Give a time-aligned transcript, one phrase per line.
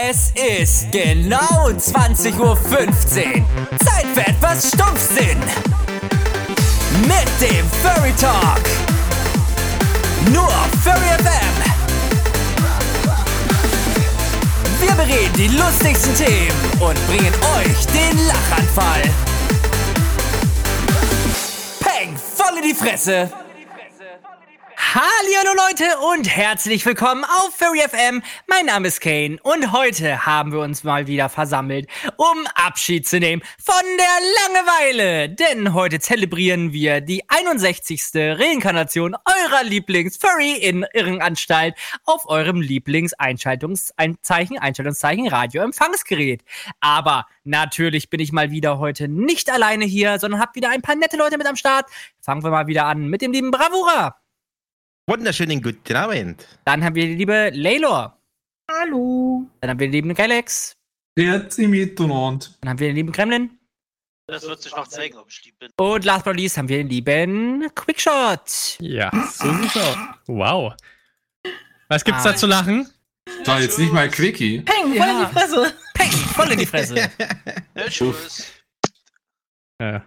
[0.00, 2.56] Es ist genau 20.15 Uhr.
[3.84, 5.38] Zeit für etwas Stumpfsinn.
[7.02, 8.62] Mit dem Furry Talk.
[10.32, 11.54] Nur auf Furry FM.
[14.80, 19.02] Wir bereden die lustigsten Themen und bringen euch den Lachanfall.
[21.80, 23.47] Peng, voll in die Fresse.
[24.94, 25.84] Hallo Leute
[26.14, 28.22] und herzlich willkommen auf Furry FM.
[28.46, 33.20] Mein Name ist Kane und heute haben wir uns mal wieder versammelt, um Abschied zu
[33.20, 34.06] nehmen von der
[34.56, 35.28] Langeweile.
[35.28, 38.00] Denn heute zelebrieren wir die 61.
[38.14, 41.74] Reinkarnation eurer Lieblings-Furry-Irrenanstalt
[42.06, 46.42] auf eurem Lieblings-Einschaltungszeichen, Einschaltungszeichen Radio-Empfangsgerät.
[46.80, 50.94] Aber natürlich bin ich mal wieder heute nicht alleine hier, sondern habe wieder ein paar
[50.94, 51.90] nette Leute mit am Start.
[52.22, 54.16] Fangen wir mal wieder an mit dem lieben Bravura.
[55.12, 56.46] Wunderschönen guten Abend.
[56.66, 58.20] Dann haben wir die liebe Laylor.
[58.70, 59.46] Hallo.
[59.62, 60.76] Dann haben wir den lieben Galax.
[61.16, 62.46] Grüezi miteinander.
[62.60, 63.58] Dann haben wir den lieben Kremlin.
[64.26, 65.70] Das wird sich noch zeigen, ob ich lieb bin.
[65.78, 68.76] Und last but not least haben wir den lieben Quickshot.
[68.80, 69.96] Ja, so sieht's aus.
[70.26, 70.74] Wow.
[71.88, 72.32] Was gibt's Ah.
[72.32, 72.86] da zu lachen?
[73.46, 74.60] War jetzt nicht mal Quickie.
[74.60, 75.22] Peng, voll Ja.
[75.22, 75.74] in die Fresse.
[75.94, 76.96] Peng, voll in die Fresse.
[79.80, 80.04] Ja.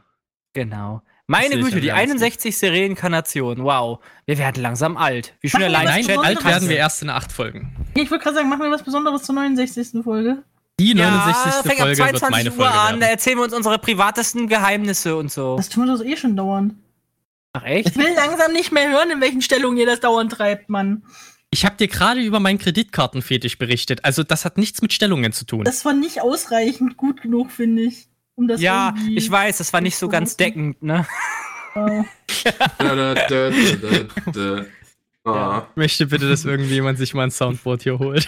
[0.53, 1.01] genau.
[1.31, 2.21] Meine Güte, die Ernst.
[2.21, 2.69] 61.
[2.69, 3.63] Reinkarnation.
[3.63, 3.99] Wow.
[4.25, 5.33] Wir werden langsam alt.
[5.39, 6.37] Wie schön allein Nein, Chat Besonderes?
[6.37, 7.73] alt werden wir erst in acht Folgen.
[7.95, 10.03] Ich wollte gerade sagen, machen wir was Besonderes zur 69.
[10.03, 10.43] Folge.
[10.77, 11.53] Die Ja, 69.
[11.53, 12.99] fängt ab Folge wird 22 meine Uhr Folge an.
[12.99, 15.55] Da erzählen wir uns unsere privatesten Geheimnisse und so.
[15.55, 16.73] Das tun wir doch eh schon dauernd.
[17.53, 17.89] Ach echt?
[17.89, 21.03] Ich will langsam nicht mehr hören, in welchen Stellungen ihr das dauernd treibt, Mann.
[21.49, 24.03] Ich habe dir gerade über meinen Kreditkartenfetisch berichtet.
[24.03, 25.63] Also das hat nichts mit Stellungen zu tun.
[25.63, 28.07] Das war nicht ausreichend gut genug, finde ich.
[28.35, 31.05] Um das Ja, ich weiß, das war nicht so ganz deckend, ne?
[31.75, 32.03] äh,
[32.77, 33.51] Da, da, da, da,
[34.31, 34.65] da, da.
[35.23, 35.67] Ah.
[35.71, 38.27] Ich möchte bitte, dass irgendjemand sich mal ein Soundboard hier holt.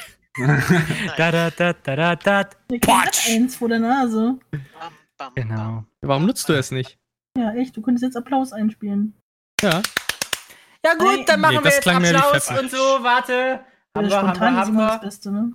[1.18, 2.44] Da, da, da, da, da, da.
[2.70, 4.38] Kennt eins vor der Nase.
[5.36, 5.84] Genau.
[6.02, 6.98] Warum nutzt du es nicht?
[7.38, 9.14] Ja, echt, du könntest jetzt Applaus einspielen.
[9.62, 9.82] Ja.
[10.86, 12.78] Ja gut, dann machen Nee, wir jetzt Applaus und so.
[12.78, 13.62] Warte.
[13.96, 15.06] Haben Ja, wir, haben wir, haben immer das wir.
[15.08, 15.54] Beste, ne?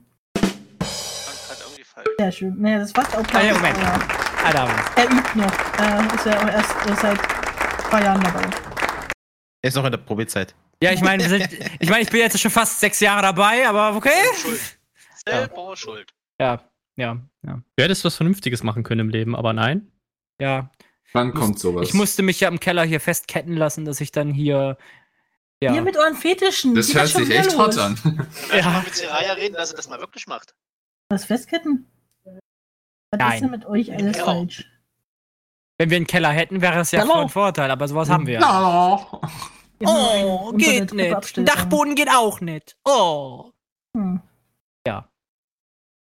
[2.19, 2.61] Sehr schön.
[2.61, 3.77] Naja, das fast auch Ah, ja, Moment.
[3.79, 3.99] Ja.
[4.45, 5.03] Ah, da haben wir.
[5.05, 5.79] Er übt noch.
[5.79, 7.19] Er ist ja auch erst äh, seit
[7.89, 8.43] zwei Jahren dabei.
[9.63, 10.55] Er ist noch in der Probezeit.
[10.83, 11.25] Ja, ich meine,
[11.81, 14.11] ich meine, ich bin jetzt schon fast sechs Jahre dabei, aber okay.
[14.41, 14.61] Schuld.
[15.27, 16.15] Selber schuld.
[16.41, 16.63] Ja,
[16.97, 17.63] ja, ja.
[17.77, 19.91] Du hättest was Vernünftiges machen können im Leben, aber nein.
[20.41, 20.71] Ja,
[21.13, 21.89] Wann kommt sowas?
[21.89, 24.77] ich musste mich ja im Keller hier festketten lassen, dass ich dann hier.
[25.61, 26.77] Ja, Ihr mit euren Fetischen.
[26.77, 27.59] das geht hört sich echt los.
[27.59, 28.29] hot an.
[28.51, 28.59] Ja.
[28.59, 28.71] ja.
[28.71, 30.55] mal mit Seraya reden, dass er das mal wirklich macht.
[31.09, 31.91] Was Festketten?
[33.11, 33.33] Was Nein.
[33.35, 34.25] ist denn mit euch alles Ja.
[34.25, 34.65] falsch?
[35.81, 37.13] wenn wir einen Keller hätten, wäre es ja Hallo.
[37.13, 39.21] von Vorteil, aber sowas haben wir nur
[39.85, 41.39] Oh, geht nicht.
[41.39, 42.77] Dachboden geht auch nicht.
[42.85, 43.53] Oh.
[43.97, 44.21] Hm.
[44.85, 45.09] Ja.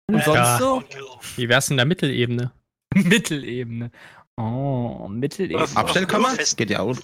[0.08, 0.58] Und sonst Ja.
[0.58, 0.82] so?
[1.36, 2.50] Wie wär's in der Mittelebene?
[2.94, 3.92] Mittelebene.
[4.36, 5.62] Oh, Mittelebene.
[5.62, 6.30] Auf- Abstellkammer?
[6.30, 6.96] Fest- Geht ja auch.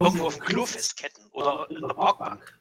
[0.00, 2.58] Irgendwo auf dem Klo festketten oder in der Parkbank.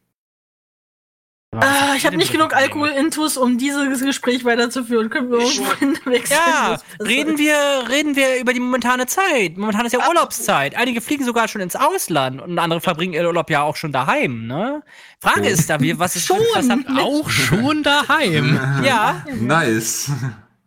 [1.60, 5.10] Ah, ich habe nicht genug Alkohol-Intus, um dieses Gespräch weiterzuführen.
[5.10, 6.38] Können wir wechseln?
[6.46, 7.56] Ja, reden wir,
[7.90, 9.58] reden wir über die momentane Zeit.
[9.58, 10.76] Momentan ist ja Urlaubszeit.
[10.76, 14.48] Einige fliegen sogar schon ins Ausland und andere verbringen ihren Urlaub ja auch schon daheim,
[14.48, 14.82] ne?
[15.20, 15.46] Frage Oh.
[15.46, 16.38] ist da, wie, was ist Schon?
[16.56, 18.60] was habt, Auch schon daheim.
[18.84, 20.10] Ja, Nice.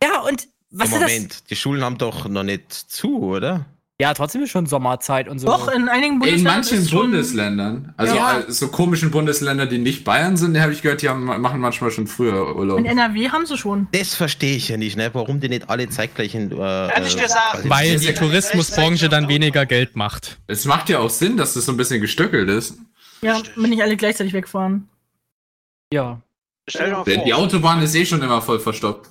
[0.03, 1.13] ja, und was ist das?
[1.13, 3.65] Moment, die Schulen haben doch noch nicht zu, oder?
[3.99, 5.47] Ja, trotzdem ist schon Sommerzeit und so.
[5.47, 8.41] Doch, in einigen In Bundesländern manchen ist schon, Bundesländern, also Ja.
[8.41, 11.91] äh, so komischen Bundesländern, die nicht Bayern sind, habe ich gehört, die haben, machen manchmal
[11.91, 12.79] schon früher Urlaub.
[12.79, 13.89] In NRW haben sie schon.
[13.93, 15.09] Das verstehe ich ja nicht, ne?
[15.15, 16.53] Warum die nicht alle zeitgleich in.
[16.53, 17.71] Äh, Kann ich dir sagen.
[17.71, 20.37] Weil Das die Tourismusbranche dann weniger Geld macht.
[20.47, 22.77] Es macht ja auch Sinn, dass das so ein bisschen gestöckelt ist.
[23.23, 24.89] Ja, wenn nicht alle gleichzeitig wegfahren.
[25.91, 26.21] Ja.
[26.69, 29.11] Stell dir mal Denn die Autobahn ist eh schon immer voll verstopft.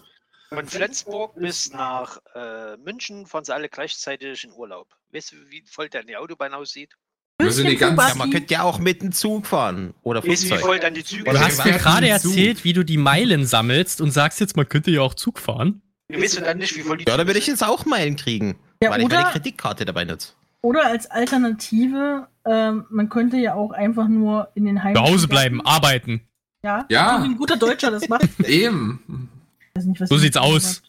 [0.56, 4.88] Von Flensburg bis nach äh, München fahren sie alle gleichzeitig in Urlaub.
[5.14, 6.94] Weißt du, wie voll dann die Autobahn aussieht?
[7.40, 9.94] Wir sind die München, ganz- ja, man könnte ja auch mit dem Zug fahren.
[10.04, 12.84] Oder Weißt du, wie voll dann die Züge Du hast mir gerade erzählt, wie du
[12.84, 15.82] die Meilen sammelst und sagst jetzt, man könnte ja auch Zug fahren.
[16.10, 18.58] Weißt du dann nicht, wie voll die Ja, da würde ich jetzt auch Meilen kriegen.
[18.82, 20.34] Ja, weil ich meine Kreditkarte dabei nutze.
[20.62, 24.96] Oder als Alternative, ähm, man könnte ja auch einfach nur in den Heim.
[24.96, 26.22] Zu Hause bleiben, arbeiten.
[26.64, 27.22] Ja, Ja.
[27.24, 28.28] wie ein guter Deutscher das macht.
[28.46, 29.30] Eben.
[29.76, 30.82] Weiß nicht, was So sieht's aus.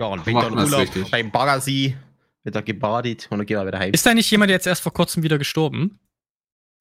[0.00, 1.96] Ja, und Winter und Urlaub beim Baggersee
[2.42, 3.92] wird da gebadet und dann gehen wir wieder heim.
[3.92, 5.98] Ist da nicht jemand jetzt erst vor kurzem wieder gestorben?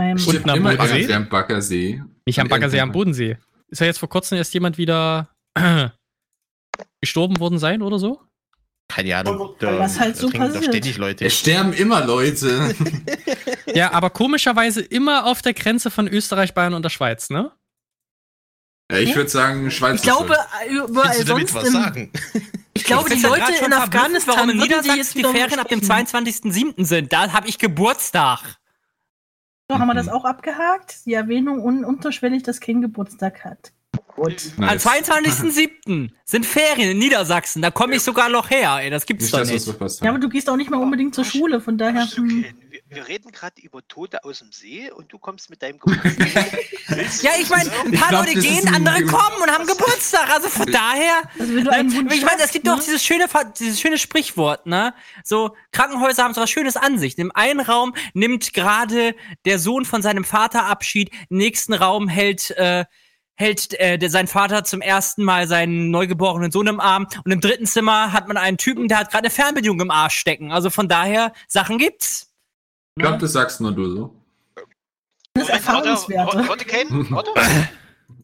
[0.01, 1.13] Ähm, Stimmt, am Bodensee?
[1.13, 2.01] am Baggersee.
[2.25, 3.37] Nicht am Baggersee, am Bodensee.
[3.67, 5.29] Ist ja jetzt vor kurzem erst jemand wieder
[7.01, 8.19] gestorben worden sein oder so?
[8.89, 9.55] Keine Ahnung.
[9.59, 10.63] Da, Was halt so da passiert.
[10.63, 11.25] doch ständig Leute.
[11.25, 12.75] Es sterben immer Leute.
[13.75, 17.51] Ja, aber komischerweise immer auf der Grenze von Österreich, Bayern und der Schweiz, ne?
[18.93, 19.95] Ja, ich würde sagen, Schweiz.
[19.97, 20.35] Ich glaube,
[20.69, 22.11] überall du damit sonst was im, sagen?
[22.75, 25.59] Ich glaube, die find's ja Leute in Afghanistan warum in die Niedersachsen jetzt die Ferien
[25.59, 26.07] ab dem sprechen.
[26.07, 26.83] 22.07.
[26.85, 27.13] sind.
[27.13, 28.39] Da habe ich Geburtstag.
[29.69, 30.11] So, haben wir das Mhm.
[30.13, 31.05] auch abgehakt?
[31.05, 33.71] Die Erwähnung un unterschwellig, dass Ken Geburtstag hat.
[34.07, 34.51] Gut.
[34.57, 34.85] Am Nice.
[34.85, 36.11] 22.07.
[36.25, 37.61] sind Ferien in Niedersachsen.
[37.61, 38.79] Da komme ich sogar noch her.
[38.81, 40.01] Ey, das gibt's Nicht doch nicht.
[40.01, 42.05] Ja, aber du gehst auch nicht mal unbedingt zur Schule, von daher.
[42.05, 42.39] Hm.
[42.39, 42.55] okay.
[42.93, 46.57] Wir, reden gerade über Tote aus dem See und du kommst mit deinem Geburtstag.
[47.21, 50.29] Ja, ich meine, ein paar glaub, Leute gehen, andere kommen und haben Geburtstag.
[50.29, 51.23] Also von daher.
[51.39, 52.71] Also wenn du einen Wunsch Ich meine, es gibt ne?
[52.71, 53.25] doch dieses schöne,
[53.59, 54.93] dieses schöne Sprichwort, ne?
[55.23, 57.17] So, Krankenhäuser haben so was Schönes an sich.
[57.17, 59.15] Im einen Raum nimmt gerade
[59.45, 62.85] der Sohn von seinem Vater Abschied, im nächsten Raum hält, äh,
[63.35, 67.41] hält äh, der, sein Vater zum ersten Mal seinen neugeborenen Sohn im Arm und im
[67.41, 70.51] dritten Zimmer hat man einen Typen, der hat gerade eine Fernbedienung im Arsch stecken.
[70.51, 72.32] Also von daher, Sachen gibt's.
[72.95, 74.15] Ich glaube, das sagst nur du so.
[75.33, 76.37] Das ist Erfahrungswerte.
[76.37, 77.31] Warte, warte, Ken, warte.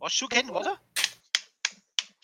[0.01, 0.71] Hast du Ken, warte?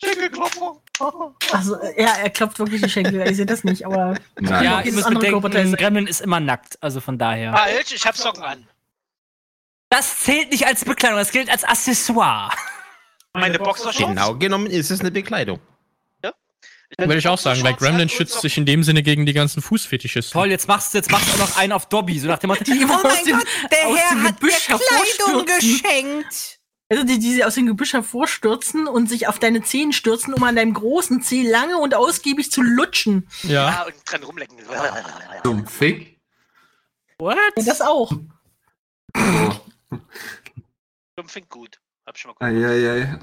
[0.02, 0.82] Schenkelklopfer.
[1.52, 3.20] Also, ja, er klopft wirklich die Schenkel.
[3.28, 4.64] Ich sehe das nicht, aber Nein.
[4.64, 6.82] ja, müsst andere bedenken, Gremlin ist immer nackt.
[6.82, 7.52] Also von daher.
[7.52, 8.66] Halt, ich hab Socken an.
[9.90, 12.50] Das zählt nicht als Bekleidung, das gilt als Accessoire.
[13.34, 13.98] Meine Boxershorts.
[13.98, 15.60] Genau genommen ist es eine Bekleidung.
[16.98, 20.32] Würde ich auch sagen, weil Gremlin schützt sich in dem Sinne gegen die ganzen Fußfetischisten.
[20.32, 22.64] Toll, jetzt machst du jetzt machst du noch einen auf Dobby, so nach dem Motto,
[22.64, 26.60] Die oh mein dem- Gott, der Herr hat mir Kleidung geschenkt.
[26.88, 30.42] Also die, die sie aus dem Gebüsch hervorstürzen und sich auf deine Zehen stürzen, um
[30.44, 33.26] an deinem großen Zeh lange und ausgiebig zu lutschen.
[33.42, 33.70] Ja.
[33.70, 34.56] Ja, und dran rumlecken.
[35.66, 36.20] Fick.
[37.18, 37.36] What?
[37.56, 38.12] Ja, das auch.
[41.16, 41.80] Dumm gut.
[42.06, 42.70] Hab schon mal gehört.
[42.70, 43.18] Eieiei.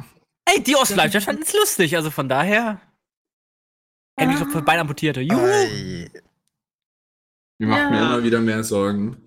[0.46, 2.82] Ey, die aus Leipzig fanden es lustig, also von daher.
[4.16, 5.22] Endlich doch für Bein amputierte.
[5.22, 5.40] Juhu.
[5.46, 6.10] Ei.
[7.60, 7.90] Ihr macht Ja.
[7.90, 9.18] mir immer wieder mehr Sorgen.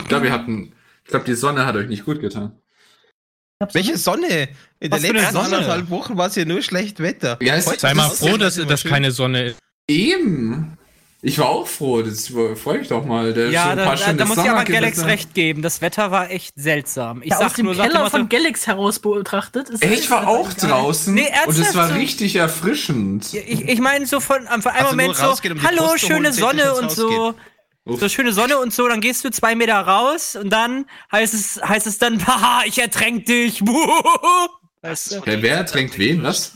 [0.00, 0.72] Ich glaube, ihr hatten.
[1.04, 2.60] Ich glaube, die Sonne hat euch nicht gut getan.
[3.72, 3.98] Welche?
[3.98, 4.48] Sonne?
[4.78, 5.56] In Was den für eine letzten Sonne?
[5.56, 7.38] anderthalb Wochen war es ja nur schlecht Wetter.
[7.42, 8.90] Ja, Sei mal froh, dass, schön.
[8.90, 9.58] keine Sonne ist.
[9.88, 10.77] Eben.
[11.20, 12.02] Ich war auch froh.
[12.02, 13.34] Das freue ich doch mal.
[13.34, 14.64] Der Ja, da, paar da, da muss ich aber.
[14.64, 15.62] Galax recht geben.
[15.62, 17.22] Das Wetter war echt seltsam.
[17.22, 19.68] Ich Ja, aus sag dem nur, Keller mal von so, Galax heraus betrachtet.
[19.68, 20.70] Ist ich war auch egal.
[20.70, 21.94] draußen Nee, und es war so?
[21.94, 23.34] richtig erfrischend.
[23.34, 26.92] ich, ich meine so von, von einem Also Moment so, um hallo, schöne Sonne und
[26.92, 27.34] so.
[27.84, 28.00] Uff.
[28.00, 31.58] So schöne Sonne und so, dann gehst du zwei Meter raus und dann heißt es,
[31.66, 33.62] heißt es dann, haha, ich ertränk dich.
[34.82, 35.20] Weißt du?
[35.24, 36.22] Wer, wer trinkt wen?
[36.22, 36.52] Was?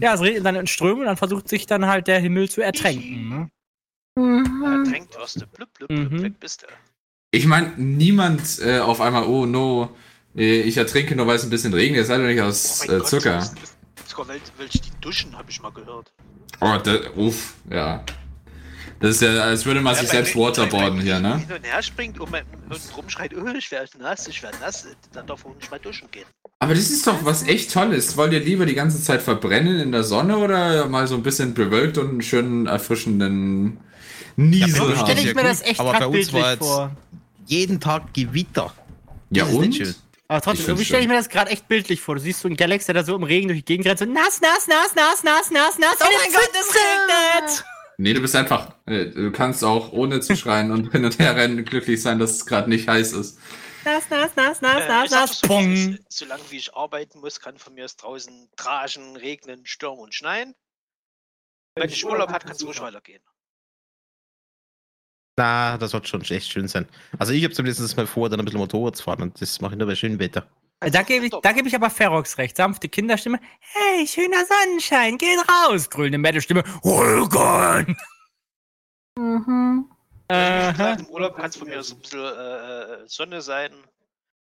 [0.00, 2.60] Ja, es regnet dann in Strömen und dann versucht sich dann halt der Himmel zu
[2.60, 3.28] ertränken.
[3.28, 3.50] Ne?
[4.16, 4.84] Mhm.
[4.88, 5.46] Tränkt wirst du.
[5.46, 6.22] Blub, blub, blub, Mhm.
[6.22, 6.66] weg bist du.
[7.30, 9.90] Ich meine, niemand äh, auf einmal, oh no,
[10.36, 11.98] äh, ich ertrinke nur, weil es ein bisschen regnet.
[11.98, 13.34] Ihr seid doch nicht aus Oh mein äh, Gott, Zucker.
[13.36, 13.54] das-
[14.06, 16.12] Sogar wel- welche die duschen, habe ich mal gehört.
[16.60, 18.02] Oh, da, uff, ja.
[19.00, 21.36] Das ist ja, als würde man sich Ja, selbst bei- waterboarden bei- hier, ne?
[21.38, 24.86] Hin und her springt und, man- und rumschreit, oh, ich werde nass, ich werde nass.
[25.12, 26.24] Dann darf man nicht mal duschen gehen.
[26.60, 28.16] Aber das ist doch was echt Tolles.
[28.16, 31.52] Wollt ihr lieber die ganze Zeit verbrennen in der Sonne oder mal so ein bisschen
[31.52, 33.78] bewölkt und einen schönen, erfrischenden
[34.36, 36.96] Niesel Ja, So stelle ich mir das echt aber bei uns bildlich war jetzt- vor.
[37.46, 38.74] Jeden Tag Gewitter.
[39.30, 39.96] Ja Das und?
[40.28, 42.16] Aber trotzdem, irgendwie stelle ich mir das gerade echt bildlich vor.
[42.16, 44.04] Du siehst so einen Galax, der da so im Regen durch die Gegend rennt, so
[44.04, 45.96] nass, nass, nass, nass, nass, nass, nass.
[46.00, 47.64] Oh mein Gott, es regnet!
[47.98, 51.34] Nee, du bist einfach, äh, du kannst auch ohne zu schreien und hin und her
[51.36, 53.38] rennen glücklich sein, dass es gerade nicht heiß ist.
[53.84, 55.38] Nass, nass, nass, nass, Äh, nass, nass.
[55.38, 55.76] so, Pong.
[55.76, 60.12] so- Solange wie ich arbeiten muss, kann von mir aus draußen tragen, regnen, stürmen und
[60.12, 60.54] schneien.
[61.76, 63.22] Wenn ich Urlaub habe, kann es ruhig weitergehen.
[65.36, 66.88] Na, das wird schon echt schön sein.
[67.18, 69.74] Also ich habe zumindest mal vor, dann ein bisschen Motorrad zu fahren und das mache
[69.74, 70.46] ich nur bei schönem Wetter.
[70.80, 72.56] Da gebe ich, da geb ich aber Ferox recht.
[72.56, 73.40] Sanfte Kinderstimme.
[73.60, 75.88] Hey, schöner Sonnenschein, geht raus.
[75.90, 76.62] Grüne Metal-Stimme.
[79.18, 79.90] Mhm.
[80.28, 83.72] Gesagt, Im Urlaub kann es von mir aus ein bisschen äh, Sonne sein.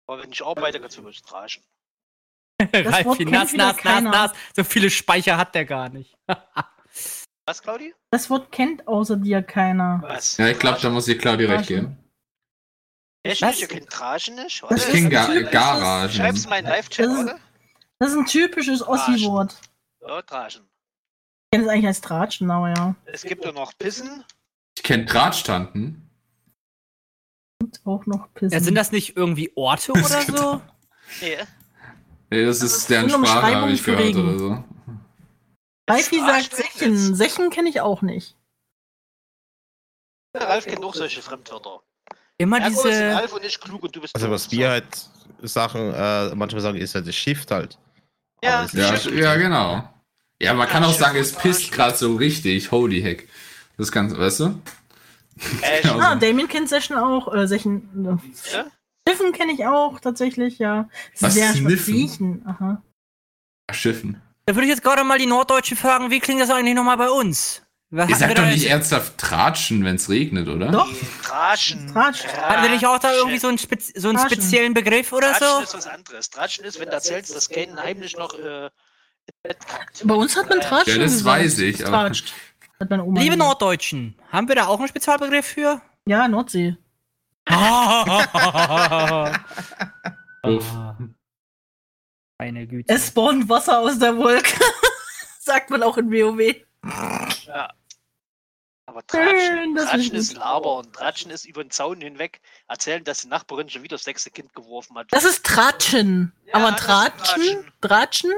[0.06, 1.22] Aber wenn ich arbeite, kann es für mich
[2.60, 4.32] Ralfi, kennt nass, nass, nass, nass.
[4.54, 6.16] So viele Speicher hat der gar nicht.
[7.50, 7.92] Was, Claudi?
[8.12, 9.98] Das Wort kennt außer dir keiner.
[10.04, 10.36] Was?
[10.36, 11.96] Ja, ich glaube, da muss ich Claudi recht geben.
[13.26, 13.42] Nicht?
[13.42, 14.62] Ihr kennt Tragen nicht?
[14.62, 14.92] Das Ich ist Warte.
[14.92, 16.12] kenne ein Ga typisches- Garagen.
[16.12, 17.38] Schreib's mal in Live-Chat, Das ist- oder?
[17.98, 19.60] Das ist ein typisches Ossi-Wort.
[20.06, 20.60] Ja, Tragen.
[20.62, 22.94] Ich kenne es eigentlich als Tratschen, aber ja.
[23.06, 24.22] Es gibt nur noch Pissen.
[24.76, 26.08] Ich kenne Drahtstanden.
[27.60, 28.52] Und auch noch Pissen.
[28.56, 30.60] Ja, sind das nicht irgendwie Orte oder so?
[31.20, 31.36] Nee.
[32.30, 34.28] Nee, das ist deren eine Sprache, habe ich für gehört Regen.
[34.28, 34.64] oder so.
[35.90, 37.14] Ralfi sagt Arsch, Sechen.
[37.14, 38.36] Sechen kenne ich auch nicht.
[40.36, 41.80] Ralf kennt auch solche Fremdwörter.
[42.38, 43.14] Immer Ja, sind diese.
[43.14, 44.86] Ralf und ich klug und du bist Also was wir halt
[45.42, 47.78] Sachen äh, manchmal sagen, ist halt das Shift halt.
[48.42, 49.14] Ja, Aber es ist Ja, Shift.
[49.16, 49.88] ja, genau.
[50.40, 52.70] Ja, man kann auch sagen, es pisst gerade so richtig.
[52.70, 53.28] Holy heck.
[53.76, 54.60] Das kannst weißt du?
[55.62, 55.98] Äh, Genau.
[56.00, 57.34] Ah, Damien kennt Sechen auch.
[57.34, 58.20] Äh, Sechen.
[58.52, 58.66] Ja?
[59.08, 60.88] Sniffen kenne ich auch tatsächlich, ja.
[61.18, 61.94] Was, Sehr Sniffen?
[61.94, 62.46] Riechen.
[62.46, 62.82] Aha.
[63.72, 64.20] Schiffen.
[64.46, 67.10] Da würde ich jetzt gerade mal die Norddeutschen fragen, wie klingt das eigentlich nochmal bei
[67.10, 67.62] uns?
[67.92, 70.70] Was Ihr sagt da doch nicht ernsthaft tratschen, wenn es regnet, oder?
[70.70, 70.88] Doch.
[71.24, 71.88] Tratschen.
[71.92, 72.30] Tratschen.
[72.30, 74.40] Hatten wir nicht auch da irgendwie so einen, spez so einen Tratschen.
[74.42, 75.62] speziellen Begriff oder Tratschen so?
[75.64, 76.30] ist was anderes.
[76.30, 78.70] Tratschen ist, wenn du erzählst, dass Kane heimlich noch äh.
[80.04, 81.40] Bei uns hat man Tratschen Ja, das gesagt.
[81.40, 82.32] weiß ich, aber- Tratscht.
[82.78, 83.36] Hat meine Oma Liebe.
[83.36, 85.80] Norddeutschen, haben wir da auch einen Spezialbegriff für?
[86.06, 86.76] Ja, Nordsee.
[92.40, 92.90] Meine Güte.
[92.94, 94.58] Es spawnt Wasser aus der Wolke.
[95.40, 96.54] Sagt man auch in WoW.
[98.86, 100.90] Aber Schön, Tratschen, das Tratschen ist ist Labern.
[100.92, 104.54] Tratschen ist über den Zaun hinweg erzählen, dass die Nachbarin schon wieder das sechste Kind
[104.54, 105.08] geworfen hat.
[105.10, 106.32] Das ist Tratschen.
[106.46, 107.44] Ja, Aber das ist Tratschen?
[107.44, 107.72] Tratschen.
[107.82, 108.30] Tratschen?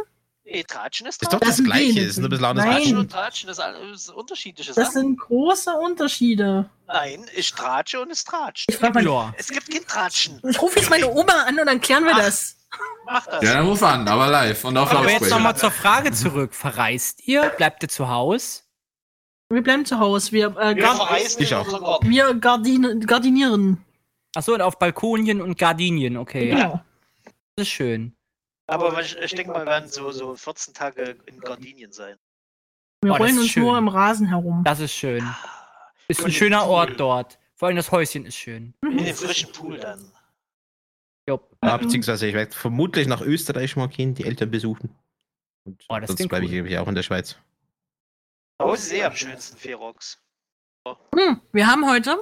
[0.45, 1.47] Nee, Tratschen ist Ist doch Tratschen.
[1.49, 2.65] das sind Gleiche, ist ein bisschen anders.
[2.67, 2.75] Nein.
[2.75, 2.99] Tratschen Tratschen.
[2.99, 6.69] und Tratschen ist alles unterschiedliche Das sind große Unterschiede.
[6.89, 8.69] Nein, ich tratsche und es tratscht.
[8.69, 9.33] Ich mal, Ja.
[9.39, 10.41] Es gibt kein Tratschen.
[10.51, 12.19] ich rufe jetzt meine Oma an und dann klären wir Ach.
[12.19, 12.57] das.
[13.05, 13.43] Mach das.
[13.43, 16.55] Ja, dann ruf an, aber live und auf Aber jetzt nochmal zur Frage zurück.
[16.55, 17.51] Verreist ihr?
[17.57, 18.63] Bleibt ihr zu Hause?
[19.51, 20.33] Wir bleiben zu Hause.
[20.33, 22.01] Wir, äh, Wir gar, verreisen Ich in auch.
[22.03, 23.85] wir gardin gardinieren.
[24.35, 26.51] Achso, und auf Balkonien und Gardinien, okay.
[26.51, 26.81] Genau.
[27.57, 28.15] Das ist schön.
[28.67, 32.17] Aber ich, ich denke mal, wir werden so, so 14 Tage in Gardinien sein.
[33.03, 33.63] Wir Oh, das rollen ist uns schön.
[33.65, 34.63] nur im Rasen herum.
[34.65, 35.29] Das ist schön.
[36.09, 36.67] Ist ein schöner.
[36.67, 37.39] Ort dort.
[37.57, 38.73] Vor allem das Häuschen ist schön.
[38.83, 40.11] In dem frischen Pool dann.
[41.29, 44.91] Ja, beziehungsweise ich werde vermutlich nach Österreich mal gehen, die Eltern besuchen.
[45.65, 46.77] Und Oh, das sonst bleibe ich, cool.
[46.79, 47.37] auch in der Schweiz.
[48.61, 50.21] Haus ist eh am schönsten, Ferox.
[51.15, 52.21] Hm, wir haben heute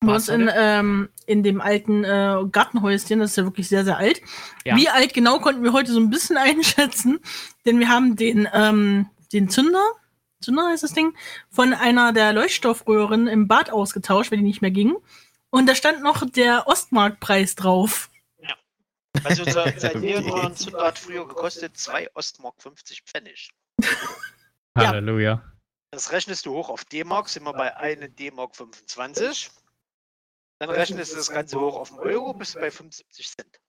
[0.00, 3.96] bei uns in, ähm, in dem alten äh, Gartenhäuschen, das ist ja wirklich sehr, sehr
[3.96, 4.20] alt.
[4.64, 4.76] Ja.
[4.76, 7.20] Wie alt genau konnten wir heute so ein bisschen einschätzen,
[7.64, 9.84] denn wir haben den, ähm, den Zünder,
[10.40, 11.16] Zünder heißt das Ding,
[11.50, 14.94] von einer der Leuchtstoffröhren im Bad ausgetauscht, weil die nicht mehr ging.
[15.50, 18.10] Und da stand noch der Ostmarkpreis drauf.
[19.24, 23.50] Also unser, unser Neonröhrenzünder hat früher gekostet 2 Ostmark 50 Pfennig.
[23.80, 24.88] Ja.
[24.88, 25.42] Halleluja.
[25.90, 29.50] Das rechnest du hoch auf D-Mark, sind wir bei 1 D-Mark 25.
[30.60, 33.60] Dann rechnest du das Ganze hoch auf den Euro, bist du bei 75 Cent.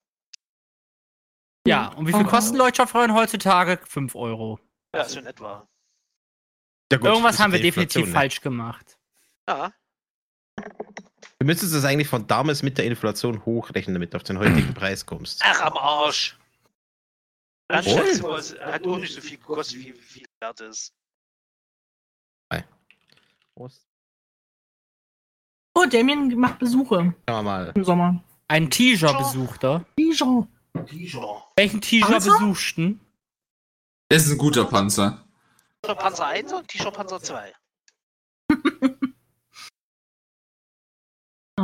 [1.67, 2.29] Ja, und wie viel Oh.
[2.29, 3.79] kosten Leuchtstoffröhren heutzutage?
[3.85, 4.59] 5 Euro.
[4.95, 5.67] Ja, so in etwa.
[6.91, 8.11] Ja, gut, Irgendwas haben wir definitiv ne?
[8.11, 8.97] falsch gemacht.
[9.47, 9.71] Ja,
[11.39, 14.73] Du müsstest das eigentlich von damals mit der Inflation hochrechnen, damit du auf den heutigen
[14.73, 15.41] Preis kommst.
[15.43, 16.37] ach am Arsch.
[17.69, 20.93] Dann du, es hat auch nicht so viel gekostet, wie wie viel wert ist.
[23.55, 23.85] Prost.
[25.75, 27.71] Oh, Damien macht Besuche Schauen wir mal.
[27.75, 28.23] im Sommer.
[28.47, 28.69] Ein
[29.17, 29.85] besuchter.
[29.97, 30.47] Dijon.
[30.89, 31.41] Dijon.
[31.55, 32.31] Welchen Teaser Panzer?
[32.31, 32.99] besuchten?
[34.09, 35.25] Das ist ein guter Panzer.
[35.81, 37.53] T-Shirt Panzer 1 und T-Shirt Panzer 2.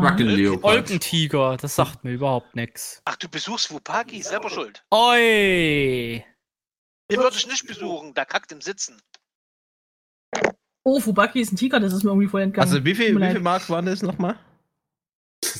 [0.02, 3.02] Wolkentiger, das sagt mir überhaupt nichts.
[3.06, 4.84] Ach, du besuchst Wupaki, selber schuld.
[4.92, 6.24] Oi!
[7.12, 9.02] Den würde ich nicht besuchen, der kackt im Sitzen.
[10.84, 12.68] Oh, Fubaki ist ein Tiger, das ist mir irgendwie voll entgangen.
[12.72, 14.38] Also wie viel, wie viel Mark waren das nochmal?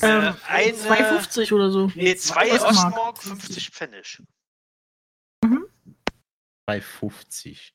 [0.02, 1.90] Ähm, Äh, eine- 2,50 oder so.
[1.94, 2.74] Nee, 2 Ostmark.
[2.96, 4.22] Ostmark, 50 Pfennig.
[6.68, 7.72] 3,50.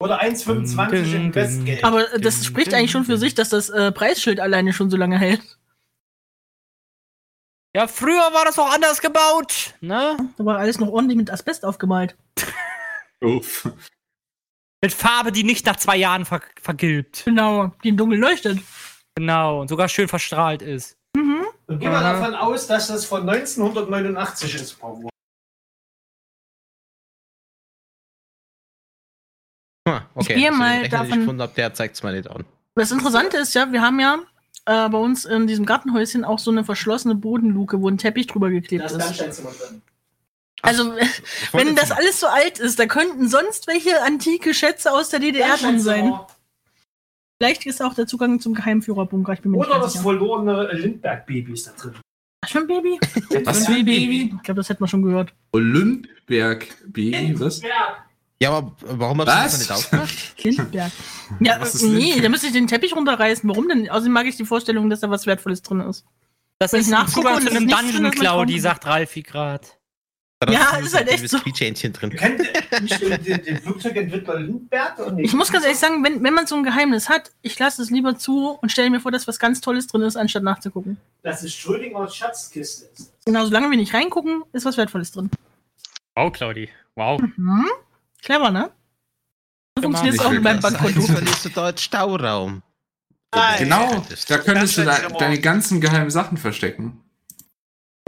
[0.00, 1.84] Oder 1,25 im Westgate.
[1.84, 4.96] Aber äh, das spricht eigentlich schon für sich, dass das äh, Preisschild alleine schon so
[4.96, 5.58] lange hält.
[7.76, 10.16] Ja, früher war das auch anders gebaut, ne?
[10.36, 12.16] Da war alles noch ordentlich mit Asbest aufgemalt.
[13.20, 13.68] Uff.
[14.80, 17.24] Mit Farbe, die nicht nach zwei Jahren ver vergilbt.
[17.24, 18.60] Genau, die im Dunkeln leuchtet.
[19.16, 20.96] Genau, und sogar schön verstrahlt ist.
[21.16, 21.46] Mhm.
[21.66, 25.08] Und gehen wir davon aus, dass das von 1989 ist, Frau
[29.86, 29.94] Wurm.
[29.96, 30.34] Ah, okay.
[30.34, 32.30] gehe Also den mal Rechner, den ich davon- gefunden habe, der zeigt es mal nicht
[32.30, 32.44] an.
[32.74, 34.18] Das Interessante ist ja, wir haben ja
[34.66, 38.50] äh, bei uns in diesem Gartenhäuschen auch so eine verschlossene Bodenluke, wo ein Teppich drüber
[38.50, 39.42] geklebt Da ist ist.
[40.62, 40.94] Also,
[41.52, 45.56] wenn das alles so alt ist, da könnten sonst welche antike Schätze aus der DDR
[45.58, 46.12] drin sein.
[47.38, 49.34] Vielleicht ist auch der Zugang zum Geheimführerbunker.
[49.34, 50.04] Ich bin mir Oder das sicher.
[50.04, 51.94] verlorene Lindbergh-Baby ist da drin.
[52.40, 52.98] Ach, schon Baby?
[53.44, 54.32] Was für ein Baby?
[54.36, 55.34] Ich glaube, das hätten wir schon gehört.
[55.52, 57.60] Olympiak-Baby, was?
[58.40, 60.14] Ja, aber warum hast du das nicht aufgemacht?
[60.44, 60.92] Lindberg.
[61.40, 63.48] Ja, Was ist nee, da müsste ich den Teppich runterreißen.
[63.48, 63.88] Warum denn?
[63.88, 66.04] Außerdem mag ich die Vorstellung, dass da was Wertvolles drin ist.
[66.58, 69.78] Das Wenn ist ich ein nachgucke Zugang und zu einem Dungeon Claudi, sagt Ralfi grad.
[70.40, 71.38] Da Ja, ist halt echt so.
[71.38, 72.10] Quietschhähnchen drin.
[72.10, 75.00] Kennt den, den, Flugzeugentwickler Lindbergh?
[75.02, 75.26] Oder nicht?
[75.26, 77.90] Ich muss ganz ehrlich sagen, wenn, wenn man so ein Geheimnis hat, ich lasse es
[77.90, 80.98] lieber zu und stelle mir vor, dass was ganz Tolles drin ist, anstatt nachzugucken.
[81.22, 82.86] Das ist Schrödingers Schatzkiste.
[83.24, 85.30] Genau, solange wir nicht reingucken, ist was Wertvolles drin.
[86.14, 86.68] Wow, Claudi.
[86.94, 87.20] Wow.
[87.36, 87.66] Mhm.
[88.24, 88.70] Clever, ne?
[89.80, 90.78] Funktioniert es auch Nicht mit meinem wirklich.
[90.80, 90.98] Bankkonto.
[91.00, 92.62] Eigentlich verlierst du dort Stauraum.
[93.34, 93.58] Nein.
[93.58, 97.00] Genau, da könntest du da, deine ganzen geheimen Sachen verstecken.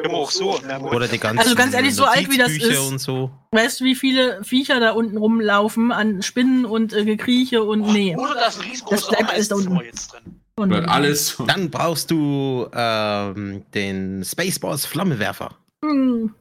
[0.03, 0.59] Immer auch so.
[0.61, 3.31] Oder die ganzen Also ganz ehrlich, so alt wie das ist- Und so.
[3.51, 8.15] Weißt du, wie viele Viecher da unten rumlaufen an Spinnen und äh, Gekrieche und nee.
[8.17, 9.77] Oder Das riesengroßes bleibt alles da unten.
[9.81, 10.41] jetzt drin.
[10.59, 11.37] Und alles.
[11.47, 15.57] Dann brauchst du ähm, den Spaceballs Flammenwerfer.
[15.85, 16.35] Hm.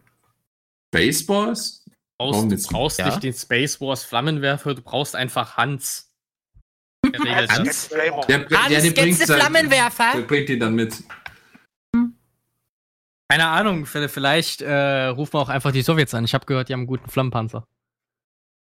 [0.92, 1.85] Baseballs?
[2.18, 3.08] Brauchst, du brauchst Ja?
[3.08, 6.12] nicht den Space Wars Flammenwerfer, du brauchst einfach Hans.
[7.06, 7.64] Der regelt Als das.
[7.64, 8.22] Disclaimer.
[8.26, 10.12] Der, Hans, der bringt Flammenwerfer.
[10.16, 11.04] Der bringt ihn dann mit.
[13.30, 16.26] Keine Ahnung, vielleicht äh, rufen wir auch einfach die Sowjets an.
[16.26, 17.68] Ich habe gehört, die haben einen guten Flammenpanzer.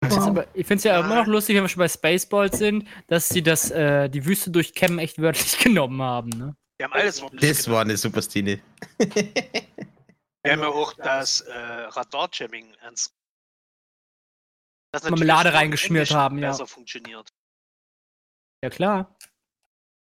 [0.04, 0.44] Wow.
[0.52, 3.42] ich finde es ja immer noch lustig, wenn wir schon bei Spaceballs sind, dass sie
[3.42, 6.30] das, äh, die Wüste durchkämmen echt wörtlich genommen haben.
[6.30, 6.56] Ne?
[6.78, 8.60] Wir haben alles wirklich Das war eine super Szene.
[8.98, 13.14] Wir haben ja auch das äh, Radar-Jamming ernst.
[14.92, 16.50] Das Marmelade reingeschmiert haben, ja.
[16.50, 17.32] besser funktioniert.
[18.62, 19.16] Ja, klar.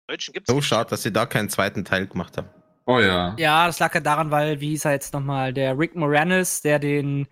[0.07, 2.49] Im Deutschen gibt es So schade, dass sie da keinen zweiten Teil gemacht haben.
[2.85, 3.35] Oh ja.
[3.37, 6.79] Ja, das lag ja daran, weil, wie hieß er jetzt nochmal, der Rick Moranis, der
[6.79, 7.27] den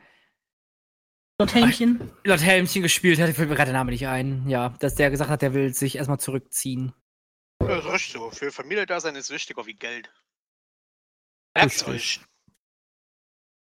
[1.37, 2.11] Dort Hähnchen.
[2.23, 4.47] Lord Helmchen gespielt hat, fällt mir gerade der Name nicht ein.
[4.47, 6.93] Ja, dass der gesagt hat, der will sich erstmal zurückziehen.
[7.61, 8.31] Ja, das ist richtig so.
[8.31, 10.13] Für Familie-Dasein ist wichtiger wie Geld.
[11.57, 12.21] Euch.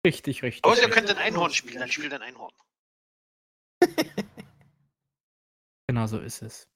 [0.06, 0.64] Richtig, richtig.
[0.64, 2.52] Außer ihr könnt ein Einhorn spielen, dann spielt ein Einhorn.
[5.90, 6.68] Genau so ist es.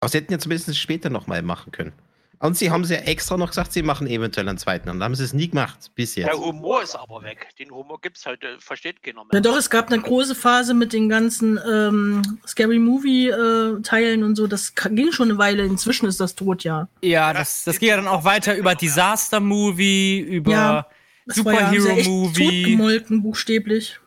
[0.00, 1.94] Aber sie hätten ja zumindest später nochmal machen können.
[2.38, 4.90] Und sie haben sie ja extra noch gesagt, sie machen eventuell einen zweiten.
[4.90, 6.36] Und dann haben sie es nie gemacht, bis Der jetzt.
[6.38, 7.48] Humor ist aber weg.
[7.58, 11.08] Den Humor gibt's heute, versteht keiner Na doch, es gab eine große Phase mit den
[11.08, 14.46] ganzen ähm, Scary Movie-Teilen und so.
[14.46, 15.64] Das ging schon eine Weile.
[15.64, 16.88] Inzwischen ist das tot, ja.
[17.00, 20.86] Ja, das, das geht ja dann auch weiter über Disaster Movie, über Ja,
[21.24, 22.64] Superhero-Movie.
[22.64, 23.98] totgemolken, buchstäblich.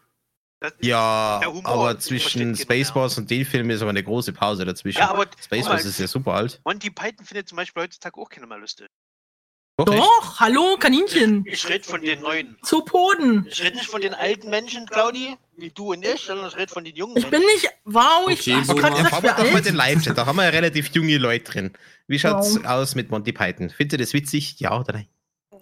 [0.81, 4.99] Ja, aber zwischen keiner Spaceballs und den Film ist aber eine große Pause dazwischen.
[4.99, 6.59] Ja, aber Spaceballs ist ja super alt.
[6.65, 8.87] Monty Python findet zum Beispiel heutzutage auch keiner mehr lustig.
[9.77, 9.85] Doch?
[9.85, 11.45] Doch, hallo, Kaninchen.
[11.47, 12.57] Ich rede von den neuen.
[12.63, 13.47] Zu Poden.
[13.49, 16.73] Ich rede nicht von den alten Menschen, Claudi, wie du und ich, sondern ich rede
[16.73, 17.69] von den jungen Ich bin nicht.
[17.85, 18.81] Wow, ich Okay, Boomer.
[18.81, 20.17] gerade gesagt, wir doch mal den Live-Chat.
[20.17, 21.73] Da haben wir ja relativ junge Leute drin.
[22.07, 22.65] Wie schaut's Wow.
[22.65, 23.69] aus mit Monty Python?
[23.69, 24.59] Findet ihr das witzig?
[24.59, 25.07] Ja oder nein?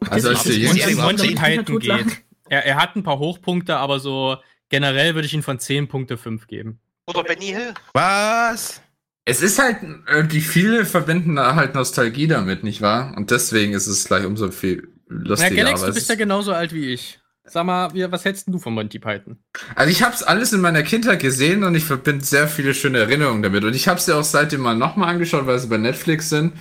[0.09, 2.23] Also als ist- jüngste- das ist- Monty Python geht.
[2.49, 4.37] Er, er hat ein paar Hochpunkte, aber so
[4.69, 6.79] generell würde ich ihm von 10 Punkte 5 geben.
[7.07, 7.73] Oder Benny Hill.
[7.93, 8.81] Was?
[9.25, 9.77] Es ist halt,
[10.07, 13.13] äh, die viele verbinden da halt Nostalgie damit, nicht wahr?
[13.17, 15.55] Und deswegen ist es gleich umso viel Na, lustiger.
[15.55, 17.19] Galax, aber du es bist ja genauso alt wie ich.
[17.49, 19.37] Sag mal, was hältst denn du von Monty Python?
[19.75, 22.99] Also ich habe es alles in meiner Kindheit gesehen und ich verbinde sehr viele schöne
[22.99, 23.63] Erinnerungen damit.
[23.63, 26.53] Und ich habe sie auch seitdem mal nochmal angeschaut, weil sie bei Netflix sind.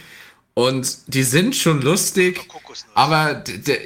[0.54, 2.48] Und die sind schon lustig,
[2.94, 3.78] aber der,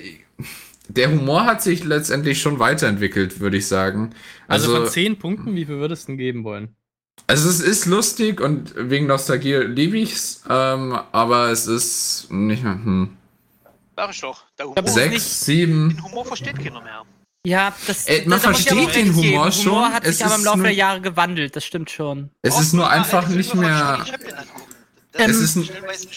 [0.96, 4.10] der Humor hat sich letztendlich schon weiterentwickelt, würde ich sagen.
[4.48, 6.74] Also, Also, von 10 Punkten, wie viel würdest du denn geben wollen?
[7.26, 12.72] also es ist lustig und wegen Nostalgie liebe ich's, ähm, aber es ist nicht mehr,
[12.74, 13.16] hm.
[13.96, 14.44] Sag ich doch.
[14.58, 15.88] Der Humor, Das ist Sechs, nicht- sieben.
[15.90, 17.02] den Humor versteht keiner mehr.
[17.46, 19.14] Ja, das, Ey, man das versteht den recht geben.
[19.34, 21.64] Humor schon, Humor hat es sich aber im ist Laufe nur- der Jahre gewandelt, das
[21.64, 22.30] stimmt schon.
[22.42, 24.04] Es ist nur einfach nicht mehr.
[25.14, 25.68] Ähm, Es ist ein,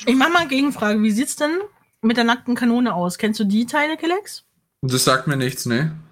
[0.05, 1.01] Ich mach mal eine Gegenfrage.
[1.01, 1.59] Wie sieht's denn
[2.01, 3.17] mit der nackten Kanone aus?
[3.17, 4.43] Kennst du die Teile, Kelex?
[4.91, 5.95] Das sagt mir nichts, ne?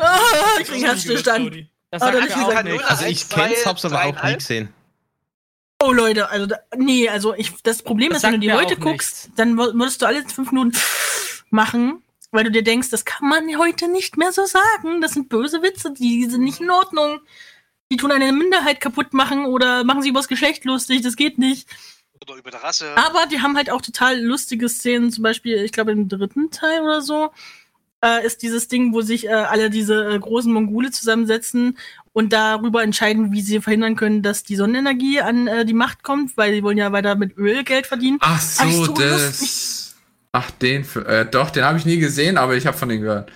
[0.00, 0.16] Ah,
[0.60, 1.68] ich krieg Herzstillstand.
[1.90, 2.84] Das Ah, sagt dann mir auch gesagt, nicht.
[2.84, 4.68] Also ich kenn's, hab's aber auch nie gesehen.
[5.82, 8.76] Oh Leute, also da, nee, also ich, das Problem Das ist, wenn du die heute
[8.76, 10.76] guckst, dann wür- würdest du alle fünf Minuten
[11.50, 15.00] machen, weil du dir denkst, das kann man heute nicht mehr so sagen.
[15.00, 17.20] Das sind böse Witze, die sind nicht in Ordnung.
[17.92, 21.68] Die tun eine Minderheit kaputt machen oder machen sie übers Geschlecht lustig, das geht nicht.
[22.22, 22.96] Oder über der Rasse.
[22.96, 26.80] Aber die haben halt auch total lustige Szenen, zum Beispiel, ich glaube im dritten Teil
[26.80, 27.30] oder so,
[28.04, 31.78] äh, ist dieses Ding, wo sich äh, alle diese äh, großen Mongole zusammensetzen
[32.12, 36.36] und darüber entscheiden, wie sie verhindern können, dass die Sonnenenergie an äh, die Macht kommt,
[36.36, 38.18] weil sie wollen ja weiter mit Öl Geld verdienen.
[38.20, 39.96] Ach so, so das.
[40.32, 40.84] Ach, den.
[40.84, 43.32] Für, äh, doch, den habe ich nie gesehen, aber ich habe von denen gehört.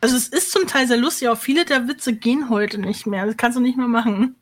[0.00, 3.26] Also es ist zum Teil sehr lustig, aber viele der Witze gehen heute nicht mehr.
[3.26, 4.36] Das kannst du nicht mehr machen.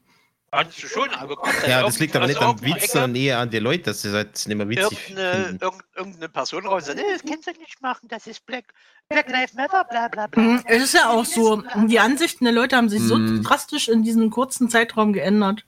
[0.54, 1.30] Kannst du schon, dann
[1.66, 4.02] Ja, irgend- das liegt aber aus nicht am Witz, sondern eher an die Leute, dass
[4.02, 5.64] sie es halt nicht mehr witzig Irgendeine, finden.
[5.64, 8.74] irgend- irgendeine Person raus und sagt, "Nee, das kannst du nicht machen, das ist Black,
[9.08, 10.42] Black Lives Matter, bla bla bla.
[10.42, 13.42] Mhm, Es ist ja auch so, die Ansichten der Leute haben sich so Mhm.
[13.42, 15.64] drastisch in diesem kurzen Zeitraum geändert.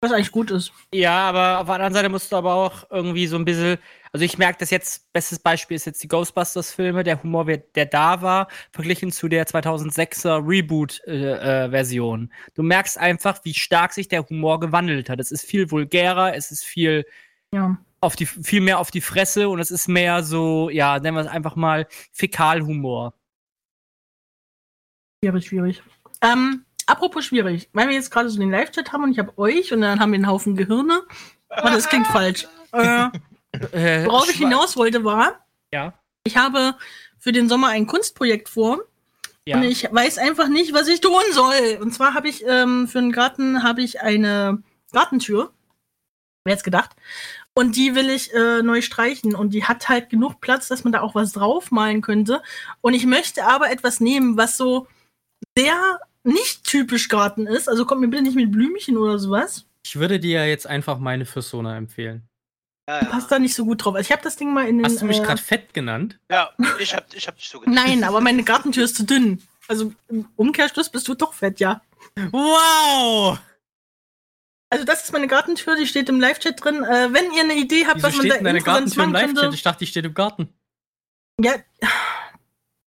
[0.00, 0.70] Was eigentlich gut ist.
[0.92, 3.78] Ja, aber auf der anderen Seite musst du aber auch irgendwie so ein bisschen,
[4.14, 8.22] also ich merke das jetzt, bestes Beispiel ist jetzt die Ghostbusters-Filme, der Humor, der da
[8.22, 12.32] war, verglichen zu der 2006er Reboot-Version.
[12.54, 15.18] du merkst einfach, wie stark sich der Humor gewandelt hat.
[15.18, 17.04] Es ist viel vulgärer, es ist viel
[17.52, 17.76] Ja.
[18.00, 21.22] auf die, viel mehr auf die Fresse und es ist mehr so, ja, nennen wir
[21.22, 23.14] es einfach mal Fäkalhumor.
[25.24, 25.82] Schwierig, schwierig.
[26.20, 29.72] Ähm, apropos schwierig, weil wir jetzt gerade so den Live-Chat haben und ich habe euch
[29.72, 31.02] und dann haben wir einen Haufen Gehirne.
[31.48, 32.46] Aber das klingt falsch.
[32.76, 33.08] Äh,
[33.72, 35.94] Äh, worauf ich hinaus wollte war, Ja.
[36.24, 36.74] ich habe
[37.18, 38.80] für den Sommer ein Kunstprojekt vor.
[39.46, 39.56] Ja.
[39.58, 41.78] Und ich weiß einfach nicht, was ich tun soll.
[41.80, 44.62] Und zwar habe ich ähm, für den Garten habe ich eine
[44.92, 45.52] Gartentür.
[46.44, 46.90] Wer jetzt gedacht?
[47.54, 49.34] Und die will ich äh, neu streichen.
[49.34, 52.42] Und die hat halt genug Platz, dass man da auch was draufmalen könnte.
[52.80, 54.86] Und ich möchte aber etwas nehmen, was so
[55.56, 57.68] sehr nicht typisch Garten ist.
[57.68, 59.66] Also kommt mir bitte nicht mit Blümchen oder sowas.
[59.86, 62.26] Ich würde dir ja jetzt einfach meine Persona empfehlen.
[62.88, 63.04] Ja, ja.
[63.06, 63.94] Passt da nicht so gut drauf.
[63.94, 64.84] Also ich habe das Ding mal in den.
[64.84, 66.18] Hast du mich äh, gerade fett genannt?
[66.30, 67.74] ja ich hab, ich hab dich so gedacht.
[67.74, 69.42] Nein, aber meine Gartentür ist zu dünn.
[69.68, 71.80] Also im Umkehrschluss bist du doch fett, ja.
[72.30, 73.38] Wow!
[74.68, 76.82] Also das ist meine Gartentür, die steht im Live-Chat drin.
[76.84, 79.10] Äh, wenn ihr eine Idee habt, Wieso was man steht da denn deine Gartentür im
[79.12, 79.40] machen Live-Chat?
[79.40, 79.56] könnte.
[79.56, 80.48] Ich dachte, die steht im Garten.
[81.40, 81.54] Ja,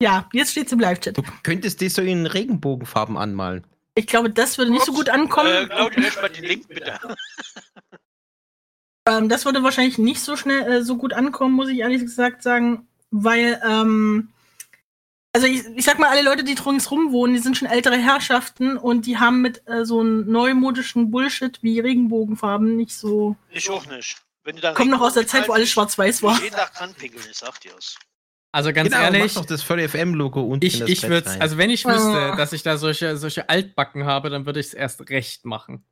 [0.01, 1.19] ja, jetzt steht's im Live-Chat.
[1.19, 3.65] Du könntest die so in Regenbogenfarben anmalen.
[3.97, 5.69] Ich glaube, das würde nicht so gut Äh, ankommen.
[5.69, 6.99] Claudia, lösch mal den Link bitte.
[9.07, 12.43] Ähm, das würde wahrscheinlich nicht so schnell äh, so gut ankommen, muss ich ehrlich gesagt
[12.43, 14.31] sagen, weil, ähm,
[15.35, 18.77] also ich, ich sag mal, alle Leute, die ringsrum wohnen, die sind schon ältere Herrschaften
[18.77, 23.37] und die haben mit äh, so einem neumodischen Bullshit wie Regenbogenfarben nicht so.
[23.51, 24.17] Ich auch nicht.
[24.45, 26.41] Wenn du dann Kommen noch aus der Zeit, wo alles schwarz-weiß war.
[26.43, 27.99] Jeden Tag dran pinkeln, ich sag dir's.
[28.53, 31.01] Also ganz genau, ehrlich, mach doch das Furry FM Logo unten ich, in das ich
[31.01, 31.41] Brett würde rein.
[31.43, 32.37] also wenn ich wüsste, Ah.
[32.37, 35.85] dass ich da solche, solche Altbacken habe, dann würde ich es erst recht machen.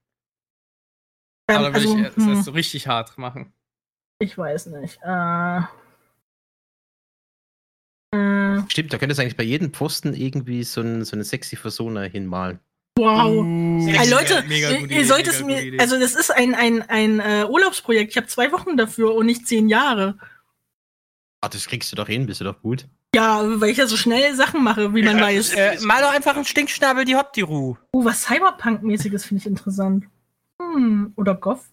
[1.53, 3.53] Ähm, Aber dann würde also, ich es hm, erst so richtig hart machen.
[4.21, 4.99] ich weiß nicht.
[5.05, 5.59] Äh,
[8.15, 11.57] äh, Stimmt, da könntest du eigentlich bei jedem Pfosten irgendwie so, ein, so eine sexy
[11.57, 12.61] Persona hinmalen.
[12.99, 13.45] wow.
[13.45, 15.79] Uh, Ey, Leute, ihr, ihr Idee, sollt es mir, Idee.
[15.79, 18.13] also das ist ein, ein, ein äh, Urlaubsprojekt.
[18.13, 20.19] Ich habe zwei Wochen dafür und nicht zehn Jahre.
[21.43, 22.87] Ah, das kriegst du doch hin, bist du doch gut.
[23.15, 25.53] Ja, weil ich ja so schnell Sachen mache, wie man Ja, weiß.
[25.55, 27.77] Äh, mal doch einfach einen Stinkschnabel die Hoptiru.
[27.93, 30.07] Oh, was Cyberpunk-mäßiges finde ich interessant.
[30.75, 31.71] Hm, oder Goff.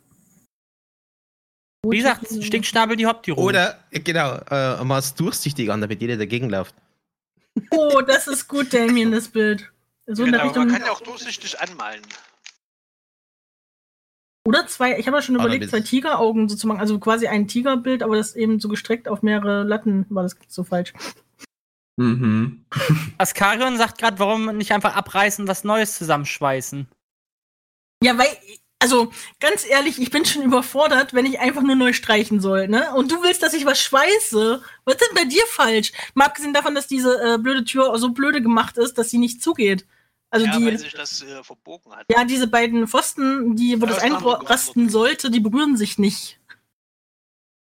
[1.88, 3.39] Wie gesagt, Stinkschnabel die Hoptiru.
[3.41, 6.75] Oder, äh, genau, äh, mal durchsichtig an, damit jeder dagegen läuft.
[7.71, 9.71] Oh, das ist gut, Damien, das Bild.
[10.06, 10.69] So in der Genau, man Richtung.
[10.69, 12.02] kann ja auch durchsichtig anmalen.
[14.45, 16.80] Oder zwei, ich habe ja schon Aber überlegt, zwei Tigeraugen so zu machen.
[16.80, 20.06] Also quasi ein Tigerbild, aber das eben so gestreckt auf mehrere Latten.
[20.10, 20.93] War das so falsch?
[21.97, 22.65] Mhm.
[23.17, 26.88] Askarion sagt gerade, warum nicht einfach abreißen, was Neues zusammenschweißen.
[28.04, 28.30] Ja, weil,
[28.80, 32.94] also ganz ehrlich, ich bin schon überfordert, wenn ich einfach nur neu streichen soll, ne?
[32.96, 34.62] Und du willst, dass ich was schweiße?
[34.86, 35.92] Was ist denn bei dir falsch?
[36.13, 39.44] Mal abgesehen davon, dass diese äh, blöde Tür so blöde gemacht ist, dass sie nicht
[39.44, 39.86] zugeht.
[40.32, 42.06] Also ja, die, weil sich das äh, verbogen hat.
[42.10, 46.39] ja, diese beiden Pfosten, die, wo Ja, das einrasten sollte, die berühren sich nicht.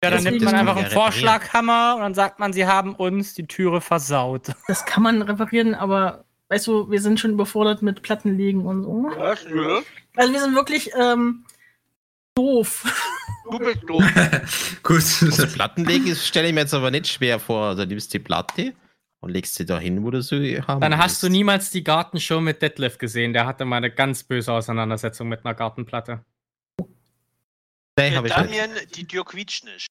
[0.05, 0.93] Ja, dann Das nimmt man einfach ja einen.
[0.93, 4.53] Vorschlaghammer und dann sagt man, sie haben uns die Türe versaut.
[4.69, 9.11] Das kann man reparieren, aber weißt du, wir sind schon überfordert mit Plattenlegen und so.
[9.17, 9.45] Was?
[9.47, 9.81] Nö.
[10.19, 11.45] Also wir sind wirklich ähm,
[12.35, 12.85] doof.
[13.53, 14.03] Du bist doof.
[14.83, 14.97] Gut.
[14.97, 17.67] Also Plattenlegen stelle ich mir jetzt aber nicht schwer vor.
[17.67, 18.75] Also nimmst die Platte
[19.21, 21.23] und legst sie da hin, wo du sie haben Dann hast willst.
[21.23, 23.33] du niemals die Gartenshow mit Detlef gesehen.
[23.33, 26.25] Der hatte mal eine ganz böse Auseinandersetzung mit einer Gartenplatte.
[27.97, 28.37] Nee, hab ich nicht.
[28.37, 29.87] Damian, die Tür quietscht nicht.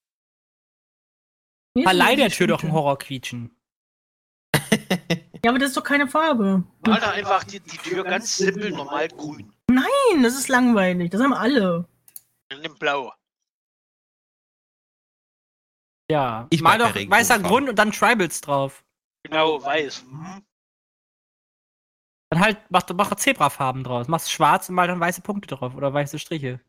[1.82, 3.56] Verleih der Tür doch ein Horrorquietschen.
[5.44, 6.63] Ja, aber das ist doch keine Farbe.
[6.86, 9.54] Mal da einfach die, die Tür ganz simpel normal grün.
[9.78, 11.12] Nein, das ist langweilig.
[11.12, 11.88] Das haben alle.
[12.52, 13.13] Und nimm blau.
[16.10, 16.48] Ja.
[16.50, 17.40] Ich Mal doch weißer.
[17.40, 18.84] Grund und dann Tribals drauf.
[19.24, 20.04] Genau, weiß.
[20.06, 20.46] Mhm.
[22.30, 24.08] Dann halt, mach, mach Zebrafarben draus.
[24.08, 26.60] Machst schwarz und mal dann weiße Punkte drauf oder weiße Striche.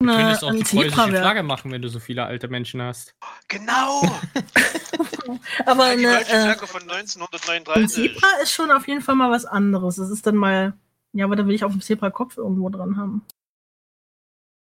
[0.00, 1.08] Du Eine, könntest auch ein die preußische.
[1.08, 3.14] Flagge machen, wenn du so viele alte Menschen hast.
[3.48, 4.02] Genau!
[5.66, 7.94] Aber die eine, deutsche äh, Flagge von ein 1939.
[7.94, 9.96] Zebra ist schon auf jeden Fall mal was anderes.
[9.96, 10.74] Das ist dann mal.
[11.14, 13.24] Ja, aber da will ich auf dem Zebra-Kopf irgendwo dran haben.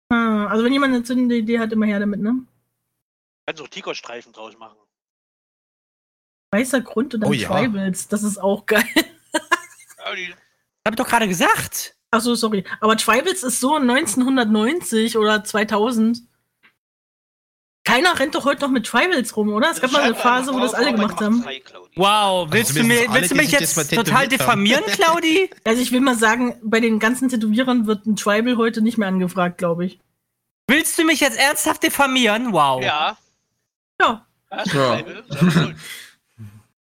[0.09, 2.45] Ah, also wenn jemand eine zündende Idee hat, immer her damit, ne?
[3.47, 4.77] Kannst auch Tigerstreifen draus machen.
[6.51, 7.49] Weißer Grund und dann Oh ja.
[7.49, 8.07] Tribals.
[8.09, 8.83] Das ist auch geil.
[10.85, 11.95] Hab ich doch gerade gesagt.
[12.11, 12.63] Ach so, sorry.
[12.81, 16.21] Aber Tribals ist so 1990 oder 2000.
[17.93, 19.69] Keiner rennt doch heute noch mit Tribals rum, oder?
[19.69, 21.45] Es gab mal eine Phase, wo das alle gemacht haben.
[21.95, 25.51] Wow, willst du, zumindest mir, alle, willst du mich jetzt total diffamieren, Claudi?
[25.63, 29.07] Also ich will mal sagen, bei den ganzen Tätowierern wird ein Tribal heute nicht mehr
[29.07, 29.99] angefragt, glaube ich.
[30.67, 32.51] willst du mich jetzt ernsthaft diffamieren?
[32.51, 32.81] Wow.
[32.83, 33.17] Ja.
[34.01, 34.25] Ja.
[34.73, 35.03] Ja.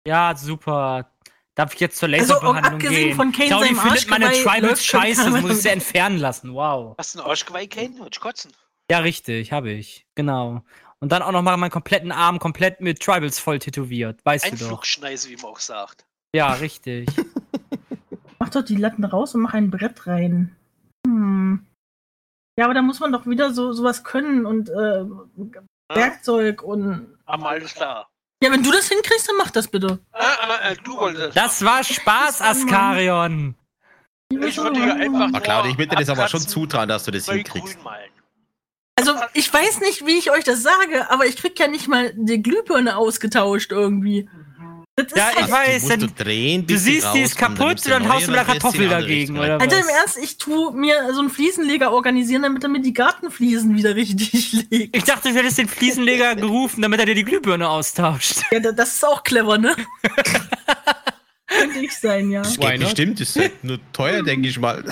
[0.05, 1.13] Ja, super.
[1.55, 3.17] Darf ich jetzt zur Also, auch Laserbehandlung abgesehen gehen?
[3.17, 6.55] von Kane Claudi findet meine Tribals scheiße, das muss ich sie entfernen lassen.
[6.55, 6.97] Wow.
[6.99, 7.97] Hast du einen Arschgeweih, Kane?
[7.99, 8.53] Wollte ich kotzen.
[8.91, 10.07] Ja, richtig, habe ich.
[10.15, 10.63] Genau.
[11.01, 14.21] Und dann auch noch mal meinen kompletten Arm komplett mit Tribals voll tätowiert.
[14.25, 14.63] Weißt du doch.
[14.63, 16.07] Einflugschneise, wie man auch sagt.
[16.35, 17.09] Ja, richtig.
[18.39, 20.57] Mach doch die Latten raus und mach ein Brett rein.
[21.07, 21.67] Hm.
[22.57, 25.05] Ja, aber da muss man doch wieder so sowas können und äh,
[25.93, 28.09] Werkzeug und Aber alles klar.
[28.43, 29.99] Ja, wenn du das hinkriegst, dann mach das bitte.
[30.13, 31.37] Ah, ah, äh, du wolltest.
[31.37, 33.57] Das war Spaß, Askarion.
[34.31, 35.29] Ich würde hier einfach.
[35.33, 37.75] Na Claudia, ich würde dir das aber schon zutrauen, dass du das hinkriegst.
[37.75, 38.11] grün malen.
[39.35, 42.43] Ich weiß nicht, wie ich euch das sage, aber ich krieg ja nicht mal die
[42.43, 44.29] Glühbirne ausgetauscht irgendwie.
[44.97, 47.89] Das ist Ja, halt, ich weiß, du dann, drehen, du siehst, die ist kaputt und
[47.89, 50.73] dann neue haust du mit der drehst Kartoffel dagegen, oder Alter, im Ernst, ich tu
[50.73, 54.97] mir so einen Fliesenleger organisieren, damit er mir die Gartenfliesen wieder richtig legt.
[54.97, 58.39] Ich dachte, du hättest den Fliesenleger gerufen, damit er dir die Glühbirne austauscht.
[58.51, 59.77] Ja, da- das ist auch clever, ne?
[61.47, 62.43] Könnte ich sein, ja.
[62.43, 64.85] Das geht bestimmt, das ist halt nur teuer, denke ich mal.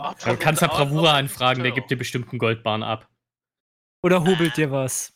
[0.00, 3.08] Ach, Du kannst ja Bravura anfragen, der gibt dir bestimmt einen Goldbahn ab.
[4.02, 5.12] Oder hobelt dir was?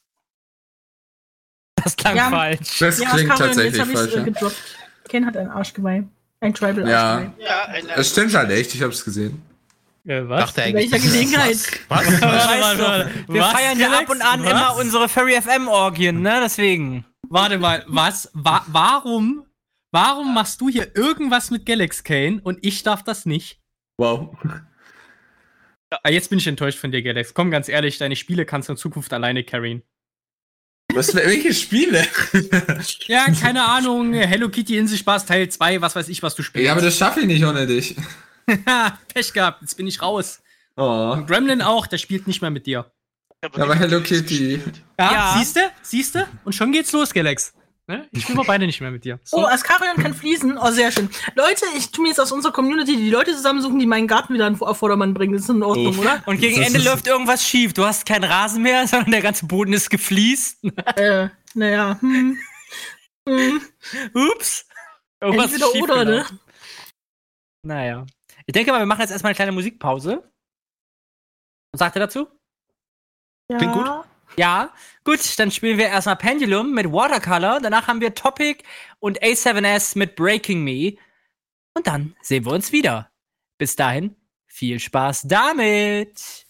[1.76, 2.30] Das klang Ja.
[2.30, 2.78] falsch.
[2.78, 4.12] Das Ja, klingt tatsächlich falsch.
[4.14, 4.24] äh, Ja.
[4.24, 4.56] gedroppt.
[5.08, 6.04] Ken hat ein Arschgeweih.
[6.40, 7.14] Ein Tribal Ja.
[7.18, 7.32] Arschgeweih.
[7.44, 9.42] Ja, Es stimmt halt echt, ich hab's gesehen.
[10.06, 10.40] Äh, was?
[10.46, 10.90] Dachte In eigentlich.
[10.92, 11.56] welcher Gelegenheit?
[11.88, 12.06] Was?
[12.06, 13.10] Du, warte.
[13.28, 14.50] wir Was, feiern ja ab und an Was?
[14.50, 16.40] immer unsere Furry FM Orgien, ne?
[16.42, 17.04] Deswegen.
[17.28, 18.30] Warte mal, was?
[18.32, 19.46] Wa warum?
[19.92, 23.60] Warum machst du hier irgendwas mit Galax Kane und ich darf das nicht?
[24.00, 24.34] Wow.
[25.90, 27.34] Ah, jetzt bin ich enttäuscht von dir, Galax.
[27.34, 29.82] Komm, ganz ehrlich, deine Spiele kannst du in Zukunft alleine carryen.
[30.94, 32.06] Was, welche Spiele?
[33.06, 34.14] Ja, keine Ahnung.
[34.14, 36.64] Hello Kitty Inselspaß Teil 2, was weiß ich, was du spielst.
[36.64, 37.94] ja, aber das schaffe ich nicht ohne dich.
[39.14, 40.40] Pech gehabt, jetzt bin ich raus.
[40.78, 41.10] Oh.
[41.12, 42.90] Und Gremlin auch, der spielt nicht mehr mit dir.
[43.42, 44.62] Aber nie Hello Kitty.
[44.98, 45.34] Ja, Ja.
[45.38, 45.60] siehste?
[45.82, 46.26] Siehste?
[46.44, 47.52] Und schon geht's los, Galax.
[47.90, 48.08] Ne?
[48.12, 49.18] Ich spiele beide nicht mehr mit dir.
[49.24, 49.38] So.
[49.38, 50.56] Oh, Askarion kann fließen.
[50.56, 51.10] Oh, sehr schön.
[51.34, 54.48] Leute, ich tu mir jetzt aus unserer Community die Leute zusammensuchen, die meinen Garten wieder
[54.60, 55.32] auf Vordermann bringen.
[55.32, 56.00] Das ist in Ordnung, Oh.
[56.02, 56.22] oder?
[56.26, 57.72] Und gegen Das Ende läuft irgendwas schief.
[57.72, 60.62] Du hast keinen Rasen mehr, sondern der ganze Boden ist gefliest.
[60.96, 61.98] äh, naja.
[62.00, 62.38] Hm.
[63.28, 63.60] Hm.
[64.14, 64.66] Ups.
[65.20, 66.26] Irgendwas ist Entweder oder, ne?
[67.66, 68.06] Naja.
[68.46, 70.22] Ich denke mal, wir machen jetzt erstmal eine kleine Musikpause.
[71.72, 72.28] Was sagt ihr dazu?
[73.50, 73.58] Ja.
[73.58, 73.86] Klingt gut.
[74.36, 74.72] Ja,
[75.04, 77.60] gut, dann spielen wir erstmal Pendulum mit Watercolor.
[77.60, 78.62] Danach haben wir Topic
[79.00, 80.96] und A7S mit Breaking Me.
[81.74, 83.10] Und dann sehen wir uns wieder.
[83.58, 84.16] Bis dahin,
[84.46, 86.46] viel Spaß damit.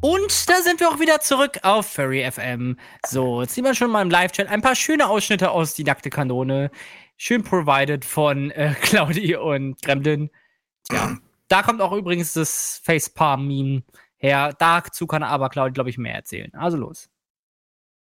[0.00, 2.78] Und da sind wir auch wieder zurück auf Furry FM.
[3.04, 6.10] So, jetzt sieht man schon mal im Live-Chat ein paar schöne Ausschnitte aus Die nackte
[6.10, 6.70] Kanone.
[7.16, 10.30] Schön provided von äh, Claudi und Gremlin.
[10.88, 11.16] Tja,
[11.48, 13.82] da kommt auch übrigens das Facepalm-Meme
[14.18, 14.54] her.
[14.58, 16.52] Dazu kann aber Claudi, glaube ich, mehr erzählen.
[16.54, 17.08] Also los.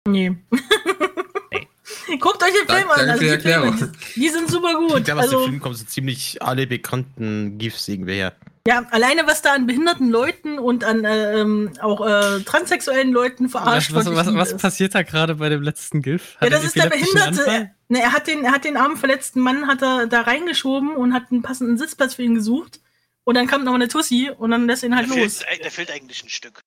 [0.08, 0.36] Nee.
[2.20, 3.08] Guckt euch den Film an.
[3.08, 3.92] Danke Also für die die, Filme, Erklärung.
[4.16, 5.08] die, die sind super gut.
[5.08, 8.34] Ja, aus dem Also, Film kommen so ziemlich alle bekannten GIFs irgendwie her.
[8.68, 13.50] Ja, alleine was da an behinderten Leuten und an äh, ähm, auch äh, transsexuellen Leuten
[13.50, 14.16] verarscht was, wird.
[14.16, 14.62] was, was es.
[14.62, 16.36] passiert da gerade bei dem letzten GIF?
[16.36, 17.46] Ja, Hat er das ist der Behinderte.
[17.46, 20.96] Er, ne, er, hat den, er hat den armen verletzten Mann hat er da reingeschoben
[20.96, 22.80] und hat einen passenden Sitzplatz für ihn gesucht.
[23.26, 25.44] Und dann kam noch eine Tussi und dann lässt ihn halt Da los.
[25.44, 26.62] fehlt, da fehlt eigentlich ein Stück.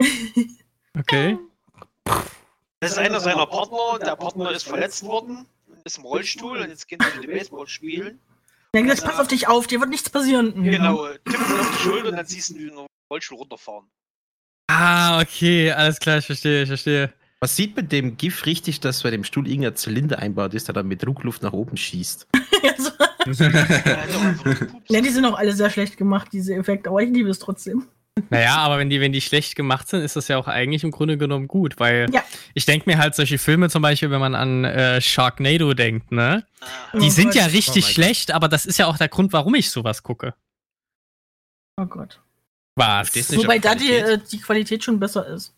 [0.98, 1.38] Okay.
[2.80, 3.98] Das ist einer seiner Partner.
[3.98, 5.44] Der Partner ist verletzt worden,
[5.84, 8.18] ist im Rollstuhl und jetzt gehen sie mit dem Baseball spielen.
[8.76, 10.62] Ja, jetzt pass auf dich auf, dir wird nichts passieren.
[10.62, 12.72] Genau, tippen auf die Schulter und dann siehst du den
[13.10, 13.88] Rollstuhl runterfahren.
[14.68, 17.12] Ah, okay, alles klar, ich verstehe, ich verstehe.
[17.40, 20.74] Man sieht mit dem GIF richtig, dass bei dem Stuhl irgendein Zylinder einbaut ist, der
[20.74, 22.28] dann mit Druckluft nach oben schießt.
[23.26, 23.44] Also,
[24.88, 27.86] ja, die sind auch alle sehr schlecht gemacht, diese Effekte, aber ich liebe es trotzdem.
[28.30, 30.90] Naja, aber wenn die, wenn die schlecht gemacht sind, ist das ja auch eigentlich im
[30.90, 32.24] Grunde genommen gut, weil Ja.
[32.54, 36.46] ich denke mir halt solche Filme zum Beispiel, wenn man an äh, Sharknado denkt, ne?
[36.60, 36.66] Ah,
[36.98, 37.34] Die Oh sind Gott.
[37.34, 40.34] ja richtig Oh schlecht, aber das ist ja auch der Grund, warum ich sowas gucke.
[41.78, 42.20] Oh Gott.
[42.74, 43.14] Was?
[43.36, 44.08] Wobei da die, Qualität.
[44.08, 45.54] äh, die Qualität schon besser ist.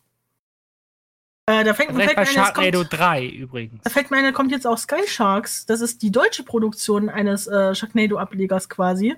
[1.47, 3.83] Äh, da fängt, Vielleicht fällt, bei Sharknado kommt, 3 übrigens.
[3.85, 5.65] da fällt mir ein, da kommt jetzt auch Sky Sharks.
[5.65, 9.15] Das ist die deutsche Produktion eines äh, Sharknado-Ablegers quasi.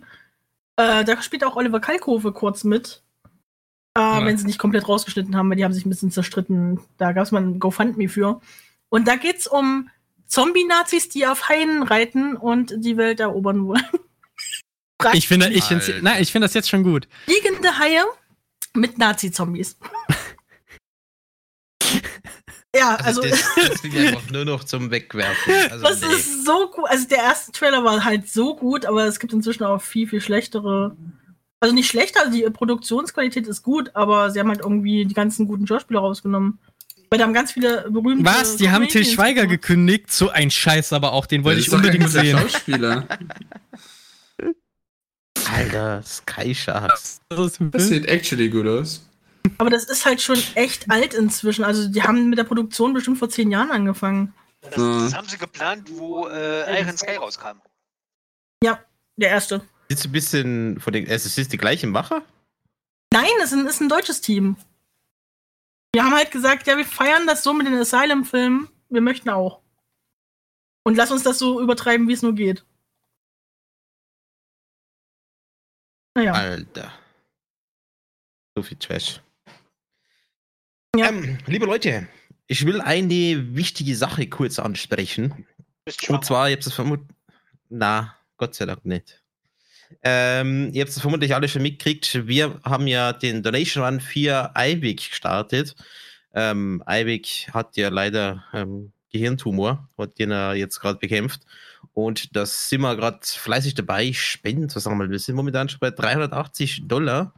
[0.76, 3.02] Äh, da spielt auch Oliver Kalkofe kurz mit.
[3.96, 4.24] Äh, Ja.
[4.24, 6.80] Wenn sie nicht komplett rausgeschnitten haben, weil die haben sich ein bisschen zerstritten.
[6.98, 8.40] Da gab es mal ein GoFundMe für.
[8.88, 9.88] Und da geht's um
[10.26, 13.84] Zombie-Nazis, die auf Haien reiten und die Welt erobern wollen.
[15.14, 17.08] Ich finde, ich ich finde das jetzt schon gut.
[17.24, 18.04] Fliegende Haie
[18.74, 19.78] mit Nazi-Zombies.
[22.76, 25.54] ja, Also, also, das, das klingt einfach nur noch zum Wegwerfen.
[25.70, 26.08] Also, das nee.
[26.08, 26.84] ist so gut.
[26.90, 30.20] Also der erste Trailer war halt so gut, aber es gibt inzwischen auch viel, viel
[30.20, 30.94] schlechtere.
[31.60, 35.46] Also nicht schlechter, also die Produktionsqualität ist gut, aber sie haben halt irgendwie die ganzen
[35.46, 36.58] guten Schauspieler rausgenommen.
[37.10, 38.24] Weil da haben ganz viele berühmte.
[38.24, 38.56] Was?
[38.56, 39.62] Die haben Till Schweiger gemacht.
[39.62, 40.12] gekündigt?
[40.12, 42.38] So ein Scheiß aber auch, den wollte ich unbedingt sehen.
[42.38, 43.06] Schauspieler.
[45.52, 47.20] Alter, Sky Sharks.
[47.28, 49.04] Das Das sieht actually gut aus.
[49.58, 51.64] Aber das ist halt schon echt alt inzwischen.
[51.64, 54.32] Also die haben mit der Produktion bestimmt vor zehn Jahren angefangen.
[54.62, 57.60] Das, das haben sie geplant, wo äh, Iron Sky rauskam.
[59.20, 59.60] Der erste.
[59.90, 61.06] Ist ein bisschen von den.
[61.06, 62.24] Es ist die gleiche Macher?
[63.12, 64.56] Nein, es ist ein, ist ein deutsches Team.
[65.92, 68.68] Wir haben halt gesagt, ja, wir feiern das so mit den Asylum-Filmen.
[68.88, 69.60] Wir möchten auch.
[70.84, 72.64] Und lass uns das so übertreiben, wie es nur geht.
[76.14, 76.34] Naja.
[76.34, 76.92] Alter.
[78.54, 79.20] So viel Trash.
[80.96, 81.08] Ja.
[81.08, 82.06] Ähm, liebe Leute,
[82.46, 85.46] ich will eine wichtige Sache kurz ansprechen.
[86.06, 87.08] Und zwar, ihr habt es vermutlich.
[87.68, 89.19] Na, Gott sei Dank nicht.
[90.02, 92.26] Ähm, ihr habt es vermutlich alle schon mitgekriegt.
[92.26, 95.74] Wir haben ja den Donation Run für Eivik gestartet.
[96.34, 101.42] Ähm, Eivik hat ja leider ähm, Gehirntumor, hat den er jetzt gerade bekämpft.
[101.92, 105.10] Und da sind wir gerade fleißig dabei, Spenden zu sammeln.
[105.10, 107.34] Wir sind momentan schon bei 380 Dollar.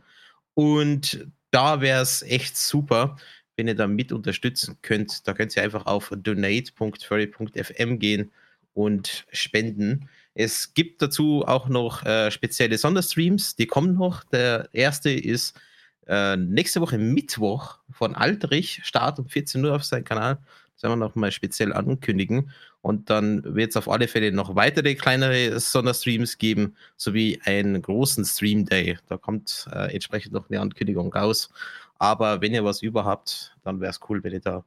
[0.55, 3.17] Und da wäre es echt super,
[3.57, 5.27] wenn ihr da mit unterstützen könnt.
[5.27, 8.31] Da könnt ihr einfach auf donate.furry.fm gehen
[8.75, 10.09] und spenden.
[10.35, 14.25] Es gibt dazu auch noch äh, spezielle Sonderstreams, die kommen noch.
[14.25, 15.61] Der erste ist
[16.07, 20.38] äh, nächste Woche Mittwoch von Aldrich, Start um 14 Uhr auf seinem Kanal.
[20.75, 22.51] Das werden wir noch mal speziell ankündigen.
[22.81, 28.25] Und dann wird es auf alle Fälle noch weitere kleinere Sonderstreams geben, sowie einen großen
[28.25, 28.99] Stream Day.
[29.07, 31.51] Da kommt äh, entsprechend noch eine Ankündigung raus.
[31.99, 34.64] Aber wenn ihr was über habt, dann wäre es cool, wenn ihr da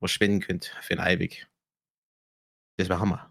[0.00, 1.46] was spenden könnt für den Eivik.
[2.76, 3.30] Das wäre Hammer.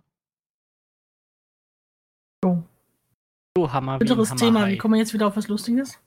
[3.57, 3.97] So Hammer.
[3.97, 4.67] Bitteres Thema.
[4.67, 5.97] Wie kommen wir jetzt wieder auf was Lustiges?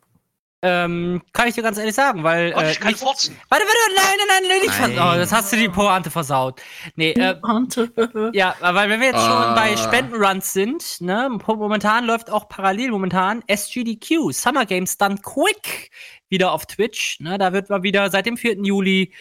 [0.63, 2.53] Ähm, kann ich dir ganz ehrlich sagen, weil.
[2.53, 3.37] Äh, ich kann nicht- furzen.
[3.49, 4.93] Warte, warte, nein, nein, nein, nicht Nein.
[4.93, 6.61] vers- Oh, das hast du die Pointe versaut.
[6.95, 7.91] Nee, äh, Ernte.
[8.35, 9.55] ja, weil wenn wir jetzt schon Ah.
[9.57, 15.91] bei Spendenruns sind, ne, momentan läuft auch parallel momentan SGDQ, Summer Games Done Quick,
[16.29, 17.19] wieder auf Twitch.
[17.19, 18.63] Ne, da wird mal wieder seit dem 4.
[18.63, 19.13] Juli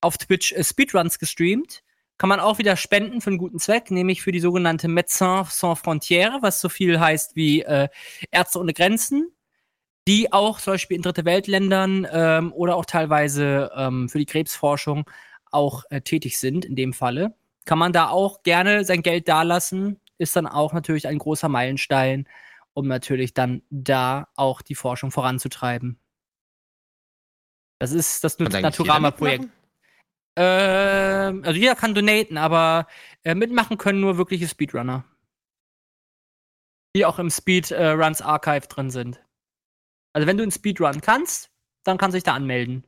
[0.00, 1.82] auf Twitch äh, Speedruns gestreamt.
[2.22, 5.80] Kann man auch wieder spenden für einen guten Zweck, nämlich für die sogenannte Médecins Sans
[5.80, 7.88] Frontières, was so viel heißt wie äh,
[8.30, 9.32] Ärzte ohne Grenzen,
[10.06, 15.10] die auch zum Beispiel in Dritte Weltländern ähm, oder auch teilweise ähm, für die Krebsforschung
[15.50, 17.34] auch äh, tätig sind, in dem Falle.
[17.64, 22.28] Kann man da auch gerne sein Geld dalassen, ist dann auch natürlich ein großer Meilenstein,
[22.72, 25.98] um natürlich dann da auch die Forschung voranzutreiben.
[27.80, 29.48] Das ist das Naturama-Projekt.
[30.36, 32.86] Ähm, also jeder kann donaten, aber
[33.24, 35.04] äh, mitmachen können nur wirkliche Speedrunner.
[36.96, 39.22] Die auch im Speedruns Archive drin sind.
[40.14, 41.50] Also wenn du einen Speedrun kannst,
[41.84, 42.84] dann kannst du dich da anmelden.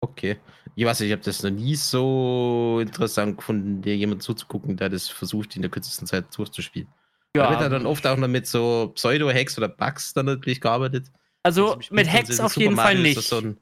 [0.00, 0.38] Okay.
[0.74, 4.88] Ich weiß nicht, ich habe das noch nie so interessant gefunden, dir jemand zuzugucken, der
[4.88, 6.88] das versucht, in der kürzesten Zeit durchzuspielen.
[7.34, 11.10] Da wird ja dann oft auch noch mit so Pseudo-Hacks oder Bugs dann natürlich gearbeitet.
[11.42, 13.22] also Also mit Hacks auf Super jeden Fall Mario nicht.
[13.22, 13.58] So ein,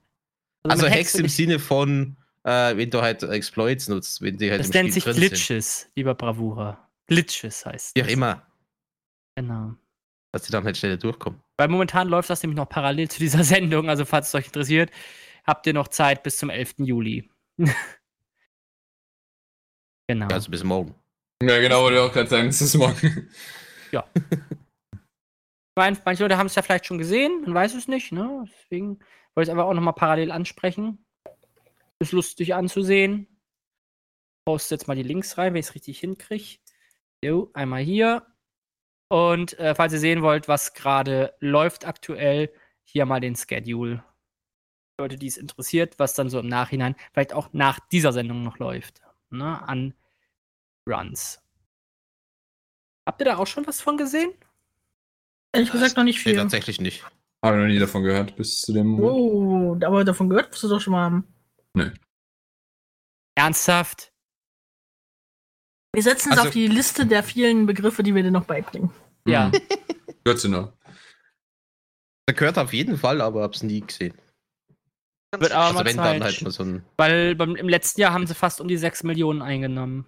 [0.63, 4.61] Also also Hacks im Sinne von, äh, wenn du halt Exploits nutzt, wenn die halt
[4.61, 5.29] Das im nennt Spiel sich drin sind.
[5.31, 6.91] Glitches, lieber Bravura.
[7.07, 8.13] Glitches heißt Wie auch das.
[8.15, 8.47] immer,
[9.37, 9.75] Genau.
[10.33, 11.41] dass die dann halt schneller durchkommen.
[11.59, 13.89] Weil momentan läuft das nämlich noch parallel zu dieser Sendung.
[13.89, 14.91] Also, falls es euch interessiert,
[15.47, 16.75] habt ihr noch Zeit bis zum 11.
[16.79, 17.31] Juli.
[20.09, 20.29] genau.
[20.29, 20.95] Ja, also bis morgen.
[21.43, 23.31] Ja, genau, wollte ich auch gerade sagen, das ist morgen.
[25.79, 28.45] Manch- Manche Leute haben es ja vielleicht schon gesehen, man weiß es nicht, ne?
[28.63, 28.99] Deswegen
[29.41, 31.03] wollte ich es einfach auch nochmal parallel ansprechen.
[31.99, 33.27] Ist lustig anzusehen.
[34.45, 36.59] Poste jetzt mal die Links rein, wenn ich es richtig hinkriege.
[37.25, 38.27] Jo, einmal hier.
[39.09, 42.53] Und äh, falls ihr sehen wollt, was gerade läuft aktuell,
[42.85, 44.05] hier mal den Schedule.
[44.99, 48.59] Leute, die es interessiert, was dann so im Nachhinein, vielleicht auch nach dieser Sendung noch
[48.59, 49.01] läuft.
[49.31, 49.67] Ne?
[49.67, 49.95] An
[50.87, 51.41] Runs.
[53.07, 54.33] Habt ihr da auch schon was von gesehen?
[55.53, 56.37] Ehrlich gesagt noch nicht Nee, viel.
[56.37, 57.05] tatsächlich nicht.
[57.45, 59.11] Habe noch nie davon gehört, bis zu dem Moment.
[59.11, 61.35] Oh, aber davon gehört musst du doch schon mal haben.
[63.35, 64.13] Ernsthaft?
[65.95, 68.91] Wir setzen es Also- auf die Liste der vielen Begriffe, die wir dir noch beibringen.
[69.27, 69.49] Ja.
[69.49, 69.53] Mhm.
[70.25, 70.73] Good to know.
[72.27, 74.15] Da gehört auf jeden Fall, aber hab's nie gesehen.
[75.37, 76.17] Wird aber Also mal wenn Zeit.
[76.17, 76.85] dann halt mal so ein.
[76.97, 80.07] Weil beim, im letzten Jahr haben sie fast um die 6 Millionen eingenommen.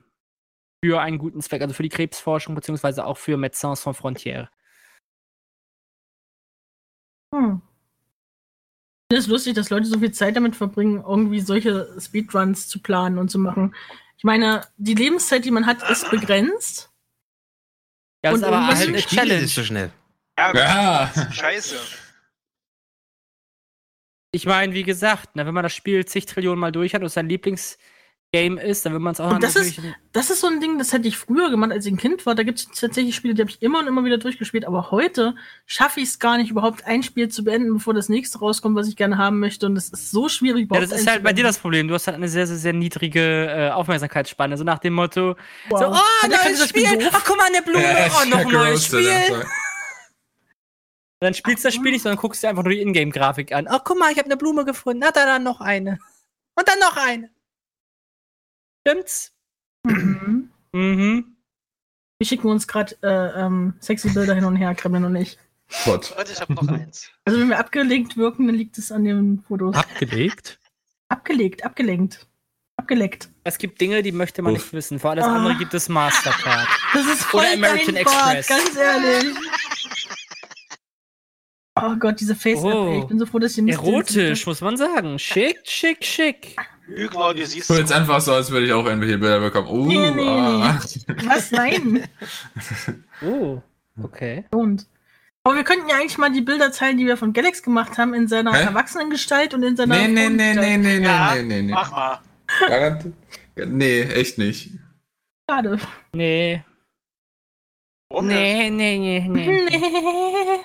[0.85, 4.49] Für einen guten Zweck, also für die Krebsforschung, beziehungsweise auch für Médecins Sans Frontières.
[7.35, 7.61] Hm.
[9.11, 12.81] Ich finde es lustig, dass Leute so viel Zeit damit verbringen, irgendwie solche Speedruns zu
[12.81, 13.75] planen und zu machen.
[14.17, 16.91] Ich meine, die Lebenszeit, die man hat, ist begrenzt.
[18.25, 19.43] Ja, das Und ist aber halt eine Challenge.
[19.43, 19.93] das so schnell.
[20.39, 21.33] Ja, Ja.
[21.33, 21.77] scheiße.
[24.35, 27.11] Ich meine, wie gesagt, ne, wenn man das Spiel zig Trillionen Mal durch hat und
[27.11, 27.29] sein
[28.33, 29.81] Lieblingsgame ist, dann will man es auch Und das natürlich.
[30.13, 32.35] Das ist so ein Ding, das hätte ich früher gemacht, als ich ein Kind war.
[32.35, 34.67] Da gibt es tatsächlich Spiele, die habe ich immer und immer wieder durchgespielt.
[34.67, 35.35] Aber heute
[35.67, 38.89] schaffe ich es gar nicht, überhaupt ein Spiel zu beenden, bevor das nächste rauskommt, was
[38.89, 39.67] ich gerne haben möchte.
[39.67, 41.89] Und es ist so schwierig, ja, das ist halt bei dir das Problem.
[41.89, 44.57] Du hast halt eine sehr, sehr, sehr niedrige äh, Aufmerksamkeitsspanne.
[44.57, 45.37] So nach dem Motto:
[45.69, 45.81] Wow.
[45.81, 46.87] so, oh, neues Spiel.
[47.13, 47.85] Ach, guck mal, eine Blume.
[47.85, 49.11] oh, noch ein neues Spiel.
[51.21, 53.69] dann spielst du das Spiel nicht, sondern guckst dir einfach nur die Ingame-Grafik an.
[53.71, 55.01] Oh, guck mal, ich habe eine Blume gefunden.
[55.05, 55.99] Na, da dann noch eine.
[56.55, 57.31] Und dann noch eine.
[58.87, 59.33] Stimmt's?
[59.85, 60.51] Mhm.
[60.73, 61.37] Mhm.
[62.19, 65.39] Wir schicken uns gerade äh, ähm, sexy Bilder hin und her, Kremlin und ich.
[65.85, 66.13] Gott.
[66.17, 67.11] Warte, ich habe noch eins.
[67.25, 69.75] Also wenn wir abgelegt wirken, dann liegt es an den Fotos.
[69.75, 70.59] Abgelegt?
[71.09, 72.27] Abgelegt, abgelenkt.
[72.77, 73.29] Abgeleckt.
[73.45, 74.59] Es gibt Dinge, die möchte man Uff.
[74.61, 74.99] nicht wissen.
[74.99, 75.37] Für alles Ah.
[75.37, 76.69] andere gibt es Mastercard.
[76.93, 78.49] Das ist voll Oder American dein Bart, Express.
[78.65, 79.35] ganz ehrlich.
[81.81, 82.87] Oh Gott, diese face Oh.
[82.89, 82.99] ey.
[83.01, 85.19] Ich bin so froh, dass ihr nicht Erotisch, muss man sagen.
[85.19, 86.57] Schick, schick, schick.
[86.97, 89.69] Lügner, du siehst So jetzt einfach so, als würde ich auch irgendwelche Bilder bekommen.
[89.69, 90.79] Uh, Nee, nee, ah.
[91.27, 91.51] Was?
[91.51, 92.09] Nein.
[93.25, 93.63] Oh,
[94.03, 94.45] okay.
[94.51, 94.87] Und.
[95.45, 98.15] Aber wir könnten ja eigentlich mal die Bilder teilen, die wir von Galax gemacht haben,
[98.15, 98.65] in seiner Hä?
[98.65, 99.97] Erwachsenengestalt und in seiner.
[99.97, 101.73] Nee, nee, nee, nee, nee, nee, Ja, nee, nee, nee.
[101.73, 102.21] Mach mal.
[102.69, 103.13] Garant-
[103.55, 104.71] Nee, echt nicht.
[105.49, 105.79] Schade.
[106.13, 106.65] Nee.
[108.09, 108.27] Warum?
[108.27, 109.63] Nee, nee, nee, nee.
[109.71, 110.61] Nee.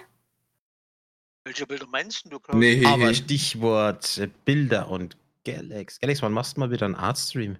[1.43, 2.57] Welche Bilder meinst du, Klaus?
[2.57, 5.15] Nee, Aber Stichwort äh, Bilder und
[5.47, 5.99] Galax.
[5.99, 7.57] Galax, wann machst du mal wieder einen Artstream?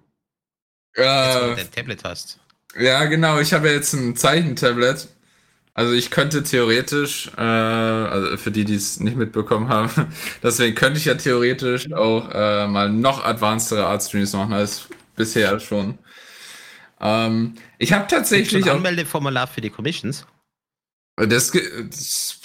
[0.94, 2.38] Jetzt, äh, dein Tablet hast.
[2.78, 3.40] ja, genau.
[3.40, 5.08] Ich habe jetzt ein Zeichentablet.
[5.74, 10.12] Also ich könnte theoretisch, äh, also für die, die es nicht mitbekommen haben,
[10.42, 15.98] deswegen könnte ich ja theoretisch auch äh, mal noch advancedere Artstreams machen als bisher schon.
[17.00, 20.26] Ähm, ich habe tatsächlich ein auch Anmeldeformular für die Commissions?
[21.16, 22.40] Das, das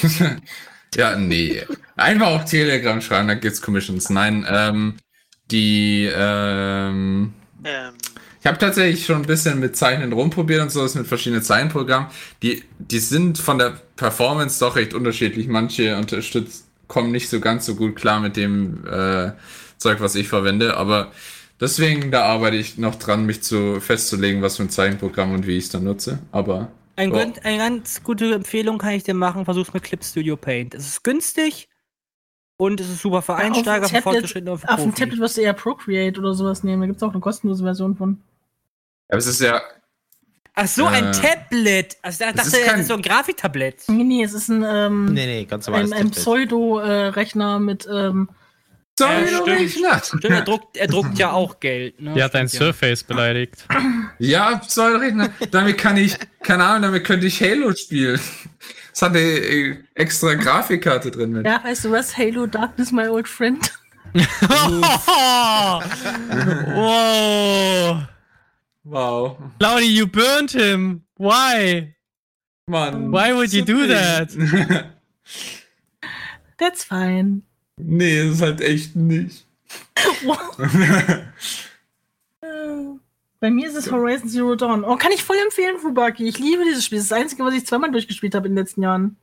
[0.94, 1.62] Ja, nee.
[1.96, 4.10] Einfach auf Telegram schreiben, da gibt's Commissions.
[4.10, 4.96] Nein, ähm,
[5.50, 7.34] die, ähm,
[7.64, 7.94] Ähm,
[8.40, 12.08] ich habe tatsächlich schon ein bisschen mit Zeichnen rumprobiert und so, das mit verschiedenen Zeichenprogrammen.
[12.42, 15.48] Die, die sind von der Performance doch recht unterschiedlich.
[15.48, 19.32] Manche unterstützt, kommen nicht so ganz so gut klar mit dem äh,
[19.78, 21.12] Zeug, was ich verwende, aber
[21.60, 25.56] deswegen, da arbeite ich noch dran, mich zu festzulegen, was für ein Zeichenprogramm und wie
[25.58, 26.20] ich es dann nutze.
[26.32, 27.24] Aber Ein Ja.
[27.24, 29.44] ganz, eine ganz gute Empfehlung kann ich dir machen.
[29.44, 30.74] Versuch's mit Clip Studio Paint.
[30.74, 31.68] Es ist günstig
[32.56, 34.94] und es ist super für Auf dem Einsteiger, für Fortgeschrittene für Auf dem.
[34.94, 36.80] Tablet wirst du eher Procreate oder sowas nehmen.
[36.82, 38.20] Da gibt es auch eine kostenlose Version von.
[39.08, 39.60] aber es ist ja,
[40.60, 41.96] Ach so, ein Äh, Tablet.
[42.02, 43.84] Also ich das dachte, ist das ist so ein Grafiktablett.
[43.86, 46.10] Nee, nee, es ist ein, ähm, Nee, nee, ganz normales ein, ein.
[46.10, 48.28] Pseudo-Rechner mit, ähm,
[48.98, 50.20] sorry, Ja, stimmt.
[50.20, 52.00] Stimmt, er druckt, er druckt ja auch Geld.
[52.00, 52.14] Ne?
[52.14, 52.66] Die hat ein Stimmt, ja.
[52.66, 53.64] Surface beleidigt.
[54.18, 55.30] Ja, Pseudorechner.
[55.50, 58.20] Damit kann ich, keine Ahnung, damit könnte ich Halo spielen.
[58.92, 61.46] Es hat eine äh, extra Grafikkarte drin mit.
[61.46, 62.16] ja, weißt du was?
[62.18, 63.72] Halo Darkness, my old friend.
[66.74, 68.02] wow.
[68.84, 69.36] Wow.
[69.60, 71.02] Claudi, you burned him.
[71.18, 71.94] Why?
[72.68, 73.10] Mann.
[73.12, 74.30] Why would you do that?
[76.58, 77.42] That's fine.
[77.78, 79.46] Nee, das ist halt echt nicht.
[83.40, 84.84] Bei mir ist es Horizon Zero Dawn.
[84.84, 86.26] Oh, kann ich voll empfehlen, Fubaki.
[86.26, 86.98] Ich liebe dieses Spiel.
[86.98, 89.16] Das ist das Einzige, was ich zweimal durchgespielt habe in den letzten Jahren.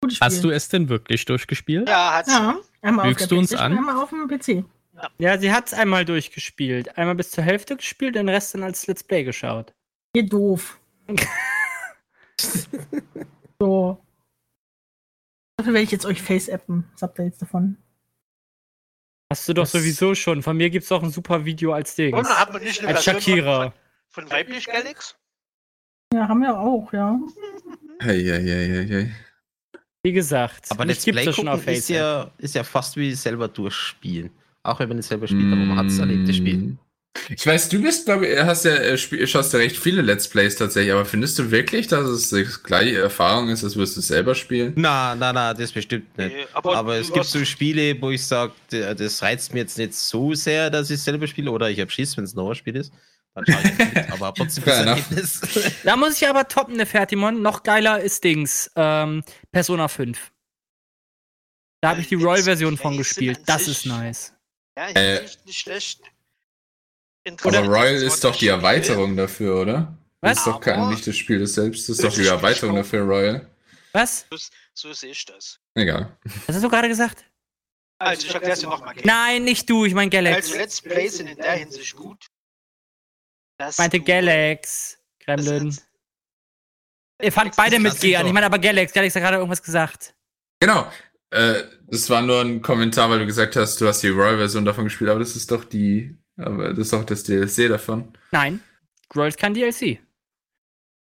[0.00, 0.26] Gutes Spiel.
[0.26, 1.88] Hast du es denn wirklich durchgespielt?
[1.88, 2.28] ja, hat's.
[2.28, 3.88] Ja, einmal Lügst auf der du uns PlayStation, an?
[3.88, 4.64] Einmal auf dem PC.
[5.18, 6.96] Ja, sie hat's einmal durchgespielt.
[6.96, 9.72] Einmal bis zur Hälfte gespielt, den Rest dann als Let's Play geschaut.
[10.14, 10.78] Ihr doof.
[13.58, 13.98] so.
[15.62, 16.82] Dafür werde ich jetzt euch face-appen.
[16.92, 17.76] Was habt ihr jetzt davon?
[19.30, 20.42] Hast du doch Das- sowieso schon.
[20.42, 22.12] Von mir gibt's auch ein super Video als Ding.
[22.16, 23.72] Und hat man nicht eine Als Version Shakira.
[24.08, 25.16] Von, von weiblich Galax?
[26.12, 27.16] Ja, haben wir auch, ja.
[28.00, 29.12] Hey, hey, hey, hey, hey.
[30.02, 33.14] Wie gesagt, Aber gibt's Play ja schon auf gucken ist ja, ist ja fast wie
[33.14, 34.32] selber durchspielen.
[34.64, 36.76] Auch wenn man es selber spielt, aber man hat es erlebt, das Spiel.
[37.28, 40.56] Ich weiß, du bist, glaube ich, hast ja, äh, schaust ja recht viele Let's Plays
[40.56, 44.34] tatsächlich, aber findest du wirklich, dass es die gleiche Erfahrung ist, als würdest du selber
[44.34, 44.72] spielen?
[44.76, 46.34] Na, na, na, das bestimmt nicht.
[46.34, 49.94] Nee, aber Aber es gibt so Spiele, wo ich sage, das reizt mir jetzt nicht
[49.94, 52.76] so sehr, dass ich selber spiele, oder ich habe Schiss, wenn es ein neues Spiel
[52.76, 52.92] ist.
[53.34, 53.48] Mit,
[54.10, 54.86] aber trotzdem das.
[54.86, 55.40] Ergebnis.
[55.84, 57.40] Da muss ich aber toppen, ne Fertimon.
[57.40, 58.70] Noch geiler ist Dings.
[58.76, 60.30] Ähm, Persona 5.
[61.80, 63.40] Da habe ich die Let's Royal-Version von gespielt.
[63.46, 64.34] Das ist nice.
[64.76, 66.00] Ja, ich Äh, nicht schlecht.
[67.24, 69.98] Aber Royal ist doch die Erweiterung dafür, oder?
[70.20, 70.36] Was?
[70.36, 72.76] Das ist doch kein, Aber- nicht das Spiel das selbst, das ist doch die Erweiterung
[72.76, 73.48] dafür, Royal.
[73.92, 74.26] Was?
[74.74, 75.58] So, sehe ich das.
[75.74, 76.16] Egal.
[76.46, 77.24] Was hast du gerade gesagt?
[77.98, 78.94] Also, ich erkläre es dir nochmal.
[79.04, 80.46] Nein, nicht du, ich mein Galax.
[80.48, 82.26] Also, Let's Plays sind in der Hinsicht gut.
[83.68, 84.98] Ich meinte Galax.
[85.26, 85.40] hat-
[87.22, 88.26] Ihr fangt beide mit G an.
[88.26, 88.92] Ich meine aber Galax.
[88.92, 90.14] Galax hat gerade irgendwas gesagt.
[90.58, 90.90] Genau.
[91.30, 94.84] Äh, das war nur ein Kommentar, weil du gesagt hast, du hast die Royal-Version davon
[94.84, 98.12] gespielt, aber das ist doch die, aber das ist doch das DLC davon.
[98.30, 98.60] Nein.
[99.14, 100.00] Royal ist kein DLC.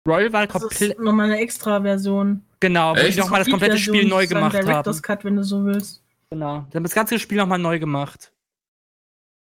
[0.08, 0.92] Royal war Das komplett.
[0.94, 2.44] ist nochmal eine Extra-Version.
[2.60, 4.66] Genau, wo ich nochmal das komplette Spiel neu gemacht habe.
[4.66, 6.04] Director's Cut, wenn du so willst.
[6.30, 6.66] Genau.
[6.72, 8.32] Die haben das ganze Spiel nochmal neu gemacht.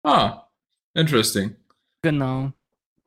[0.03, 0.47] Ah,
[0.93, 1.55] interesting.
[2.01, 2.51] Genau.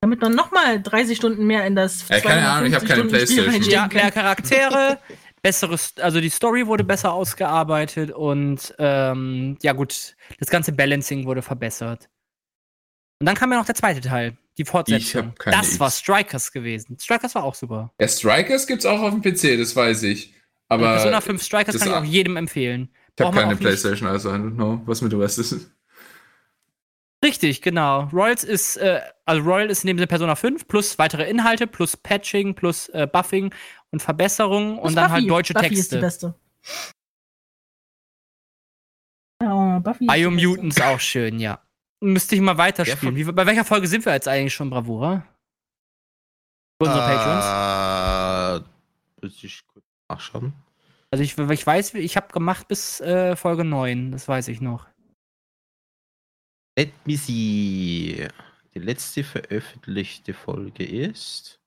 [0.00, 3.36] Damit man nochmal 30 Stunden mehr in das Ja, keine Ahnung, ich hab keine 250
[3.36, 3.90] Stunden Spiel Playstation.
[3.90, 4.98] Ja, mehr Charaktere.
[5.42, 11.42] besseres, also die Story wurde besser ausgearbeitet und ähm, ja gut, das ganze Balancing wurde
[11.42, 12.08] verbessert.
[13.20, 15.26] Und dann kam ja noch der zweite Teil, die Fortsetzung.
[15.28, 15.98] hab keine Das war X.
[15.98, 16.98] Strikers gewesen.
[16.98, 17.92] Strikers war auch super.
[18.00, 20.34] Ja, Strikers gibt's auch auf dem PC, das weiß ich.
[20.68, 22.88] Aber Persona 5 Strikers kann ich auch jedem empfehlen.
[23.18, 25.38] ich habe keine auch nicht- Playstation, also I don't know, was mit du weißt.
[25.38, 25.70] Ist.
[27.22, 28.04] Richtig, genau.
[28.12, 32.54] Royals ist, äh, also Royal ist neben der Persona 5 plus weitere Inhalte, plus Patching,
[32.54, 33.52] plus äh, Buffing
[33.90, 35.20] und Verbesserungen und dann Buffy.
[35.22, 36.32] halt deutsche Buffy ist die Texte.
[36.32, 36.34] beste.
[39.42, 41.60] Ja, Buffy ist die Biomutants auch schön, ja.
[42.00, 43.14] Müsste ich mal weiterspielen.
[43.14, 45.26] Wie, bei welcher Folge sind wir jetzt eigentlich schon, Bravura?
[46.80, 48.64] Für Unsere Patrons?
[48.64, 50.54] Äh, muss ich kurz nachschauen.
[51.10, 54.88] Also ich, ich weiß, ich habe gemacht bis äh, Folge 9, das weiß ich noch.
[56.78, 58.28] Let me see.
[58.74, 61.60] Die letzte veröffentlichte Folge ist.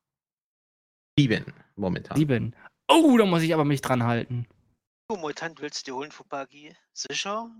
[1.19, 2.17] Sieben momentan.
[2.17, 2.55] 7.
[2.87, 4.47] Oh, da muss ich aber mich dran halten.
[5.09, 6.73] Du, Mutant, willst du dir holen, Fubagi?
[6.93, 7.51] Sicher?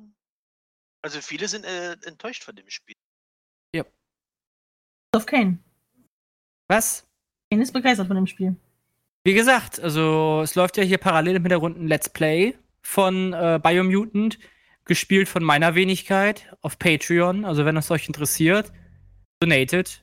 [1.03, 2.95] Also viele sind äh, enttäuscht von dem Spiel.
[5.15, 5.59] of Kane.
[6.67, 7.05] Was?
[7.51, 8.55] Kane ist begeistert von dem Spiel.
[9.23, 13.59] Wie gesagt, also es läuft ja hier parallel mit der Runden Let's Play von äh,
[13.61, 14.37] Biomutant,
[14.85, 17.45] gespielt von meiner Wenigkeit auf Patreon.
[17.45, 18.71] Also wenn es euch interessiert,
[19.39, 20.01] donated.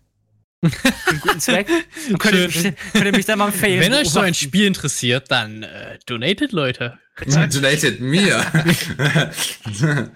[0.62, 1.68] Für einen guten Zweck.
[2.09, 3.80] Dann könnt ihr, mich, könnt ihr mich da mal empfehlen.
[3.80, 4.34] Wenn euch so ein.
[4.34, 6.98] Spiel interessiert, dann äh, donatet, Leute.
[7.26, 8.44] Donated mir.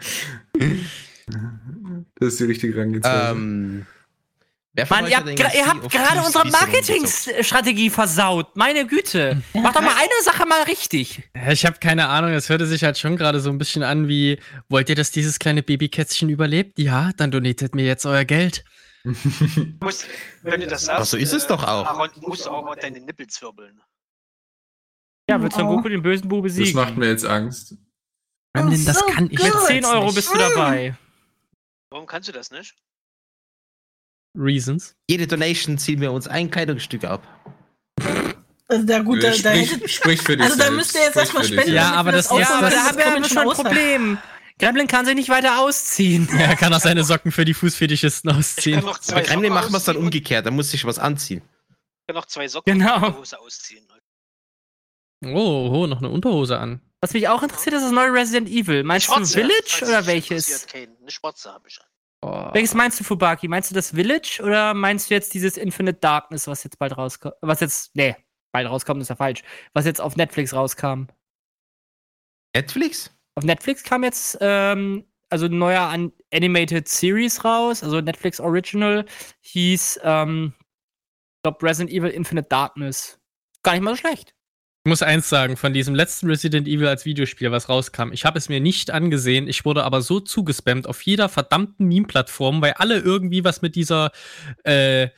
[2.17, 3.33] das ist die richtige Rangehensweise.
[3.33, 3.87] Ähm,
[4.91, 6.49] Mann, ihr hat habt, ihr habt gerade unsere?
[6.49, 8.57] Marketingstrategie versaut.
[8.57, 9.41] Meine Güte.
[9.53, 11.23] Macht doch mal eine Sache mal richtig.
[11.49, 14.41] Ich habe keine Ahnung, das hörte sich halt schon gerade so ein bisschen an wie,
[14.69, 16.79] wollt ihr, dass dieses kleine Babykätzchen überlebt?
[16.81, 18.65] Ja, dann donatet mir jetzt euer Geld.
[19.05, 20.07] Du musst,
[20.43, 21.87] wenn du das sagst, Aber so ist es doch auch.
[21.87, 23.79] Aaron, musst du auch mal deine Nippel zwirbeln.
[25.29, 25.67] Ja, wird Son.
[25.67, 26.81] Goku den bösen Buben das besiegen.
[26.81, 27.77] macht mir jetzt Angst.
[28.55, 29.33] Brandon, das so kann ich.
[29.33, 30.15] Mit jetzt 10 Euro nicht.
[30.15, 30.97] bist du dabei.
[31.91, 32.75] Warum kannst du das nicht?
[34.37, 34.95] Reasons.
[35.09, 37.23] Jede Donation ziehen wir uns ein Kleidungsstück ab.
[38.67, 41.17] Also da gut, da, da sprich, hättet, sprich für dich also da müsst ihr jetzt
[41.17, 41.75] erstmal für spenden.
[41.75, 43.49] Ja, aber das- ausbauen Ja, aber da Das haben wir aber schon ein.
[43.51, 44.19] Problem.
[44.59, 46.29] Gremlin kann sich nicht weiter ausziehen.
[46.39, 48.81] Er kann auch seine Socken für die Fußfetischisten ausziehen.
[49.01, 51.43] zwei Gremlin Socken machen wir es dann umgekehrt, da muss sich was anziehen.
[51.69, 52.97] Ich kann noch zwei Socken Genau.
[52.97, 53.87] und eine Hose ausziehen.
[55.27, 56.81] Oh, oh, noch eine Unterhose an.
[57.05, 58.83] Was mich auch interessiert, ist das neue Resident Evil.
[58.83, 60.67] Meinst du Schwarze, Village oder welches?
[60.67, 60.89] Kane.
[60.99, 61.79] Eine schwarze habe ich.
[62.23, 62.49] Oh.
[62.55, 63.47] Welches meinst du, Fubaki?
[63.47, 67.35] Meinst du das Village oder meinst du jetzt dieses Infinite Darkness, was jetzt bald rauskommt?
[67.43, 68.17] Was jetzt, nee,
[68.53, 69.43] bald rauskommt, ist ja falsch.
[69.75, 71.09] Was jetzt auf Netflix rauskam.
[72.57, 73.15] Netflix?
[73.35, 79.05] Auf Netflix kam jetzt, ähm, also ein neuer An Animated Series raus, also Netflix Original,
[79.43, 83.21] hieß, ähm, ich glaube, Resident Evil Infinite Darkness.
[83.63, 84.34] Gar nicht mal so schlecht.
[84.87, 88.37] Ich muss eins sagen, von diesem letzten Resident Evil als Videospiel, was rauskam, ich habe
[88.37, 92.99] es mir nicht angesehen, ich wurde aber so zugespammt auf jeder verdammten Meme-Plattform, weil alle
[92.99, 94.12] irgendwie was mit dieser
[94.62, 95.09] äh,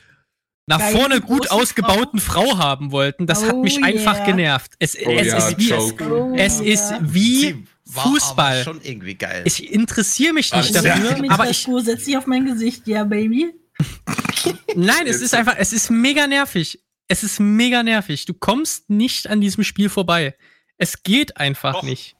[0.67, 2.59] nach Geile vorne gut ausgebauten Frau.
[2.59, 3.27] haben wollten.
[3.27, 4.27] Das hat Oh mich einfach yeah.
[4.27, 4.75] genervt.
[4.79, 5.95] Es, Oh es ja, ist wie, es.
[6.01, 7.01] Oh, es ist ja.
[7.03, 8.63] wie Fußball.
[8.63, 9.43] schon irgendwie geil.
[9.47, 13.03] Ich interessiere mich nicht Also, dafür, Mit aber ich, setz dich auf mein Gesicht, ja,
[13.03, 13.53] Baby.
[14.77, 16.86] Nein, es ist einfach, es ist mega nervig.
[17.09, 18.25] Es ist mega nervig.
[18.25, 20.37] Du kommst nicht an diesem Spiel vorbei.
[20.77, 21.83] Es geht einfach Doch.
[21.83, 22.17] nicht.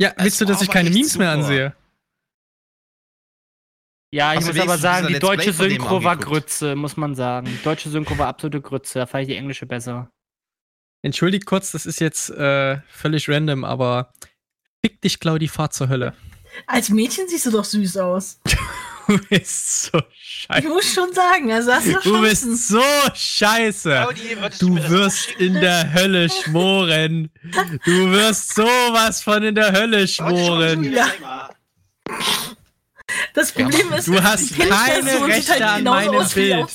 [0.00, 1.42] Ja, Es willst du, dass ich keine Memes mehr super.
[1.44, 1.76] ansehe?
[4.12, 6.16] Ja, ich du muss aber sagen, die deutsche Synchro war?
[6.16, 7.46] Grütze, muss man sagen.
[7.46, 9.00] Die deutsche Synchro war absolute Grütze.
[9.00, 10.10] Da fand ich die englische besser.
[11.02, 14.12] Entschuldigt kurz, das ist jetzt äh, völlig random, aber
[14.84, 16.14] fick dich, Claudi, fahr zur Hölle.
[16.66, 18.40] Als Mädchen siehst du doch süß aus.
[19.06, 20.68] Du bist so Ich scheiße.
[20.68, 22.82] muss schon sagen, also hast du Du bist so
[23.14, 24.06] scheiße.
[24.60, 27.30] Du Du wirst in der Hölle schmoren.
[27.84, 30.84] Du wirst sowas von in der Hölle schmoren.
[30.92, 31.50] Ja.
[33.34, 36.68] Das Problem ist, Du hast keine sieht halt Rechte an genauso meinem du Bild.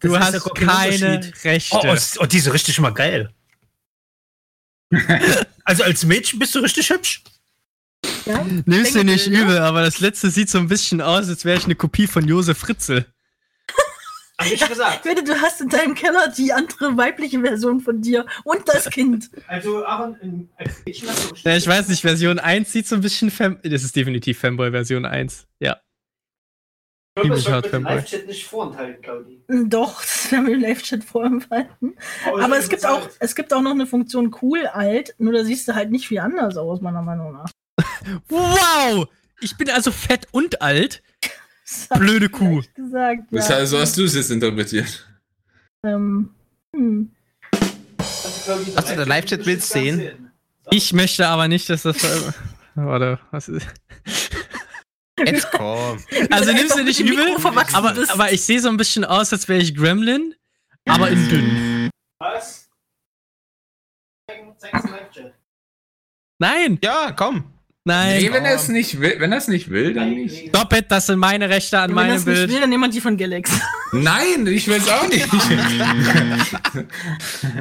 [0.00, 1.32] Du Das ist hast ja keine.
[1.44, 1.76] Rechte.
[1.76, 3.30] Oh, oh, oh, die ist richtig mal geil.
[5.64, 7.22] also als Mädchen bist du richtig hübsch.
[8.26, 8.44] Ja?
[8.66, 11.58] Nimm's dir Denke, nicht übel, aber das letzte sieht so ein bisschen aus, als wäre
[11.58, 13.04] ich eine Kopie von Josef Fritzl.
[14.38, 15.00] Hab ich gesagt.
[15.04, 18.90] Ich wette, du hast in deinem Keller die andere weibliche Version von dir und das
[18.90, 19.30] Kind.
[19.46, 23.30] Also, Aaron, als du bestimmt- Ja, ich weiß nicht, Version 1 sieht so ein bisschen
[23.30, 25.46] Fem Das ist definitiv Fanboy Version 1.
[25.60, 25.80] Ja.
[27.16, 27.94] Ich glaube, das wird Fanboy.
[27.94, 29.44] Live-Chat nicht vorenthalten, Claudi.
[29.68, 31.96] Doch, das werden wir im Live-Chat vorenthalten.
[32.24, 35.68] Aber es gibt, auch, es gibt auch noch eine Funktion cool alt, nur da siehst
[35.68, 37.48] du halt nicht viel anders aus, meiner Meinung nach.
[38.28, 39.08] Wow!
[39.40, 41.02] Ich bin also fett und alt.
[41.64, 42.62] Das Blöde ich Kuh.
[42.74, 43.56] Gesagt, Das ja.
[43.56, 45.06] heißt, so hast du es jetzt interpretiert.
[45.84, 46.30] ähm,
[46.74, 47.10] hm.
[47.52, 50.30] Hast du den Live-Chat willst sehen?
[50.70, 52.02] Ich möchte aber nicht, dass das.
[52.04, 52.32] Äh,
[52.74, 53.66] warte, was ist.
[55.18, 55.98] Jetzt komm.
[56.30, 57.36] Also nimmst du nicht übel,
[57.72, 60.34] aber, aber ich sehe so ein bisschen aus, als wäre ich Gremlin,
[60.86, 61.90] aber in dünn.
[62.18, 62.68] Was?
[66.38, 67.53] Nein, Ja, komm.
[67.84, 68.20] Nein.
[68.22, 70.54] Nee, wenn er es nicht will, wenn er es nicht will, dann nicht.
[70.54, 72.50] Doppelt, das sind meine Rechte an Wenn meinem das nicht Bild.
[72.52, 73.50] will, dann jemand die von Galax.
[73.92, 75.26] Nein, ich will es auch nicht.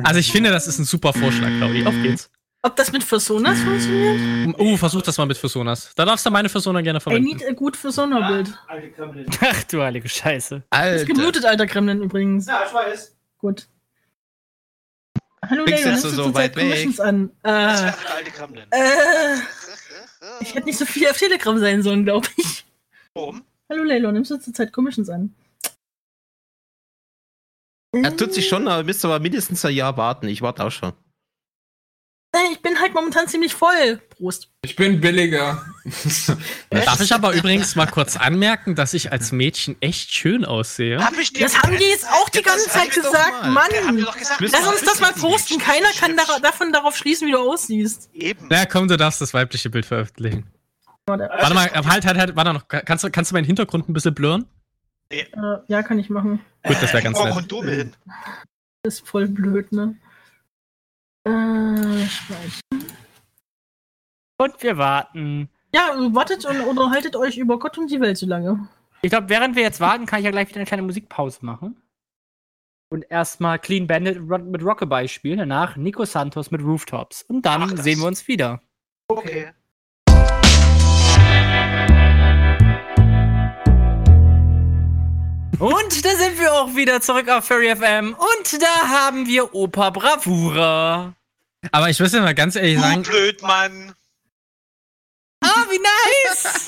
[0.03, 1.85] Also ich finde, das ist ein super Vorschlag, Claudi.
[1.85, 2.29] Auf geht's.
[2.65, 4.57] Ob das mit Personas funktioniert?
[4.57, 5.91] Uh, versuch das mal mit Personas.
[5.95, 7.25] Da darfst du meine Persona gerne I verwenden.
[7.27, 8.57] need a good Persona-Bild.
[8.67, 9.25] Alte Kremlin.
[9.41, 10.55] Ach du heilige Scheiße.
[10.55, 11.05] Ist Alter.
[11.05, 12.47] gemutet, alter Kremlin übrigens.
[12.47, 13.15] Ja, ich weiß.
[13.37, 13.67] Gut.
[15.49, 16.63] Hallo, Leila, du so weit weg?
[16.69, 17.31] Commissions an?
[17.43, 18.63] Das Äh, wäre der alte Kremlin.
[18.71, 19.35] äh,
[20.41, 22.65] ich hätte nicht so viel auf Telegram sein sollen, glaube ich.
[23.13, 23.43] Warum?
[23.69, 25.33] Hallo, Leila, nimmst du zurzeit Commissions an?
[27.91, 30.27] Er tut sich schon, aber müsst aber mindestens ein Jahr warten.
[30.27, 30.93] Ich warte auch schon.
[32.33, 34.01] Äh, Ich bin halt momentan ziemlich voll.
[34.09, 34.49] Prost.
[34.63, 35.63] Ich bin billiger.
[36.69, 41.03] Darf ich aber übrigens mal kurz anmerken, dass ich als Mädchen echt schön aussehe?
[41.03, 43.69] Hab ich dir Das haben die jetzt auch die ganze Zeit gesagt, Mann.
[44.17, 44.39] gesagt.
[44.41, 45.59] Lass uns das mal posten.
[45.59, 48.09] Keiner kann da davon darauf schließen, wie du aussiehst.
[48.13, 48.47] Eben.
[48.49, 50.45] Na komm, du darfst das weibliche Bild veröffentlichen.
[51.05, 51.29] Warte.
[51.53, 52.67] Mal, halt, halt, halt, warte noch.
[52.67, 54.45] Kannst du, kannst du meinen Hintergrund ein bisschen blurren?
[55.09, 55.25] Äh,
[55.67, 56.39] ja, kann ich machen.
[56.63, 57.51] Gut, das wäre ganz Oh, nett.
[57.51, 57.93] Hin.
[58.83, 59.95] Das ist voll blöd, ne?
[61.25, 62.93] Äh, speichern.
[64.37, 65.49] Und wir warten.
[65.73, 68.67] Ja, wartet und, oder haltet euch über Gott und die Welt so lange.
[69.01, 71.81] Ich glaube, während wir jetzt warten, kann ich ja gleich wieder eine kleine Musikpause machen.
[72.89, 77.23] Und erstmal Clean Bandit mit Rockabye spielen, danach Nico Santos mit Rooftops.
[77.23, 78.61] Und dann Ach, sehen wir uns wieder.
[79.07, 79.51] Okay.
[85.59, 88.15] Und da sind wir auch wieder zurück auf Furry FM.
[88.15, 91.13] Und da haben wir Opa Bravura.
[91.71, 93.93] Aber ich muss ja mal ganz ehrlich Du sagen, blöd, Mann.
[95.41, 96.65] Ah, wie nice!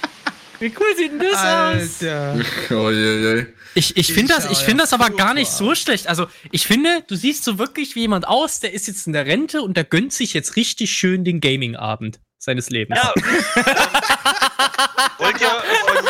[0.60, 2.02] wie cool sieht denn das aus?
[2.02, 2.38] Alter.
[2.70, 3.46] Oh, je, je.
[3.74, 6.06] ich, ich finde das, ich finde das aber gar nicht so schlecht.
[6.06, 9.26] Also, ich finde, du siehst so wirklich wie jemand aus, der ist jetzt in der
[9.26, 12.98] Rente und der gönnt sich jetzt richtig schön den Gaming-Abend seines Lebens.
[13.02, 13.12] Ja.
[15.18, 16.04] Wollt ihr von dem,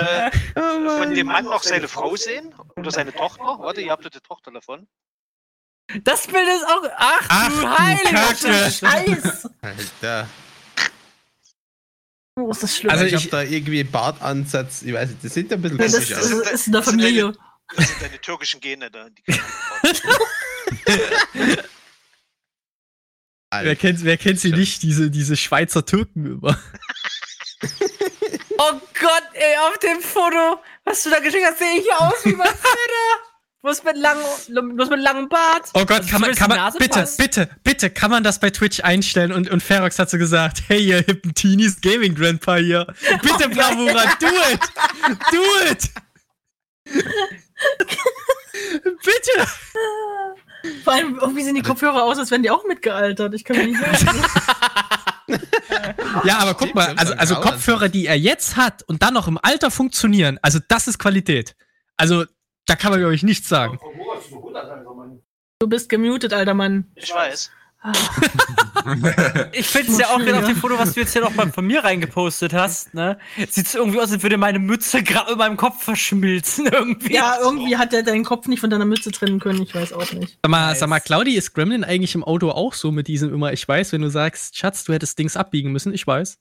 [0.00, 0.37] äh, Oh
[0.98, 2.54] von dem Mann noch seine Frau sehen?
[2.76, 3.42] Oder seine Tochter?
[3.44, 4.86] Warte, ihr habt doch die Tochter davon.
[6.02, 6.82] Das Bild ist auch.
[6.96, 8.70] Ach, Ach, du du heilige Kacke.
[8.70, 9.48] Scheiß!
[9.62, 10.28] Alter.
[12.36, 12.90] Oh, ist das schlimm.
[12.90, 14.82] Also Also ich, ich- habe da irgendwie Bartansatz.
[14.82, 16.50] Ich weiß nicht, das sieht ein bisschen Ja, das komisch ist, aus.
[16.52, 17.32] ist in der Familie.
[17.74, 19.08] Das sind deine türkischen Gene da.
[23.50, 26.58] Wer kennt, wer kennt sie nicht, diese, diese Schweizer Türken immer?
[28.58, 32.32] Oh Gott, ey, auf dem Foto, was du da geschickt hast, sehe ich aus wie
[32.34, 33.22] mein Vater.
[33.62, 35.70] Bloß mit langem, bloß mit langem Bart.
[35.74, 37.18] Oh Gott, Also kann man, kann man, bitte, passt.
[37.18, 39.32] bitte, bitte, kann man das bei Twitch einstellen?
[39.32, 42.86] Und, und Ferox hat so gesagt, hey, ihr hippen Teenies Gaming Grandpa hier.
[43.22, 44.60] Bitte, Bravura, do it!
[45.32, 45.90] Do it!
[49.04, 49.48] bitte!
[50.84, 53.34] Vor allem, irgendwie sehen die Kopfhörer aus, als wären die auch mitgealtert.
[53.34, 54.08] Ich kann mir nicht helfen.
[56.24, 59.38] Ja, aber guck mal, also, also Kopfhörer, die er jetzt hat und dann noch im
[59.40, 61.54] Alter funktionieren, also das ist Qualität.
[61.96, 62.24] Also,
[62.66, 63.78] da kann man, glaube ich, nichts sagen.
[65.58, 66.90] Du bist gemutet, alter Mann.
[66.94, 67.50] Ich weiß.
[69.52, 71.50] Ich finde es ja auch gerade auf dem Foto, was du jetzt hier noch mal
[71.52, 73.18] von mir reingepostet hast, ne?
[73.48, 77.14] Sieht irgendwie aus, als würde meine Mütze gerade in meinem Kopf verschmilzen irgendwie.
[77.14, 79.62] Ja, irgendwie hat er deinen Kopf nicht von deiner Mütze trennen können.
[79.62, 80.38] Ich weiß auch nicht.
[80.42, 80.80] Sag mal, Nice.
[80.80, 83.92] sag mal, Claudi, ist Gremlin eigentlich im Auto auch so mit diesem immer, ich weiß,
[83.92, 86.38] wenn du sagst, Schatz, du hättest Dings abbiegen müssen, ich weiß.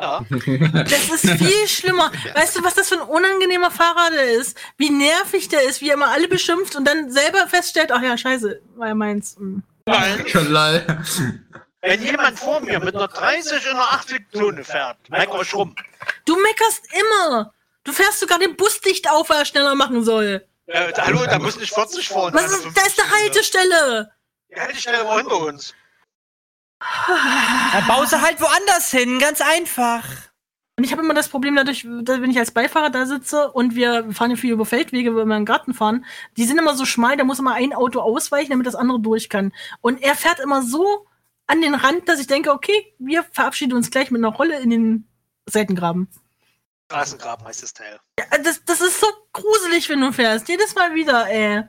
[0.00, 0.24] Ja.
[0.30, 2.10] Das ist viel schlimmer.
[2.34, 4.56] Weißt du, was das für ein unangenehmer Fahrer der ist?
[4.78, 8.16] Wie nervig der ist, wie er immer alle beschimpft und dann selber feststellt, ach ja,
[8.16, 9.36] scheiße, war ja meins.
[9.36, 9.62] Hm.
[10.34, 10.86] Lol.
[11.80, 15.74] wenn jemand vor mir mit einer 30 in einer 80 Zone fährt, mecker ich rum.
[16.24, 17.52] Du meckerst immer.
[17.84, 20.46] Du fährst sogar den Bus dicht auf, weil er schneller machen soll.
[20.66, 22.34] Äh, hallo, da muss nicht 40 fahren.
[22.34, 23.10] Was ist, da ist eine 50.
[23.10, 24.12] Haltestelle.
[24.50, 25.74] Die Haltestelle war hinter uns.
[27.72, 30.04] Dann bau sie halt woanders hin, ganz einfach.
[30.80, 33.74] Und ich habe immer das Problem dadurch, dass wenn ich als Beifahrer da sitze und
[33.74, 36.06] wir fahren ja viel über Feldwege, wenn wir in den Garten fahren,
[36.38, 39.28] die sind immer so schmal, da muss immer ein Auto ausweichen, damit das andere durch
[39.28, 39.52] kann.
[39.82, 41.06] Und er fährt immer so
[41.46, 44.70] an den Rand, dass ich denke, okay, wir verabschieden uns gleich mit einer Rolle in
[44.70, 45.08] den
[45.44, 46.08] Seitengraben.
[46.86, 48.00] Straßengraben heißt das Teil.
[48.18, 50.48] Ja, das, das ist so gruselig, wenn du fährst.
[50.48, 51.64] Jedes Mal wieder, ey.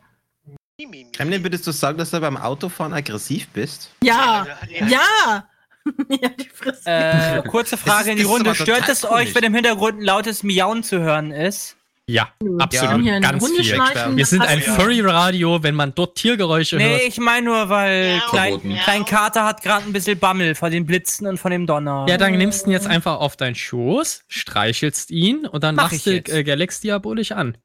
[1.12, 3.92] Kremlin, würdest du sagen, dass du beim Autofahren aggressiv bist?
[4.06, 5.50] Ja, Ja, ja.
[6.22, 6.82] ja, die Fresse.
[6.90, 8.54] Äh, kurze Frage ist- in die Runde.
[8.56, 9.36] Stört es euch, komisch.
[9.36, 11.76] wenn im Hintergrund ein lautes Miauen zu hören ist?
[12.08, 12.30] Ja,
[12.60, 13.08] absolut.
[13.08, 13.78] Ein ganz viel.
[14.16, 14.74] Wir sind ein ja.
[14.74, 17.02] Furry-Radio, wenn man dort Tiergeräusche Nee, hört.
[17.04, 18.80] ich meine nur, weil Miau, Klein.
[18.84, 22.06] Klein Kater hat gerade ein bisschen Bammel von den Blitzen und von dem Donner.
[22.10, 25.84] Ja, dann nimmst du ihn jetzt einfach auf deinen Schoß, streichelst ihn und dann Mach
[25.92, 27.58] machst ich du äh, Galax diabolisch an.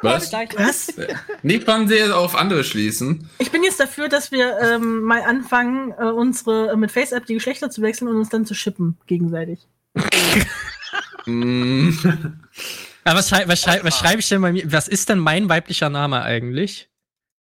[0.00, 0.32] Was?
[0.32, 0.94] Was?
[1.42, 3.28] Nicht von dir auf andere schließen.
[3.38, 7.34] Ich bin jetzt dafür, dass wir ähm, mal anfangen, äh, unsere äh, mit FaceApp die
[7.34, 9.68] Geschlechter zu wechseln und uns dann zu shippen gegenseitig.
[11.26, 11.90] Mm.
[13.04, 14.70] Aber was, schrei was, schrei was schreibe ich denn bei mir?
[14.70, 16.88] Was ist denn mein weiblicher Name eigentlich?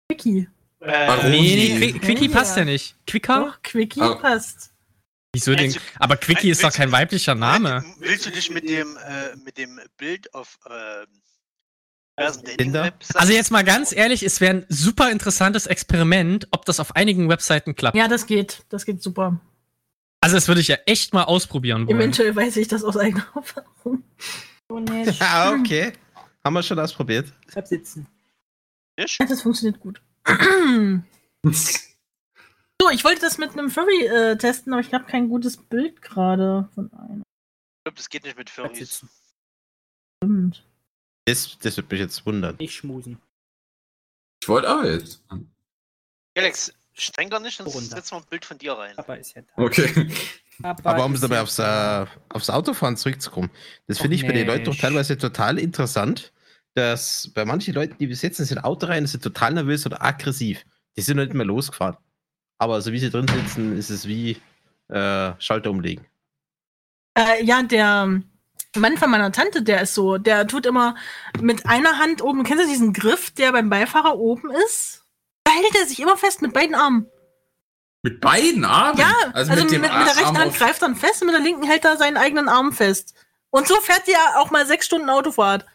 [0.09, 0.47] Quickie.
[0.79, 1.29] Äh, Warum?
[1.29, 1.91] Nee, nee.
[1.93, 2.37] Qui Quickie Ja.
[2.37, 2.95] passt ja nicht.
[3.05, 3.45] Quicker?
[3.45, 4.15] Doch, Quickie Oh.
[4.15, 4.71] passt.
[5.33, 5.75] Wieso denn?
[5.99, 7.83] Aber Quickie ist doch kein weiblicher Name.
[7.99, 11.05] Willst du dich mit dem, äh, mit dem Bild auf äh,
[12.19, 17.29] Also jetzt mal ganz ehrlich, es wäre ein super interessantes Experiment, ob das auf einigen
[17.29, 17.95] Webseiten klappt.
[17.97, 18.63] Ja, das geht.
[18.69, 19.39] Das geht super.
[20.21, 21.97] Also das würde ich ja echt mal ausprobieren wollen.
[21.97, 24.03] Eventuell weiß ich das aus eigener Erfahrung.
[24.69, 25.93] Oh, nee, Ah, okay.
[26.43, 27.31] Haben wir schon ausprobiert.
[27.51, 28.07] bleib sitzen.
[28.99, 30.01] Ja, das funktioniert gut.
[31.45, 36.01] so, ich wollte das mit einem Furry äh, testen, aber ich habe kein gutes Bild
[36.01, 37.21] gerade von einem.
[37.21, 39.05] Ich glaube, das geht nicht mit Furries.
[40.21, 40.65] Stimmt.
[41.29, 42.55] Das, das wird mich jetzt wundern.
[42.57, 43.19] Nicht schmusen.
[44.41, 45.23] Ich wollte auch jetzt.
[46.35, 47.95] Alex, strenger nicht, sonst Runter.
[47.97, 48.95] setzen wir ein Bild von dir rein.
[48.95, 49.63] Papa ist ja da.
[49.63, 50.09] Okay.
[50.61, 53.49] Papa Aber um ist dabei aufs, äh, aufs Autofahren zurückzukommen,
[53.87, 56.33] das finde ich bei den Leuten doch teilweise total interessant,
[56.73, 60.65] dass bei manchen Leuten, die besetzen sind Auto rein, sind total nervös oder aggressiv.
[60.97, 61.97] Die sind noch nicht mehr losgefahren.
[62.57, 64.37] Aber so wie sie drin sitzen, ist es wie
[64.89, 66.05] äh, Schalter umlegen.
[67.17, 68.21] Äh, ja, der
[68.75, 70.95] Mann von meiner Tante, der ist so, der tut immer
[71.41, 75.05] mit einer Hand oben, kennst du diesen Griff, der beim Beifahrer oben ist?
[75.43, 77.07] Da hält er sich immer fest mit beiden Armen.
[78.03, 78.99] Mit beiden Armen?
[78.99, 81.35] Ja, also, mit, dem mit, der rechten Arm Hand greift er dann fest und mit
[81.35, 83.13] der linken hält er seinen eigenen Arm fest.
[83.49, 85.65] Und so fährt er auch mal sechs Stunden Autofahrt.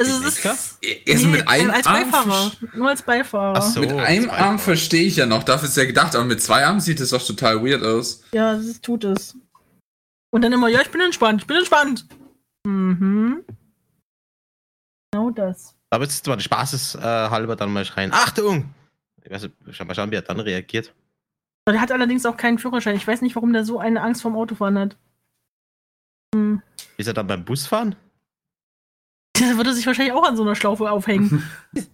[0.00, 0.52] Also das Sicher?
[0.52, 2.10] ist ist Nee, mit einem als Arm.
[2.10, 2.52] Beifahrer.
[2.74, 3.58] Nur als Beifahrer.
[3.58, 3.80] Ach so.
[3.80, 6.80] Mit einem Arm verstehe ich ja noch, dafür ist ja gedacht, aber mit zwei Armen
[6.80, 8.22] sieht es doch total weird aus.
[8.30, 9.34] Ja, das tut es.
[10.30, 12.06] Und dann immer, ja, ich bin entspannt, ich bin entspannt.
[12.66, 13.44] Mhm.
[15.12, 15.74] Genau das.
[15.90, 18.12] Aber jetzt der Spaßes äh, halber dann mal schreien.
[18.12, 18.74] Achtung!
[19.22, 20.94] Ich weiß nicht, schau mal schauen, wie er dann reagiert.
[21.64, 22.96] Aber Der hat allerdings auch keinen Führerschein.
[22.96, 24.96] Ich weiß nicht, warum der so eine Angst vorm Autofahren hat.
[26.34, 26.62] Hm.
[26.98, 27.94] Ist er dann beim Busfahren?
[29.38, 31.42] Der würde sich wahrscheinlich auch an so einer Schlaufe aufhängen.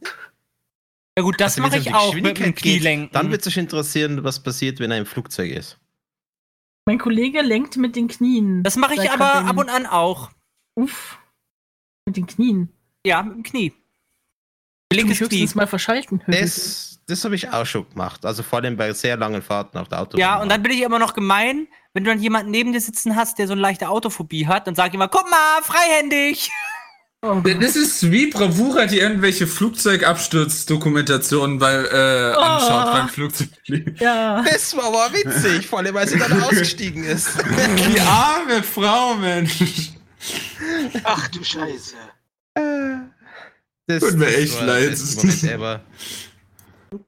[1.17, 3.13] Ja gut, das Also, mache ich auch mit dem Geschwindigkeit geht, Knielenken.
[3.13, 5.79] Dann wird sich interessieren, was passiert, wenn er im Flugzeug ist.
[6.87, 8.63] Mein Kollege lenkt mit den Knien.
[8.63, 10.31] das mache ich aber ab und an auch.
[10.75, 11.19] Uff.
[12.07, 12.69] Mit den Knien.
[13.07, 13.73] Ja, mit dem Knie.
[14.91, 15.27] Ich Linkes Knie.
[15.27, 16.23] höchstens mal verschalten.
[16.27, 18.25] Das, das habe ich auch schon gemacht.
[18.25, 20.21] Also vor allem bei sehr langen Fahrten auf der Autobahn.
[20.21, 23.15] Ja, und dann bin ich immer noch gemein, wenn du dann jemanden neben dir sitzen
[23.17, 26.51] hast, der so eine leichte Autophobie hat, dann sag ich immer, guck mal, freihändig.
[27.27, 32.93] Oh, Das ist wie Bravura, die irgendwelche Flugzeugabsturzdokumentationen bei, äh, anschaut Oh.
[32.93, 33.97] beim Flugzeugfliegen.
[33.99, 34.43] ja.
[34.43, 37.29] Das war aber witzig, vor allem, weil sie dann ausgestiegen ist.
[37.89, 39.93] Die arme Frau, Mensch.
[41.05, 41.95] Ach du Scheiße.
[43.87, 44.93] Das, Tut mir das echt leid.
[44.93, 45.81] das ist Moment selber.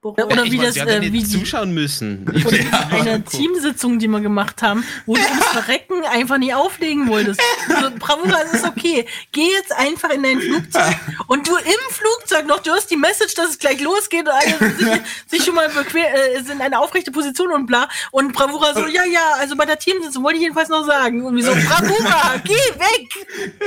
[0.03, 2.27] Oder ich wie meine, das, ja äh, nicht wie die, zuschauen müssen.
[2.29, 7.09] oder diese eine Teamsitzung, die wir gemacht haben, wo du ums Verrecken einfach nie auflegen
[7.09, 7.41] wolltest.
[7.69, 9.07] So, Bravura, es ist okay.
[9.33, 13.35] Geh jetzt einfach in dein Flugzeug und du im Flugzeug noch, du hast die Message,
[13.35, 16.79] dass es gleich losgeht und alle sich, sich schon mal bequem, äh, sind in eine
[16.79, 17.89] aufrechte Position und bla.
[18.11, 21.25] Und Bravura so, ja, ja, also bei der Teamsitzung wollte ich jedenfalls noch sagen.
[21.25, 23.09] Und wie so, Bravura, geh weg!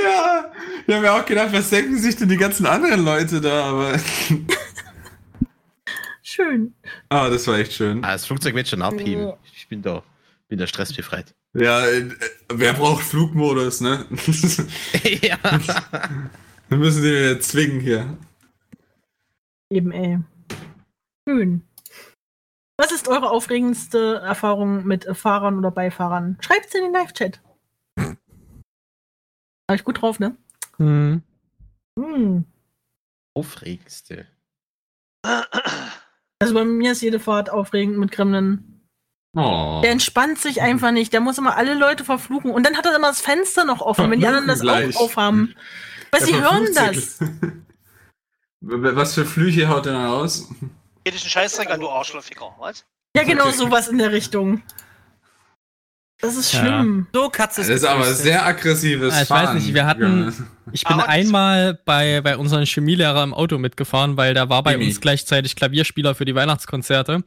[0.02, 0.50] Ja,
[0.86, 3.94] ich habe mir auch gedacht, was denken sich denn die ganzen anderen Leute da, aber.
[6.30, 6.74] Schön.
[7.08, 8.04] Ah, das war echt schön.
[8.04, 9.24] Ah, das Flugzeug wird schon abheben.
[9.24, 9.36] Ja.
[9.52, 10.04] Ich bin da,
[10.46, 11.34] bin da stressbefreit.
[11.52, 12.08] Ja, äh,
[12.48, 14.06] wer braucht Flugmodus, ne?
[15.20, 15.36] ja.
[16.68, 18.16] Wir müssen den zwingen hier.
[19.68, 20.20] Eben, ey.
[21.28, 21.62] Schön.
[22.76, 26.38] Was ist eure aufregendste Erfahrung mit Fahrern oder Beifahrern?
[26.40, 27.40] Schreibt's in den Live-Chat.
[27.96, 28.16] War
[29.74, 30.36] ich gut drauf, ne?
[30.76, 31.24] Hm.
[31.98, 32.44] Hm.
[33.34, 34.28] Aufregendste.
[36.40, 38.80] Also bei mir ist jede Fahrt aufregend mit Gremlin.
[39.36, 39.80] Oh.
[39.84, 41.12] Der entspannt sich einfach nicht.
[41.12, 42.50] Der muss immer alle Leute verfluchen.
[42.50, 44.96] Und dann hat er immer das Fenster noch offen, wenn die anderen das Gleich.
[44.96, 45.54] auch aufhaben.
[46.10, 47.20] Was, sie hören das.
[48.60, 50.48] Was für Flüche haut er dann aus?
[51.04, 52.54] Geh dich einen Scheißdreck an, du Arschlochficker.
[52.58, 52.84] Was?
[53.16, 53.56] Ja, genau Okay.
[53.56, 54.62] sowas in der Richtung.
[56.22, 56.60] Das ist Ja.
[56.60, 57.06] schlimm.
[57.14, 60.32] So, Katze Das ist aber sehr aggressives Ah, ich weiß nicht, wir hatten-
[60.72, 64.86] Ich bin einmal bei, bei unserem Chemielehrer im Auto mitgefahren, weil da war bei Chemie.
[64.88, 67.24] uns gleichzeitig Klavierspieler für die Weihnachtskonzerte.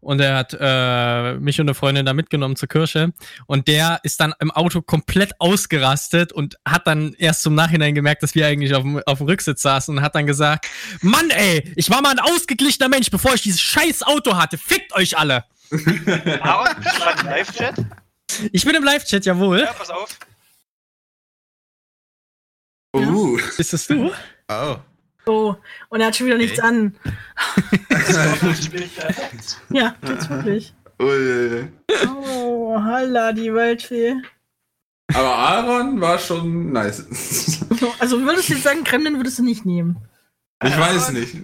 [0.00, 3.12] Und er hat äh, mich und eine Freundin da mitgenommen zur Kirche.
[3.46, 8.22] Und der ist dann im Auto komplett ausgerastet und hat dann erst zum Nachhinein gemerkt,
[8.22, 10.66] dass wir eigentlich auf dem, auf dem Rücksitz saßen und hat dann gesagt,
[11.02, 14.56] Mann ey, ich war mal ein ausgeglichener Mensch, bevor ich dieses scheiß Auto hatte.
[14.56, 15.44] Fickt euch alle.
[16.42, 16.68] Aaron,
[17.20, 17.74] im Live-Chat?
[18.52, 19.60] Ich bin im Live-Chat, jawohl.
[19.60, 20.18] Ja, pass auf.
[22.94, 23.38] Uh.
[23.58, 24.10] Ist das du?
[24.48, 24.76] Oh.
[25.26, 25.56] Oh,
[25.88, 26.96] und er hat schon wieder nichts an.
[28.42, 29.60] Nicht perfekt.
[29.70, 30.72] Ja, tut's wirklich.
[31.00, 31.68] Ui.
[32.06, 34.14] Oh, halla, die Waldfee.
[35.12, 37.04] Aber Aaron war schon nice.
[37.98, 39.96] Also würdest du jetzt sagen, Kremlin würdest du nicht nehmen?
[40.64, 41.34] Ich weiß nicht.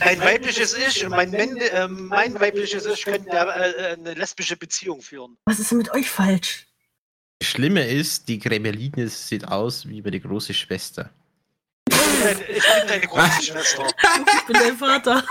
[0.00, 4.56] Ein weibliches Ich und mein, ähm, mein weibliches Ich könnten ja, äh, äh, eine lesbische
[4.56, 5.36] Beziehung führen.
[5.46, 6.68] Was ist denn mit euch falsch?
[7.40, 11.10] Das Schlimme ist, die Gremeline sieht aus wie meine große Schwester.
[11.90, 13.86] Ich bin deine, ich bin deine große Schwester.
[14.38, 15.24] Ich bin dein Vater.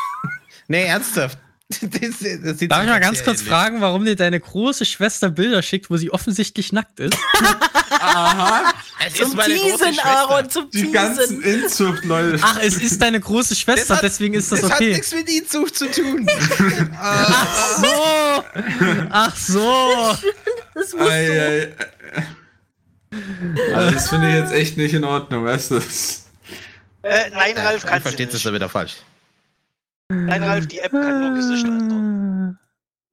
[0.68, 1.38] Nee, ernsthaft.
[1.80, 3.50] Das, das sieht Darf ich mal ganz kurz ähnlich.
[3.50, 7.16] fragen, warum dir deine große Schwester Bilder schickt, wo sie offensichtlich nackt ist?
[7.90, 8.74] Aha.
[9.06, 10.00] Es Zum ist meine Teasen.
[10.04, 11.64] Aaron, zum Die ganzen Teasen.
[11.64, 12.40] Inzucht-Leute.
[12.42, 14.94] Ach, es ist deine große Schwester, hat- deswegen ist das Das hat okay.
[14.94, 16.28] nichts mit Inzucht zu tun.
[17.00, 18.44] Ach so!
[19.10, 20.18] Ach so!
[20.74, 21.34] Das muss Ei, so.
[21.34, 21.76] ei.
[23.76, 25.76] Also das finde ich jetzt echt nicht in Ordnung, weißt du?
[27.04, 28.46] Äh, nein, Ralf, Du kannst du verstehst es nicht.
[28.46, 28.96] ja wieder falsch.
[30.12, 32.60] Nein, Ralf, die App kann nur Gesichter ändern.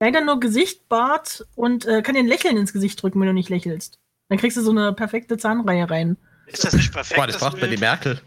[0.00, 3.34] Leider nur Gesicht, Bart und äh, kann dir ein Lächeln ins Gesicht drücken, wenn du
[3.34, 3.98] nicht lächelst.
[4.28, 6.16] Dann kriegst du so eine perfekte Zahnreihe rein.
[6.46, 7.18] Ist das nicht perfekt?
[7.18, 7.80] Boah, das braucht man die Bild?
[7.80, 8.20] Merkel.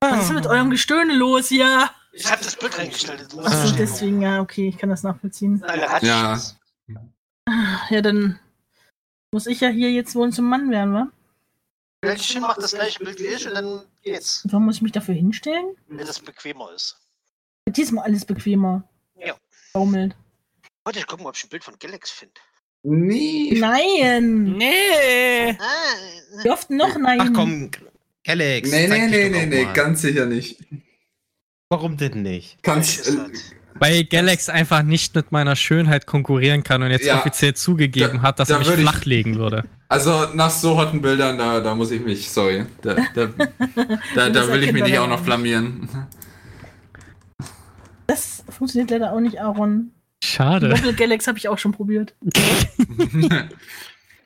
[0.00, 1.90] Was ist denn mit eurem Gestöhne los hier?
[2.12, 5.64] Ich habe das Bild musst Achso, deswegen, ja, okay, ich kann das nachvollziehen.
[6.02, 6.38] Ja.
[7.90, 8.38] Ja, dann
[9.32, 11.08] muss ich ja hier jetzt wohl zum Mann werden, wa?
[12.02, 14.42] Welchen macht das gleiche Bild wie ich und dann geht's.
[14.50, 15.76] Warum muss ich mich dafür hinstellen?
[15.86, 16.98] Wenn das bequemer ist.
[17.68, 18.88] Diesmal alles bequemer.
[19.16, 19.36] Ja.
[19.72, 20.16] Baumelt.
[20.84, 22.34] Warte, ich gucken, ob ich ein Bild von Galax finde.
[22.82, 23.58] Nie.
[23.60, 24.56] Nein!
[24.56, 25.56] Nee.
[26.42, 27.20] Wie oft noch nein?
[27.20, 27.70] Ach komm,
[28.26, 28.70] Alex.
[28.70, 29.72] Nee, nee, nee, nee, nee, mal.
[29.72, 30.58] ganz sicher nicht.
[31.68, 32.60] Warum denn nicht?
[32.62, 33.30] Kannst, äh, hat?
[33.74, 37.18] Weil Galax einfach nicht mit meiner Schönheit konkurrieren kann und jetzt Ja.
[37.18, 39.64] offiziell zugegeben Da- hat, dass da er mich flachlegen würde.
[39.88, 42.66] also nach so hotten Bildern, da, da muss ich mich, sorry.
[42.82, 43.26] Da, da,
[44.14, 45.88] da, da will ich mich nicht auch noch blamieren.
[48.06, 49.92] Das funktioniert leider auch nicht, Aaron.
[50.24, 50.68] Schade.
[50.68, 52.14] Doppel Galax habe ich auch schon probiert.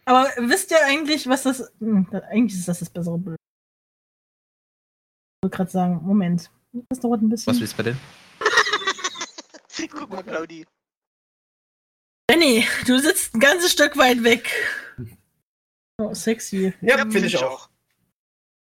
[0.05, 1.72] Aber wisst ihr eigentlich, was das.
[1.80, 3.36] Hm, eigentlich ist das das bessere Bild.
[5.40, 6.51] Ich wollte gerade sagen, Moment.
[6.90, 7.53] Das dauert ein bisschen.
[7.53, 7.97] Was willst du denn?
[9.91, 10.66] Guck mal, Claudi.
[12.27, 14.51] Benny, du sitzt ein ganzes Stück weit weg.
[15.99, 16.74] Oh, sexy.
[16.81, 17.68] Ja, finde ich auch.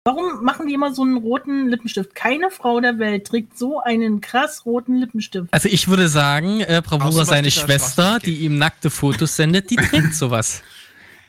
[0.04, 2.16] Warum machen die immer so einen roten Lippenstift?
[2.16, 5.54] Keine Frau der Welt trägt so einen krass roten Lippenstift.
[5.54, 9.76] Also ich würde sagen, äh, Bravura, Außer seine Schwester, die ihm nackte Fotos sendet, die
[9.76, 10.64] trägt sowas.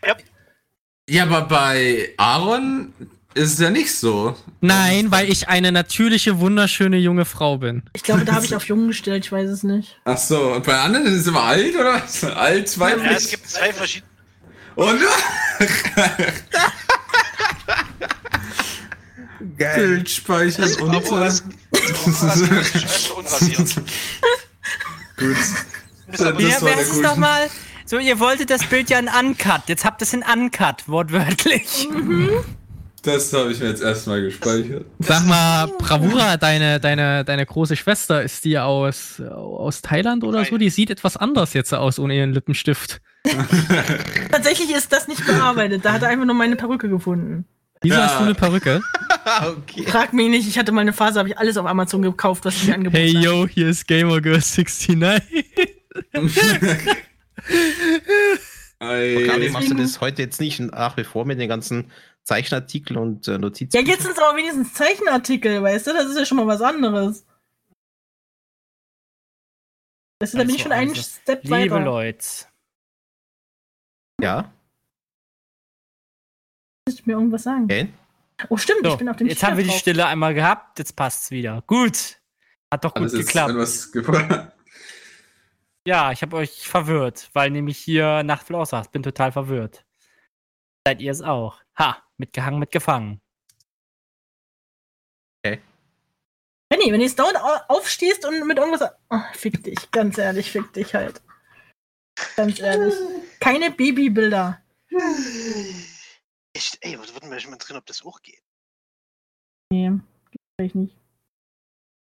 [1.11, 2.95] Ja, aber bei Aaron
[3.35, 4.37] ist es ja nicht so.
[4.61, 7.83] Nein, weil ich eine natürliche, wunderschöne junge Frau bin.
[7.95, 9.99] Ich glaube, da habe ich auf jung gestellt, ich weiß es nicht.
[10.05, 12.03] Ach so, und bei anderen ist es immer alt, oder?
[12.37, 14.11] Alt, Ja, es gibt zwei verschiedene.
[14.75, 15.01] Und
[19.59, 19.77] Geil.
[19.77, 21.43] Bild speichern und Bravuras
[21.75, 23.75] Schwester unrasiert.
[25.19, 25.37] Gut.
[26.13, 27.51] Ist aber Das Wer, war wer der ist es nochmal?
[27.87, 29.63] So, ihr wolltet das Bild ja in Uncut.
[29.67, 31.89] Jetzt habt ihr es in Uncut, wortwörtlich.
[33.03, 34.87] Das habe ich mir jetzt erstmal gespeichert.
[35.01, 40.53] Sag mal, Bravura, deine, deine, deine große Schwester, ist die aus, aus Thailand oder so?
[40.53, 40.61] Nein.
[40.61, 43.01] Die sieht etwas anders jetzt aus ohne ihren Lippenstift.
[44.31, 45.85] Tatsächlich ist das nicht bearbeitet.
[45.85, 47.45] Da hat er einfach nur meine Perücke gefunden.
[47.81, 48.05] Wieso Ja.
[48.05, 48.81] hast du eine Perücke?
[49.59, 49.85] okay.
[49.89, 52.55] Frag mich nicht, ich hatte mal eine Phase, habe ich alles auf Amazon gekauft, was
[52.57, 53.25] ich mir angeboten Hey hat.
[53.25, 55.21] yo, hier ist Gamergirl69.
[56.13, 56.77] Claudia,
[58.79, 59.49] Ei.
[59.53, 61.91] machst du das heute jetzt nicht nach wie vor mit den ganzen
[62.25, 63.77] Zeichenartikeln und äh, Notizen?
[63.77, 65.93] Ja, jetzt sind es aber wenigstens Zeichenartikel, weißt du?
[65.93, 67.25] Das ist ja schon mal was anderes.
[70.21, 71.81] Weißt du, da bin ich Also, schon einen also, Step Liebe weiter.
[71.81, 72.27] Leute.
[74.21, 74.53] Ja,
[76.89, 77.65] Muss ich mir irgendwas sagen?
[77.65, 77.93] okay.
[78.49, 79.79] Oh, stimmt, So, ich bin auf dem jetzt haben wir die drauf.
[79.79, 81.63] Stille einmal gehabt, jetzt passt's wieder.
[81.67, 82.21] Gut.
[82.73, 84.53] Hat doch gut Alles ist geklappt.
[85.87, 88.93] Ja, ich habe euch verwirrt, weil nämlich hier Nacht will aussagt.
[88.93, 89.85] Bin total verwirrt.
[90.87, 91.61] Seid ihr es auch?
[91.79, 93.21] Ha, mitgehangen, mitgefangen.
[95.43, 95.61] Benny,
[96.71, 98.91] Benny, wenn du jetzt dauernd au- aufstehst und mit irgendwas.
[99.11, 101.21] Oh, fick dich, ganz ehrlich, fick dich halt.
[102.37, 102.95] Ganz ehrlich.
[103.41, 104.61] Keine Babybilder.
[106.55, 108.43] Echt, ey, was würden wir schon mal drin, ob das auch geht?
[109.73, 109.93] Nee,
[110.61, 110.97] ich nicht.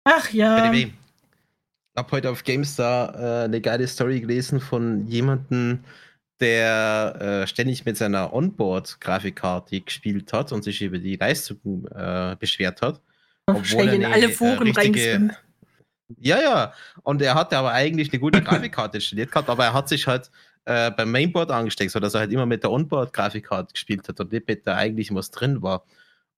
[0.05, 0.71] Ach ja.
[0.73, 0.91] Ich
[1.97, 5.83] habe heute auf GameStar äh, eine geile Story gelesen von jemandem,
[6.39, 12.81] der äh, ständig mit seiner Onboard-Grafikkarte gespielt hat und sich über die Leistung äh, beschwert
[12.81, 13.01] hat.
[13.45, 15.35] obwohl Schnell in er alle äh, Foren richtige-.
[16.17, 16.73] Ja, ja.
[17.03, 20.31] Und er hatte aber eigentlich eine gute Grafikkarte installiert gehabt, aber er hat sich halt
[20.65, 24.47] äh, beim Mainboard angesteckt, sodass er halt immer mit der Onboard-Grafikkarte gespielt hat und nicht
[24.47, 25.85] mit der eigentlichen, was drin war.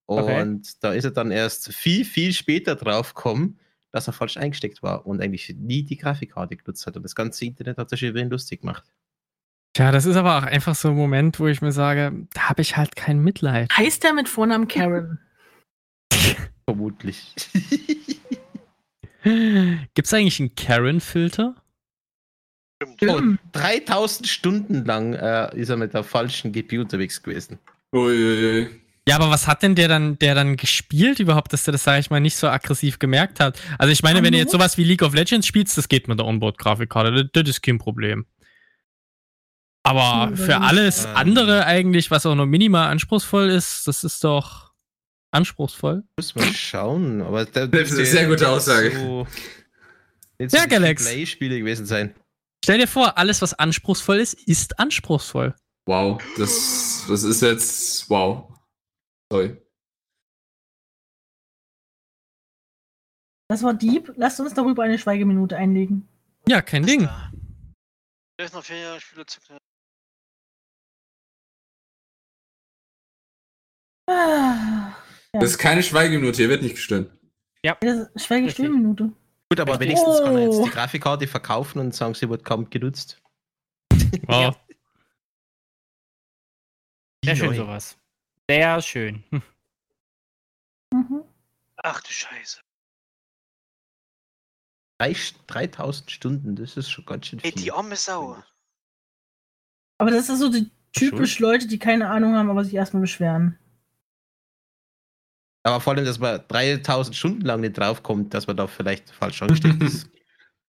[0.06, 0.60] Und Okay.
[0.82, 3.60] da ist er dann erst viel, viel später drauf gekommen,
[3.91, 6.97] dass er falsch eingesteckt war und eigentlich nie die Grafikkarte genutzt hat.
[6.97, 8.84] Und das ganze Internet hat sich über ihn lustig gemacht.
[9.74, 12.62] Tja, das ist aber auch einfach so ein Moment, wo ich mir sage, da habe
[12.62, 13.72] ich halt kein Mitleid.
[13.76, 15.20] Heißt der mit Vornamen Karen?
[16.66, 17.34] Vermutlich.
[19.24, 21.56] Gibt es eigentlich einen Karen-Filter?
[23.08, 27.60] Oh, 3000 Stunden lang äh, ist er mit der falschen GPU unterwegs gewesen.
[27.94, 28.70] Uiuiui.
[29.08, 32.00] Ja, aber was hat denn der dann, der dann gespielt überhaupt, dass der das, sage
[32.00, 33.60] ich mal, nicht so aggressiv gemerkt hat?
[33.78, 36.20] Also ich meine, wenn du jetzt sowas wie League of Legends spielst, das geht mit
[36.20, 38.26] der Onboard-Grafikkarte, das, das ist kein Problem.
[39.84, 41.16] Aber für alles Ähm.
[41.16, 44.72] andere eigentlich, was auch nur minimal anspruchsvoll ist, das ist doch
[45.32, 46.04] anspruchsvoll.
[46.18, 47.22] Muss mal schauen.
[47.22, 48.92] Aber der, Das ist eine sehr gute Aussage.
[48.92, 49.28] So,
[50.40, 51.04] Ja, Galax.
[51.04, 52.14] Play-Spiele gewesen sein.
[52.64, 55.56] Stell dir vor, alles, was anspruchsvoll ist, ist anspruchsvoll.
[55.88, 58.08] Wow, das, das ist jetzt.
[58.10, 58.54] Wow.
[59.32, 59.58] Sorry.
[63.50, 64.14] Das war Dieb.
[64.16, 66.08] Lasst uns darüber eine Schweigeminute einlegen.
[66.48, 67.10] Ja, kein Ding.
[68.40, 69.40] Vielleicht noch vier Jahre Spiele zu
[74.12, 74.95] Ah,
[75.34, 77.09] Das ist keine Schweigeminute, hier wird nicht gestimmt.
[77.64, 79.12] das ist Schweigestillminute.
[79.49, 80.64] Gut, aber wenigstens kann er jetzt Oh.
[80.66, 83.22] die Grafikkarte verkaufen und sagen, sie wird kaum genutzt.
[84.28, 84.55] Wow.
[87.24, 87.55] Sehr schön Neu.
[87.55, 87.97] sowas.
[88.49, 89.24] Sehr schön.
[89.30, 89.41] Hm.
[90.93, 91.24] Mhm.
[91.78, 92.59] Ach du Scheiße.
[94.99, 95.16] Drei,
[95.47, 97.62] 3000 Stunden, das ist schon ganz schön Ey, viel.
[97.62, 98.41] die arme Sau.
[99.97, 103.57] Aber das ist so die typisch Leute, die keine Ahnung haben, aber sich erstmal beschweren.
[105.64, 109.41] Aber vor allem, dass man 3000 Stunden lang nicht draufkommt, dass man da vielleicht falsch
[109.41, 110.09] angesteckt ist.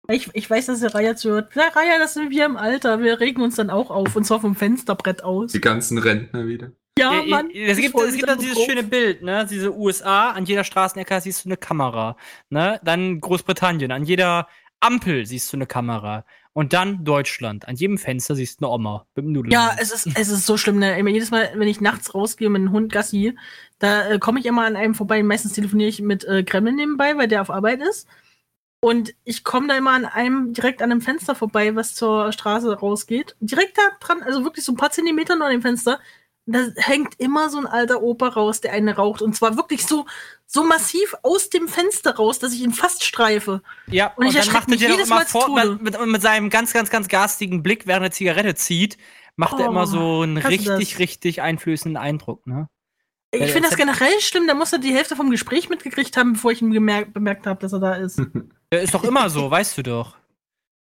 [0.08, 1.54] Ich, ich weiß, dass der Raya zuhört.
[1.54, 3.00] Ja, Raya, das sind wir im Alter.
[3.00, 5.52] Wir regen uns dann auch auf und zwar vom Fensterbrett aus.
[5.52, 6.72] Die ganzen Rentner wieder.
[6.98, 7.50] Ja, Ja, Mann.
[7.50, 9.46] es gibt, es gibt da auch dieses schöne Bild, ne?
[9.48, 12.16] Diese USA, an jeder Straßenecke siehst du eine Kamera.
[12.50, 12.80] Ne?
[12.84, 14.46] Dann Großbritannien, an jeder
[14.80, 16.24] Ampel siehst du eine Kamera.
[16.54, 17.66] Und dann Deutschland.
[17.66, 19.52] An jedem Fenster siehst du eine Oma mit dem Nudeln.
[19.52, 20.78] Ja, es ist, es ist so schlimm.
[20.78, 21.00] Ne?
[21.10, 23.36] Jedes Mal, wenn ich nachts rausgehe mit einem Hund Gassi,
[23.78, 25.22] da äh, komme ich immer an einem vorbei.
[25.22, 28.06] Meistens telefoniere ich mit äh, Kreml nebenbei, weil der auf Arbeit ist.
[28.84, 32.80] Und ich komme da immer an einem, direkt an einem Fenster vorbei, was zur Straße
[32.80, 33.36] rausgeht.
[33.40, 36.00] Direkt da dran, also wirklich so ein paar Zentimeter nur an dem Fenster.
[36.44, 39.22] Da hängt immer so ein alter Opa raus, der eine raucht.
[39.22, 40.06] Und zwar wirklich so,
[40.46, 43.62] so massiv aus dem Fenster raus, dass ich ihn fast streife.
[43.86, 46.72] Ja, Und ich dann macht er dir jedes immer Mal vor, mit, mit, seinem ganz,
[46.72, 48.98] ganz, ganz garstigen Blick, während er Zigarette zieht,
[49.36, 52.68] macht er Oh, immer so einen richtig, richtig einflößenden Eindruck, ne?
[53.34, 54.46] Ich finde das generell schlimm.
[54.46, 57.60] Da muss er die Hälfte vom Gespräch mitgekriegt haben, bevor ich ihn gemerkt, bemerkt habe,
[57.60, 58.20] dass er da ist.
[58.70, 60.16] Ist doch immer so, weißt du doch.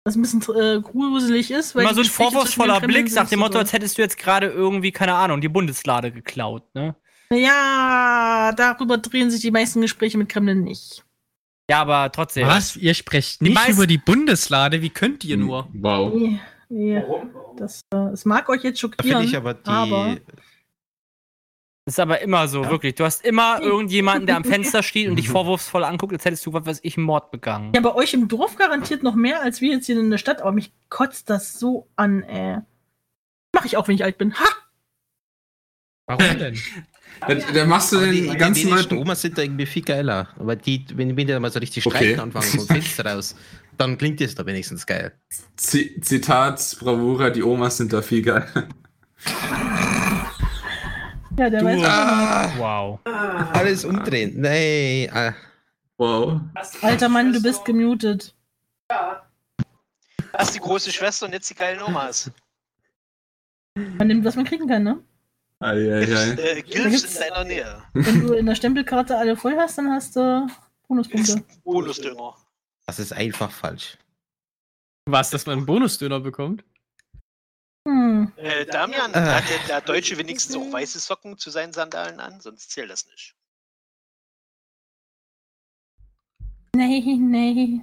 [0.10, 1.76] Was ein bisschen äh, gruselig ist.
[1.76, 4.92] Weil Immer so ein vorwurfsvoller Blick nach dem Motto, als hättest du jetzt gerade irgendwie,
[4.92, 6.96] keine Ahnung, die Bundeslade geklaut, ne?
[7.32, 11.04] Ja, darüber drehen sich die meisten Gespräche mit Kremlin nicht.
[11.70, 12.48] Ja, aber trotzdem.
[12.48, 12.76] Was?
[12.76, 14.82] Ihr sprecht nicht über die Bundeslade?
[14.82, 15.68] Wie könnt ihr nur?
[15.74, 16.12] Wow.
[16.16, 16.40] Nee,
[16.70, 17.04] nee.
[17.58, 19.24] Das, äh, es mag euch jetzt Da finde schockieren.
[19.26, 19.70] ich aber die.
[19.70, 20.46] aber- Das
[21.96, 22.70] ist aber immer so, Ja.
[22.70, 22.96] wirklich.
[22.96, 26.54] Du hast immer irgendjemanden, der am Fenster steht und dich vorwurfsvoll anguckt, als hättest du,
[26.54, 27.72] was weiß ich, einen Mord begangen.
[27.74, 30.42] ja, bei euch im Dorf garantiert noch mehr als wir jetzt hier in der Stadt.
[30.42, 32.58] Aber mich kotzt das so an, ey.
[33.54, 34.34] Mach ich auch, wenn ich alt bin.
[34.36, 34.46] Ha!
[36.08, 36.60] Warum denn?
[37.28, 38.98] Dann, dann machst du Aber den die, die ganzen Leuten.
[38.98, 40.30] Omas sind da irgendwie viel geiler.
[40.40, 41.98] Aber die, wenn, wenn die dann mal so richtig Okay.
[41.98, 43.36] streiten anfangen vom Fenster raus,
[43.78, 45.12] dann klingt das da wenigstens geil.
[45.58, 48.48] Z Zitat Bravura, die Omas sind da viel geil.
[51.40, 53.00] Ja, der weiß auch Ah, Wow.
[53.54, 54.34] alles umdrehen.
[54.42, 55.10] Nee.
[55.14, 55.34] Ah.
[55.98, 56.42] Wow.
[56.82, 58.36] Alter Mann, du bist gemutet.
[60.38, 62.30] Erst die große Schwester und jetzt die geilen Omas.
[63.76, 65.02] Man nimmt, was man kriegen kann, ne?
[65.62, 66.04] Eieiei.
[66.34, 67.84] Äh, Gilfs in deiner Nähe.
[67.94, 70.48] Wenn du in der Stempelkarte alle voll hast, dann hast du
[70.88, 71.44] Bonuspunkte.
[71.64, 72.36] Bonusdöner.
[72.86, 73.98] Das ist einfach falsch.
[75.06, 76.64] Was, dass man einen Bonusdöner bekommt?
[77.90, 78.32] Hm.
[78.38, 79.20] Äh, Damian, Äh.
[79.20, 82.40] hat der, der Deutsche wenigstens auch weiße Socken zu seinen Sandalen an?
[82.40, 83.36] Sonst zählt das nicht.
[86.76, 87.82] Nee, nee.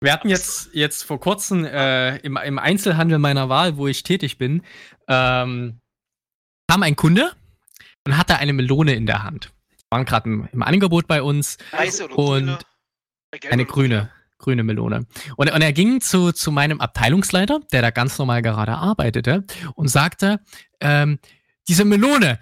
[0.00, 4.38] Wir hatten jetzt, jetzt vor kurzem äh, im, im Einzelhandel meiner Wahl, wo ich tätig
[4.38, 4.62] bin,
[5.06, 5.78] ähm,
[6.68, 7.32] kam ein Kunde
[8.04, 9.52] und hatte eine Melone in der Hand.
[9.70, 11.58] Die waren gerade im, im Angebot bei uns.
[11.70, 12.58] Weiße oder Und grüne?
[13.50, 14.10] Eine grüne,
[14.40, 15.06] grüne Melone.
[15.36, 19.44] Und, und er ging zu, zu meinem Abteilungsleiter, der da ganz normal gerade arbeitete,
[19.76, 20.40] und sagte,
[20.80, 21.18] ähm,
[21.68, 22.40] diese Melone,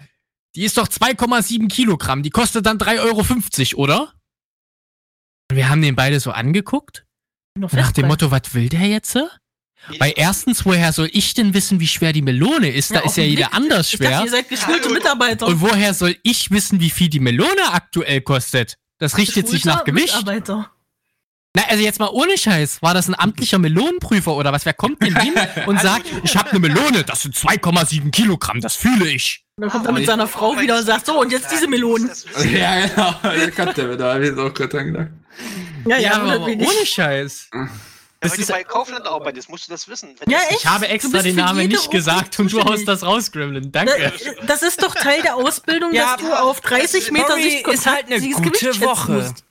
[0.55, 4.13] die ist doch 2,7 Kilogramm, die kostet dann 3,50 Euro, oder?
[5.51, 7.05] Und wir haben den beide so angeguckt,
[7.55, 8.07] Noch nach dem.
[8.07, 9.17] Motto, was will der jetzt?
[9.97, 12.91] Weil erstens, woher soll ich denn wissen, wie schwer die Melone ist?
[12.91, 13.71] Da Ja, ist ja jeder offensichtlich.
[13.71, 14.23] anders Ich dachte, schwer.
[14.25, 14.89] ihr seid geschulte.
[14.89, 15.47] Mitarbeiter.
[15.47, 18.75] Und woher soll ich wissen, wie viel die Melone aktuell kostet?
[18.97, 20.07] Das richtet sich nach Gewicht.
[20.17, 20.69] Mitarbeiter.
[21.55, 24.65] Na, also jetzt mal ohne Scheiß, war das ein amtlicher Melonenprüfer oder was?
[24.65, 25.33] Wer kommt denn hin
[25.65, 29.43] und sagt, ich habe eine Melone, das sind 2,7 Kilogramm, das fühle ich.
[29.57, 32.11] Und dann kommt er mit seiner Frau wieder und sagt, so, und jetzt diese Melonen.
[32.53, 33.15] Ja, genau.
[33.23, 35.07] Der kannte mir da, hab ich jetzt auch gerade dran gedacht.
[35.87, 37.49] Ja, ja, aber, ohne Scheiß.
[38.21, 40.09] Das wenn du ist, bei Kaufland arbeitest, musst du das wissen.
[40.27, 40.59] Ja, das- echt?
[40.59, 43.71] ich habe extra den Namen nicht gesagt und du haust das raus, Gremlin.
[43.71, 43.93] Danke.
[44.39, 47.85] Da- Das ist doch Teil der Ausbildung, Ja, dass du auf 30 Meter Sichtkontakt ist
[47.87, 49.11] halt eine gute Woche.
[49.13, 49.43] musst.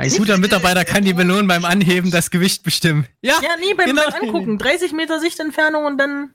[0.00, 3.06] Ein guter Mitarbeiter kann die Melonen beim Anheben das Gewicht bestimmen.
[3.22, 4.02] Ja, Ja, nee, beim, Genau.
[4.10, 4.58] beim Angucken.
[4.58, 6.34] 30 Meter Sichtentfernung und dann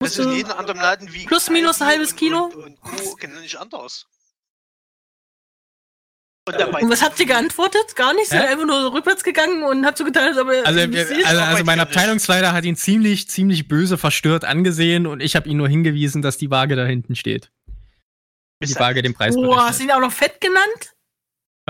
[0.00, 0.34] Das ist in du...
[0.34, 1.26] jedem anderen Laden wie.
[1.26, 2.44] Plus, minus ein halbes und- Kilo?
[2.46, 3.14] Und, und Co.
[3.14, 4.06] kennen nicht anders.
[6.48, 6.56] Und.
[6.82, 7.94] Und was habt ihr geantwortet?
[7.94, 8.28] Gar nicht?
[8.28, 11.40] Seid einfach nur so rückwärts gegangen und habt so getan, als ob ihr also, also,
[11.42, 11.78] also mein.
[11.78, 16.38] Abteilungsleiter hat ihn ziemlich, ziemlich böse verstört angesehen und ich habe ihn nur hingewiesen, dass
[16.38, 17.52] die Waage da hinten steht.
[18.64, 20.94] Die Waage den Preis Boah, hast du ihn auch noch fett genannt?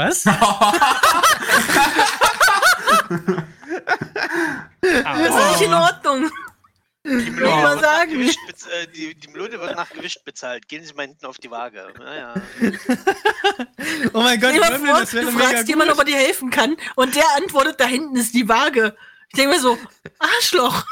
[0.00, 0.24] Was?
[4.80, 6.30] Das ist nicht in Ordnung.
[7.04, 8.10] Die Melone, mal wird nach sagen.
[8.12, 8.38] Gewicht
[8.70, 10.68] äh, die, die Melone wird nach Gewicht bezahlt.
[10.68, 11.92] Gehen Sie mal hinten auf die Waage.
[11.98, 12.34] Naja.
[14.12, 16.50] Oh mein Gott, mal vor, das wäre du mega fragst jemanden, ob er dir helfen
[16.50, 18.96] kann und der antwortet, da hinten ist die Waage.
[19.28, 19.78] Ich denke mir so,
[20.18, 20.84] Arschloch.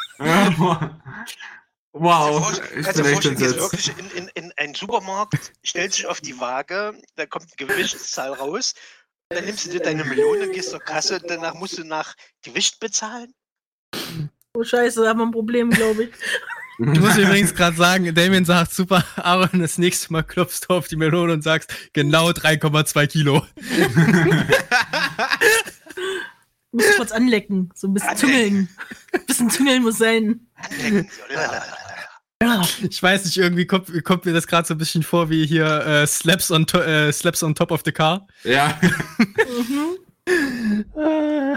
[1.93, 3.57] wow, ich bin echt entsetzt.
[3.57, 8.33] wirklich in, in, in einen Supermarkt, stellst dich auf die Waage, da kommt eine Gewichtszahl
[8.33, 8.75] raus,
[9.31, 13.35] dann nimmst du dir deine Melone, gehst zur Kasse, danach musst du nach Gewicht bezahlen.
[14.55, 16.11] Oh Scheiße, da haben wir ein Problem, glaube ich.
[16.81, 20.87] Ich muss übrigens gerade sagen, Damien sagt, super, Aaron, das nächste Mal klopfst du auf
[20.87, 23.45] die Melone und sagst, genau 3,2 Kilo.
[26.71, 28.69] Du musst kurz anlecken, so ein bisschen züngeln.
[29.13, 30.47] Ein bisschen züngeln muss sein.
[30.55, 31.11] Anlecken.
[32.43, 32.63] Ja.
[32.91, 35.67] Ich weiß nicht, irgendwie kommt, kommt mir das gerade so ein bisschen vor wie hier
[35.87, 38.27] äh, Slaps, on to äh, Slaps on top of the car.
[38.45, 38.79] Ja.
[40.29, 41.57] Mhm.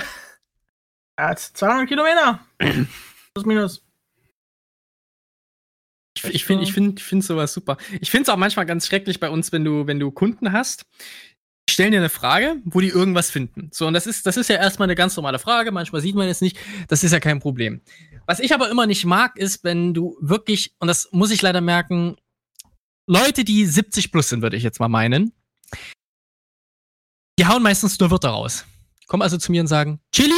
[1.20, 2.40] Ja, 200 Kilometer.
[3.34, 3.84] Plus minus.
[6.16, 7.78] Ich, ich finde ich find, ich find sowas super.
[8.00, 10.86] Ich finde es auch manchmal ganz schrecklich bei uns, wenn du, wenn du Kunden hast,
[11.72, 13.70] stellen dir eine Frage, wo die irgendwas finden.
[13.72, 16.28] So, und das ist, das ist ja erstmal eine ganz normale Frage, manchmal sieht man
[16.28, 16.58] es nicht,
[16.88, 17.82] das ist ja kein Problem.
[18.26, 21.62] Was ich aber immer nicht mag, ist, wenn du wirklich, und das muss ich leider
[21.62, 22.16] merken,
[23.08, 25.34] Leute, die 70 plus sind, würde ich jetzt mal meinen,
[27.40, 28.66] die hauen meistens nur Wörter raus.
[29.08, 30.34] Kommen also zu mir und sagen, Chili?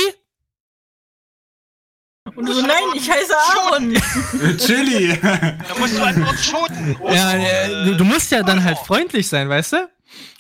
[2.36, 3.94] Und du so, nein, ich heiße Aaron.
[4.58, 5.20] Chili.
[5.22, 6.98] Da musst du antworten schoten.
[7.14, 9.90] Ja, äh, du, du musst ja dann halt freundlich sein, weißt du?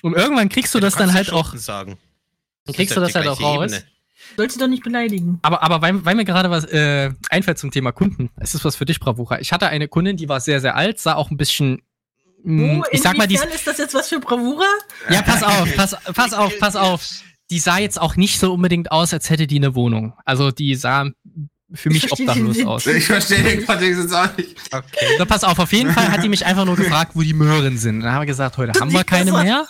[0.01, 1.97] Und irgendwann kriegst du das dann halt auch, sagen.
[2.65, 3.83] dann kriegst du das halt auch raus.
[4.37, 5.39] Sollst du doch nicht beleidigen.
[5.41, 8.75] Aber, aber weil, weil mir gerade was äh, einfällt zum Thema Kunden, es ist was
[8.75, 9.39] für dich, Bravura.
[9.39, 11.81] Ich hatte eine Kundin, die war sehr, sehr alt, sah auch ein bisschen,
[12.43, 14.65] mh, Oh, ich sag mal, die, ist das jetzt was für Bravura?
[15.09, 17.07] ja, pass auf, pass, pass auf, pass auf.
[17.49, 20.13] Die sah jetzt auch nicht so unbedingt aus, als hätte die eine Wohnung.
[20.25, 21.11] Also die sah
[21.73, 22.85] für Ich mich obdachlos den- aus.
[22.87, 24.55] Ich verstehe den Kontext jetzt auch nicht.
[24.71, 25.05] Okay.
[25.17, 27.77] So, pass auf, auf jeden Fall hat die mich einfach nur gefragt, wo die Möhren
[27.77, 28.01] sind.
[28.01, 29.67] Dann haben wir gesagt, heute haben wir keine mehr.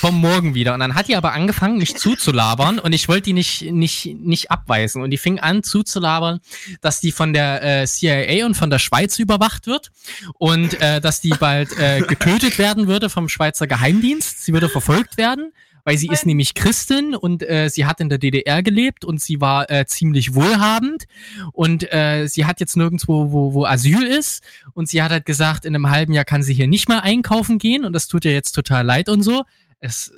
[0.00, 0.72] Vom Morgen wieder.
[0.74, 4.50] Und dann hat die aber angefangen, mich zuzulabern und ich wollte die nicht, nicht, nicht
[4.50, 5.02] abweisen.
[5.02, 6.40] Und die fing an zuzulabern,
[6.80, 9.90] dass die von der äh, CIA und von der Schweiz überwacht wird
[10.38, 14.44] und äh, dass die bald äh, getötet werden würde vom Schweizer Geheimdienst.
[14.44, 15.52] Sie würde verfolgt werden.
[15.84, 19.40] Weil sie ist nämlich Christin und äh, sie hat in der DDR gelebt und sie
[19.40, 21.04] war äh, ziemlich wohlhabend
[21.52, 24.44] und äh, sie hat jetzt nirgendwo, wo, wo Asyl ist
[24.74, 27.58] und sie hat halt gesagt, in einem halben Jahr kann sie hier nicht mehr einkaufen
[27.58, 29.44] gehen und das tut ihr jetzt total leid und so.
[29.80, 30.12] Es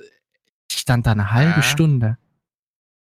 [0.69, 1.61] ich stand da eine halbe Ja.
[1.61, 2.17] Stunde.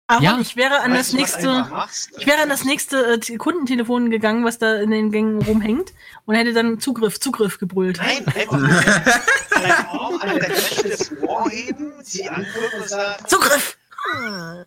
[0.08, 0.38] Aaron, Ja.
[0.40, 1.70] ich wäre an Weißt das nächste.
[2.16, 5.92] Ich wäre an das nächste äh, Kundentelefon gegangen, was da in den Gängen rumhängt
[6.24, 7.98] und hätte dann Zugriff, Zugriff gebrüllt.
[7.98, 13.76] Nein, einfach Arm an dein rechtes Ohr heben, sie angucken und sagen, Zugriff!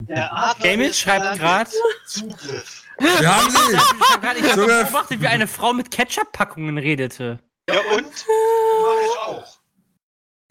[0.01, 1.71] der Adler ist schreibt gerade,
[2.05, 2.83] Zugriff.
[2.99, 3.57] Wir haben sie.
[3.73, 3.79] ich
[4.13, 7.39] habe gerade beobachtet, wie eine Frau mit Ketchup-Packungen redete.
[7.67, 8.05] Ja und?
[8.05, 9.57] Mach ich auch.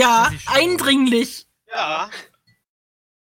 [0.00, 1.46] Ja, eindringlich.
[1.72, 2.10] Ja.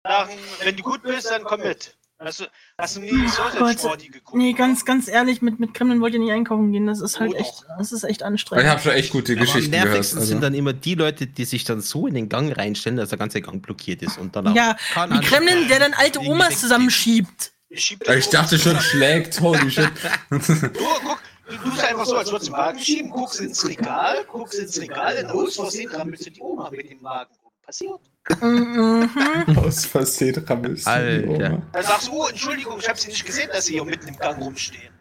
[0.06, 0.30] Sagen,
[0.62, 1.96] wenn du gut bist, dann komm mit.
[2.18, 2.44] Hast du,
[2.76, 4.34] hast du nie Sausage geguckt?
[4.36, 6.86] Nee, ganz, ganz ehrlich, mit, mit Kremlin wollt ihr nicht einkaufen gehen.
[6.86, 8.66] Das ist halt Oh, echt, das ist echt Ich anstrengend.
[8.68, 9.88] habe schon echt gute Aber am Geschichten gehört.
[9.88, 10.40] nervigsten sind Also.
[10.46, 13.40] dann immer die Leute, die sich dann so in den Gang reinstellen, dass der ganze
[13.40, 14.76] Gang blockiert ist und dann auch Ja,
[15.08, 17.52] Wie Kremlin, der dann alte Omas zusammenschiebt.
[17.70, 19.40] Ich, Ich dachte schon, schlägt.
[19.40, 19.90] Holy shit.
[20.30, 21.18] Du, guck,
[21.64, 24.78] du tust einfach so, als würdest du den Wagen schieben, guckst ins Regal, guckst ins
[24.80, 27.34] Regal, dann aus Versehen rammelst du die Oma mit dem Wagen.
[27.70, 28.00] Passiert.
[28.42, 29.56] Mhm.
[29.56, 31.62] Aus Versehen rammelst du Alter.
[31.72, 34.16] Dann sagst du, oh, Entschuldigung, ich habe sie nicht gesehen, dass sie hier mitten im
[34.16, 34.92] Gang rumstehen.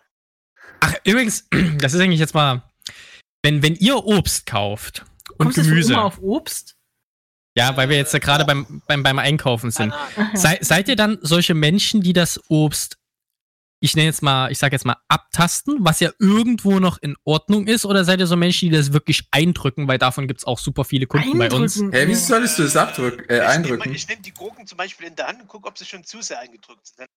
[0.79, 1.47] Ach, übrigens,
[1.79, 2.61] das ist eigentlich jetzt mal,
[3.41, 5.03] wenn, wenn ihr Obst kauft
[5.39, 6.75] und Kommst du Gemüse, Oma auf Obst?
[7.57, 10.37] ja, weil wir jetzt ja gerade beim, beim, beim Einkaufen sind, Bananen.
[10.37, 12.98] Sei, seid ihr dann solche Menschen, die das Obst,
[13.81, 17.67] ich nenne jetzt mal, ich sage jetzt mal, abtasten, was ja irgendwo noch in Ordnung
[17.67, 20.59] ist, oder seid ihr so Menschen, die das wirklich eindrücken, weil davon gibt es auch
[20.59, 21.77] super viele Kunden bei uns?
[21.79, 21.97] Eindrücken.
[21.99, 23.95] Hä, wie solltest du das abdrücken, äh, Ich nehme eindrücken?
[23.95, 26.21] ich nehm die Gurken zum Beispiel in der Hand und gucke, ob sie schon zu
[26.21, 27.07] sehr eingedrückt sind.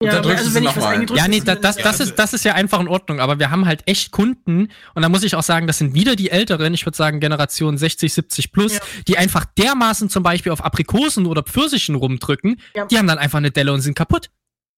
[0.00, 0.94] Und dann drückst du sie wenn ich was mal.
[0.94, 3.20] eingedrückt Ja, nee, ist, da, dann- das, das, ist, das ist ja einfach in Ordnung,
[3.20, 6.16] aber wir haben halt echt Kunden und da muss ich auch sagen, das sind wieder
[6.16, 8.80] die Älteren, ich würde sagen Generation 60, 70 plus, Ja.
[9.06, 12.86] die einfach dermaßen zum Beispiel auf Aprikosen oder Pfirsichen rumdrücken, Ja.
[12.86, 14.30] die haben dann einfach eine Delle und sind kaputt.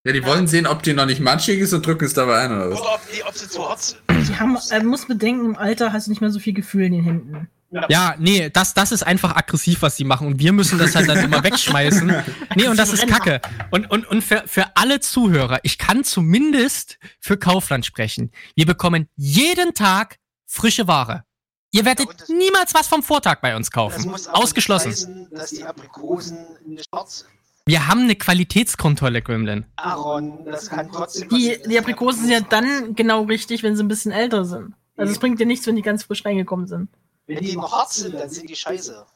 [0.05, 2.53] Ja, die wollen sehen, ob die noch nicht matschig ist und drücken es dabei ein
[2.53, 2.81] oder was?
[2.81, 4.01] Oder ob, die, ob sie zu hart sind.
[4.29, 6.93] Die haben, äh, muss bedenken, im Alter hast du nicht mehr so viel Gefühl in
[6.93, 7.49] den Händen.
[7.89, 10.29] Ja, nee, das, das ist einfach aggressiv, was die machen.
[10.29, 12.13] Und wir müssen das halt dann immer wegschmeißen.
[12.55, 13.41] Nee, und das ist Kacke.
[13.71, 18.31] Und, und, und für, für alle Zuhörer, ich kann zumindest für Kaufland sprechen.
[18.55, 21.25] Wir bekommen jeden Tag frische Ware.
[21.73, 24.15] Ihr werdet Ja, niemals was vom Vortag bei uns Das kaufen.
[24.33, 24.91] Ausgeschlossen.
[24.93, 27.27] heißen, dass die Aprikosen nicht sind.
[27.67, 29.65] Wir haben eine Qualitätskontrolle, Gremlin.
[29.77, 33.89] Aaron, das kann trotzdem Die, die Aprikosen sind ja dann genau richtig, wenn sie ein
[33.89, 34.75] bisschen älter sind.
[34.97, 36.91] Also es bringt dir nichts, wenn die ganz frisch reingekommen sind.
[37.27, 39.07] Wenn die noch hart sind, dann sind die scheiße.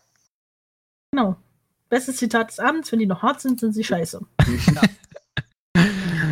[1.13, 1.37] Genau.
[1.91, 4.21] Bestes Zitat des Abends, wenn die noch hart sind, sind sie scheiße.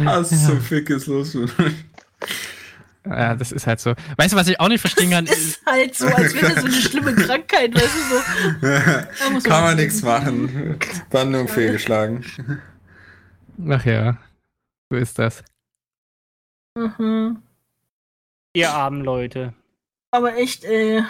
[0.04, 1.34] Was zum Fick ist los?
[1.34, 1.74] mit euch?
[3.08, 3.94] Ja, das ist halt so.
[4.16, 5.24] Weißt du, was ich auch nicht verstehen kann?
[5.26, 9.40] Das ist halt so, als wäre das so eine schlimme Krankheit, weißt du so.
[9.48, 10.78] Kann man was- nichts machen.
[11.10, 12.24] Bandung fehlgeschlagen.
[13.70, 14.18] Ach ja,
[14.90, 15.42] so ist das.
[16.76, 17.42] Mhm.
[18.54, 19.54] Ihr armen Leute.
[20.10, 21.02] Aber echt, äh,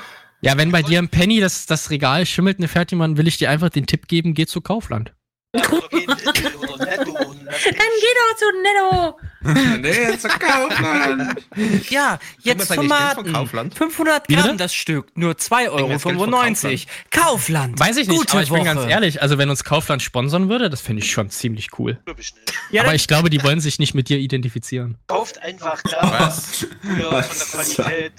[0.42, 3.50] Ja, wenn bei dir im Penny das, das Regal schimmelt, eine Fertigmann, will ich dir
[3.50, 5.12] einfach den Tipp geben, geh zu Kaufland.
[5.54, 5.62] Dann
[8.00, 9.18] geh doch zu Netto!
[9.80, 11.36] nee, zu kaufen.
[11.88, 13.32] Ja, jetzt Tomaten.
[13.32, 13.74] Kaufland?
[13.74, 14.56] 500 Wie Gramm bitte?
[14.56, 15.98] das Stück, nur 2,95 das Geld Euro.
[15.98, 17.80] von Kaufland.
[17.80, 18.58] Weiß ich nicht, Gute aber ich Woche.
[18.58, 21.98] bin ganz ehrlich, also wenn uns Kaufland sponsern würde, das finde ich schon ziemlich cool.
[22.70, 24.98] Ja, aber ich glaube, die wollen sich nicht mit dir identifizieren.
[25.06, 26.56] Kauft einfach da, Was?
[26.56, 28.12] für von der Qualität.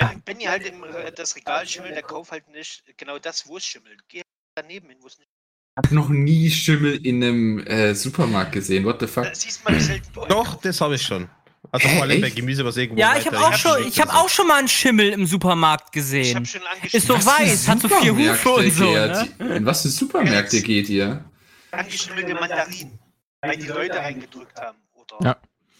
[0.00, 3.58] Ja, Benny halt im äh, das Regal schimmelt, der kauft halt nicht genau das, wo
[3.58, 4.00] es schimmelt.
[4.08, 4.22] Geh
[4.54, 5.28] daneben hin, wo es nicht.
[5.72, 8.84] Ich hab noch nie Schimmel in einem äh, Supermarkt gesehen.
[8.84, 9.24] What the fuck?
[9.24, 11.28] Da siehst selten Doch, das habe ich schon.
[11.72, 12.30] Also vor allem bei?
[12.30, 14.20] Gemüse, was irgendwo ja, ich habe auch schon, ich habe liegt.
[14.24, 16.36] auch schon mal einen Schimmel im Supermarkt Ich gesehen.
[16.36, 16.62] hab schon.
[16.90, 18.90] Ist so weiß, hat so vier Hufe und so.
[18.92, 19.28] Ne?
[19.38, 21.24] In was für Supermärkte geht ihr?
[21.70, 22.98] angeschimmelte Mandarinen,
[23.42, 24.78] weil die Leute reingedrückt haben.
[24.94, 25.36] Oder Ja.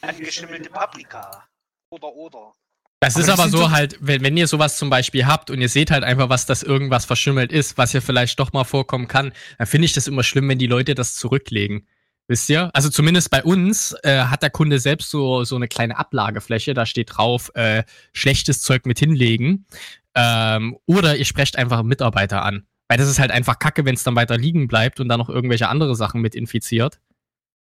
[0.09, 1.45] angeschimmelte Paprika.
[1.91, 2.53] Oder, oder.
[3.01, 5.71] Das Aber ist aber so halt, wenn, wenn ihr sowas zum Beispiel habt und ihr
[5.71, 9.33] seht halt einfach, was das irgendwas verschimmelt ist, was ja vielleicht doch mal vorkommen kann,
[9.57, 11.87] dann finde ich das immer schlimm, wenn die Leute das zurücklegen.
[12.29, 12.71] Wisst ihr?
[12.75, 16.87] Also zumindest bei uns äh, hat der Kunde selbst so, so eine kleine Ablagefläche, da
[16.87, 19.67] steht drauf, äh, schlechtes Zeug mit hinlegen.
[20.15, 22.67] Ähm, oder ihr sprecht einfach einen Mitarbeiter an.
[22.87, 25.29] Weil das ist halt einfach kacke, wenn es dann weiter liegen bleibt und dann noch
[25.29, 27.01] irgendwelche andere Sachen mit infiziert.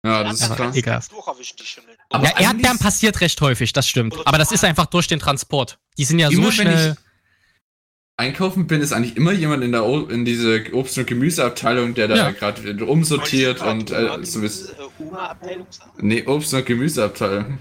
[0.06, 0.72] Ja, das ist klar.
[0.72, 1.11] du ekelhaft.
[2.10, 4.15] Aber ja, Erdbeeren passiert recht häufig, das stimmt.
[4.26, 5.80] Aber das ist einfach durch den Transport.
[5.98, 6.91] Die sind ja Immer so wenn schnell.
[6.91, 7.06] ich
[8.18, 12.07] einkaufen bin, ist eigentlich immer jemand in der o in diese Obst- und Gemüseabteilung, der
[12.07, 12.32] da Ja.
[12.32, 15.68] gerade umsortiert und äh, so bis, Oma-Abteilung
[15.99, 17.57] nee, Obst- und Gemüseabteilung.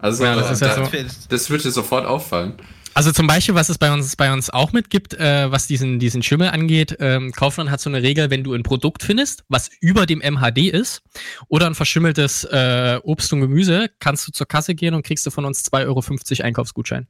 [0.00, 1.26] Also Ja, das äh, ist ja da, so.
[1.28, 2.54] das wird dir sofort auffallen.
[2.94, 6.22] Also zum Beispiel, was es bei uns, bei uns auch mitgibt, äh, was diesen, diesen
[6.22, 10.04] Schimmel angeht, ähm, Kaufland hat so eine Regel, wenn du ein Produkt findest, was über
[10.04, 11.02] dem MHD ist,
[11.48, 15.30] oder ein verschimmeltes äh, Obst und Gemüse, kannst du zur Kasse gehen und kriegst du
[15.30, 17.06] von uns 2,50 Euro Einkaufsgutschein.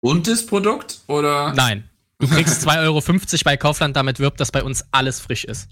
[0.00, 1.52] Und das Produkt oder?
[1.54, 1.90] Nein.
[2.18, 3.02] Du kriegst 2,50 Euro,
[3.44, 5.68] weil Kaufland damit wirbt, dass bei uns alles frisch ist.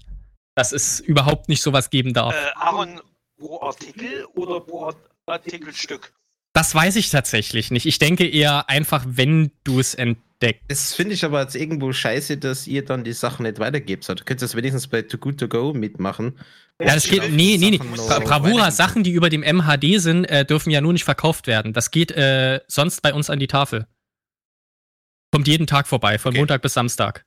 [0.53, 2.35] Dass es überhaupt nicht sowas geben darf.
[2.35, 3.01] Äh, Aaron,
[3.37, 4.93] pro Artikel oder pro
[5.25, 6.13] Artikelstück?
[6.55, 7.85] Das weiß ich tatsächlich nicht.
[7.85, 10.63] Ich denke eher einfach, wenn du es entdeckst.
[10.69, 14.07] Das finde ich aber jetzt irgendwo scheiße, dass ihr dann die Sachen nicht weitergebt.
[14.07, 16.39] Du könnt das wenigstens bei Too Good To Go mitmachen.
[16.79, 17.77] Ja, das geht, nee, nee, nee.
[17.77, 18.71] Bravura.
[18.71, 21.73] Sachen, die über dem MHD sind, äh, dürfen ja nur nicht verkauft werden.
[21.73, 23.85] Das geht äh, sonst bei uns an die Tafel.
[25.33, 26.39] Kommt jeden Tag vorbei, von Okay.
[26.39, 27.25] Montag bis Samstag.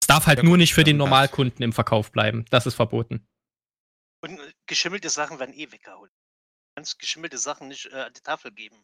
[0.00, 2.44] Es darf halt Ja, nur nicht für den Normalkunden im Verkauf bleiben.
[2.50, 3.26] Das ist verboten.
[4.22, 6.10] Und äh, geschimmelte Sachen werden eh weggehauen.
[6.76, 8.76] Kannst geschimmelte Sachen nicht äh, an die Tafel geben.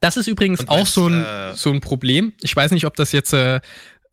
[0.00, 2.32] Das ist übrigens Und auch wenn's, so ein, äh, so ein Problem.
[2.40, 3.60] Ich weiß nicht, ob das jetzt äh,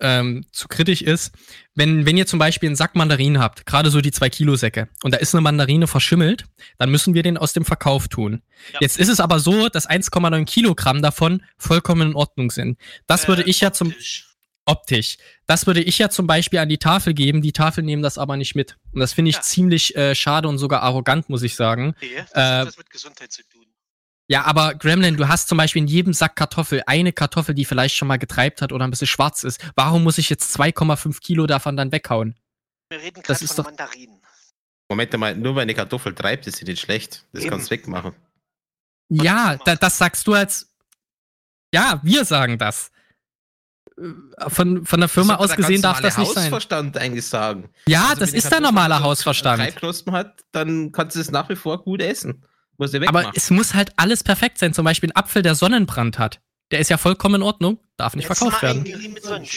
[0.01, 1.31] ähm, zu kritisch ist.
[1.75, 4.89] Wenn, wenn ihr zum Beispiel einen Sack Mandarinen habt, gerade so die zwei Kilo Säcke,
[5.03, 6.43] und da ist eine Mandarine verschimmelt,
[6.77, 8.41] dann müssen wir den aus dem Verkauf tun.
[8.73, 8.79] Ja.
[8.81, 12.77] Jetzt ist es aber so, dass 1,9 Kilogramm davon vollkommen in Ordnung sind.
[13.07, 14.34] Das würde Äh, ich ja zum optisch.
[14.65, 15.17] Optisch.
[15.47, 17.41] Das würde ich ja zum Beispiel an die Tafel geben.
[17.41, 18.77] Die Tafel nehmen das aber nicht mit.
[18.93, 19.41] Und das finde ich Ja.
[19.41, 21.95] ziemlich äh, schade und sogar arrogant, muss ich sagen.
[22.01, 23.65] Nee, das äh, hat was mit Gesundheit zu tun.
[24.27, 27.95] Ja, aber Gremlin, du hast zum Beispiel in jedem Sack Kartoffel eine Kartoffel, die vielleicht
[27.95, 29.63] schon mal getreibt hat oder ein bisschen schwarz ist.
[29.75, 32.35] Warum muss ich jetzt 2,5 Kilo davon dann weghauen?
[32.89, 34.19] Wir reden das gerade ist von doch- Mandarinen.
[34.89, 37.25] Moment mal, nur weil eine Kartoffel treibt, ist sie nicht schlecht.
[37.33, 37.51] Das Eben.
[37.51, 38.13] kannst du wegmachen.
[39.09, 40.71] Ja, das da, das sagst du als.
[41.73, 42.91] Ja, wir sagen das.
[43.97, 46.43] Äh, Von, von der Firma aus gesehen darf das nicht sein.
[46.45, 47.69] Hausverstand eigentlich sagen.
[47.87, 49.61] Ja, Also, das wenn ist der Kartoffel normale so Hausverstand.
[49.61, 52.43] Treibknospen hat, dann kannst du es nach wie vor gut essen.
[52.77, 54.73] Muss du Aber es muss halt alles perfekt sein.
[54.73, 56.41] Zum Beispiel ein Apfel, der Sonnenbrand hat.
[56.71, 58.83] Der ist ja vollkommen in Ordnung, darf nicht Jetzt verkauft werden.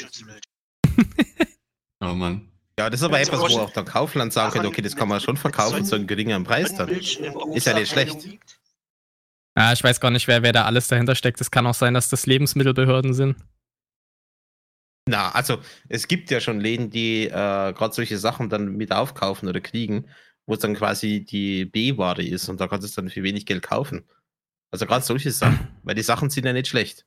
[2.01, 2.49] Oh Mann.
[2.79, 5.21] ja, das ist aber etwas, wo auch der Kaufland sagen könnte, okay, das kann man
[5.21, 6.89] schon verkaufen zu einem geringeren Preis dann.
[6.89, 8.17] Ist ja nicht schlecht.
[9.57, 11.41] Ja, ich weiß gar nicht, wer, wer da alles dahinter steckt.
[11.41, 13.35] Es kann auch sein, dass das Lebensmittelbehörden sind.
[15.09, 15.59] Na, also
[15.89, 20.07] es gibt ja schon Läden, die äh, gerade solche Sachen dann mit aufkaufen oder kriegen,
[20.47, 23.47] wo es dann quasi die B-Ware ist und da kannst du es dann für wenig
[23.47, 24.07] Geld kaufen.
[24.71, 27.07] Also gerade solche Sachen, weil die Sachen sind ja nicht schlecht.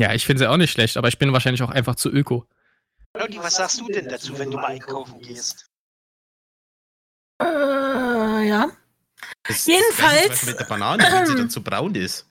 [0.00, 2.48] Ja, ich finde sie auch nicht schlecht, aber ich bin wahrscheinlich auch einfach zu öko.
[3.14, 5.66] Claudi, was sagst du denn dazu, wenn du mal einkaufen gehst?
[7.40, 7.44] Äh,
[8.48, 8.70] ja.
[9.44, 12.28] Das, Jedenfalls- mit der Banane, wenn sie dann zu braun ist.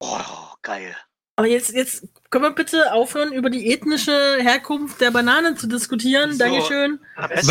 [0.00, 0.96] Oh, geil.
[1.38, 4.10] Aber jetzt, jetzt können wir bitte aufhören, über die ethnische
[4.40, 6.32] Herkunft der Banane zu diskutieren.
[6.32, 6.38] So.
[6.38, 6.98] Dankeschön.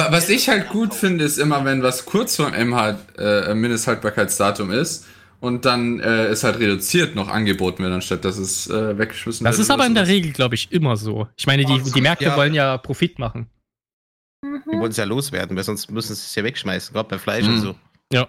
[0.10, 4.72] Was ich halt gut finde, ist immer, wenn was kurz vorm M halt, äh, Mindesthaltbarkeitsdatum
[4.72, 5.06] ist
[5.40, 9.58] und dann äh, ist halt reduziert noch angeboten wird, anstatt dass es äh, weggeschmissen Das
[9.58, 9.66] wird.
[9.66, 10.08] ist aber in der.
[10.08, 11.28] Regel, glaube ich, immer so.
[11.38, 12.38] Ich meine, die, die Märkte Ja.
[12.38, 13.48] wollen ja Profit machen.
[14.44, 14.80] Die Mhm.
[14.80, 17.58] wollen es ja loswerden, weil sonst müssen sie es ja wegschmeißen, gerade bei Fleisch und
[17.58, 17.62] Mhm.
[17.62, 17.76] so.
[18.12, 18.28] Ja.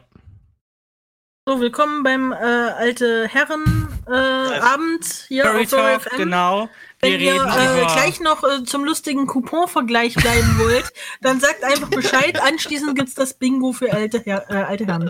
[1.49, 6.19] So, willkommen beim äh, alte Herren äh, Abend hier Furry auf Talk, FM.
[6.19, 6.69] genau.
[6.99, 11.63] Wenn Wir ihr reden äh, gleich noch äh, zum lustigen Coupon-Vergleich bleiben wollt, dann sagt
[11.63, 12.43] einfach Bescheid.
[12.43, 15.09] Anschließend gibt's das Bingo für alte, Her äh, alte Herren.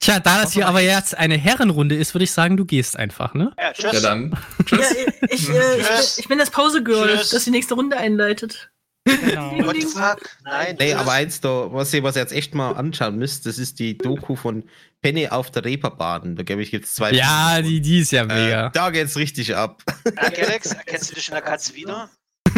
[0.00, 3.34] Tja, da das hier aber jetzt eine Herrenrunde ist, würde ich sagen, du gehst einfach,
[3.34, 3.52] ne?
[3.60, 3.92] Ja, tschüss.
[3.92, 4.30] Ja, dann.
[4.30, 4.96] Ja, Tschüss.
[5.28, 8.70] ich, äh, ich, bin, ich bin das Pause-Girl, das die nächste Runde einleitet.
[9.06, 9.52] Genau.
[9.64, 10.18] What the fuck?
[10.44, 13.58] Nein, Nee, aber eins da, was ihr was ihr jetzt echt mal anschauen müsst, das
[13.58, 14.64] ist die Doku von
[15.02, 16.36] Penny auf der Reeperbahn.
[16.36, 17.12] Da glaube ich, gibt es zwei.
[17.12, 18.44] Ja, Filme die, die ist ja davon.
[18.44, 18.66] mega.
[18.66, 19.82] Äh, da geht's richtig ab.
[20.04, 22.10] Ja, Galax, erkennst du dich in der Katze wieder?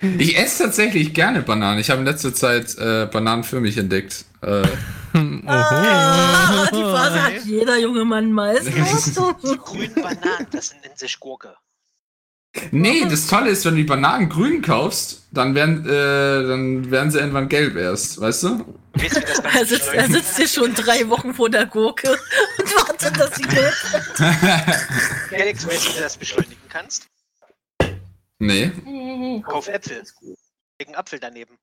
[0.00, 1.80] ich esse tatsächlich gerne Bananen.
[1.80, 4.24] Ich habe in letzter Zeit äh, Bananen für mich entdeckt.
[4.42, 4.62] Äh,
[5.46, 9.36] Ah, die Phase hat jeder junge Mann Ordnung.
[9.42, 11.54] Die grünen Bananen, das sind in sich Gurke.
[12.70, 17.10] Nee, das Tolle ist, wenn du die Bananen grün kaufst, dann werden, äh, dann werden
[17.10, 18.64] sie irgendwann gelb erst, weißt du?
[19.54, 22.10] Er sitzt, er sitzt hier schon drei Wochen vor der Gurke
[22.58, 23.74] und wartet, dass sie gelb
[25.30, 27.06] Galax, weißt du, wie du das beschleunigen kannst?
[28.40, 28.70] Nee.
[29.46, 30.02] Kauf Äpfel.
[30.78, 31.58] Leg einen Apfel daneben.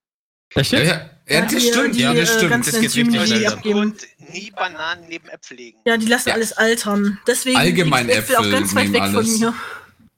[0.53, 1.95] Echt Ja, ja, ja das die, stimmt.
[1.95, 2.67] Die, ja, das äh, stimmt.
[2.67, 3.75] Das geht richtig schnell.
[3.75, 3.95] Und
[4.31, 5.79] nie Bananen neben Äpfel legen.
[5.85, 6.35] Ja, die lassen Ja.
[6.35, 7.19] alles altern.
[7.27, 9.29] Deswegen Allgemein liegt Äpfel auch Äpfel ganz weit weg alles.
[9.29, 9.53] von mir.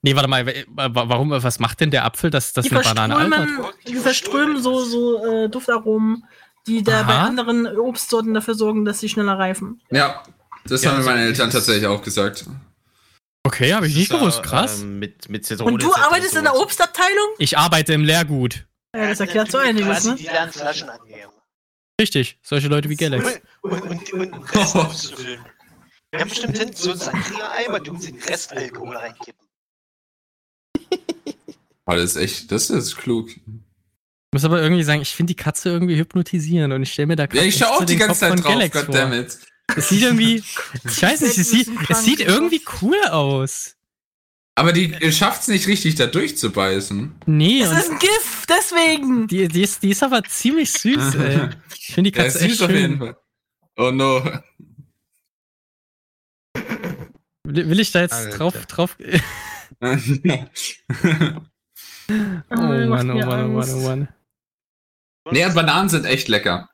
[0.04, 3.34] Nee, warte mal, wa- warum, was macht denn der Apfel, dass, Die eine Banane altert?
[3.50, 6.24] verströmen, die verströmen so, so äh, Duftaromen,
[6.68, 7.26] die da bei Aha.
[7.26, 9.82] anderen Obstsorten dafür sorgen, dass sie schneller reifen.
[9.90, 10.24] Ja,
[10.66, 12.46] das Ja, haben mir so meine Eltern tatsächlich auch gesagt.
[13.44, 14.82] Okay, habe ich nicht Das ist, gewusst, äh, krass.
[14.82, 16.56] ähm, mit, mit Zitrone Und du arbeitest in der.
[16.56, 17.30] Obstabteilung?
[17.40, 18.66] Ich arbeite im Lehrgut.
[18.96, 20.16] Ja, das erklärt so einiges, ne?
[20.16, 21.32] Die lernen Flaschen annehmen.
[22.00, 23.40] Richtig, solche Leute wie Galax.
[23.62, 25.40] Und, und, und, und Rest auszufüllen.
[26.12, 29.47] Wir haben bestimmt hinten so ein Sangria-Eimer, du musst den Restalkohol reinkippen.
[31.88, 33.30] Oh, das ist echt, das ist klug.
[33.30, 33.42] Ich
[34.34, 37.24] muss aber irgendwie sagen, ich finde die Katze irgendwie hypnotisieren und ich stelle mir da
[37.24, 38.86] Ja, gerade ich echt schau auch die den ganze Kopf Zeit drauf, Galax vor.
[38.86, 39.38] goddammit.
[39.76, 40.36] Es sieht irgendwie,
[40.84, 43.74] ich weiß nicht, es sieht, es sieht irgendwie cool aus.
[44.56, 47.16] Aber die schafft's nicht richtig, da durchzubeißen.
[47.28, 49.28] Nee, Es ist ein Gift, deswegen.
[49.28, 51.50] die, die, ist, die ist aber ziemlich süß, ey.
[51.76, 53.00] Ich finde die Ja, Katze süß echt auf jeden schön.
[53.00, 53.18] Fall.
[53.78, 54.24] Oh no.
[57.44, 58.38] Will, will ich da jetzt Alter.
[58.38, 58.98] drauf, drauf,
[62.12, 62.14] oh
[62.50, 62.56] Ah,
[62.88, 63.80] macht Mann, oh Mann, oh Mann, oh.
[63.88, 64.08] Mann.
[65.32, 66.70] nee, Bananen sind echt lecker.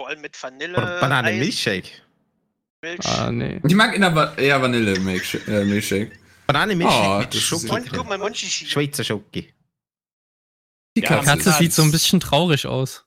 [0.00, 0.76] Vor allem mit Vanille.
[0.76, 1.38] Oder Banane Eis.
[1.38, 1.90] Milchshake.
[2.82, 3.04] Milch.
[3.06, 3.60] Ah, nee.
[3.66, 5.48] Ich mag in der Va eher Vanille-Milkshake.
[5.50, 6.12] Äh, Milkshake.
[6.46, 8.66] Banane mit, Oh, mit das ist Schoki.
[8.68, 9.52] Schweizer Schoki.
[10.96, 11.24] Die Ja, Katze.
[11.26, 11.58] Katze Katz.
[11.58, 13.04] sieht so ein bisschen traurig aus.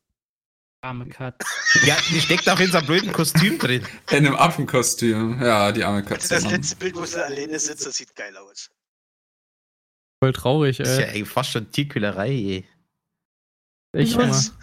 [0.83, 1.47] Arme Katze.
[1.85, 3.85] Ja, die steckt auch in so einem blöden Kostüm drin.
[4.09, 5.41] In einem Affenkostüm.
[5.41, 6.29] Ja, die arme Also Katze.
[6.35, 6.53] das Mann.
[6.53, 8.69] letzte Bild, wo sie alleine sitzt, das sieht geil aus.
[10.23, 11.25] Voll traurig, Das ist ja ey.
[11.25, 12.29] fast schon Tierquälerei.
[12.29, 12.65] ey.
[13.93, 14.29] Echt mal.
[14.29, 14.53] Was?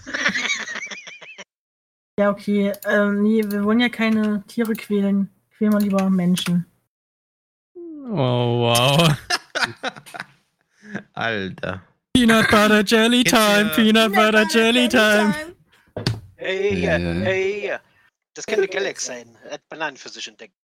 [2.19, 2.73] Ja, okay.
[2.87, 5.29] Ähm, nee, wir wollen ja keine Tiere quälen.
[5.57, 6.65] Quälen wir lieber Menschen.
[7.77, 9.17] Oh, wow.
[11.13, 11.83] Alter.
[12.15, 15.35] Peanut Butter Jelly Time, Peanut Butter Jelly Time.
[16.37, 17.21] Hey, Ja, ja, ja, ja.
[17.25, 17.81] hey, ja.
[18.35, 19.37] Das könnte Galax sein.
[19.45, 20.55] Er hat Bananen für sich entdeckt.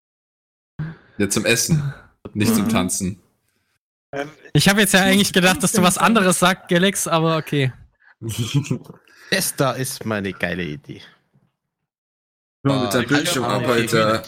[1.18, 1.92] Ja, zum Essen.
[2.32, 2.68] Nicht zum Mhm.
[2.70, 3.20] Tanzen.
[4.14, 7.72] Ähm, Ich habe jetzt ja eigentlich gedacht, dass du was anderes sagst, Galax, aber okay.
[9.30, 11.02] Das da ist meine geile Idee.
[12.62, 14.22] Nur mit der ich Bildschirmarbeiter.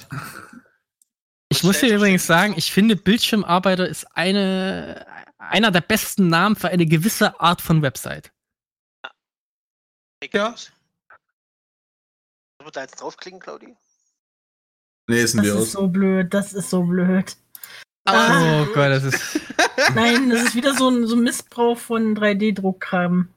[1.48, 5.06] Ich muss dir übrigens sagen, ich finde Bildschirmarbeiter ist eine,
[5.38, 8.32] einer der besten Namen für eine gewisse Art von Website.
[10.32, 10.54] Ja.
[10.56, 10.74] Sollen
[12.64, 13.76] wir da jetzt draufklicken, Claudi?
[15.08, 17.36] Lesen Das wir ist so blöd, das ist so blöd.
[18.08, 19.40] Oh Gott, das ist.
[19.94, 23.28] Nein, das ist wieder so ein, so ein Missbrauch von 3D-Druckkram.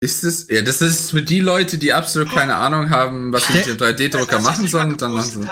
[0.00, 0.48] Ist es?
[0.48, 3.76] Ja, das ist für die Leute, die absolut keine Ahnung haben, was sie mit dem
[3.76, 5.48] 3D-Drucker Das, was machen sollen, dann machen sie.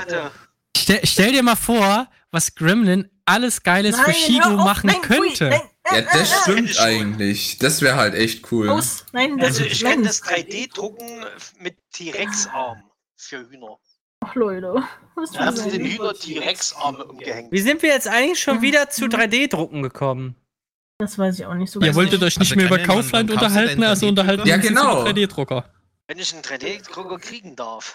[0.77, 5.03] Stell, stell dir mal vor, was Gremlin alles Geiles für hör Shido auf, machen nein,
[5.03, 5.51] könnte.
[5.51, 5.61] nein,
[5.93, 7.59] Ja, das stimmt eigentlich.
[7.59, 8.71] Das wäre halt echt cool.
[8.71, 9.05] Aus.
[9.13, 10.05] Nein, das Also ich kann nein.
[10.05, 11.27] das 3D-Drucken
[11.61, 12.83] mit T-Rex-Arm
[13.17, 13.79] für Hühner.
[14.21, 14.83] Ach, Leute.
[15.33, 17.53] Da haben sie den ein- Hühner T-Rex-Arme umgehängt.
[17.53, 18.63] Wie sind wir jetzt eigentlich schon Mhm.
[18.63, 20.35] wieder zu 3D-Drucken gekommen?
[20.99, 21.97] Das weiß ich auch nicht so Ihr genau.
[21.97, 24.09] wolltet euch nicht Also mehr über Kaufland unterhalten, also 3D-Drucker?
[24.09, 25.01] unterhalten Ja, wir uns jetzt genau.
[25.03, 25.65] über 3D-Drucker.
[26.09, 27.95] Wenn ich einen 3D-Drucker kriegen darf.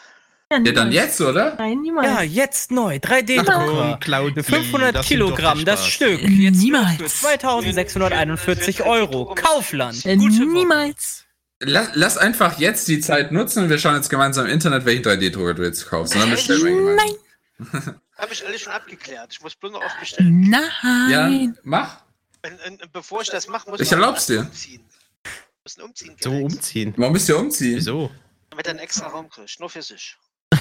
[0.51, 1.55] Ja, Ja, dann jetzt, oder?
[1.57, 2.07] Nein, niemals.
[2.07, 2.99] Ja, jetzt neu.
[2.99, 3.97] Komm, 3D-Drucker.
[3.99, 5.87] Claudi, Für 500 das Kilogramm das.
[5.87, 6.21] Stück.
[6.21, 6.97] Jetzt Niemals.
[6.97, 9.33] Für 2641 Euro.
[9.35, 10.05] Kaufland.
[10.05, 10.45] Äh, Gute Woche.
[10.45, 11.22] niemals.
[11.65, 15.03] Lass, lass einfach jetzt die Zeit nutzen und wir schauen jetzt gemeinsam im Internet, welchen
[15.03, 16.13] 3D-Drucker du jetzt kaufst.
[16.15, 17.95] Und dann bestellen wir ihn Nein.
[18.17, 19.29] Habe ich alles schon abgeklärt.
[19.33, 20.49] Ich muss bloß noch aufbestellen.
[20.49, 21.09] Nein.
[21.09, 21.97] Ja, mach.
[22.45, 24.41] Und, und, und bevor ich das mache, muss Ich erlaub's dir.
[24.41, 24.81] Umziehen.
[25.63, 26.15] Müssen umziehen.
[26.19, 26.93] So umziehen.
[26.97, 27.77] Warum müsst ihr umziehen?
[27.77, 28.11] Wieso?
[28.49, 29.59] Damit er einen extra Raum kriegt.
[29.59, 30.15] Nur für sich.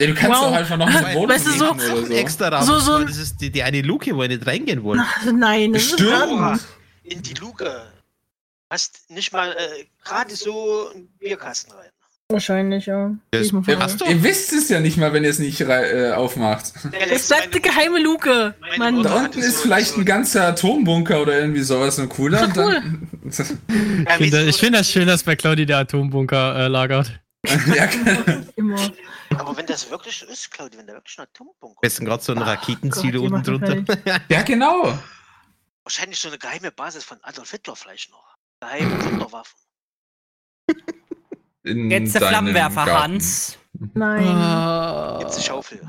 [0.00, 0.50] Ja, du kannst Wow.
[0.50, 2.12] doch einfach noch eine Wohnung Weißt du, so- oder so.
[2.14, 2.64] Extra Raum.
[2.64, 5.00] So- so- das ist die, die eine Luke, wo ihr nicht reingehen wollt.
[5.02, 6.60] Ach, nein, das ist Stimmt.
[7.02, 7.84] In die Luke.
[8.70, 11.90] Hast nicht mal äh, gerade so einen Bierkasten rein.
[12.30, 13.14] Wahrscheinlich, ja.
[13.30, 14.04] Das- du?
[14.04, 16.74] Ihr wisst es ja nicht mal, wenn ihr es nicht äh, aufmacht.
[17.10, 18.54] Es bleibt eine geheime Luke.
[18.76, 19.02] Mann.
[19.02, 22.42] Da unten ist vielleicht ein ganzer Atombunker oder irgendwie sowas, ein cooler.
[22.42, 23.36] und dann, Ich
[24.18, 27.18] finde find das schön, dass bei Claudi der Atombunker äh, lagert.
[27.74, 27.88] ja,
[28.56, 28.90] Immer.
[29.30, 32.32] Aber wenn das wirklich so ist, Claudia, wenn da wirklich ein Atombunker Besten gerade so
[32.32, 33.96] ein Raketensilo Gott, unten drunter.
[34.28, 34.98] ja, genau.
[35.82, 38.36] Wahrscheinlich so eine geheime Basis von Adolf Hitler vielleicht noch.
[38.62, 39.58] Wunderwaffen.
[41.64, 43.12] In Jetzt der Flammenwerfer Garten.
[43.14, 43.58] Hans.
[43.94, 45.20] Nein.
[45.20, 45.80] Jetzt die Schaufel.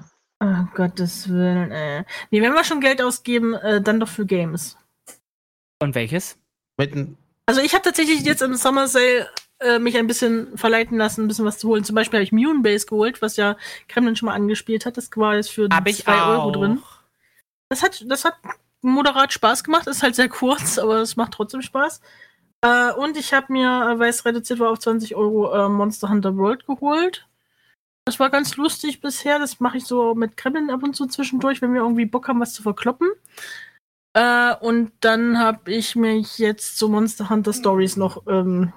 [0.41, 2.03] Oh, Gottes Willen, ey.
[2.31, 4.77] Nee, wenn wir schon Geld ausgeben, äh, dann doch für Games.
[5.81, 6.37] Und welches?
[6.77, 9.27] Mit einem- Also ich habe tatsächlich jetzt im Summer Sale
[9.59, 11.83] äh, mich ein bisschen verleiten lassen, ein bisschen was zu holen.
[11.83, 13.57] Zum Beispiel habe ich Mune Base geholt, was ja
[13.89, 14.95] Kremlin schon mal angespielt hat.
[14.95, 16.27] Das war jetzt für Hab ich 2 auch.
[16.29, 16.83] Euro drin.
[17.69, 18.35] Das hat, das hat
[18.81, 19.87] moderat Spaß gemacht.
[19.87, 21.99] Ist halt sehr kurz, aber es macht trotzdem Spaß.
[22.61, 26.09] Äh, und ich habe mir, äh, weil es reduziert war auf 20 Euro, äh, Monster
[26.09, 27.27] Hunter World geholt.
[28.05, 29.39] Das war ganz lustig bisher.
[29.39, 32.39] Das mache ich so mit Kremlin ab und zu zwischendurch, wenn wir irgendwie Bock haben,
[32.39, 33.09] was zu verkloppen.
[34.13, 38.73] Äh, und dann habe ich mich jetzt zu Monster Hunter Stories noch ähm,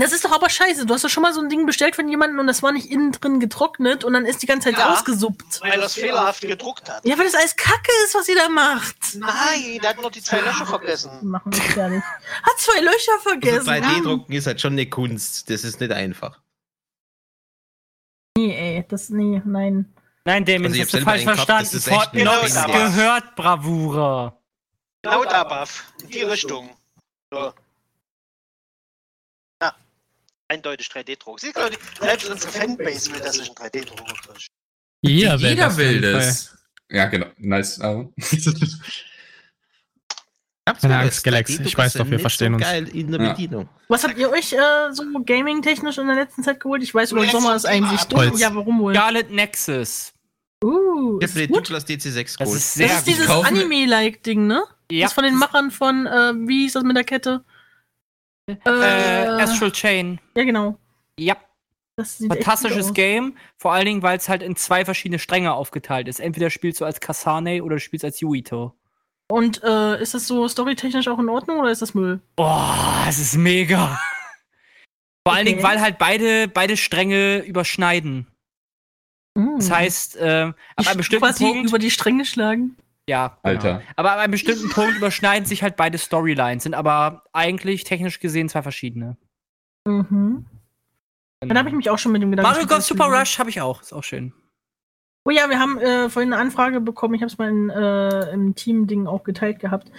[0.00, 0.86] Das ist doch aber scheiße.
[0.86, 2.90] Du hast doch schon mal so ein Ding bestellt von jemandem und das war nicht
[2.90, 4.92] innen drin getrocknet und dann ist die ganze Zeit Ja.
[4.92, 5.60] ausgesuppt.
[5.60, 7.04] Weil er es fehlerhaft gedruckt hat.
[7.06, 8.96] Ja, weil das alles Kacke ist, was ihr da macht.
[9.14, 11.10] Nein, der hat nur die zwei Löcher vergessen.
[11.22, 12.02] machen mich fertig.
[12.42, 13.68] Hat zwei Löcher Also vergessen.
[13.68, 15.48] 3D-Drucken ist halt schon eine Kunst.
[15.50, 16.40] Das ist nicht einfach.
[18.36, 19.92] Nee, ey, das, nee, nein.
[20.24, 21.64] Nein, Damien, Also ich das hast du hab falsch verstanden.
[21.64, 24.38] das ist echt Fort Knox gehört Bravura.
[25.02, 25.84] Buff.
[26.02, 26.70] In die Richtung.
[27.32, 27.52] So.
[30.48, 31.40] Eindeutig 3D-Druck.
[31.40, 34.38] Sieh, Leute, selbst unsere Fanbase will, dass ich einen 3D-Drucker kriege.
[35.02, 36.58] Jeder, will Jeder das will das.
[36.90, 37.26] Ja, genau.
[37.36, 37.78] Nice.
[37.80, 38.08] Aber-
[40.80, 41.62] Keine Angst, Galaxy.
[41.62, 42.62] Ich weiß doch, wir verstehen uns.
[42.62, 43.30] Geil in der Ja.
[43.32, 43.68] Bedienung.
[43.88, 46.82] Was habt ihr euch äh, so gaming-technisch in der letzten Zeit geholt?
[46.82, 48.36] Ich weiß, über den Sommer ist eigentlich dumm.
[48.36, 48.94] Ja, warum wohl?
[48.94, 50.12] Scarlet Nexus.
[50.62, 51.56] Uh, ist gut.
[51.68, 53.14] Douglas DC6 Das ist sehr Das ist gut.
[53.14, 54.62] dieses kaufe mir- Anime-like-Ding, ne?
[54.90, 55.06] Ja.
[55.06, 57.44] Das von den Machern von, äh, wie hieß das mit der Kette?
[58.48, 60.20] Äh, Äh, Astral Chain.
[60.36, 60.78] Ja, genau.
[61.18, 61.36] Ja,
[61.96, 62.94] fantastisches.
[62.94, 63.36] Game.
[63.56, 66.20] Vor allen Dingen, weil es halt in zwei verschiedene Stränge aufgeteilt ist.
[66.20, 68.72] Entweder spielst du als Kasane oder du spielst als Yuito.
[69.30, 72.20] Und äh, ist das so storytechnisch auch in Ordnung oder ist das Müll?
[72.36, 73.98] Boah, es ist mega.
[75.26, 75.56] Vor allen Okay.
[75.56, 78.26] Dingen, weil halt beide, beide Stränge überschneiden.
[79.58, 81.68] Das heißt, äh, ab ich einem bestimmten quasi Punkt.
[81.68, 82.76] über die Stränge schlagen.
[83.08, 83.54] Ja, genau.
[83.54, 83.82] Alter.
[83.96, 88.48] Aber ab einem bestimmten Punkt überschneiden sich halt beide Storylines, sind aber eigentlich technisch gesehen
[88.48, 89.16] zwei verschiedene.
[89.86, 90.46] Mhm.
[91.40, 92.50] Dann habe ich mich auch schon mit dem Gedanken.
[92.52, 92.84] Mario Golf.
[92.84, 94.32] Super Rush habe ich auch, ist auch schön.
[95.24, 97.14] Oh ja, wir haben äh, vorhin eine Anfrage bekommen.
[97.14, 99.90] Ich habe es mal in, äh, im Team-Ding auch geteilt gehabt.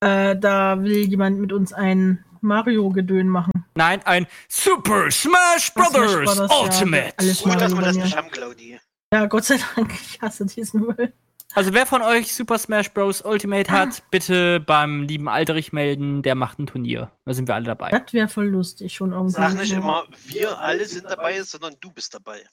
[0.00, 3.64] Äh, da will jemand mit uns ein Mario-Gedön machen.
[3.74, 7.14] Nein, ein Super Smash Smash Brothers Brothers, ja, Ultimate.
[7.16, 8.78] alles Gut, dass wir das nicht haben, Claudi.
[9.12, 9.92] Ja, Gott sei Dank.
[10.00, 11.12] Ich hasse diesen Müll.
[11.56, 13.22] Also wer von euch Super Smash Bros.
[13.22, 17.10] Ultimate hat, bitte beim lieben Alterich melden, der macht ein Turnier.
[17.24, 17.88] Da sind wir alle dabei.
[17.88, 19.32] Das wäre voll lustig schon irgendwie.
[19.32, 22.44] Sag nicht immer, wir alle sind dabei, sondern du bist dabei.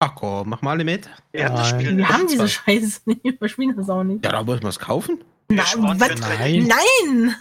[0.00, 1.08] Ach komm, mach mal alle mit.
[1.30, 1.64] Wir.
[1.64, 2.08] Spiel Wir nicht.
[2.08, 2.48] haben diese Zwei.
[2.80, 3.40] Scheiße nicht.
[3.40, 4.24] Wir spielen das auch nicht.
[4.24, 5.22] Ja, da muss man es kaufen.
[5.48, 6.20] Wir was?
[6.20, 6.66] Nein.
[6.66, 7.36] Nein!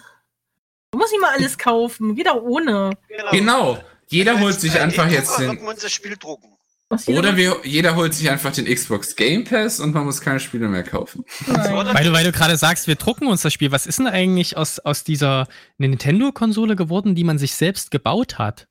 [0.91, 2.13] Du musst nicht mal alles kaufen.
[2.15, 2.91] Geht auch ohne.
[3.31, 3.79] Genau.
[4.09, 5.47] Jeder holt sich einfach 3D-Drucker jetzt den.
[5.47, 6.55] man uns das Spiel drucken.
[6.89, 10.69] Oder wir, jeder holt sich einfach den Xbox Game Pass und man muss keine Spiele
[10.69, 11.25] mehr kaufen.
[11.45, 13.73] Weil du, weil du gerade sagst, wir drucken uns das Spiel.
[13.73, 15.47] Was ist denn eigentlich aus, aus dieser
[15.79, 18.67] Nintendo-Konsole geworden, die man sich selbst gebaut hat?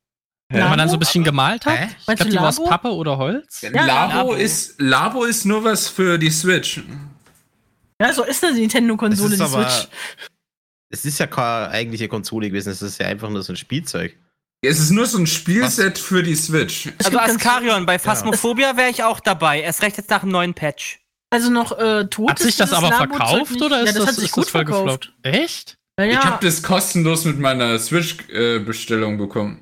[0.49, 1.79] Wenn man dann so ein bisschen gemalt hat?
[1.79, 1.89] Hä?
[1.99, 2.65] Ich glaube, die war aus?
[2.65, 3.63] Pappe oder Holz.
[3.63, 4.33] Ja, Labo, Labo.
[4.35, 6.83] ist Labo ist nur was für die Switch.
[8.01, 9.69] Ja, so ist eine Das Nintendo-Konsole, die aber.
[9.69, 9.89] Switch.
[10.89, 14.17] Es ist ja keine eigentliche Konsole gewesen, es ist ja einfach nur so ein Spielzeug.
[14.63, 16.89] Es ist nur so ein Spielset für die Switch.
[16.99, 19.61] Es Also Askarion, bei Phasmophobia wäre ich auch dabei.
[19.61, 20.99] Erst recht jetzt nach dem neuen Patch.
[21.31, 23.63] Also noch äh, tot Hat sich ist das aber Labo-Zeug verkauft nicht.
[23.63, 24.85] oder ist ja, das, das, hat sich ist gut verkauft.
[24.85, 25.13] gefloppt?
[25.23, 25.77] Echt?
[25.99, 26.13] Ja, ja.
[26.13, 29.61] Ich habe das kostenlos mit meiner Switch-Bestellung bekommen.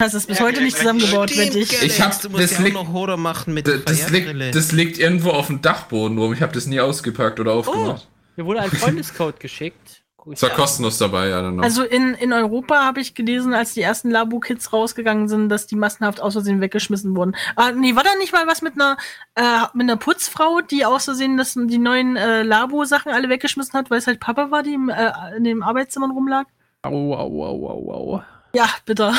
[0.00, 1.82] hast es bis Ja, heute nicht zusammengebaut, wette ich.
[1.82, 4.44] Ich hab- das liegt- noch Horror machen mit Das, der das, VR-Brille.
[4.46, 6.32] liegt, das liegt irgendwo auf dem Dachboden rum.
[6.32, 8.08] Ich habe das nie ausgepackt oder aufgemacht.
[8.36, 10.01] Mir wurde ein Freundescode geschickt.
[10.30, 10.56] Es war an.
[10.56, 11.64] kostenlos dabei, ja, dann noch.
[11.64, 15.74] Also in, in Europa habe ich gelesen, als die ersten Labo-Kits rausgegangen sind, dass die
[15.74, 17.34] massenhaft aus Versehen weggeschmissen wurden.
[17.56, 18.96] Ah, nee, war da nicht mal was mit einer,
[19.34, 19.42] äh,
[19.74, 23.98] mit einer Putzfrau, die aus Versehen das, die neuen äh, Labo-Sachen alle weggeschmissen hat, weil
[23.98, 26.46] es halt Papa war, die im, äh, in dem Arbeitszimmer rumlag?
[26.82, 28.22] Au, au, au, au, au.
[28.54, 29.12] Ja, bitte.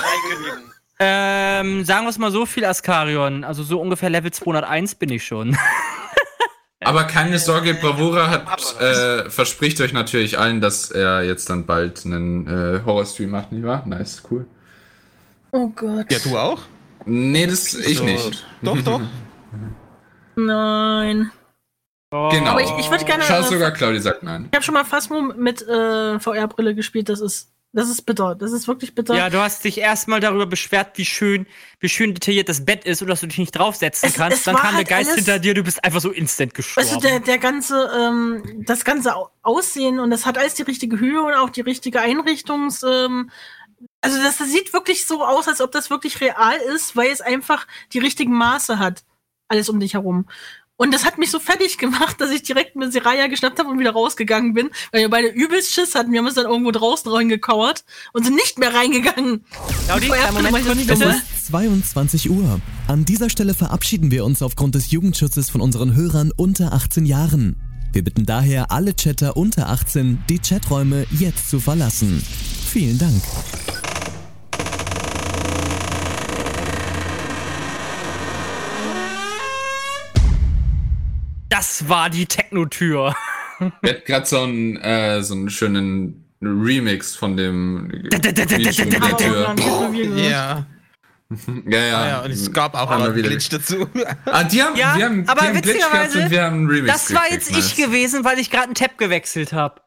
[0.99, 3.43] Ähm, sagen wir es mal so viel, Askarion.
[3.43, 5.57] Also so ungefähr Level 201 bin ich schon.
[6.85, 12.05] Aber keine Sorge, Bravura hat, äh, verspricht euch natürlich allen, dass er jetzt dann bald
[12.05, 13.83] einen äh, Horrorstream macht, nicht wahr?
[13.85, 14.45] Nice, cool.
[15.51, 16.11] Oh Gott.
[16.11, 16.61] Ja, du auch?
[17.05, 18.03] Nee, das ich So.
[18.05, 18.45] nicht.
[18.61, 19.01] Doch, doch.
[20.35, 21.31] Nein.
[22.11, 22.51] Genau.
[22.51, 23.23] Aber ich, ich würde gerne.
[23.23, 24.47] Schau sogar, Claudi sagt nein.
[24.51, 27.09] Ich habe schon mal Phasmo mit äh, VR-Brille gespielt.
[27.09, 28.35] Das ist, das ist bitter.
[28.35, 29.15] Das ist wirklich bitter.
[29.15, 31.47] Ja, du hast dich erstmal darüber beschwert, wie schön,
[31.79, 34.37] wie schön detailliert das Bett ist und dass du dich nicht draufsetzen Es- kannst.
[34.39, 36.89] es Dann kam der halt Geist alles- hinter dir, du bist einfach so instant gestorben.
[36.93, 40.99] Du, der, der ganze, ähm, das ganze Au- Aussehen und das hat alles die richtige
[40.99, 43.29] Höhe und auch die richtige Einrichtungs, ähm,
[44.01, 47.19] also das, das sieht wirklich so aus, als ob das wirklich real ist, weil es
[47.21, 49.03] einfach die richtigen Maße hat.
[49.49, 50.25] Alles um dich herum.
[50.83, 53.79] Und das hat mich so fertig gemacht, dass ich direkt mit Seraya geschnappt habe und
[53.79, 56.11] wieder rausgegangen bin, weil wir beide übelst Schiss hatten.
[56.11, 59.45] Wir haben uns dann irgendwo draußen reingekauert und sind nicht mehr reingegangen.
[59.85, 61.05] Claudi, einen Moment kurz bitte.
[61.05, 62.59] ist 22 Uhr.
[62.89, 67.55] An dieser Stelle verabschieden wir uns aufgrund des Jugendschutzes von unseren Hörern unter 18 Jahren.
[67.93, 72.21] Wir bitten daher alle Chatter unter 18, die Chaträume jetzt zu verlassen.
[72.67, 73.21] Vielen Dank.
[81.53, 83.15] Das war die Techno-Tür.
[83.83, 87.91] Ich hätte gerade so einen, äh, so einen schönen Remix von dem.
[90.15, 90.65] Ja.
[91.67, 91.97] Ja, ja.
[91.97, 93.87] Ah, ja, und es gab auch wir einen Glitch dazu.
[94.25, 96.91] Ah, die haben, Ja, wir haben, aber die haben witzigerweise, und wir haben einen Remix
[96.91, 99.81] Das war jetzt ich gewesen, weil ich gerade einen Tab gewechselt habe.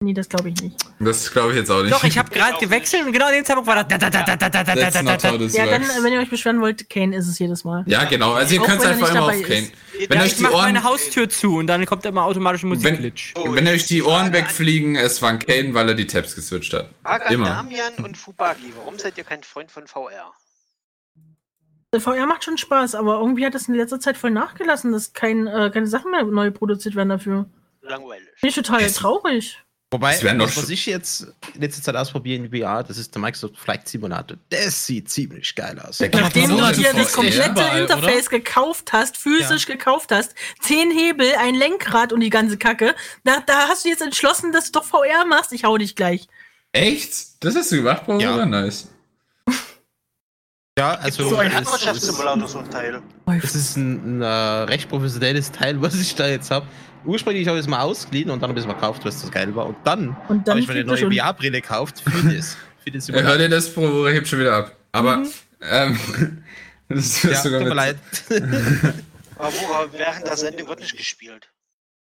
[0.00, 0.76] Nee, das glaube ich nicht.
[1.00, 1.92] Das glaube ich jetzt auch nicht.
[1.92, 3.88] Doch, ich habe gerade gewechselt und genau in dem Zeitpunkt war das.
[3.88, 6.60] Da, da, da, da, da, da, da, da, da, Ja, dann, wenn ihr euch beschweren
[6.60, 7.82] wollt, Kane ist es jedes Mal.
[7.86, 8.34] Ja, genau.
[8.34, 9.58] Also ihr könnt er einfach immer auf Kane.
[9.58, 9.72] ist.
[10.08, 12.62] Wenn Ja, euch ich die mache Ohren, meine Haustür zu und dann kommt immer automatisch
[12.62, 13.34] ein Musikglitch.
[13.36, 16.72] Oh, wenn euch die Ohren wegfliegen, es war ein Kane, weil er die Tabs geswitcht
[16.72, 16.90] hat.
[17.02, 17.46] Frage an Immer.
[17.46, 18.72] Damian und Fubagi.
[18.76, 20.32] Warum seid ihr kein Freund von VR?
[21.92, 25.14] Der VR macht schon Spaß, aber irgendwie hat es in letzter Zeit voll nachgelassen, dass
[25.14, 27.46] kein, äh, keine Sachen mehr neu produziert werden dafür.
[27.80, 28.28] Langweilig.
[28.40, 29.58] Bin ich total traurig.
[29.90, 33.56] Wobei, das, was ich jetzt in letzter Zeit ausprobiere in VR, das ist der Microsoft
[33.56, 34.36] Flight Simulator.
[34.50, 35.98] Das sieht ziemlich geil aus.
[36.00, 41.54] Nachdem du dir das komplette überall, Interface gekauft hast, physisch gekauft hast, zehn Hebel, ein
[41.54, 42.94] Lenkrad und die ganze Kacke,
[43.24, 45.54] da, da hast du jetzt entschlossen, dass du doch VR machst.
[45.54, 46.28] Ich hau dich gleich.
[46.72, 47.42] Echt?
[47.42, 48.20] Das hast du gemacht, Bro?
[48.20, 48.36] Ja.
[48.36, 48.44] Ja.
[48.44, 48.88] Nice.
[50.78, 53.02] Ja, also so ein es- Landwirtschaftssimulator, so ein Teil.
[53.26, 56.66] Das ist ein, ein äh, recht professionelles Teil, was ich da jetzt habe.
[57.04, 59.30] Ursprünglich habe ich es mal ausgeliehen und dann habe ich es mal gekauft, was das
[59.30, 59.66] geil war.
[59.66, 61.12] Und dann, Und dann habe ich mir eine neue schon.
[61.12, 62.56] VR-Brille gekauft für das.
[62.84, 64.76] Für das Ja, hör dir das, Bro, hebt schon wieder ab.
[64.92, 65.24] Aber,
[65.62, 65.98] ähm,
[66.88, 67.96] das Ja, ist sogar tut mir leid.
[69.36, 71.48] Aber wo, während der Sendung wird nicht gespielt.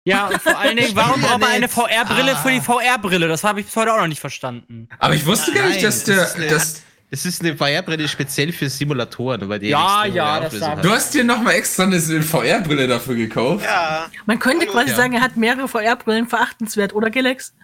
[0.07, 1.69] Ja, und vor allen Dingen, warum Ja, braucht man eine.
[1.69, 2.43] VR-Brille Ah.
[2.43, 3.27] für die VR-Brille?
[3.29, 4.89] Das habe ich bis heute auch noch nicht verstanden.
[4.99, 6.83] Aber ich wusste gar nicht, Nein, dass das der, dass,
[7.15, 10.85] Es ist eine VR-Brille speziell für Simulatoren, weil die Ja, ja, das hat.
[10.85, 13.65] du hast dir nochmal extra eine VR-Brille dafür gekauft.
[13.65, 14.97] Ja, Man könnte quasi ja.
[14.97, 17.55] sagen, er hat mehrere VR-Brillen verachtenswert, oder Galax?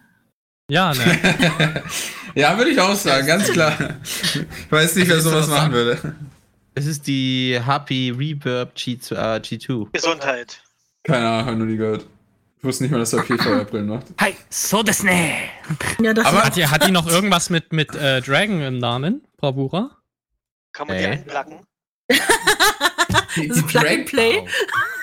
[0.70, 1.82] Ja, ne.
[2.36, 3.76] Ja, würde ich auch sagen, ganz klar.
[4.04, 6.14] Ich weiß nicht, wer Also, sowas was machen würde.
[6.76, 9.88] Es ist die Happy Reverb G2, äh, G2.
[9.92, 10.62] Gesundheit.
[11.02, 12.06] Keine Ahnung, hab noch nie gehört.
[12.60, 14.06] Ich wusste nicht mal, dass er viel VR-Brillen macht.
[14.20, 15.34] Hi, so das ne.
[16.00, 19.24] Ja, das Aber- Hat die, hat die noch irgendwas mit, mit äh, Dragon im Namen,
[19.38, 19.96] Bravura?
[20.74, 21.10] Kann man die Nee.
[21.12, 21.60] einplacken?
[23.36, 24.44] Die, Plug and Play.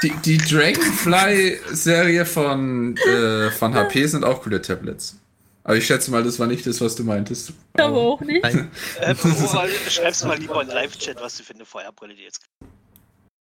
[0.04, 5.18] die, die Dragonfly-Serie von, äh, von HP sind auch coole Tablets.
[5.64, 7.54] Aber ich schätze mal, das war nicht das, was du meintest.
[7.78, 8.44] aber auch nicht.
[8.44, 8.70] Nein,
[9.00, 12.42] Äh, Bravura, schreib's mal lieber in Live-Chat, was du für eine VR-Brille die jetzt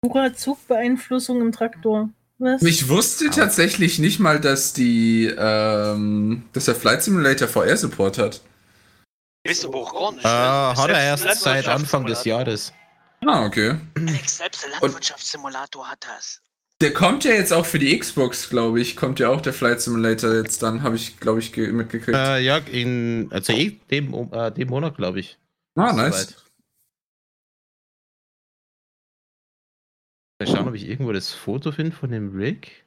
[0.01, 2.11] Pura Zugbeeinflussung im Traktor.
[2.39, 2.63] Was?
[2.63, 8.41] Ich wusste tatsächlich nicht mal, dass die, ähm, dass der Flight Simulator VR-Support hat.
[9.45, 10.25] Wisst du nicht.
[10.25, 10.75] äh, ne?
[10.77, 12.25] hat er erst seit Anfang des.
[12.25, 12.73] Jahres.
[13.27, 13.77] Ah, okay.
[14.27, 16.41] Selbst der Landwirtschaftssimulator hat das.
[16.81, 18.95] Der kommt ja jetzt auch für die Xbox, glaube ich.
[18.95, 22.17] Kommt ja auch der Flight Simulator jetzt dann, habe ich, glaube ich, ge- mitgekriegt.
[22.17, 25.39] Äh, ja, in, also eh dem, äh, dem Monat, glaube ich.
[25.75, 26.15] ah, nice.
[26.29, 26.37] soweit.
[30.39, 32.85] Mal schauen, ob ich irgendwo das Foto finde von dem Rig.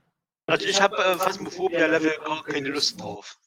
[0.47, 3.37] Also ich habe äh, Phasmophobia-Level gar keine Lust drauf.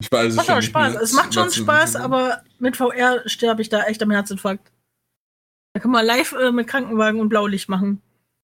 [0.00, 0.94] Ich weiß es macht schon Spaß.
[0.94, 4.70] Es macht schon Spaß, aber mit VR sterbe ich da echt am Herzinfarkt.
[5.72, 8.00] Da kann man live äh, mit Krankenwagen und Blaulicht machen.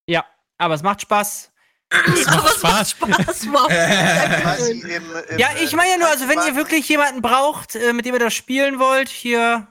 [0.09, 0.25] Ja,
[0.59, 1.53] aber es macht Spaß.
[1.91, 2.91] Es macht Spaß.
[2.91, 3.47] Spaß.
[3.53, 3.69] Wow.
[3.69, 4.81] Quasi Dankeschön.
[4.81, 8.05] im, im, Ja, ich meine ja nur, also wenn ihr wirklich jemanden braucht, äh, mit
[8.05, 9.69] dem ihr das spielen wollt, hier,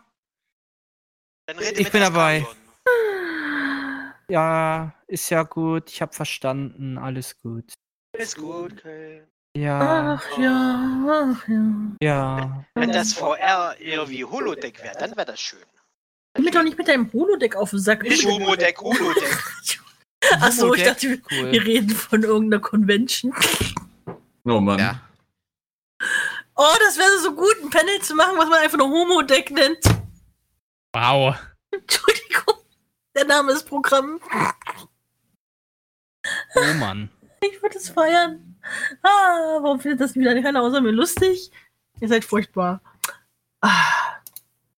[1.75, 2.39] ich bin dabei.
[2.39, 2.63] Skalion.
[4.33, 7.71] Ja, ist ja gut, ich habe verstanden, alles gut.
[8.17, 9.23] Ist gut, okay.
[9.55, 11.95] Ja, Ach ja, ach ja.
[12.01, 12.65] ja.
[12.73, 15.59] Wenn das VR eher wie Holodeck wäre, dann wäre das schön.
[16.33, 18.01] Geh mir doch nicht mit deinem Holodeck auf den Sack.
[18.01, 19.43] Nicht Homodeck, Holodeck.
[20.41, 21.51] Achso, ich dachte, wir, Cool.
[21.51, 23.31] wir reden von irgendeiner Convention.
[24.45, 24.79] Oh Mann.
[24.79, 24.99] Ja.
[26.55, 29.85] Oh, das wäre so gut, ein Panel zu machen, was man einfach nur Homodeck nennt.
[30.93, 31.35] Wow.
[31.71, 32.62] Entschuldigung.
[33.15, 34.19] Der Name ist Programm.
[36.55, 37.09] Oh Mann.
[37.41, 38.55] Ich würde es feiern.
[39.03, 41.51] Ah, warum findet das wieder keiner außer mir lustig?
[41.99, 42.81] Ihr seid furchtbar.
[43.61, 43.69] Ah,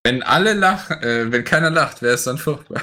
[0.04, 2.82] Wenn alle lachen, äh, wenn keiner lacht, wäre es dann furchtbar.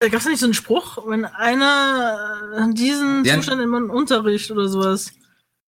[0.00, 3.34] da gab es nicht so einen Spruch, wenn einer äh, diesen Ja.
[3.36, 5.12] Zustand in meinem Unterricht oder sowas.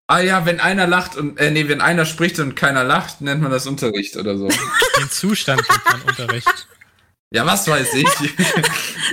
[0.08, 3.42] Ah ja, wenn einer lacht und, äh, nee, wenn einer spricht und keiner lacht, nennt
[3.42, 4.48] man das Unterricht oder so.
[4.98, 6.68] Den Zustand nennt man Unterricht.
[7.32, 8.08] Ja, was weiß ich.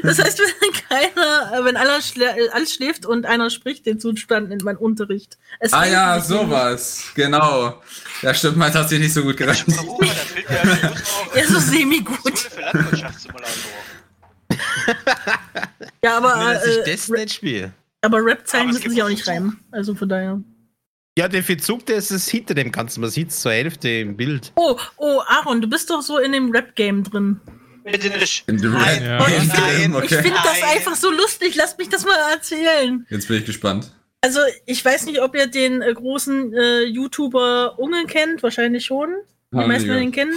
[0.03, 4.51] Das heißt, wenn keiner, äh, wenn schlä äh, alles schläft und einer spricht, den Zustand
[4.51, 5.39] nennt man Unterricht.
[5.59, 7.13] Es ah ja, nicht sowas.
[7.15, 7.83] Genau.
[8.21, 9.39] Ja, stimmt, meins hat sich nicht so gut
[10.07, 10.49] fehlt
[11.35, 12.51] ja man so semi-gut.
[16.05, 17.73] Ja, aber, äh, das nicht spiele.
[18.03, 19.59] aber Rap-Zeilen müssen sich auch nicht reimen.
[19.73, 20.41] Also von daher.
[21.19, 23.01] Ja, der Verzug, der ist es hinter dem Ganzen.
[23.01, 24.53] Man sieht es zur Hälfte im Bild.
[24.57, 27.41] Oh, oh, Aaron, du bist doch so in dem Rap-Game drin.
[27.93, 28.49] Bitte nicht.
[28.49, 29.05] In the Nein.
[29.05, 29.27] Ja.
[29.29, 29.59] Ich Nein.
[29.77, 30.23] finde ich okay.
[30.23, 30.71] find das Nein.
[30.77, 31.55] einfach so lustig.
[31.55, 33.07] Lass mich das mal erzählen.
[33.11, 33.93] Jetzt bin ich gespannt.
[34.21, 38.43] Also, ich weiß nicht, ob ihr den äh, großen äh, YouTuber Unge kennt.
[38.43, 39.15] Wahrscheinlich schon.
[39.53, 40.35] Die Haben meisten ihn kennen.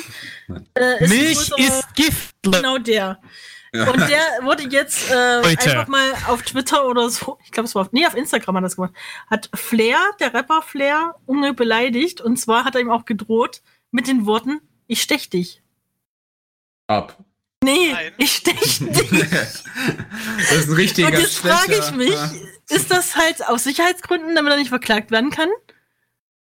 [0.48, 0.68] Nein.
[0.76, 2.36] Äh, ist Milch größerer- ist Gift.
[2.44, 3.20] Genau der.
[3.74, 3.90] Ja.
[3.90, 7.84] Und der wurde jetzt äh, einfach mal auf Twitter oder so, ich glaube, es war
[7.84, 8.94] auf, nee, auf Instagram hat das gemacht,
[9.30, 12.20] hat Flair, der Rapper Flair, Unge beleidigt.
[12.20, 13.62] Und zwar hat er ihm auch gedroht
[13.92, 15.62] mit den Worten, ich stech dich.
[16.88, 17.24] Ab.
[17.64, 18.12] Nee, Nein.
[18.18, 19.10] ich stech dich.
[19.10, 22.16] das ist ein richtiger Und jetzt frage ich mich,
[22.70, 25.50] ist das halt aus Sicherheitsgründen, damit er nicht verklagt werden kann?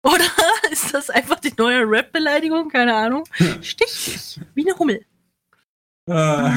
[0.04, 0.24] Oder
[0.72, 2.70] ist das einfach die neue Rap-Beleidigung?
[2.70, 3.24] Keine Ahnung.
[3.62, 4.40] Stich dich.
[4.56, 5.06] Wie eine Hummel.
[6.10, 6.54] Ah.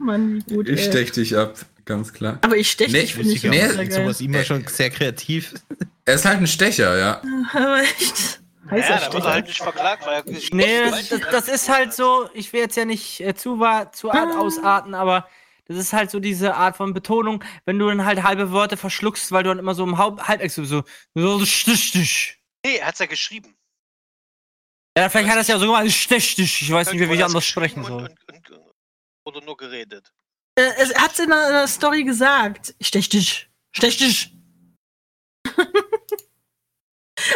[0.00, 0.68] Mann, wie gut.
[0.68, 0.86] Ich ey.
[0.90, 1.54] stech dich ab,
[1.84, 2.38] ganz klar.
[2.42, 3.92] Aber ich stech Nee, dich, finde ich auch nee, sehr geil.
[3.92, 5.54] sowas immer schon sehr kreativ.
[6.06, 7.22] Er ist halt ein Stecher, ja.
[7.52, 8.40] Aber echt.
[8.70, 11.68] Heißer Ja, da wird er halt nicht verklagt, weil er Nee, das, das, das ist
[11.68, 13.56] halt so, ich will jetzt ja nicht äh, zu,
[13.92, 15.28] zu arg ausarten, aber
[15.66, 19.30] das ist halt so diese Art von Betonung, wenn du dann halt halbe Wörter verschluckst,
[19.32, 20.84] weil du dann immer so im Haupt Halbex so, so,
[21.14, 22.42] so stich dich.
[22.64, 23.56] Nee, er hat's ja geschrieben.
[24.98, 26.62] Ja, vielleicht hat er es ja so gemacht, stich dich.
[26.62, 28.02] Ich weiß nicht, wie er's anders sprechen soll.
[28.02, 28.72] Und, und, und,
[29.24, 30.12] oder nur geredet.
[30.56, 32.74] Äh, es hat in der, in der Story gesagt.
[32.80, 33.48] Stech dich.
[33.72, 34.34] Stech dich.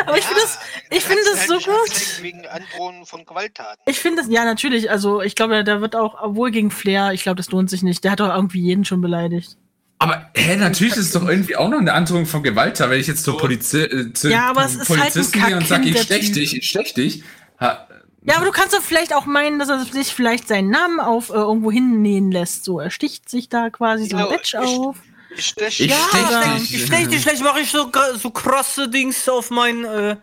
[0.06, 0.58] Aber ich finde das,
[0.90, 2.22] ich finde das halt so gut.
[2.22, 3.82] Wegen Androhung von Gewalttaten.
[3.86, 4.90] Ich finde das, ja, natürlich.
[4.90, 8.04] Also, ich glaube, da wird auch, obwohl gegen Flair, ich glaube, das lohnt sich nicht.
[8.04, 9.56] Der hat doch irgendwie jeden schon beleidigt.
[9.98, 13.06] Aber, hä, natürlich ist es doch irgendwie auch noch eine Androhung von Gewalt, wenn ich
[13.06, 15.88] jetzt zur Polizi äh, zu Ja, aber es ist halt ein Polizisten gehe und sage,
[15.88, 17.22] ich stech dich, ich stech dich.
[17.60, 17.86] Ha,
[18.22, 21.30] Ja, aber du kannst doch vielleicht auch meinen, dass er sich vielleicht seinen Namen auf
[21.30, 22.64] äh, irgendwo hinnähen lässt.
[22.64, 24.96] So, er sticht sich da quasi so ein Ja, Badge auf.
[25.04, 26.74] Ich stech Ich Ja, stech dich.
[26.74, 30.16] ich stech dich, vielleicht mache ich so, so krasse Dings auf mein, äh,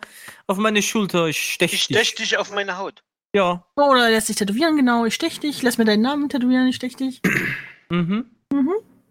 [0.46, 1.26] auf meine Schulter.
[1.26, 1.96] Ich stech ich dich.
[1.96, 3.02] stech dich auf meine Haut.
[3.34, 3.64] Ja.
[3.76, 5.04] Oder er lässt sich tätowieren, genau.
[5.06, 5.62] Ich stech dich.
[5.62, 7.20] Lass mir deinen Namen tätowieren, ich stech dich.
[7.90, 8.24] Mhm.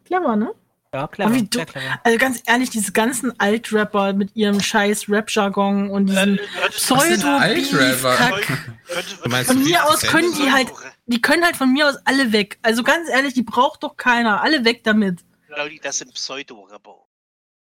[0.05, 0.51] Clever, ne?
[0.93, 1.29] Ja, clever.
[1.49, 1.59] Du-.
[2.03, 6.39] Also ganz ehrlich, diese ganzen Alt-Rapper mit ihrem scheiß Rap-Jargon und diesen
[6.71, 8.41] pseudo Altrapper?
[9.23, 10.67] Du meinst, Von mir aus können die halt,
[11.05, 12.57] die können halt von mir aus alle weg.
[12.61, 14.41] Also ganz ehrlich, die braucht doch keiner.
[14.41, 15.19] Alle weg damit.
[15.53, 17.07] Claudi, das sind Pseudo-Rapper.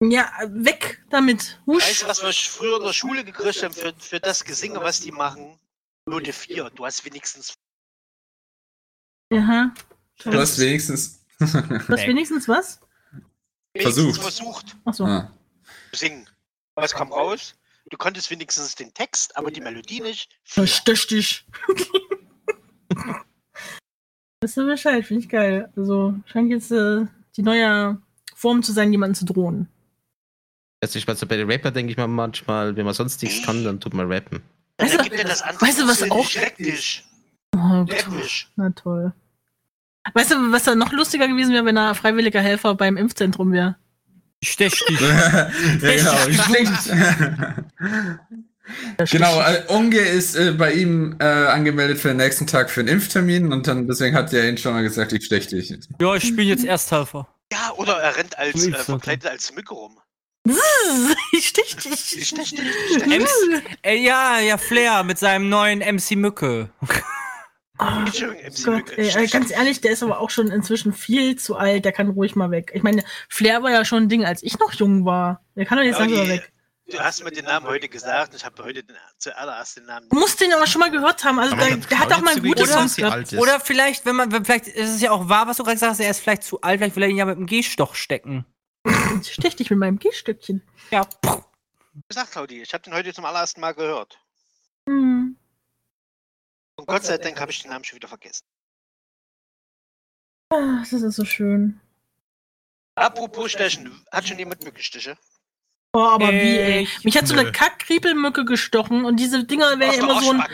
[0.01, 1.61] Ja, weg damit.
[1.67, 1.83] Husch.
[1.83, 5.01] Weißt du, was wir früher in der Schule gekriegt haben für, für das Gesinge, was
[5.01, 5.59] die machen?
[6.07, 6.71] Note 4.
[6.71, 7.55] Du hast wenigstens.
[9.33, 9.73] Aha.
[10.23, 11.25] Du hast wenigstens.
[11.39, 11.55] Du hast
[12.07, 12.81] wenigstens was?
[13.75, 14.21] wenigstens Versucht.
[14.21, 15.05] versucht Achso.
[15.05, 15.33] ah.
[15.93, 16.29] zu singen.
[16.77, 17.55] Was kam raus?
[17.91, 20.31] Du konntest wenigstens den Text, aber die Melodie nicht.
[20.43, 20.67] Vier.
[20.67, 21.47] Stöch dich.
[24.41, 25.73] Wisst ihr Bescheid, finde ich geil.
[25.77, 27.07] Also, scheint jetzt äh,
[27.37, 27.99] die neue
[28.35, 29.69] Form zu sein, jemanden zu drohen.
[30.81, 33.65] Also ich weiß, bei den Rapper denke ich mal manchmal, wenn man sonst nichts kann,
[33.65, 34.43] dann tut man rappen.
[34.79, 35.63] Weißt du- gibt das andere.
[35.67, 37.05] weißt du, was auch- ich leck dich.
[37.57, 38.49] Oh, Leck mich.
[38.57, 39.13] na toll.
[40.13, 43.77] Weißt du, was da noch lustiger gewesen wäre, wenn er freiwilliger Helfer beim Impfzentrum wäre?
[44.41, 45.01] Ich stech dich.
[45.01, 45.49] ja,
[45.81, 46.27] genau.
[46.29, 46.39] Ich
[49.11, 52.89] genau, äh, Unge ist äh, bei ihm äh, angemeldet für den nächsten Tag für einen
[52.89, 55.75] Impftermin und dann deswegen hat er ihn schon mal gesagt, ich stech dich.
[56.01, 57.29] Ja, ich bin jetzt Ersthelfer.
[57.53, 59.99] Ja, oder er rennt als äh, verkleidet als Mücke rum.
[61.33, 62.19] Ich stich dich.
[62.19, 62.61] Ich stech dich.
[62.61, 63.63] Ich stech dich.
[63.83, 66.71] Äh, ja, ja, Flair mit seinem neuen MC Mücke.
[67.79, 68.99] Entschuldigung, MC Gott, Mücke.
[68.99, 71.85] ey, stech ganz ehrlich, der ist aber auch schon inzwischen viel zu alt.
[71.85, 72.73] Der kann ruhig mal weg.
[72.75, 75.43] Ich meine, Flair war ja schon ein Ding, als ich noch jung war.
[75.57, 76.53] Der kann doch jetzt langsam mal Claudi, weg.
[76.87, 78.35] Du hast mir den Namen heute gesagt.
[78.35, 80.09] Ich habe heute den, zuallererst den Namen.
[80.11, 81.39] Du musst den aber schon mal gehört haben.
[81.39, 83.33] Also, der, der hat auch mal zugeben, gute oder- Songs gehabt.
[83.33, 86.11] Oder vielleicht, wenn man, vielleicht ist es ja auch wahr, was du gerade sagst, er
[86.11, 88.45] ist vielleicht zu alt, vielleicht will er ihn ja mit dem Gehstoch stecken.
[89.23, 90.63] Ich stech dich mit meinem Gehstückchen.
[90.91, 91.43] Ja, pff.
[92.13, 94.19] Sag, Claudi, ich habe den heute zum allerersten Mal gehört.
[94.87, 95.39] Hm.
[96.77, 98.45] Und Gott sei Dank habe ich den Namen schon wieder vergessen.
[100.51, 101.81] Ah, das ist so schön.
[102.97, 105.17] Apropos Stechen, hat schon jemand Mückenstiche?
[105.95, 106.83] Oh, aber wie, ey.
[106.83, 107.53] Ich- Mich hat so eine.
[107.53, 110.45] Kackkriepelmücke gestochen und diese Dinger werden Aus ja immer so ein.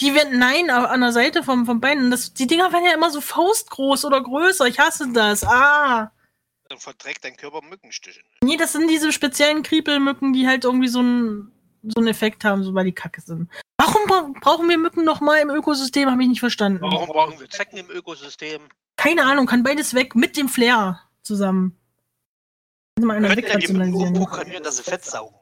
[0.00, 1.98] Die werden, nein, an der Seite vom, vom Bein.
[2.04, 4.66] Und Das, die Dinger werden ja immer so faustgroß oder größer.
[4.66, 5.44] Ich hasse das.
[5.44, 6.10] Ah.
[6.68, 8.20] Dann verträgt dein Körper Mückenstiche.
[8.42, 11.52] Nee, das sind diese speziellen Kriepelmücken, die halt irgendwie so einen
[11.82, 13.48] so einen Effekt haben, so weil die kacke sind.
[13.78, 16.10] Warum bra brauchen wir Mücken noch mal im Ökosystem?
[16.10, 16.80] Habe ich nicht verstanden.
[16.82, 18.60] Warum brauchen wir Zecken im Ökosystem?
[18.96, 21.77] Keine Ahnung, kann beides weg mit dem Flair zusammen.
[22.98, 25.34] Kann mal die umprogrammieren, dass sie Fett saugen.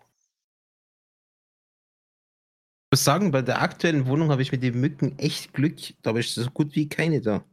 [2.86, 5.76] Ich muss sagen, bei der aktuellen Wohnung habe ich mit den Mücken echt Glück.
[6.02, 7.44] Da habe ich so gut wie keine da.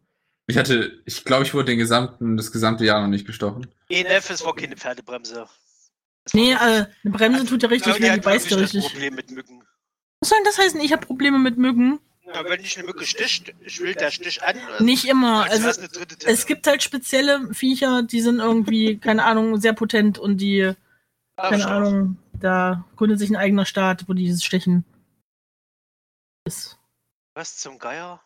[0.47, 3.67] Ich hatte, ich glaube, ich wurde den gesamten, das gesamte Jahr noch nicht gestochen.
[3.89, 5.47] ENF ist war keine Pferdebremse.
[6.25, 8.91] Das Nee, äh, eine Bremse tut ja richtig weh, die beißt ja das richtig.
[8.91, 9.63] Problem mit Mücken.
[10.19, 10.79] Was soll denn das heißen?
[10.81, 11.99] Ich habe Probleme mit Mücken?
[12.25, 14.55] Ja, wenn dich eine Mücke sticht, schwillt der Stich an.
[14.79, 15.43] Nicht immer.
[15.49, 15.69] Also
[16.25, 20.73] es gibt halt spezielle Viecher, die sind irgendwie, keine Ahnung, sehr potent und die
[21.35, 22.17] Keine Ahnung.
[22.33, 24.85] Da gründet sich ein eigener Staat, wo dieses Stechen
[26.45, 26.77] ist.
[27.35, 28.21] Was zum Geier?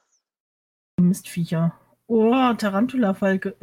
[0.99, 1.79] Mistviecher.
[2.07, 3.55] Oh, Tarantula-Falke.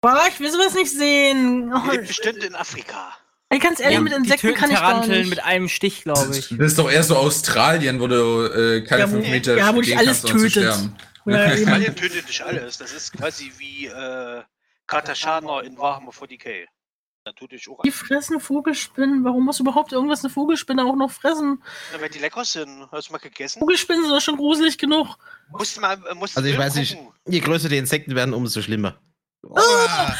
[0.00, 1.72] Boah, ich will sowas nicht sehen.
[1.72, 3.16] Oh, Lebt bestimmt in Afrika.
[3.52, 5.28] Ey, ganz ehrlich, mit die Insekten kann ich gar nicht.
[5.30, 6.48] mit einem Stich, glaube ich.
[6.48, 9.74] Das ist doch eher so Australien, wo du äh, keine Ja, wo- fünf Meter ja,
[9.74, 10.74] wo dich gehen alles kannst, ohne zu tötet.
[10.74, 10.96] sterben.
[11.24, 11.54] Ja.
[11.54, 12.78] Italien tötet nicht alles.
[12.78, 14.42] Das ist quasi wie äh,
[14.88, 16.66] Katashana in Warhammer 40k.
[17.24, 19.22] Da tut dich auch Die fressen Vogelspinnen.
[19.22, 21.62] Warum muss überhaupt irgendwas eine Vogelspinne auch noch fressen?
[21.92, 22.88] Na, weil die lecker sind.
[22.90, 23.60] Hast du mal gegessen?
[23.60, 25.16] Vogelspinnen sind doch schon gruselig genug.
[25.50, 27.12] Musst mal, äh, musst Also ich weiß nicht, gucken.
[27.28, 28.98] je größer die Insekten werden, umso schlimmer.
[29.44, 30.14] Oh, ah,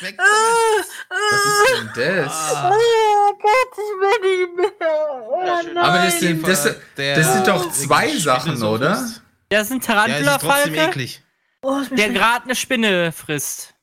[0.00, 0.86] Weg damit.
[1.08, 2.52] Was ist denn das?
[2.54, 5.22] Oh Gott, ich will nicht mehr.
[5.28, 5.76] Oh nein.
[5.78, 6.62] Aber das sind, das,
[6.96, 9.08] das sind doch zwei Sachen, so oder?
[9.48, 11.22] Das ist ein Tarantula-Falke, eklig.
[11.62, 13.74] oh, der gerade eine Spinne frisst.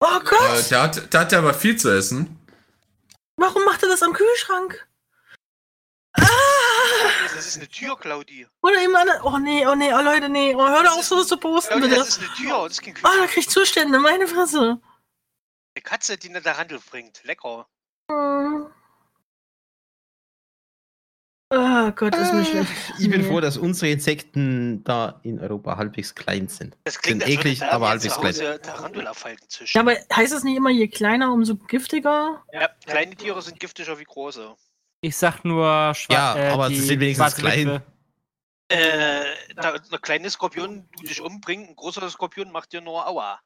[0.00, 2.38] oh Äh, Gott, der, hat, der hat aber viel zu essen.
[3.36, 4.86] warum macht er das am Kühlschrank?
[6.16, 6.22] Ah!
[7.34, 8.46] Das ist eine Tür, Claudi.
[8.62, 9.10] Oder jemand.
[9.24, 10.54] Oh nee, oh nee, oh Leute, nee.
[10.54, 11.96] Oh, hör doch auf, sowas zu posten, bitte.
[11.96, 12.62] das ist eine Tür.
[12.64, 14.78] Das ist kein Oh, da krieg ich Zustände, meine Fresse.
[15.74, 17.24] Eine Katze, die eine Tarantel bringt.
[17.24, 17.66] Lecker.
[18.10, 18.66] Hm.
[21.50, 22.72] Oh Gott, ist mir schlecht.
[22.98, 26.76] Ich bin froh, dass unsere Insekten da in Europa halbwegs klein sind.
[26.84, 28.14] Das klingt Sind eklig, würde aber halbwegs
[29.48, 29.68] züchten.
[29.74, 32.42] Ja, aber heißt das nicht immer, je kleiner, umso giftiger?
[32.52, 34.56] Ja, kleine Tiere sind giftiger wie große.
[35.00, 37.68] Ich sag nur Schwa Ja, äh, aber sie sind wenigstens klein.
[37.68, 37.82] Witwe.
[38.68, 43.38] Äh, da, ein kleiner Skorpion tut dich umbringen, ein großer Skorpion macht dir nur Aua.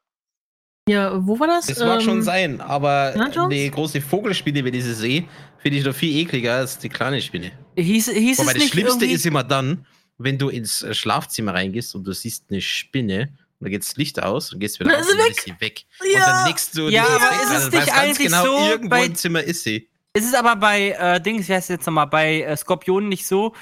[0.89, 1.67] Ja, wo war das?
[1.67, 3.15] Das mag Ähm, schon sein, aber
[3.51, 5.25] die große Vogelspinne, wenn ich sie sehe,
[5.59, 7.53] finde ich doch viel ekliger als die kleine Spinne.
[7.77, 9.87] Hieß, hieß Wobei es das nicht Schlimmste irgendwie, ist immer dann,
[10.19, 13.29] wenn du ins äh, Schlafzimmer reingehst und du siehst eine Spinne
[13.61, 15.37] und da geht das Licht aus und gehst wieder Dann raus und dann weg.
[15.37, 15.85] ist sie weg.
[16.13, 16.19] Ja.
[16.19, 19.05] Und dann legst du Ja, aber Bett ist es nicht eigentlich genau, so irgendwo bei-
[19.07, 19.89] im Zimmer ist sie.
[20.15, 23.27] Es ist aber bei äh, Dings, wie heißt es jetzt nochmal, bei äh, Skorpionen nicht
[23.27, 23.55] so,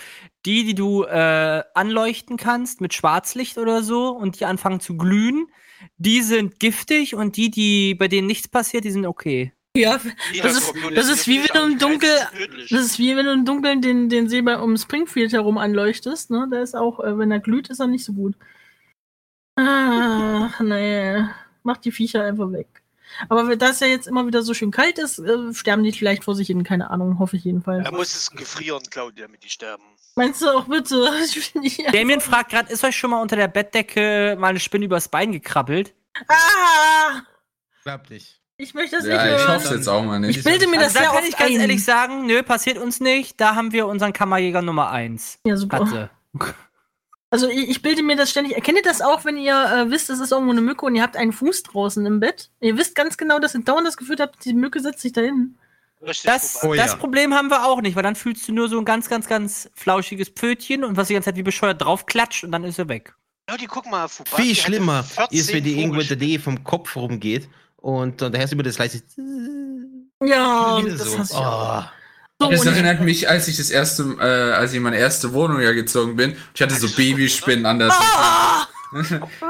[0.46, 5.48] die, die du äh, anleuchten kannst mit Schwarzlicht oder so und die anfangen zu glühen,
[5.96, 9.52] die sind giftig und die, die bei denen nichts passiert, die sind okay.
[9.76, 10.00] Ja,
[10.42, 12.10] das ist, das ist wie wenn du im Dunkel.
[12.70, 16.30] Das ist wie wenn du im Dunkeln den, den See bei um Springfield herum anleuchtest,
[16.30, 16.48] ne?
[16.50, 18.34] Der ist auch, äh, wenn er glüht, ist er nicht so gut.
[19.56, 21.24] Ach, nee.
[21.62, 22.68] Mach die Viecher einfach weg.
[23.28, 26.24] Aber da es ja jetzt immer wieder so schön kalt ist, äh, sterben die vielleicht
[26.24, 27.84] vor sich hin, keine Ahnung, hoffe ich jedenfalls.
[27.84, 29.84] Er muss es gefrieren, Claudia, damit die sterben.
[30.16, 31.10] Meinst du auch bitte?
[31.62, 31.76] Ich.
[31.92, 35.30] Damien fragt gerade, ist euch schon mal unter der Bettdecke mal eine Spinne übers Bein
[35.32, 35.94] gekrabbelt?
[36.28, 37.22] Ah!
[37.84, 38.40] Glaub nicht.
[38.58, 39.54] Ich möchte das Ja, nicht ich hören.
[39.56, 40.44] hoffe es jetzt auch mal Ich nicht.
[40.44, 41.60] bilde mir das Also da sehr kann ich ganz ein.
[41.60, 43.38] ehrlich sagen, nö, passiert uns nicht.
[43.40, 45.40] Da haben wir unseren Kammerjäger Nummer 1.
[45.44, 45.78] Ja, super.
[45.80, 46.10] Katze.
[47.28, 48.54] Also ich, ich bilde mir das ständig.
[48.54, 51.02] Erkennt ihr das auch, wenn ihr äh, wisst, es ist irgendwo eine Mücke und ihr
[51.02, 52.50] habt einen Fuß draußen im Bett?
[52.60, 55.22] Ihr wisst ganz genau, dass ihr dauernd das Gefühl habt, die Mücke setzt sich da
[55.22, 55.58] hin.
[56.06, 56.62] Richtig Das.
[56.62, 56.96] Oh das ja.
[56.96, 59.68] Problem haben wir auch nicht, weil dann fühlst du nur so ein ganz, ganz, ganz
[59.74, 63.14] flauschiges Pfötchen und was die ganze Zeit wie bescheuert draufklatscht und dann ist er weg.
[63.46, 66.16] Claudi, guck mal, Fubaki Viel schlimmer 14 ist, wenn die irgendwo in der.
[66.16, 69.02] Nähe vom Kopf rumgeht und dann hörst du immer das leise.
[70.24, 71.36] Ja, das so.
[71.36, 71.84] auch.
[71.84, 71.88] Oh.
[72.38, 75.60] So, Das erinnert mich, als ich das erste, äh, als ich in meine erste Wohnung
[75.60, 76.36] ja gezogen bin.
[76.54, 78.68] Ich hatte so Babyspinnen an der ah!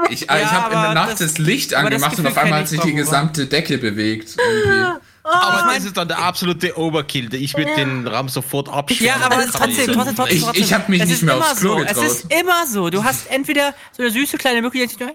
[0.09, 2.37] Ich, Ja, ich habe in der Nacht das- das, Licht aber das angemacht und auf
[2.37, 4.37] einmal hat ich, sich die gesamte Decke bewegt.
[4.37, 4.99] Irgendwie.
[5.29, 7.33] Aber das ist dann der absolute Overkill.
[7.33, 7.75] Ich würde Ja.
[7.77, 9.05] den Raum sofort abschließen.
[9.05, 10.63] Ja, aber Dann trotzdem, trotzdem, so trotzdem, Ich- trotzdem.
[10.63, 11.79] ich hab mich es nicht ist mehr immer aufs Klo so.
[11.83, 12.05] Es getraut.
[12.05, 12.89] ist immer so.
[12.89, 15.13] Du hast entweder so eine süße kleine Mücke, die nur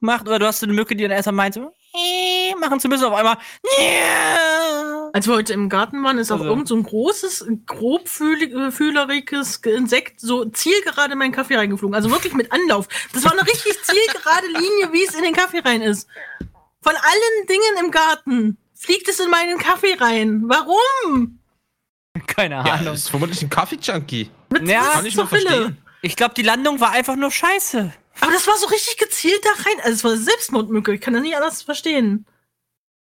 [0.00, 1.72] macht, oder du hast so eine Mücke, die dann erstmal meint, so
[2.60, 3.36] machen zu müssen, auf einmal.
[5.12, 10.20] als wir heute im Garten waren, ist auch Also- irgend so ein großes, grobfühleriges Insekt
[10.20, 11.94] so zielgerade in meinen Kaffee reingeflogen.
[11.94, 12.86] Also wirklich mit Anlauf.
[13.12, 16.06] Das war eine richtig zielgerade Linie, wie es in den Kaffee rein ist.
[16.86, 20.44] Von allen Dingen im Garten fliegt es in meinen Kaffee rein.
[20.46, 21.40] Warum?
[22.28, 22.84] Keine Ja, Ahnung.
[22.86, 24.30] das ist vermutlich ein Kaffee-Junkie.
[24.62, 25.26] Ja, Kann ich Hölle?
[25.26, 25.78] verstehen.
[26.02, 27.92] Ich glaube, die Landung war einfach nur scheiße.
[28.20, 29.80] Aber das war so richtig gezielt da rein.
[29.82, 30.94] Also es war eine Selbstmordmücke.
[30.94, 32.24] Ich kann das nicht anders verstehen.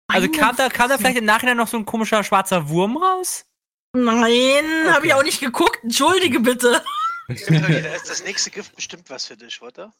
[0.08, 3.44] Also kam da, kam da vielleicht im Nachhinein noch so ein komischer schwarzer Wurm raus?
[3.92, 5.78] Nein, habe ich auch nicht geguckt.
[5.84, 6.82] Entschuldige bitte.
[7.28, 7.34] Da
[7.94, 9.92] ist das nächste Gift bestimmt was für dich, oder?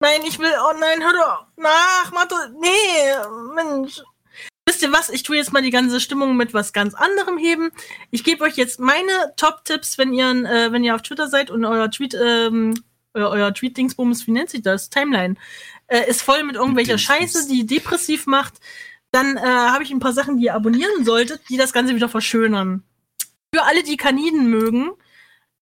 [0.00, 0.52] Nein, ich will.
[0.60, 1.46] Oh nein, hör doch.
[1.56, 2.54] Nach, Mathe.
[2.60, 4.00] Nee, Mensch.
[4.68, 5.08] Wisst ihr was?
[5.08, 7.70] Ich tue jetzt mal die ganze Stimmung mit was ganz anderem heben.
[8.10, 11.64] Ich gebe euch jetzt meine Top-Tipps, wenn ihr, äh, wenn ihr auf Twitter seid und
[11.64, 12.74] euer Tweet, ähm,
[13.14, 14.90] euer, euer Tweet-Dingsbums, wie nennt sich das?
[14.90, 15.36] Timeline,
[15.86, 16.98] äh, ist voll mit irgendwelcher.
[16.98, 18.60] Scheiße, die depressiv macht.
[19.10, 22.08] Dann äh, habe ich ein paar Sachen, die ihr abonnieren solltet, die das Ganze wieder
[22.08, 22.84] verschönern.
[23.54, 24.90] Für alle, die Kaniden mögen,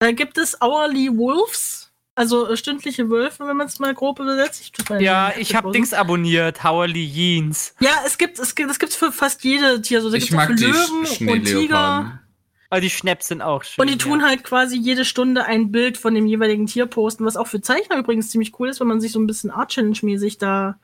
[0.01, 1.86] äh, gibt es Hourly Wolves.
[2.17, 4.61] Also äh, stündliche Wölfe, wenn man es mal grob übersetzt.
[4.63, 5.71] Ich Ja, ich habe.
[5.71, 7.75] Dings abonniert, Howley Jeans.
[7.79, 9.99] Ja, es gibt es gibt es gibt's für fast jede Tier.
[9.99, 11.15] Also, da Ich mag Löwen und Tiger.
[11.15, 12.21] Schneeleoparden.
[12.71, 13.83] Aber die Schnaps sind auch schön.
[13.83, 14.27] Und die tun ja.
[14.27, 17.99] halt quasi jede Stunde ein Bild von dem jeweiligen Tier posten, was auch für Zeichner
[17.99, 20.81] übrigens ziemlich cool ist, wenn man sich so ein bisschen Art Challenge-mäßig da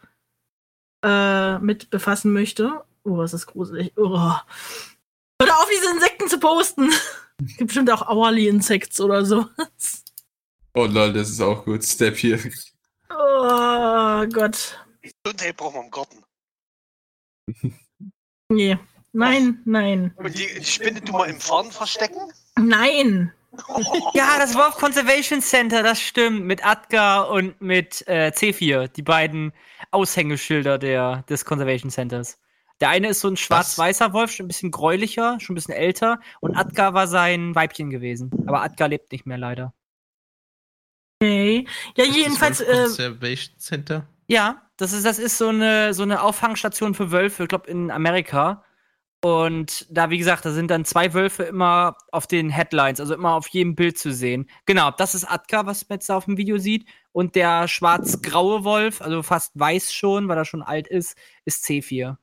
[1.03, 2.83] äh, mit befassen möchte.
[3.05, 3.93] Oh, was ist gruselig.
[3.97, 4.09] Oh.
[4.09, 6.91] Hör auf, diese Insekten zu posten.
[7.45, 9.47] Es gibt bestimmt auch Hourly Insects oder so.
[10.74, 11.85] Oh lol, das ist auch gut.
[11.85, 12.39] Step hier.
[13.11, 14.78] Oh Gott.
[15.03, 16.24] Gesundheit brauchen wir im Garten.
[18.49, 18.78] Nee.
[19.15, 22.20] Nein, nein, Und die, die Spinne du mal im Fahren verstecken?
[22.59, 23.32] nein.
[24.15, 26.44] Ja, das Wolf Conservation Center, das stimmt.
[26.47, 29.53] Mit Adgar und mit äh, C4, die beiden
[29.90, 32.39] Aushängeschilder der, des Conservation Centers.
[32.81, 36.19] Der eine ist so ein schwarz-weißer Wolf, schon ein bisschen gräulicher, schon ein bisschen älter.
[36.40, 38.31] Und Adgar war sein Weibchen gewesen.
[38.47, 39.74] Aber Adgar lebt nicht mehr leider.
[41.23, 41.66] Okay.
[41.97, 44.09] Ja, Ist das jedenfalls, Wolf äh, Conservation Center.
[44.27, 47.90] Ja, das ist, das ist so eine, so eine Auffangstation für Wölfe, ich glaube in
[47.90, 48.65] Amerika.
[49.24, 53.35] Und da, wie gesagt, da sind dann zwei Wölfe immer auf den Headlines, also immer
[53.35, 54.51] auf jedem Bild zu sehen.
[54.66, 56.89] Genau, das ist Atka, was man jetzt da auf dem Video sieht.
[57.12, 62.16] Und der schwarz-graue Wolf, also fast weiß schon, weil er schon alt ist, ist C4.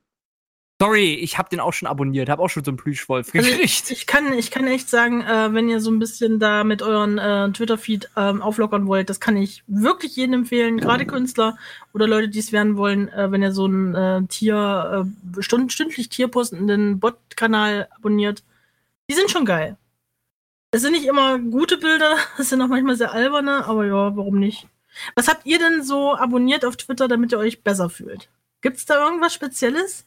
[0.82, 3.92] Sorry, ich habe den auch schon abonniert, habe auch schon so einen Plüschwolf Also gekriegt.
[3.92, 7.18] ich kann, ich kann echt sagen, äh, wenn ihr so ein bisschen da mit euren
[7.18, 11.58] äh, Twitter-Feed ähm, auflockern wollt, das kann ich wirklich jedem empfehlen, gerade Künstler
[11.94, 15.06] oder Leute, die es werden wollen, äh, wenn ihr so einen äh, Tier,
[15.38, 18.44] äh, stund stündlich tierpostenden Bot-Kanal abonniert.
[19.10, 19.76] Die sind schon geil.
[20.72, 24.40] Es sind nicht immer gute Bilder, es sind auch manchmal sehr alberne, aber ja, warum
[24.40, 24.66] nicht?
[25.16, 28.30] Was habt ihr denn so abonniert auf Twitter, damit ihr euch besser fühlt?
[28.62, 30.06] Gibt's da irgendwas Spezielles?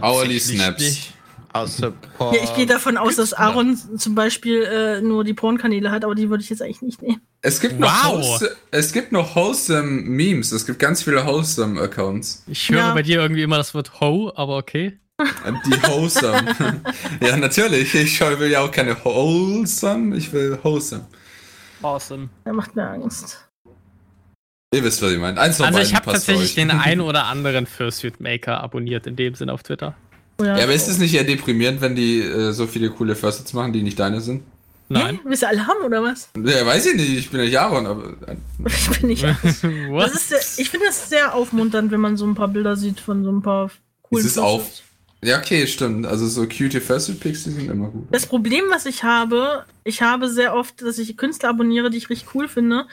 [0.00, 0.80] Hourly Snaps.
[0.82, 1.12] nicht.
[1.52, 6.04] Außer Ja, ich gehe davon aus, dass Aaron zum Beispiel äh, nur die Pornkanäle hat,
[6.04, 7.20] aber die würde ich jetzt eigentlich nicht nehmen.
[7.42, 8.24] Es gibt noch, Wow.
[8.40, 10.50] wholesome- es gibt noch wholesome Memes.
[10.50, 12.42] Es gibt ganz viele wholesome Accounts.
[12.48, 12.94] Ich höre Ja.
[12.94, 14.98] bei dir irgendwie immer das Wort Ho, aber okay.
[15.20, 16.80] Die wholesome.
[17.20, 17.94] ja, natürlich.
[17.94, 20.16] Ich will ja auch keine wholesome.
[20.16, 21.06] Ich will wholesome.
[21.82, 22.30] Awesome.
[22.44, 23.46] Der macht mir Angst.
[24.74, 25.40] Ihr wisst, was ich meine.
[25.40, 26.54] Eins von Also ich habe tatsächlich euch.
[26.54, 29.94] den einen oder anderen Fursuit Maker abonniert, in dem Sinn auf Twitter.
[30.38, 33.52] Oh Ja, aber ist es nicht eher deprimierend, wenn die äh, so viele coole Fursuits
[33.52, 34.42] machen, die nicht deine sind?
[34.88, 35.18] Nein.
[35.24, 36.28] Willst du alle haben oder was?
[36.36, 37.10] Ja, weiß ich nicht.
[37.16, 38.14] Ich bin nicht Aaron, aber
[38.66, 39.22] Ich bin nicht.
[39.42, 40.10] Das What?
[40.12, 43.24] ist sehr, ich finde das sehr aufmunternd, wenn man so ein paar Bilder sieht von
[43.24, 43.70] so ein paar
[44.02, 44.66] coolen es ist auf.
[45.22, 46.06] Ja, okay, stimmt.
[46.06, 48.08] Also so cutie Fursuit Pics, die sind immer gut.
[48.10, 52.10] Das Problem, was ich habe, ich habe sehr oft, dass ich Künstler abonniere, die ich
[52.10, 52.84] richtig cool finde.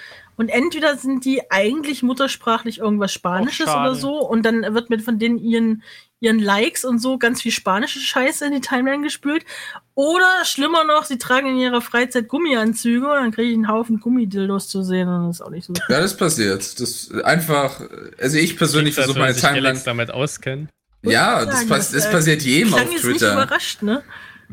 [0.41, 4.27] Und entweder sind die eigentlich muttersprachlich irgendwas Spanisches oder so.
[4.27, 5.84] Und dann wird mit von denen ihren,
[6.19, 9.45] ihren Likes und so ganz viel spanische Scheiße in die Timeline gespült.
[9.93, 13.99] Oder schlimmer noch, sie tragen in ihrer Freizeit Gummianzüge und dann kriege ich einen Haufen
[13.99, 15.07] Gummidildos zu sehen.
[15.07, 15.73] Und das ist auch nicht so.
[15.89, 16.80] Ja, das passiert.
[16.80, 17.80] Das einfach.
[18.18, 19.80] Also ich persönlich versuche meine Timeline.
[19.85, 20.69] Damit auskennen.
[21.03, 23.34] Ja, das, sagen, pass das, das äh, passiert jedem auf jetzt nicht Twitter.
[23.34, 24.01] überrascht, ne?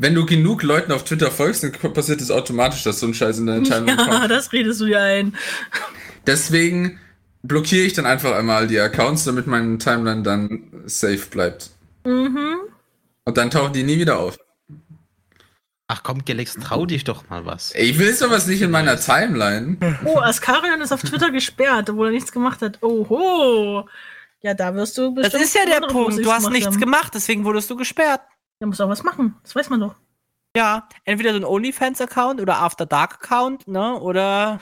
[0.01, 3.39] Wenn du genug Leuten auf Twitter folgst, dann passiert es automatisch, dass so ein Scheiß
[3.39, 4.31] in deine Timeline Ja, kommt.
[4.31, 5.37] das redest du dir ein.
[6.27, 6.99] Deswegen
[7.43, 11.70] blockiere ich dann einfach einmal die Accounts, damit meine Timeline dann safe bleibt.
[12.05, 12.57] Mhm.
[13.25, 14.39] Und dann tauchen die nie wieder auf.
[15.91, 17.73] Ach komm, Galax, trau dich doch mal was.
[17.73, 19.79] Ey, Ich will sowas nicht in meiner Timeline.
[20.05, 22.83] Oh, Askarion ist auf Twitter gesperrt, obwohl er nichts gemacht hat.
[22.83, 23.89] Oho.
[24.43, 25.43] Ja, da wirst du Das bestimmt.
[25.45, 26.25] ist ja der Punkt.
[26.25, 26.79] Du hast nichts haben.
[26.81, 28.20] gemacht, deswegen wurdest du gesperrt.
[28.60, 29.36] Der muss auch was machen.
[29.43, 29.94] Das weiß man doch.
[30.56, 33.94] Ja, entweder so ein OnlyFans-Account oder After Dark-Account, ne?
[34.01, 34.60] Oder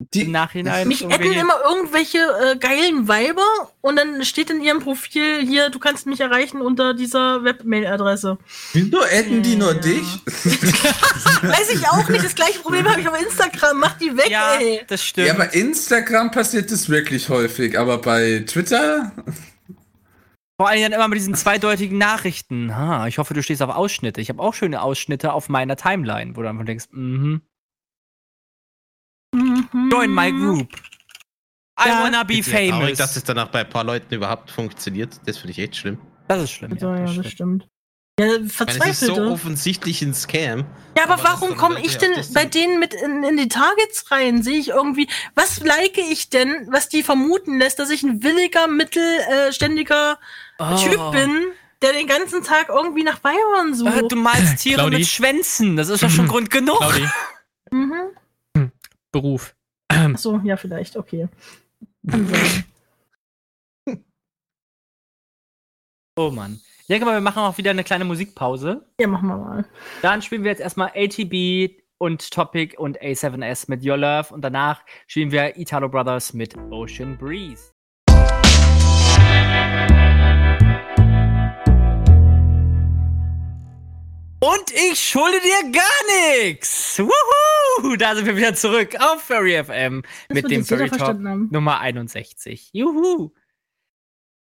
[0.00, 0.88] im Die, Nachhinein.
[0.88, 3.46] Mich adden immer irgendwelche äh, geilen Weiber
[3.80, 8.36] und dann steht in ihrem Profil hier, du kannst mich erreichen unter dieser Webmail-Adresse.
[8.74, 10.02] wieso adden die nur dich?
[10.26, 12.24] Weiß ich auch nicht.
[12.24, 13.78] Das gleiche Problem habe ich auf Instagram.
[13.78, 14.82] Mach die weg, Ja, ey.
[14.88, 15.28] das stimmt.
[15.28, 19.12] Ja, bei Instagram passiert das wirklich häufig, aber bei Twitter?
[20.62, 22.76] Vor allem dann immer mit diesen zweideutigen Nachrichten.
[22.76, 24.20] Ha, ich hoffe, du stehst auf Ausschnitte.
[24.20, 27.42] Ich habe auch schöne Ausschnitte auf meiner Timeline, wo du einfach denkst, mhm.
[29.34, 29.88] Mhm.
[29.90, 30.72] Join my group.
[31.84, 32.04] I Ja.
[32.04, 32.98] wanna be ja traurig, famous.
[32.98, 35.20] dass es danach bei ein paar Leuten überhaupt funktioniert.
[35.26, 35.98] Das finde ich echt schlimm.
[36.28, 36.72] Das ist schlimm.
[36.74, 37.64] Also, ja, das das stimmt.
[37.64, 37.71] stimmt.
[38.22, 39.26] Ja, meine, es ist so verzweifelte.
[39.30, 40.64] offensichtlich ein Scam.
[40.96, 43.36] Ja, aber Aber das warum komme ich denn das bei sind- denen mit in, in
[43.36, 44.42] die Targets rein?
[44.42, 48.66] Sehe ich irgendwie, was like ich denn, was die vermuten lässt, dass ich ein williger,
[48.68, 50.18] mittelständiger
[50.58, 50.76] Oh.
[50.76, 51.46] Typ bin,
[51.80, 54.12] der den ganzen Tag irgendwie nach Weibern Äh, sucht?
[54.12, 54.98] Du malst Tiere Claudi.
[54.98, 55.76] mit Schwänzen.
[55.76, 56.80] Das ist doch schon Grund genug.
[57.70, 58.70] Mhm.
[59.12, 59.54] Beruf.
[59.88, 61.28] Ach so, ja, vielleicht, okay.
[66.16, 66.60] Oh Mann.
[66.92, 68.84] Ich denke mal, wir machen auch wieder eine kleine Musikpause.
[69.00, 69.64] Ja, machen wir mal.
[70.02, 74.34] Dann spielen wir jetzt erstmal ATB und Topic und A7S mit Your Love.
[74.34, 77.72] Und danach spielen wir Italo Brothers mit Ocean Breeze.
[84.40, 86.98] Und ich schulde dir gar nichts.
[86.98, 87.96] Wuhu!
[87.96, 91.18] Da sind wir wieder zurück auf Furry FM Das mit dem Furry Talk.
[91.18, 92.68] Nummer 61.
[92.74, 93.30] Juhu!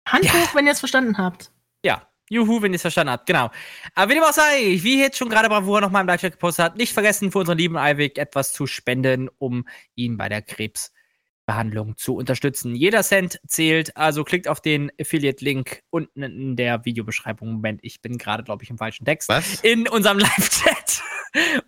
[0.06, 0.34] Hand Ja.
[0.34, 1.50] hoch, wenn ihr es verstanden habt.
[1.82, 3.50] Ja, juhu, wenn ihr es verstanden habt, genau.
[3.94, 6.64] Aber wie dem auch sei, wie jetzt schon gerade Bravura noch mal im Live-Chat gepostet
[6.64, 11.96] hat, nicht vergessen, für unseren lieben Eiwig etwas zu spenden, um ihn bei der Krebsbehandlung
[11.96, 12.74] zu unterstützen.
[12.74, 17.52] Jeder Cent zählt, also klickt auf den Affiliate-Link unten in der Videobeschreibung.
[17.52, 19.28] Moment, ich bin gerade, glaube ich, im falschen Text.
[19.28, 19.60] Was?
[19.62, 21.02] In unserem Live-Chat.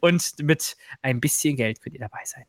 [0.00, 2.44] Und mit ein bisschen Geld könnt ihr dabei sein.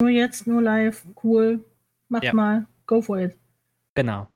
[0.00, 1.06] Nur jetzt, nur live.
[1.22, 1.64] Cool.
[2.08, 2.32] Mach Ja.
[2.34, 2.66] mal.
[2.86, 3.36] Go for it.
[3.94, 4.28] Genau.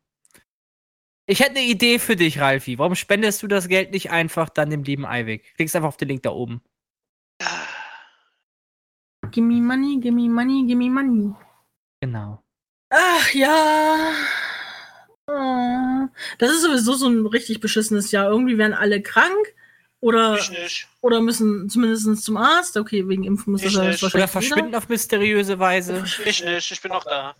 [1.30, 2.76] Ich hätte eine Idee für dich, Ralfi.
[2.80, 5.54] Warum spendest du das Geld nicht einfach dann dem lieben Eiwig?
[5.54, 6.60] Klickst einfach auf den Link da oben.
[9.30, 11.32] Gimme money, gimme money, gimme money.
[12.00, 12.42] Genau.
[12.92, 14.12] Ach ja.
[15.28, 16.08] Ah.
[16.38, 18.28] Das ist sowieso so ein richtig beschissenes Jahr.
[18.28, 19.54] Irgendwie werden alle krank
[20.00, 20.36] oder,
[21.00, 22.76] oder müssen zumindest zum Arzt.
[22.76, 24.02] Okay, wegen Impfen muss das Ich ja nicht.
[24.02, 26.02] Oder wahrscheinlich verschwinden auf mysteriöse Weise.
[26.24, 26.72] Ich nicht.
[26.72, 27.36] Ich bin noch da.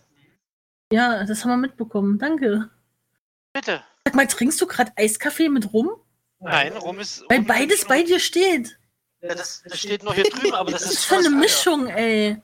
[0.93, 2.17] Ja, das haben wir mitbekommen.
[2.17, 2.69] Danke.
[3.53, 3.83] Bitte.
[4.05, 5.89] Sag mal, trinkst du gerade Eiskaffee mit rum?
[6.39, 7.23] Nein, rum ist.
[7.29, 8.77] Weil rum beides ist- bei dir steht.
[9.21, 10.99] Ja, das, das steht noch hier drüben, aber das Das ist.
[10.99, 12.41] ist für eine Mischung, ey.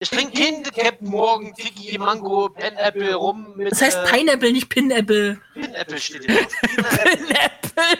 [0.00, 3.72] Ich trinke Kinder Captain Morgan, Tiki, Mango, Pineapple, rum mit.
[3.72, 5.40] Das heißt äh, Pineapple, nicht Pinapple.
[5.54, 6.52] Pineapple steht hier drauf.
[7.02, 7.98] Pineapple.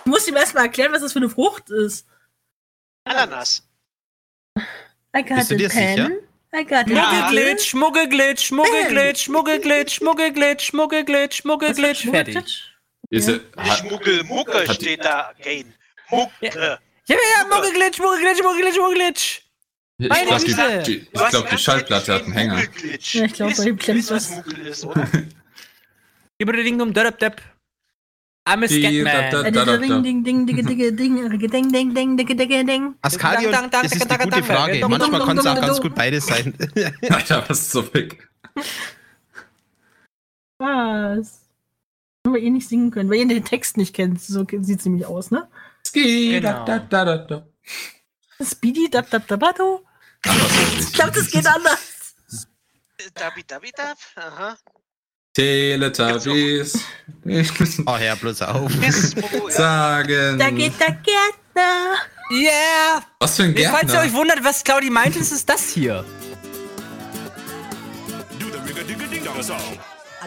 [0.00, 2.04] Ich muss ihm erstmal erklären, was das für eine Frucht ist.
[3.04, 3.62] Ananas.
[5.16, 5.96] I got Bist du a dir pen.
[5.96, 6.10] sicher?
[6.52, 7.62] Muggelglitch, got it.
[7.62, 12.10] Schmuggelglitch, Schmuggelglitch, Schmuggelglitch, Schmuggelglitch, Schmuggelglitch, Schmuggelglitch, Schmuggelglitch.
[12.10, 12.70] Fertig.
[13.10, 13.40] Diese,
[14.72, 15.32] steht da.
[15.42, 15.72] Gain.
[16.10, 16.30] Mucke.
[16.40, 16.78] Ja,
[17.08, 19.42] ja, Muggelglitch, Muggelglitch, Muggelglitch, Muggelglitch.
[19.98, 22.62] Ich glaube, die, glaub, die Schallplatte hat einen Hänger.
[23.12, 24.32] Ja, ich glaube, bei dem klemmt was.
[26.38, 27.42] Über den Ding um Dörp Depp.
[28.46, 29.30] I'm a Scatman.
[33.02, 34.88] Askalion, das ist eine gute Frage.
[34.88, 36.54] Manchmal kann es auch ganz gut beides sein.
[37.08, 38.28] Alter, was so weg.
[40.58, 41.40] Was?
[42.26, 44.20] Haben wir eh nicht singen können, weil ihr den Text nicht kennt.
[44.20, 45.48] So sieht es nämlich aus, ne?
[45.86, 47.46] Ski, Speedy, da, da, da, da, da.
[48.40, 48.60] Ich
[50.92, 52.14] glaube, das geht anders.
[53.14, 53.96] Dabi, dabi, dab.
[54.16, 54.56] Aha.
[55.34, 56.78] Teletubbies.
[57.86, 58.72] Oh, Herr, bloß auf.
[59.48, 60.38] Sagen.
[60.38, 61.94] Da geht der Gärtner.
[62.30, 63.02] Yeah!
[63.18, 64.18] Was für ein Falls ihr euch Gärtner.
[64.18, 66.04] wundert, was Claudi meint, ist es das hier.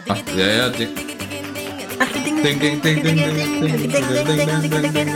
[0.06, 0.88] Ach, ja, ja, ding,
[1.98, 5.14] Ach, ding, ding, ding, ding, ding, ding, ding, ding, ding,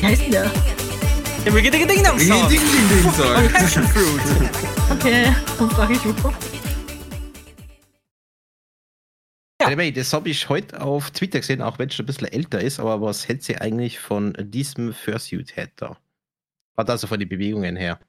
[0.00, 0.81] ding, ding,
[1.44, 1.52] der?
[1.52, 2.48] Der Ding Ding Ding Dong Song.
[2.48, 3.48] ding, ding, ding, Song.
[3.52, 4.20] Passion Fruit.
[4.90, 6.14] Okay, dann frage ich mich.
[9.58, 12.60] Anyway, das habe ich heute auf Twitter gesehen, auch wenn es schon ein bisschen älter
[12.60, 15.96] ist, aber was hält sie eigentlich von diesem Fursuit-Head da?
[16.76, 18.00] Hat also von den Bewegungen her.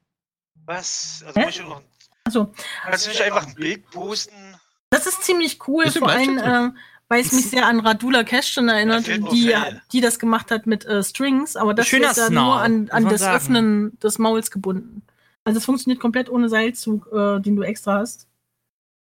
[0.66, 1.24] Was?
[1.26, 1.82] Also ich noch.
[2.24, 2.52] Also,
[2.82, 4.56] Kannst du nicht einfach ein Bild posten?
[4.90, 6.76] das ist ziemlich cool, Ist im vor allem, ähm,
[7.14, 9.54] weil es mich sehr an Radula Question erinnert, noch die,
[9.92, 12.90] die das gemacht hat mit äh, Strings, aber das Schöner ist ja Snarl, nur an,
[12.90, 13.36] an das sagen.
[13.36, 15.02] Öffnen des Mauls gebunden.
[15.44, 18.26] Also es funktioniert komplett ohne Seilzug, äh, den du extra hast.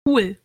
[0.07, 0.39] Cool.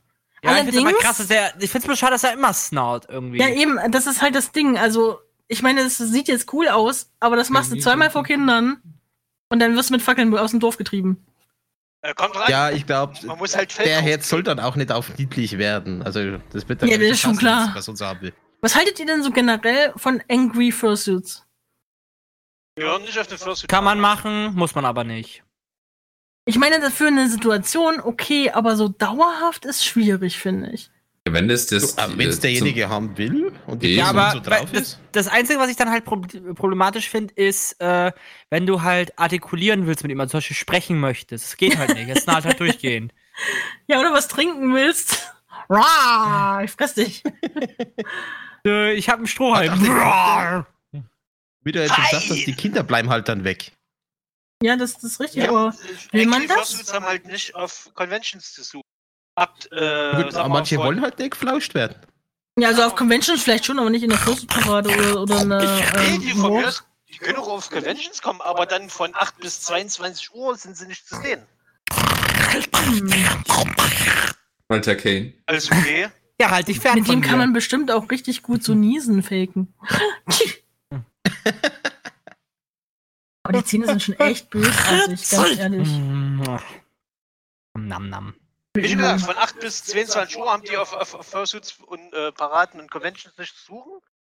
[0.43, 3.39] Ja, ich Allerdings- krass, dass er, ich find's nur schade, dass er immer snarlt irgendwie.
[3.39, 4.77] Ja, eben, das ist halt das Ding.
[4.77, 8.81] Also, ich meine, es sieht jetzt cool aus, aber das machst du zweimal vor Kindern
[9.47, 11.23] und dann wirst du mit Fackeln aus dem Dorf getrieben.
[12.03, 12.51] Äh, kommt rein.
[12.51, 16.03] Ja, ich glaube, Man muss halt der Head soll dann auch nicht auf niedlich werden.
[16.03, 17.71] Also, das wird dann Ja, das ist schon klar.
[17.73, 18.33] Was uns haben will.
[18.61, 21.45] Was haltet ihr denn so generell von Angry Fursuits?
[22.77, 23.69] Ja, nicht auf den Fursuit.
[23.69, 25.43] Kann man machen, muss man aber nicht.
[26.45, 30.91] Ich meine, das für eine Situation okay, aber so dauerhaft ist schwierig, finde ich.
[31.25, 31.95] Wenn es das.
[32.17, 34.99] Wenn es derjenige haben will und die Ja, aber so drauf das, ist.
[35.13, 38.11] das Einzige, was ich dann halt prob- problematisch finde, ist, äh,
[38.49, 41.45] wenn du halt artikulieren willst mit ihm, also zum Beispiel sprechen möchtest.
[41.45, 42.09] Das geht halt nicht.
[42.09, 43.13] Es snarlt halt durchgehend.
[43.87, 45.33] Ja, oder was trinken willst?
[45.69, 47.23] Rah, ich fress dich.
[48.65, 49.81] Äh, ich habe einen Strohhalm.
[51.63, 53.73] Wie du jetzt schon gesagt hast, die Kinder bleiben halt dann weg.
[54.61, 55.73] Ja, das, das ist richtig, Ja, aber
[56.13, 56.93] will man das?
[56.93, 58.83] Haben halt nicht auf Conventions zu suchen.
[59.35, 61.95] Habt, äh, Gut, aber manche wollen halt nicht geflauscht werden.
[62.59, 65.57] Ja, also auf Conventions vielleicht schon, aber nicht in der Fursuit-Parade oder, oder eine.
[65.57, 69.09] Nee, Ähm, die von mir aus, die können auch auf Conventions kommen, aber dann von
[69.15, 71.41] 8 bis 22 Uhr sind sie nicht zu sehen.
[74.67, 75.33] Walter Kane.
[75.47, 76.09] Alles okay.
[76.39, 79.73] Ja, halt dich fern Mit dem kann man bestimmt auch richtig gut so niesen faken.
[83.43, 85.89] Aber die Zähne sind schon echt bösartig, ganz ehrlich.
[87.75, 88.35] Nam nam.
[88.75, 92.13] Wie schon gesagt, von 8 bis 22 Uhr haben die auf, auf, auf Fursuits und
[92.13, 93.91] äh, Paraden und Conventions nicht zu suchen.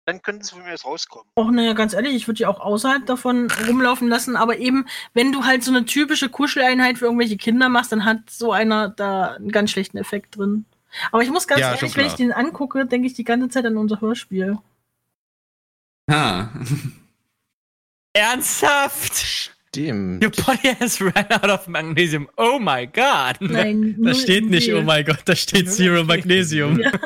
[0.05, 1.27] Dann könnten sie von mir aus rauskommen.
[1.35, 5.31] Och, naja, ganz ehrlich, ich würde die auch außerhalb davon rumlaufen lassen, aber eben, wenn
[5.31, 9.31] du halt so eine typische Kuscheleinheit für irgendwelche Kinder machst, dann hat so einer da
[9.31, 10.65] einen ganz schlechten Effekt drin.
[11.11, 13.65] Aber ich muss ganz Ja, ehrlich, wenn ich den angucke, denke ich die ganze Zeit
[13.65, 14.59] an unser Hörspiel.
[16.11, 16.51] Ha.
[18.13, 19.24] Ernsthaft?
[19.75, 20.23] Stimmt.
[20.23, 22.29] Your body has run out of magnesium.
[22.37, 23.37] Oh my god.
[23.41, 26.79] Nein, Da steht nicht, oh mein Gott, da steht Zero Magnesium.
[26.79, 26.91] Ja.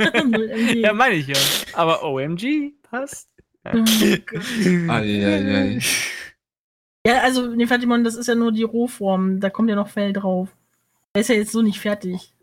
[0.75, 1.35] Ja, meine ich ja.
[1.73, 3.29] Aber OMG passt.
[3.63, 5.79] Eieiei.
[7.05, 9.39] Ja, also, ne, Fatimon, das ist ja nur die Rohform.
[9.39, 10.49] Da kommt ja noch Fell drauf.
[11.15, 12.33] Der ist ja jetzt so nicht fertig.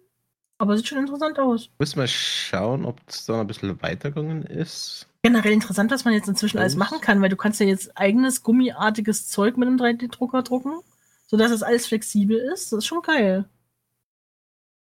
[0.58, 1.70] Aber sieht schon interessant aus.
[1.78, 5.06] Muss mal schauen, ob es da noch ein bisschen weitergegangen ist.
[5.26, 8.44] Generell interessant, was man jetzt inzwischen alles machen kann, weil du kannst ja jetzt eigenes
[8.44, 10.78] gummiartiges Zeug mit einem 3D-Drucker drucken,
[11.26, 12.70] sodass das alles flexibel ist.
[12.70, 13.44] Das ist schon geil.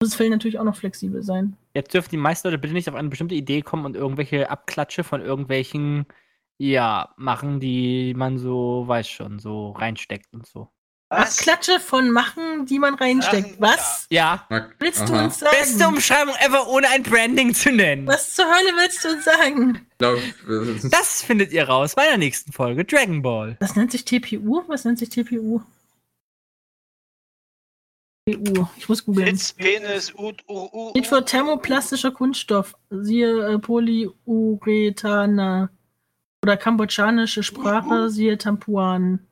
[0.01, 1.55] Muss das Fell natürlich auch noch flexibel sein.
[1.75, 5.03] Jetzt dürfen die meisten Leute bitte nicht auf eine bestimmte Idee kommen und irgendwelche Abklatsche
[5.03, 6.07] von irgendwelchen,
[6.57, 10.67] ja, machen, die man so, weiß schon, so reinsteckt und so.
[11.17, 11.37] Was?
[11.37, 13.51] Klatsche von machen, die man reinsteckt.
[13.55, 14.05] Ach, Was?
[14.09, 14.47] Ja,
[14.79, 15.25] Willst du Aha.
[15.25, 15.55] uns sagen?
[15.59, 18.07] beste Umschreibung ever, ohne ein Branding zu nennen.
[18.07, 19.85] Was zur Hölle willst du uns sagen?
[20.89, 23.57] Das findet ihr raus bei der nächsten Folge Dragon Ball.
[23.59, 24.63] Was nennt sich TPU?
[24.67, 25.61] Was nennt sich TPU?
[28.27, 28.67] TPU.
[28.77, 29.25] Ich muss googeln.
[29.25, 30.89] Blitz, Penis, U, U, U.
[30.91, 32.75] Steht für thermoplastischer Kunststoff.
[32.89, 35.69] Siehe äh, Polyurethane.
[36.43, 39.25] Oder kambodschanische Sprache, siehe Tampuan.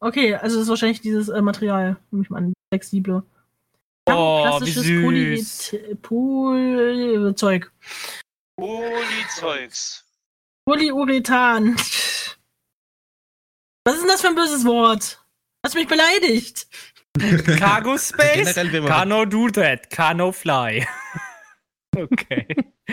[0.00, 3.22] Okay, also das ist wahrscheinlich dieses äh, Material, nehme ich mal an, flexible.
[4.06, 4.12] Oh,
[4.62, 5.02] wie Thermoplastisches süß.
[5.04, 7.70] Polyeth- Poly Zeug.
[8.56, 10.04] Polyzeugs.
[10.66, 11.76] Polyurethan.
[13.84, 15.22] Was ist denn das für ein böses Wort?
[15.64, 16.66] Hast du mich beleidigt?
[17.58, 18.56] Cargo Space?
[18.56, 20.86] Wenn man- Cano do that, Cano fly.
[21.96, 22.46] okay.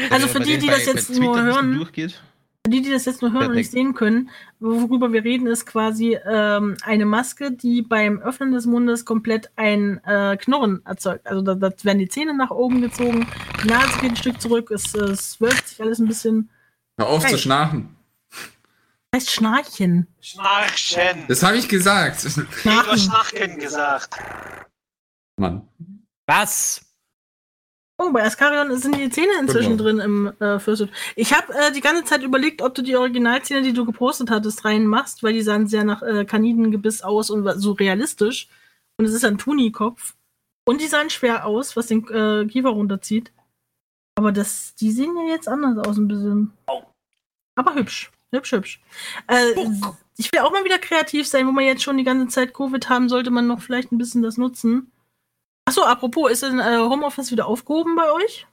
[0.10, 2.22] Also für die, die das jetzt Twitter nur hören, Durchgeht.
[2.68, 3.88] Für die, die das jetzt nur hören und nicht Perfekt.
[3.88, 4.30] sehen können,
[4.60, 10.04] worüber wir reden, ist quasi ähm, eine Maske, die beim Öffnen des Mundes komplett ein
[10.04, 11.26] äh, Knurren erzeugt.
[11.28, 13.26] Also da, da werden die Zähne nach oben gezogen,
[13.64, 16.50] die Nase geht ein Stück zurück, es, es wölbt sich alles ein bisschen.
[16.98, 17.32] Hör auf Hey.
[17.32, 17.96] zu schnarchen.
[19.12, 20.08] Das heißt Schnarchen.
[20.20, 21.24] Schnarchen.
[21.30, 22.26] Das habe ich gesagt.
[22.26, 22.98] Du hast Schnarchen.
[22.98, 24.14] Schnarchen gesagt.
[25.38, 25.62] Mann.
[26.26, 26.82] Was?
[28.00, 29.84] Oh, bei Askarion sind die Zähne inzwischen Genau.
[29.84, 30.92] drin im äh, Fursuit.
[31.16, 34.64] Ich habe äh, die ganze Zeit überlegt, ob du die Originalzähne, die du gepostet hattest,
[34.66, 38.50] reinmachst, weil die sahen sehr nach äh, Kaninengebiss aus und so realistisch.
[38.98, 40.16] Und es ist ein Tunikopf.
[40.66, 43.32] Und die sahen schwer aus, was den äh, Kiefer runterzieht.
[44.16, 46.54] Aber das, die sehen ja jetzt anders aus ein bisschen.
[47.56, 48.12] Aber hübsch.
[48.32, 48.82] Hübsch, hübsch.
[49.28, 49.54] Äh,
[50.18, 52.90] ich will auch mal wieder kreativ sein, wo man jetzt schon die ganze Zeit Covid
[52.90, 54.92] haben, sollte man noch vielleicht ein bisschen das nutzen.
[55.68, 58.48] Achso, apropos, ist denn äh, Homeoffice wieder aufgehoben bei euch?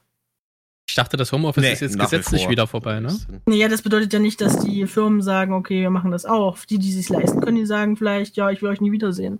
[0.89, 2.51] Ich dachte, das Homeoffice Nee, ist jetzt gesetzlich vor.
[2.51, 3.17] wieder vorbei, ne?
[3.45, 6.57] Naja, das bedeutet ja nicht, dass die Firmen sagen, okay, wir machen das auch.
[6.69, 9.39] Die, die sich leisten können, die sagen vielleicht, ja, ich will euch nie wiedersehen.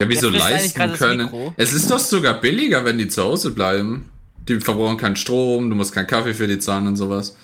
[0.00, 1.28] Ja, wieso leisten können?
[1.58, 4.08] Es ist doch sogar billiger, wenn die zu Hause bleiben.
[4.48, 7.36] Die verbrauchen keinen Strom, du musst keinen Kaffee für die zahlen und sowas.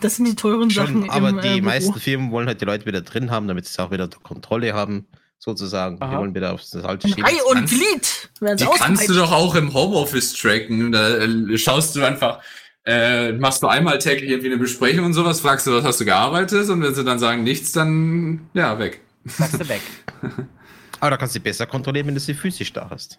[0.00, 1.02] Das sind die teuren Sachen.
[1.02, 1.64] Schon, aber im, äh, die Büro.
[1.66, 5.06] meisten Firmen wollen halt die Leute wieder drin haben, damit sie auch wieder Kontrolle haben,
[5.44, 5.96] sozusagen.
[5.96, 6.18] Die Aha.
[6.18, 7.26] wollen wieder aufs das alte Schema.
[7.28, 10.90] Reihe und Glied Die sie kannst du doch auch im Homeoffice tracken.
[10.92, 12.40] Da äh, schaust du einfach,
[12.86, 16.04] äh, machst du einmal täglich irgendwie eine Besprechung und sowas, fragst du, was hast du
[16.04, 16.68] gearbeitet?
[16.70, 19.00] Und wenn sie dann sagen nichts, dann ja, weg.
[19.26, 19.82] Sagst du weg.
[21.00, 23.18] Aber da kannst du besser kontrollieren, wenn du sie physisch da hast.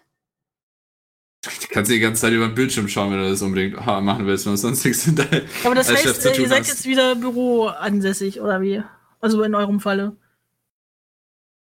[1.44, 4.26] Du kannst die ganze Zeit über den Bildschirm schauen, wenn du das unbedingt ha- machen
[4.26, 6.68] willst, wenn du sonst nichts in deinem Aber das heißt, äh, ihr seid hast.
[6.68, 8.82] jetzt wieder büroansässig, oder wie?
[9.20, 10.16] Also in eurem Falle.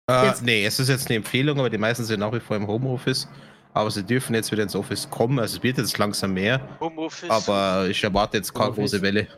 [0.08, 2.66] Äh, nee, es ist jetzt eine Empfehlung, aber die meisten sind nach wie vor im
[2.66, 3.28] Homeoffice.
[3.74, 5.38] Aber sie dürfen jetzt wieder ins Office kommen.
[5.38, 6.76] Also es wird jetzt langsam mehr.
[6.80, 7.30] Homeoffice.
[7.30, 8.92] Aber ich erwarte jetzt keine Homeoffice.
[8.92, 9.28] große Welle.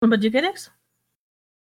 [0.00, 0.70] Und bei dir, Galax?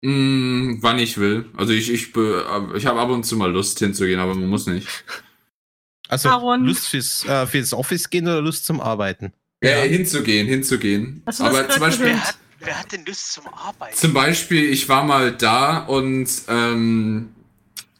[0.01, 1.49] Mm, wann ich will.
[1.57, 4.87] Also ich, ich, ich habe ab und zu mal Lust hinzugehen, aber man muss nicht.
[6.07, 6.65] Also Aaron.
[6.65, 9.33] Lust fürs, äh, fürs Office gehen oder Lust zum Arbeiten?
[9.63, 11.23] Ja, hinzugehen, hinzugehen.
[11.25, 12.37] Das Aber zum Beispiel, gehört?
[12.65, 13.95] Wer, hat, denn Lust zum Arbeiten?
[13.95, 17.29] zum Beispiel, ich war mal da und ähm,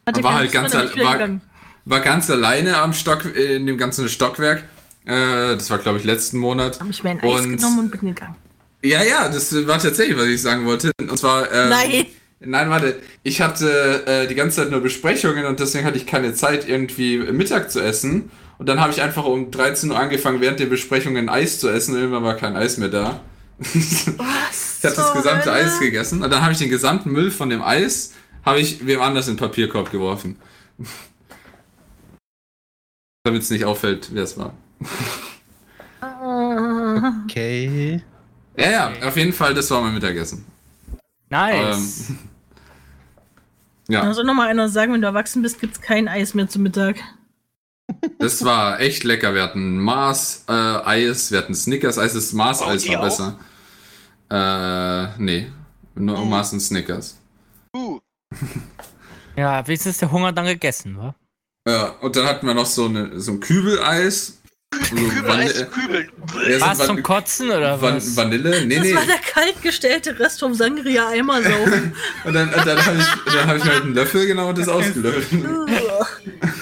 [0.04, 1.40] War halt ganz war-
[1.84, 4.64] war ganz alleine am Stock, in dem ganzen Stockwerk.
[5.04, 6.80] Äh, das war, glaube ich, letzten Monat.
[6.80, 8.34] Hab ich mir ein Eis Und- genommen und bin gegangen.
[8.82, 10.90] Ja, ja, das war tatsächlich, was ich sagen wollte.
[11.00, 11.50] Und zwar.
[11.52, 12.06] Ähm, Nein.
[12.40, 13.00] Nein, warte.
[13.22, 17.18] Ich hatte äh, die ganze Zeit nur Besprechungen und deswegen hatte ich keine Zeit, irgendwie
[17.18, 18.30] Mittag zu essen.
[18.58, 21.94] Und dann habe ich einfach um 13 Uhr angefangen, während der Besprechungen Eis zu essen.
[21.96, 23.20] Irgendwann war kein Eis mehr da.
[23.58, 24.78] Was?
[24.78, 25.64] Ich habe das gesamte Hölle.
[25.64, 28.12] Eis gegessen und dann habe ich den gesamten Müll von dem Eis,
[28.44, 30.36] habe ich wem anders in den Papierkorb geworfen.
[33.24, 34.52] Damit es nicht auffällt, wer es war.
[37.24, 38.02] Okay.
[38.56, 40.44] Ja, ja, auf jeden Fall, das war mein Mittagessen.
[41.30, 42.10] Nice.
[42.10, 42.18] Ähm,
[43.88, 46.96] ja, Also nochmal einer sagen, wenn du erwachsen bist, gibt's kein Eis mehr zum Mittag.
[48.18, 49.34] Das war echt lecker.
[49.34, 52.14] Wir hatten Mars äh, Eis, wir hatten Snickers Eis.
[52.14, 53.38] Das Mars Eis die war besser.
[54.30, 55.46] Äh, nee.
[55.94, 56.28] Nur Hm.
[56.28, 57.18] Mars und Snickers.
[57.74, 58.00] Uh,
[59.36, 61.14] ja, wenigstens ist der Hunger dann gegessen, wa?
[61.68, 64.40] Ja, und dann hatten wir noch so, eine, so ein Kübeleis.
[64.74, 66.08] So Kübel, Vanille- Eis, Kübel.
[66.32, 68.16] So War es zum Kotzen oder Van was?
[68.16, 68.66] Vanille?
[68.66, 68.94] Nee, Das nee.
[68.94, 71.94] war der kaltgestellte Rest vom Sangria-Eimer saufen.
[72.24, 75.42] Und dann, dann habe ich, dann hab ich halt einen Löffel genommen und das ausgelöffelt.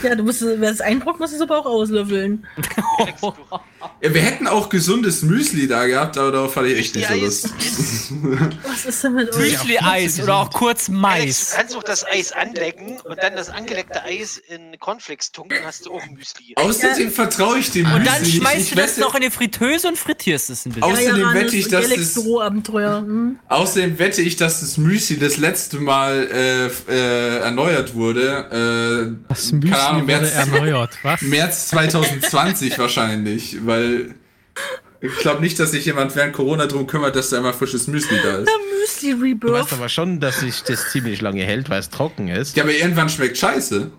[0.02, 2.46] ja, du musst, wer es einbrockt, musst du es aber auch auslöffeln.
[4.00, 7.14] Ja, wir hätten auch gesundes Müsli da gehabt, aber darauf hatte ich echt nicht so.
[7.14, 7.48] Lust.
[8.68, 9.52] Was ist denn mit euch?
[9.52, 11.50] Müsli-Eis oder auch kurz Alex, du Mais.
[11.56, 15.92] kannst auch das Eis anlecken und dann das angeleckte Eis in Cornflakes tunken, hast du
[15.92, 16.54] auch Müsli.
[16.56, 18.36] Außerdem vertraue ich dem Und Müsli dann nicht.
[18.36, 20.82] schmeißt Ich du das noch in die Fritteuse und frittierst es ein bisschen.
[20.84, 22.16] Außerdem wette ich, und dass das-.
[22.24, 23.38] Hm?
[23.48, 29.16] Außerdem wette ich, dass das Müsli das letzte Mal äh, äh, erneuert wurde.
[29.20, 30.98] Äh, Das Müsli Ahnung, wurde März, erneuert.
[31.02, 31.22] Was?
[31.22, 37.30] März 2020 wahrscheinlich, weil ich glaube nicht, dass sich jemand während Corona drum kümmert, dass
[37.30, 38.48] da immer frisches Müsli da ist.
[38.80, 39.52] Müsli Du Rebirth.
[39.52, 42.56] weißt aber schon, dass sich das ziemlich lange hält, weil es trocken ist.
[42.56, 43.90] Ja, aber irgendwann schmeckt scheiße.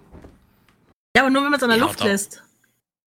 [1.15, 2.05] Ja, aber nur wenn man es an der Ja, Luft doch.
[2.05, 2.41] lässt.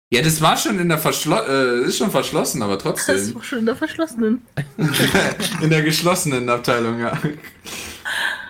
[0.10, 3.34] Ja, das war schon in der Verschlo äh, ist schon verschlossen, aber Das ist trotzdem.
[3.34, 4.42] doch schon in der verschlossenen.
[5.62, 7.12] in der geschlossenen Abteilung, ja.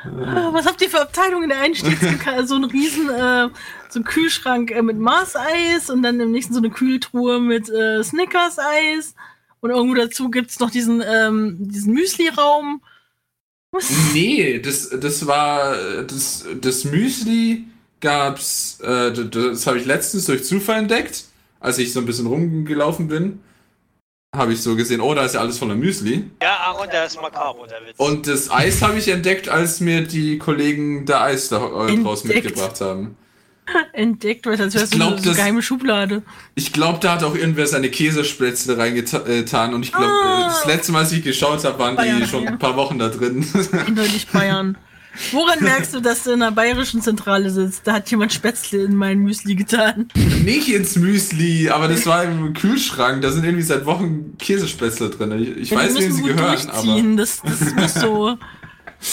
[0.05, 1.43] Ah, Was habt ihr für Abteilungen?
[1.45, 3.49] In der einen steht so ein, so ein riesen äh,
[3.97, 8.03] so ein Kühlschrank äh, mit Mars-Eis und dann im nächsten so eine Kühltruhe mit äh,
[8.03, 9.15] Snickers-Eis.
[9.59, 12.81] Und irgendwo dazu gibt's noch diesen, ähm, diesen Müsli-Raum.
[14.13, 17.65] Nee, das, das war das, das Müsli
[17.99, 21.25] gab's, äh, das, habe ich letztens durch Zufall entdeckt,
[21.59, 23.41] als ich so ein bisschen rumgelaufen bin.
[24.35, 26.29] Habe ich so gesehen, oh, da ist ja alles voller Müsli.
[26.41, 27.95] Ja, Aaron, der ist makaber, der Witz.
[27.97, 32.29] Und das Eis habe ich entdeckt, als mir die Kollegen da Eis da äh, draußen
[32.29, 32.55] Entdeckt.
[32.55, 33.17] mitgebracht haben.
[33.93, 36.23] Entdeckt, weil als Ich glaub, so eine das- geheime Schublade.
[36.55, 40.47] Ich glaube, da hat auch irgendwer seine Käsespätzle reingetan und ich glaube, Ah.
[40.47, 42.51] das letzte Mal, als ich geschaut habe, waren Bayern, die schon ja.
[42.51, 43.45] ein paar Wochen da drin.
[43.87, 44.77] Eindeutig Bayern.
[45.31, 47.87] Woran merkst du, dass du in der bayerischen Zentrale sitzt?
[47.87, 50.09] Da hat jemand Spätzle in mein Müsli getan.
[50.43, 53.23] Nicht ins Müsli, aber das war im Kühlschrank.
[53.23, 55.31] Da sind irgendwie seit Wochen Käsespätzle drin.
[55.41, 57.01] Ich, ich Ja, weiß, wem sie gehören, aber.
[57.15, 58.37] Das, das muss so.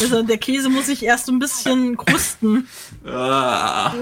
[0.01, 2.69] Also der Käse muss sich erst so ein bisschen krusten.
[3.07, 3.93] Ah.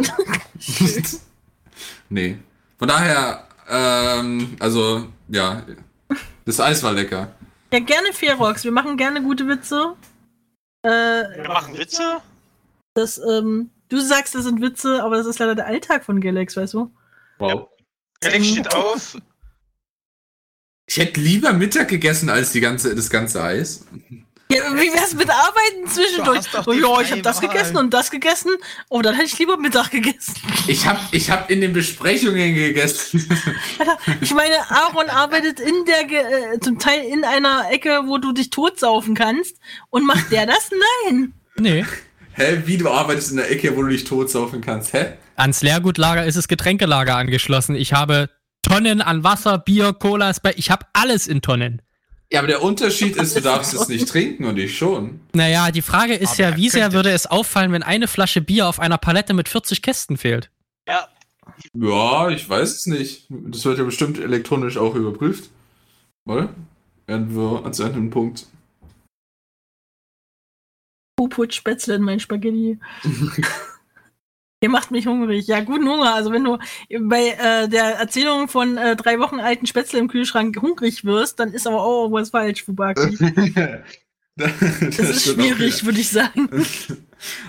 [2.08, 2.38] nee.
[2.78, 5.64] Von daher, ähm, also, ja.
[6.44, 7.34] Das Eis war lecker.
[7.72, 8.64] Ja, gerne Ferox.
[8.64, 9.94] Wir machen gerne gute Witze.
[10.82, 12.20] Äh, Wir machen Witze?
[12.94, 16.56] das, ähm, du sagst, das sind Witze, aber das ist leider der Alltag von Galax,
[16.56, 16.92] weißt du?
[17.38, 17.68] Wow.
[18.24, 19.16] Alex steht auf.
[20.86, 23.86] Ich hätte lieber Mittag gegessen als die ganze, das ganze Eis.
[24.52, 26.46] Ja, wie wär's mit Arbeiten zwischendurch?
[26.66, 28.50] Oh ja, ich habe das gegessen und das gegessen.
[28.90, 30.34] Oh, dann hätte ich lieber Mittag gegessen.
[30.66, 33.26] Ich hab, ich hab in den Besprechungen gegessen.
[33.78, 38.32] Alter, ich meine, Aaron arbeitet in der, äh, zum Teil in einer Ecke, wo du
[38.32, 39.56] dich totsaufen kannst.
[39.90, 40.70] Und macht der das?
[41.06, 41.32] Nein.
[41.56, 41.86] Nee.
[42.34, 44.92] Hä, wie du arbeitest in der Ecke, wo du dich totsaufen kannst?
[44.92, 45.14] Hä?
[45.36, 47.74] Ans Leergutlager ist das Getränkelager angeschlossen.
[47.74, 48.28] Ich habe
[48.62, 50.32] Tonnen an Wasser, Bier, Cola.
[50.56, 51.82] Ich habe alles in Tonnen.
[52.32, 55.20] Ja, aber der Unterschied ist, du darfst es nicht trinken und ich schon.
[55.34, 58.66] Naja, die Frage ist Aber ja, wie sehr würde es auffallen, wenn eine Flasche Bier
[58.68, 60.50] auf einer Palette mit 40 Kästen fehlt?
[60.88, 61.08] Ja,
[61.74, 63.26] Ja, ich weiß es nicht.
[63.28, 65.50] Das wird ja bestimmt elektronisch auch überprüft.
[66.24, 66.54] Oder?
[67.06, 68.46] Irgendwo an so einem Punkt.
[71.16, 72.78] Puput Spätzle in mein Spaghetti.
[74.62, 75.48] Ihr macht mich hungrig.
[75.48, 76.14] Ja, guten Hunger.
[76.14, 76.56] Also wenn du
[77.00, 81.52] bei äh, der Erzählung von äh, drei Wochen alten Spätzle im Kühlschrank hungrig wirst, dann
[81.52, 83.18] ist aber auch was falsch, Fubaki.
[84.36, 84.50] das
[84.96, 86.48] Das ist schwierig, würde ich sagen.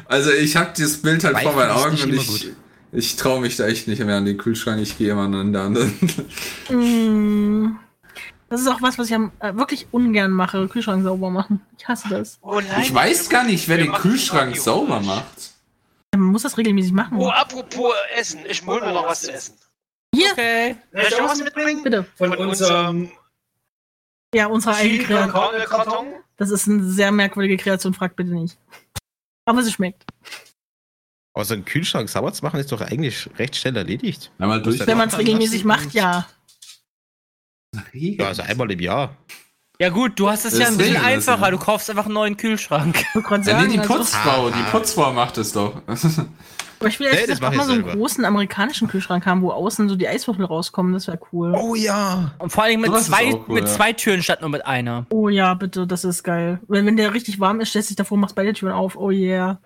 [0.06, 2.56] Also ich habe dieses Bild halt vor meinen Weichen Augen und ich, gut.
[2.91, 4.80] ich traue mich da echt nicht mehr an den Kühlschrank.
[4.80, 5.94] Ich gehe immer an den anderen.
[6.69, 7.80] Mm.
[8.49, 10.68] Das ist auch was, was ich am, äh, wirklich ungern mache.
[10.68, 11.61] Kühlschrank sauber machen.
[11.76, 12.38] Ich hasse das.
[12.44, 12.84] oh nein.
[12.84, 15.52] Ich weiß gar nicht, wer den Kühlschrank sauber macht.
[16.14, 17.18] Man muss das regelmäßig machen.
[17.18, 18.45] Oh, apropos Essen.
[18.48, 19.56] Ich hol mir noch was zu essen.
[20.15, 20.76] Hier, Okay.
[20.91, 21.84] Soll ich was mitbringen?
[21.84, 22.03] bitte.
[22.15, 23.11] Von unserem
[24.34, 26.14] Ja, unsere eigene Kreation.
[26.38, 28.57] Das ist eine sehr merkwürdige Kreation, fragt bitte nicht.
[29.45, 30.06] Aber sie schmeckt.
[31.35, 34.31] Aber so einen Kühlschrank sauber zu machen, ist doch eigentlich recht schnell erledigt.
[34.38, 34.85] Einmal durch.
[34.85, 36.27] Wenn man es regelmäßig macht, ja.
[37.91, 39.18] Ja, also einmal im Jahr.
[39.84, 41.51] Ja gut, du hast es ja ein bisschen einfacher.
[41.51, 43.03] Du kaufst einfach einen neuen Kühlschrank.
[43.14, 44.72] Wollte gerade Ja, sagen, nee, die also, Putzfrau, die Ah.
[44.72, 45.81] Putzfrau macht es doch.
[46.80, 49.89] aber ich will Nee, mach mal ich so einen großen amerikanischen Kühlschrank haben, wo außen
[49.89, 50.93] so die Eiswürfel rauskommen.
[50.93, 51.53] Das wäre cool.
[51.53, 52.31] Oh ja.
[52.39, 53.69] Und vor allem mit zwei, cool, mit ja.
[53.69, 55.05] zwei Türen statt nur mit einer.
[55.10, 56.61] Oh ja, bitte, das ist geil.
[56.69, 58.95] Wenn, wenn der richtig warm ist, stellst du dich davor, machst beide Türen auf.
[58.95, 59.60] Oh yeah.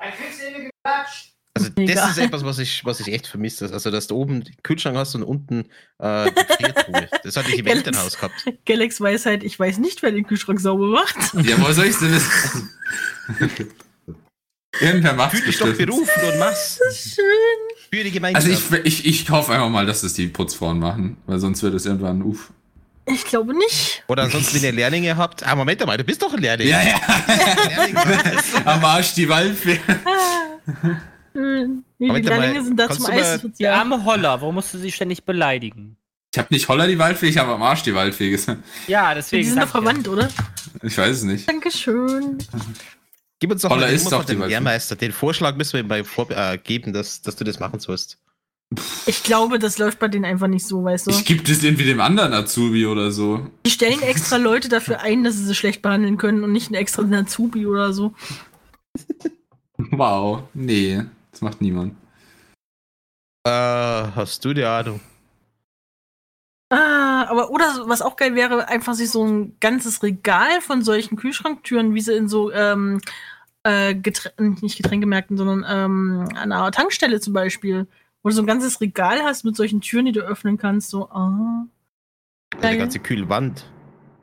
[1.60, 1.96] Also Mega.
[1.96, 3.72] das ist etwas, was ich, was ich echt vermisse.
[3.72, 5.66] Also, dass du oben den Kühlschrank hast und unten
[6.00, 7.10] äh, die Gefriertruhe.
[7.24, 8.46] Das hatte ich im Elternhaus gehabt.
[8.66, 11.16] Galax Weisheit, ich weiß nicht, wer den Kühlschrank sauber macht.
[11.46, 12.28] ja, wo soll ich denn das?
[14.80, 16.80] Irgendwer macht Fühl dich doch berufen und mach's.
[16.94, 17.24] Schön.
[17.92, 18.48] Für die Gemeinschaft.
[18.48, 21.74] Also ich, ich, ich hoffe einfach mal, dass das die Putzfrauen machen, weil sonst wird
[21.74, 22.52] es irgendwann uff.
[23.06, 24.04] Ich glaube nicht.
[24.08, 25.46] Oder ansonsten, wenn ihr Lehrlinge habt.
[25.48, 26.68] Ah, Moment mal, du bist doch ein Lehrling.
[26.68, 27.00] Ja, ja.
[27.70, 27.98] Lehrling
[28.66, 29.80] Am Arsch die Waldfee.
[31.38, 33.41] Nee, die Moment Lehrlinge sind da zum Eis.
[33.41, 33.80] Der Ja.
[33.80, 35.97] arme Holler, warum musst du sie ständig beleidigen?
[36.34, 38.61] Ich habe nicht Holler die Waldfee, ich habe am Arsch die Waldfee gesagt.
[38.88, 39.43] Ja, deswegen.
[39.43, 39.80] Die sind doch ich ja.
[39.80, 40.30] verwandt, oder?
[40.84, 41.47] Ich weiß es nicht.
[41.47, 42.38] Dankeschön.
[43.39, 44.47] Gib uns doch Holla mal den, ist doch die den.
[44.47, 44.95] Lehrmeister.
[44.95, 48.18] Den Vorschlag müssen wir ihm bei vor, äh, geben, dass, dass du das machen sollst.
[49.05, 51.11] Ich glaube, das läuft bei denen einfach nicht so, weißt du.
[51.11, 53.47] Ich gebe das irgendwie dem anderen Azubi oder so.
[53.65, 56.76] Die stellen extra Leute dafür ein, dass sie sie schlecht behandeln können und nicht einen
[56.76, 58.14] extra Nazubi oder so.
[59.91, 60.43] Wow.
[60.53, 61.05] Nee,
[61.38, 61.93] das macht niemand.
[63.45, 64.99] Äh, hast du die Ahnung?
[66.72, 71.15] Ah, aber oder was auch geil wäre, einfach sich so ein ganzes Regal von solchen
[71.15, 73.01] Kühlschranktüren, wie sie in so ähm,
[73.61, 77.88] äh, Geträ nicht Getränkemärkten, sondern ähm, an einer Tankstelle zum Beispiel,
[78.23, 80.89] wo du so ein ganzes Regal hast mit solchen Türen, die du öffnen kannst.
[80.89, 81.68] So, ah.
[82.59, 82.77] Geil.
[82.77, 83.64] ganze kühle Wand.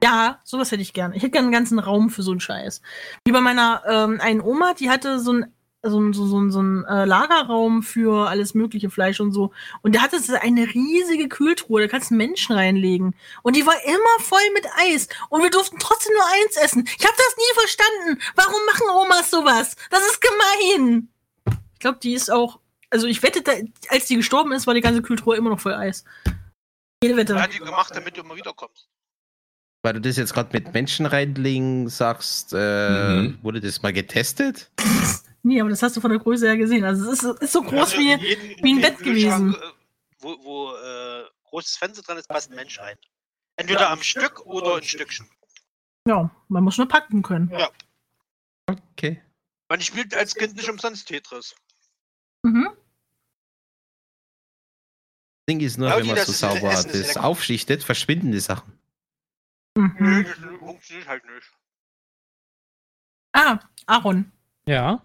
[0.03, 1.13] Ja, sowas hätte ich gern.
[1.13, 2.83] Ich hätte gern einen ganzen Raum für so einen Scheiß.
[3.25, 5.55] Wie bei meiner ähm, einen Oma, die hatte so ein
[5.91, 9.53] so ein, so, so, so ein äh, Lagerraum für alles mögliche Fleisch und so.
[9.83, 13.15] Und der hatte so eine riesige Kühltruhe, da kannst du einen Menschen reinlegen.
[13.43, 15.09] Und die war immer voll mit Eis.
[15.29, 16.85] Und wir durften trotzdem nur eins essen.
[16.99, 18.23] Ich habe das nie verstanden.
[18.35, 19.77] Warum machen Omas sowas?
[19.91, 21.09] Das ist gemein.
[21.75, 22.61] Ich glaube, die ist auch.
[22.91, 23.53] Also ich wette, da,
[23.89, 26.05] als die gestorben ist, war die ganze Kühltruhe immer noch voll Eis.
[27.03, 27.41] Jede Wette.
[27.41, 28.89] Hat die gemacht, damit du immer wiederkommst?
[29.83, 33.39] Weil du das jetzt gerade mit Menschen reinlegen sagst, äh, Mhm.
[33.43, 34.71] wurde das mal getestet?
[35.47, 36.85] Nee, aber das hast du von der Größe her gesehen.
[36.85, 38.17] Also es ist, ist so groß Also wie.
[38.17, 39.55] jeden- wie ein Bett gewesen.
[39.55, 39.59] Äh,
[40.21, 42.97] Wo, wo äh, großes Fenster dran ist, passt ein Mensch rein.
[43.57, 45.29] Entweder am Stück oder ein Stückchen.
[46.07, 47.53] Ja, man muss nur packen können.
[48.67, 49.23] Okay.
[49.69, 51.55] Man spielt als Kind nicht umsonst Tetris.
[52.43, 52.69] Mhm.
[55.49, 57.25] Ding ist nur, Ja, wenn man so das sauber das lecker.
[57.25, 58.79] aufschichtet, verschwinden die Sachen.
[59.77, 60.25] Nö, Mhm.
[60.25, 61.53] das funktioniert halt nicht.
[63.33, 64.33] Ah, Aaron,
[64.67, 65.03] Ja.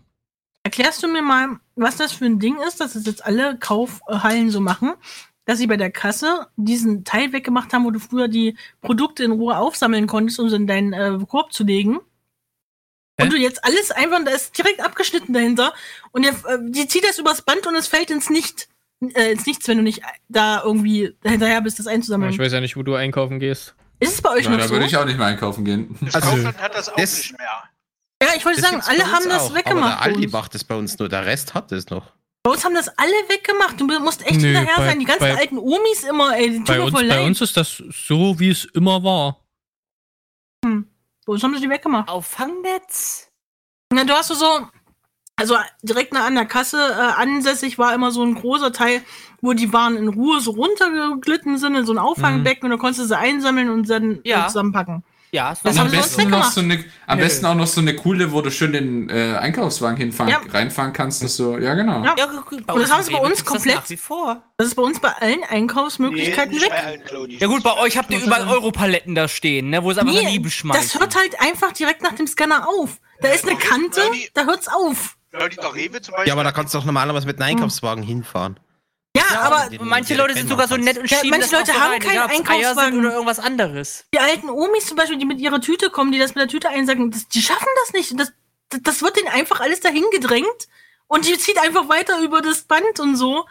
[0.64, 4.50] Erklärst du mir mal, was das für ein Ding ist, dass es jetzt alle Kaufhallen
[4.50, 4.94] so machen,
[5.46, 9.32] dass sie bei der Kasse diesen Teil weggemacht haben, wo du früher die Produkte in
[9.32, 12.00] Ruhe aufsammeln konntest, um sie in deinen äh, Korb zu legen.
[13.20, 13.24] Hä?
[13.26, 15.74] Und du jetzt alles einfach, da ist direkt abgeschnitten dahinter.
[16.12, 18.70] Und der, äh, die zieht das übers Band und es fällt ins Nicht,
[19.02, 22.32] äh, ins Nichts, wenn du nicht da irgendwie hinterher bist, das einzusammeln.
[22.32, 23.76] Ich weiß ja nicht, wo du einkaufen gehst.
[24.00, 24.74] Ist es bei euch Ja, noch da so?
[24.76, 25.98] würde ich auch nicht mehr einkaufen gehen.
[26.02, 27.64] Das Also, Kaufland hat das auch das- nicht mehr.
[28.22, 29.94] Ja, ich wollte Das sagen, bei alle haben das auch, weggemacht.
[29.94, 32.12] Aber der bei Aldi macht das bei uns nur, der Rest hat es noch.
[32.44, 33.80] Bei uns haben das alle weggemacht.
[33.80, 35.00] Du musst echt Nö, hinterher bei- sein.
[35.00, 37.26] Die ganzen bei- alten Omis immer, ey, die Bei uns, voll bei leid.
[37.26, 39.38] uns ist das so, wie es immer war.
[40.62, 42.10] Bei uns haben sie die weggemacht.
[42.10, 43.30] Auffangnetz?
[43.94, 44.68] Ja, du hast so, so
[45.36, 49.02] also direkt nah an der Kasse äh, ansässig war immer so ein großer Teil,
[49.42, 53.00] wo die Waren in Ruhe so runtergeglitten sind in so ein Auffangbecken und da konntest
[53.02, 54.48] du sie einsammeln und dann Ja.
[54.48, 55.04] zusammenpacken.
[55.32, 57.24] Ja, Das Und haben am sie uns besten, noch so eine, am Nö.
[57.24, 60.42] besten auch noch so eine coole, wo du schön den äh, Einkaufswagen hinfahren, Ja.
[60.52, 61.22] reinfahren kannst.
[61.24, 62.04] Das so, ja, genau.
[62.04, 62.16] Ja.
[62.18, 64.42] Ja, gut, bei Und das haben sie bei uns das komplett- Nach wie vor.
[64.58, 66.72] Das ist bei uns bei allen Nee, Einkaufsmöglichkeiten bei weg.
[67.12, 67.30] allen.
[67.38, 68.48] Ja gut, bei euch habt ihr überall.
[68.48, 70.84] Europaletten da stehen, ne, wo es einfach Nee, daneben schmeißt.
[70.96, 72.98] das hört halt einfach direkt nach dem Scanner auf.
[73.22, 74.02] Da ist eine Kante,
[74.34, 75.16] da hört's auf.
[76.26, 78.60] Ja, aber da kannst du doch normalerweise mit einem Einkaufswagen hinfahren.
[79.16, 81.80] Ja, Ja, aber manche Leute sind sogar so nett und Ja, schieben manche das Leute
[81.80, 83.00] haben rein, keinen Einkaufswagen.
[83.00, 84.06] oder irgendwas anderes.
[84.14, 86.70] die alten Omis zum Beispiel, die mit ihrer Tüte kommen, die das mit der Tüte
[86.70, 88.20] einsacken, das, die schaffen das nicht.
[88.20, 88.32] Das,
[88.82, 90.68] das, wird denen einfach alles dahin gedrängt
[91.08, 93.46] und die zieht einfach weiter über das Band und so.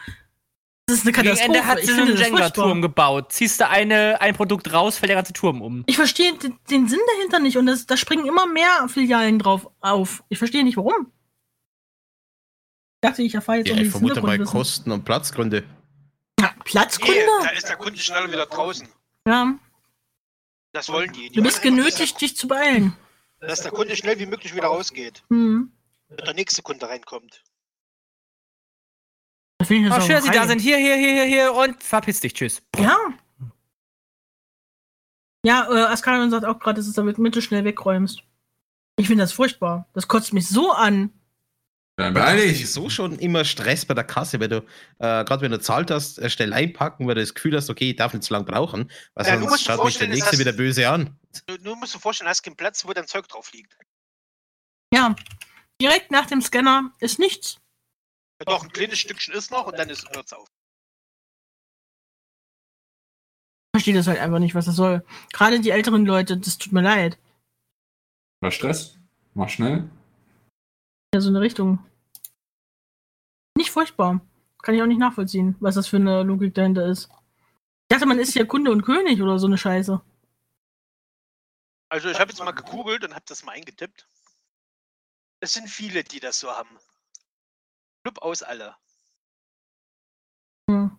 [0.86, 1.58] Das ist eine Katastrophe.
[1.58, 3.32] Ende hat sie so einen Jenga-Turm gebaut.
[3.32, 5.82] Ziehst du eine, ein Produkt raus, fällt der ganze Turm um.
[5.86, 9.68] Ich verstehe den, den Sinn dahinter nicht und das, da springen immer mehr Filialen drauf
[9.80, 10.22] auf.
[10.30, 11.12] Ich verstehe nicht, warum.
[13.00, 14.38] Ich dachte, ich erfahre jetzt Ja, irgendwie ich vermute mal.
[14.44, 15.62] Kosten und Platzgründe.
[16.40, 17.14] Ja, Platzkunde?
[17.14, 18.88] Nee, da ist der Kunde schneller wieder draußen.
[19.26, 19.54] Ja,
[20.72, 21.28] Das wollen die.
[21.28, 22.96] die du bist genötigt, dich zu beeilen.
[23.40, 25.22] Dass, der Kunde schnell wie möglich wieder rausgeht.
[25.30, 25.70] Hm.
[26.08, 27.44] Damit der nächste Kunde reinkommt.
[29.58, 30.60] Das finde ich Oh, schön, dass Sie da sind.
[30.60, 32.34] Hier, hier, hier, hier, hier und verpiss dich.
[32.34, 32.62] Tschüss.
[32.76, 32.96] Ja.
[35.44, 38.22] Ja, äh, Askarion sagt auch gerade, dass du es damit Mitte schnell wegräumst.
[38.96, 39.88] Ich finde das furchtbar.
[39.92, 41.12] Das kotzt mich so an.
[41.98, 42.72] Dann Das beeil ist dich.
[42.72, 44.58] so schon immer Stress bei der Kasse, weil du,
[44.98, 47.90] äh, gerade wenn du zahlt hast, äh, schnell einpacken, weil du das Gefühl hast, okay,
[47.90, 50.38] ich darf nicht zu lange brauchen, weil Ja, sonst schaut mich der das Nächste hast-
[50.38, 51.18] wieder böse an.
[51.46, 53.76] Du, du musst dir vorstellen, du hast keinen Platz, wo dein Zeug drauf liegt.
[54.94, 55.16] Ja.
[55.82, 57.58] Direkt nach dem Scanner ist nichts.
[58.46, 60.46] Doch, ein kleines Stückchen ist noch und dann ist hört's auf.
[63.74, 65.04] Ich verstehe das halt einfach nicht, was das soll.
[65.32, 67.18] Gerade die älteren Leute, das tut mir leid.
[68.40, 68.96] War Stress?
[69.34, 69.90] Mach schnell.
[71.14, 71.84] Ja, so eine Richtung.
[73.58, 74.20] Nicht furchtbar.
[74.62, 77.08] Kann ich auch nicht nachvollziehen, was das für eine Logik dahinter ist.
[77.10, 80.00] Ich dachte, man ist ja Kunde und König oder so eine Scheiße.
[81.88, 84.06] Also ich habe jetzt mal gegoogelt und habe das mal eingetippt.
[85.40, 86.68] Es sind viele, die das so haben.
[88.04, 88.76] Club aus alle.
[90.70, 90.96] Hm.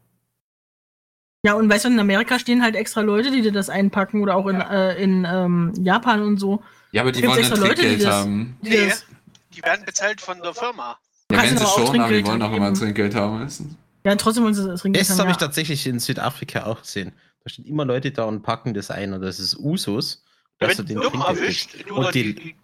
[1.45, 4.35] Ja, und weißt du, in Amerika stehen halt extra Leute, die dir das einpacken oder
[4.35, 6.61] auch in, äh, in ähm, Japan und so.
[6.91, 8.57] Ja, aber die wollen ja extra Leute, die das- haben.
[8.63, 8.89] Die Nee.
[8.89, 9.05] das,
[9.51, 10.99] Die werden bezahlt von der Firma.
[11.31, 12.75] Ja, wenn sie schon, aber die wollen auch immer geben.
[12.75, 13.77] Trinkgeld haben müssen.
[14.05, 15.33] ja, trotzdem wollen sie das Trinkgeld Das haben, habe ja.
[15.33, 17.13] ich tatsächlich in Südafrika auch gesehen.
[17.43, 20.23] Da stehen immer Leute da und packen das ein und das ist Usus.
[20.57, 22.55] dass Wenn du dumm Trinkgeld erwischt, du Und die, die,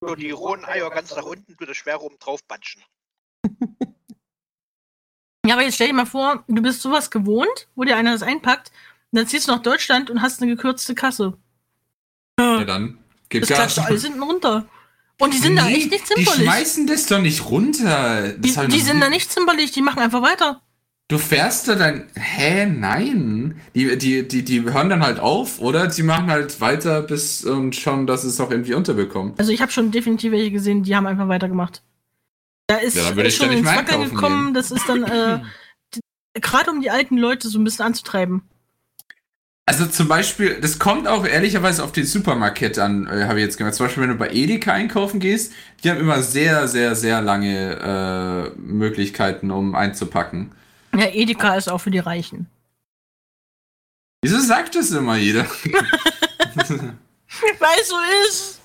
[0.00, 2.82] nur die rohen Eier ganz nach unten, du das schwer oben drauf batschen.
[5.44, 8.22] Ja, aber jetzt stell dir mal vor, du bist sowas gewohnt, wo dir einer das
[8.22, 8.70] einpackt,
[9.10, 11.36] und dann ziehst du nach Deutschland und hast eine gekürzte Kasse.
[12.38, 12.98] Ja, dann
[13.28, 13.58] gib Das Gas.
[13.58, 14.66] klatscht alles hinten runter.
[15.22, 16.42] Und die sind da Nee, echt nicht Die zimperlich.
[16.44, 18.32] schmeißen das doch nicht runter.
[18.32, 20.60] Das Die, ich die sind da nicht zimperlich, die machen einfach weiter.
[21.08, 22.06] Du fährst da dann.
[22.14, 23.60] Hä, nein.
[23.74, 25.90] Die, die, die, die hören dann halt auf, oder?
[25.90, 29.38] Sie machen halt weiter bis und schauen, dass es auch irgendwie unterbekommt.
[29.38, 31.82] Also ich habe schon definitiv welche gesehen, die haben einfach weitergemacht.
[32.66, 34.54] Da ist, Ja, ist da schon ins einkaufen gekommen, gehen.
[34.54, 35.40] das ist dann äh,
[36.40, 38.42] gerade um die alten Leute so ein bisschen anzutreiben.
[39.64, 43.58] Also zum Beispiel, das kommt auch ehrlicherweise auf den Supermarkt an, äh, habe ich jetzt
[43.58, 43.76] gemerkt.
[43.76, 45.52] Zum Beispiel, wenn du bei Edeka einkaufen gehst,
[45.82, 50.52] die haben immer sehr, sehr, sehr lange äh, Möglichkeiten, um einzupacken.
[50.94, 52.48] Ja, Edeka ist auch für die Reichen.
[54.22, 55.44] Wieso sagt das immer jeder?
[56.54, 57.96] Weil so
[58.28, 58.60] ist.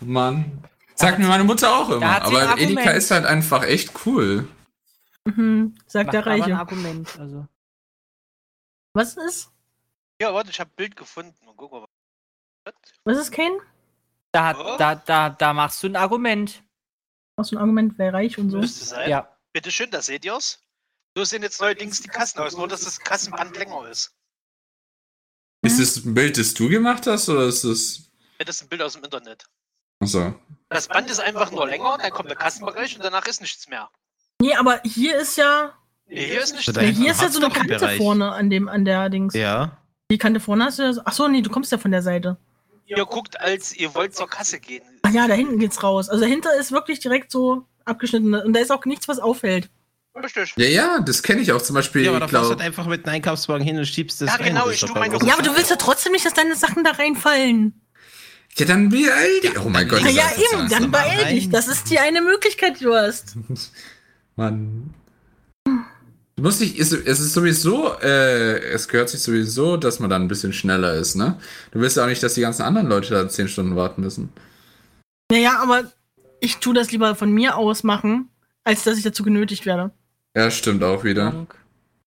[0.00, 0.62] Mann.
[0.94, 2.22] Sagt mir meine Mutter auch immer.
[2.22, 4.48] Aber Edeka ist halt einfach echt cool.
[5.24, 6.56] Mhm, sagt Macht der aber ein Reiche.
[6.56, 7.08] Argument.
[7.18, 7.46] Also.
[8.94, 9.50] Was ist?
[10.20, 11.34] Ja, warte, ich habe ein Bild gefunden.
[11.44, 11.82] Mal gucken,
[12.64, 12.74] was.
[13.04, 13.58] Was ist Kane?
[14.32, 14.76] Da, hat, Oh.
[14.78, 16.62] da, da, da machst du ein Argument.
[17.36, 18.58] Aus dem Argument, wer reich und so.
[18.58, 19.08] Müsste sein.
[19.08, 19.36] Ja.
[19.52, 20.58] Bitteschön, da seht ihr's.
[21.16, 24.12] So sehen jetzt neuerdings die Kassen aus, nur dass das Kassenband länger ist.
[25.62, 28.10] Ist das ein Bild, das du gemacht hast, oder ist das.
[28.38, 29.44] Ja, Das ist ein Bild aus dem Internet.
[30.00, 30.34] Achso.
[30.68, 33.88] Das Band ist einfach nur länger, dann kommt der Kassenbereich und danach ist nichts mehr.
[34.40, 35.74] Nee, aber hier ist ja.
[36.06, 36.82] Nee, hier ist nichts Ja, mehr.
[36.82, 39.34] dein- hier ist ja so eine Kante vorne an dem, an der Dings.
[39.34, 39.76] Ja.
[40.10, 41.02] Die Kante vorne hast du ja so.
[41.04, 42.38] Achso, nee, du kommst ja von der Seite.
[42.86, 44.82] Ihr guckt, als ihr wollt zur Kasse gehen.
[45.02, 46.08] Ach ja, da hinten geht's raus.
[46.08, 48.34] Also dahinter ist wirklich direkt so abgeschnitten.
[48.34, 49.68] Und da ist auch nichts, was auffällt.
[50.16, 50.54] Richtig.
[50.56, 51.60] Ja, ja, das kenne ich auch.
[51.60, 53.84] Zum Beispiel, Ja, aber da ich fährst du halt einfach mit einem Einkaufswagen hin und
[53.86, 55.76] schiebst das Ja, genau, Das ich ist tu doch meine Ja, aber du willst ja
[55.76, 57.80] trotzdem nicht, dass deine Sachen da reinfallen.
[58.56, 59.60] Ja, dann beeil dich.
[59.60, 60.00] Oh mein Gott.
[60.00, 61.50] Ja, das ja eben, dann beeil dich.
[61.50, 63.36] Das ist die eine Möglichkeit, die du hast.
[64.36, 64.94] Mann.
[66.38, 70.28] Du musst dich, es ist sowieso, äh, es gehört sich sowieso, dass man dann ein
[70.28, 71.36] bisschen schneller ist, ne?
[71.72, 74.32] Du willst ja auch nicht, dass die ganzen anderen Leute da 10 Stunden warten müssen.
[75.32, 75.90] Naja, aber
[76.38, 78.28] ich tue das lieber von mir aus machen,
[78.62, 79.90] als dass ich dazu genötigt werde.
[80.36, 81.44] Ja, stimmt auch wieder.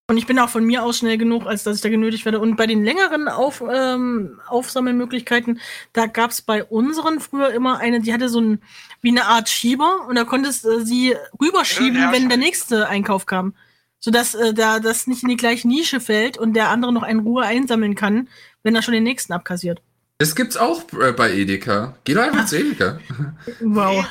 [0.09, 2.39] Und ich bin auch von mir aus schnell genug, als dass ich da genötigt werde.
[2.39, 5.59] Und bei den längeren Auf, ähm, Aufsammelmöglichkeiten,
[5.91, 8.61] da gab es bei unseren früher immer eine, die hatte so ein,
[9.01, 12.87] wie eine Art Schieber und da konntest du sie rüberschieben, Ja, wenn ich- der nächste
[12.87, 13.55] Einkauf kam.
[14.03, 17.19] Sodass äh, da das nicht in die gleiche Nische fällt und der andere noch in
[17.19, 18.27] Ruhe einsammeln kann,
[18.63, 19.81] wenn er schon den nächsten abkassiert.
[20.17, 21.95] Das gibt's auch äh, bei Edeka.
[22.03, 22.99] Geh doch einfach zu Edeka.
[23.61, 24.05] Wow.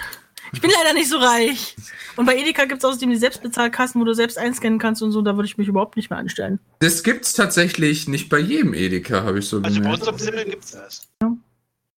[0.53, 1.77] Ich bin leider nicht so reich.
[2.17, 5.23] Und bei Edeka gibt es außerdem die Selbstbezahlkassen, wo du selbst einscannen kannst und so,
[5.23, 6.59] da würde ich mich überhaupt nicht mehr anstellen.
[6.81, 9.99] Das gibt's tatsächlich nicht bei jedem Edeka, habe ich so Also bei gemerkt.
[10.01, 11.03] unserem Simmel gibt's das.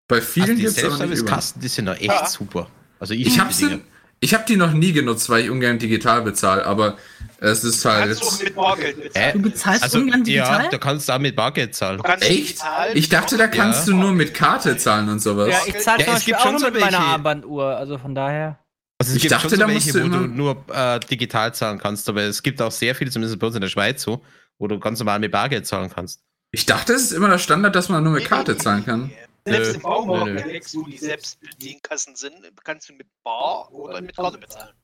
[0.08, 0.98] Bei Also vielen die gibt's aber nicht.
[0.98, 2.26] Selbstservice-Kasten, die sind doch echt Ja.
[2.26, 2.68] super.
[3.00, 3.80] Also ich, Ich die Dinger.
[4.22, 6.96] Ich hab die noch nie genutzt, weil ich ungern digital bezahle, aber
[7.40, 8.18] es ist halt.
[8.18, 9.32] Kannst du mit Bargeld bezahlen.
[9.42, 10.48] Du bezahlst ungern digital?
[10.50, 12.00] Also, Ja, da kannst du auch mit Bargeld zahlen.
[12.04, 12.30] Echt?
[12.30, 13.92] digital- Ich dachte, da kannst Ja.
[13.94, 15.48] du nur mit Karte zahlen und sowas.
[15.50, 16.98] Ja, ich zahle Ja, zum es Beispiel auch schon nur so mit meiner welche.
[17.04, 17.76] Armbanduhr.
[17.76, 18.58] Also von daher.
[18.98, 21.00] Also es Ich gibt dachte, schon so da welche, musst du wo du nur äh,
[21.00, 24.02] digital zahlen kannst, aber es gibt auch sehr viele, zumindest bei uns in der Schweiz
[24.02, 24.22] so,
[24.58, 26.20] wo du ganz normal mit Bargeld zahlen kannst.
[26.52, 29.10] Ich dachte, es ist immer der Standard, dass man nur mit Karte zahlen kann.
[29.46, 34.16] Selbst Nö, im Baumarkt, wenn wo die Selbstbedienkassen sind, kannst du mit Bar oder mit
[34.16, 34.74] Karte bezahlen.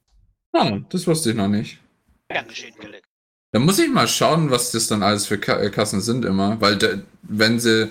[0.53, 1.79] Ah, das wusste ich noch nicht.
[2.29, 3.07] Gern geschehen, gelegt.
[3.53, 6.77] Da muss ich mal schauen, was das dann alles für äh, Kassen sind immer, weil
[6.77, 7.91] da, wenn sie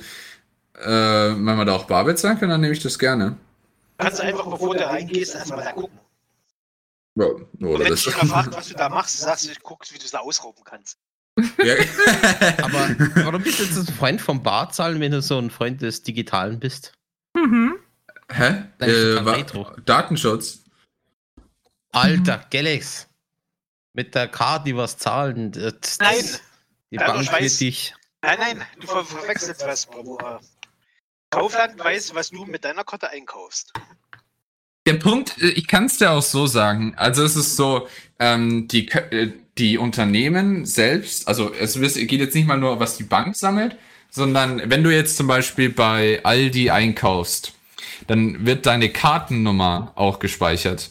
[0.78, 3.38] äh, wenn wir da auch bar bezahlen können, dann nehme ich das gerne.
[3.98, 6.00] Kannst du einfach, bevor du reingehst, erstmal da gucken.
[7.16, 8.04] Ja, Und oder wenn das.
[8.04, 10.64] dich jemand fragt, was du da machst, sagst du, guckst, wie du es da ausrauben
[10.64, 11.00] kannst.
[11.64, 11.76] Ja.
[12.64, 12.90] Aber
[13.26, 16.60] warum bist du jetzt ein Freund vom Barzahlen, wenn du so ein Freund des Digitalen
[16.60, 16.94] bist?
[17.36, 17.76] Mhm.
[18.32, 18.64] Hä?
[18.80, 19.46] Äh.
[19.86, 20.64] Datenschutz.
[21.92, 23.08] Alter, Galax.
[23.94, 25.52] Mit der Karte, die was zahlen.
[25.52, 26.16] Das, Nein.
[26.92, 27.96] Die Ja, aber Bank wird dich.
[28.22, 30.40] Nein, nein, du ver verwechselst was, Bravura.
[31.30, 33.74] Kaufland weiß, was du mit deiner Karte einkaufst.
[34.86, 36.94] Der Punkt, äh, ich kann es dir auch so sagen.
[36.96, 37.88] Also es ist so,
[38.20, 42.98] ähm, die, Kö- äh, die Unternehmen selbst, also es geht jetzt nicht mal nur, was
[42.98, 43.76] die Bank sammelt,
[44.10, 47.54] sondern wenn du jetzt zum Beispiel bei Aldi einkaufst,
[48.08, 50.90] dann wird deine Kartennummer auch gespeichert.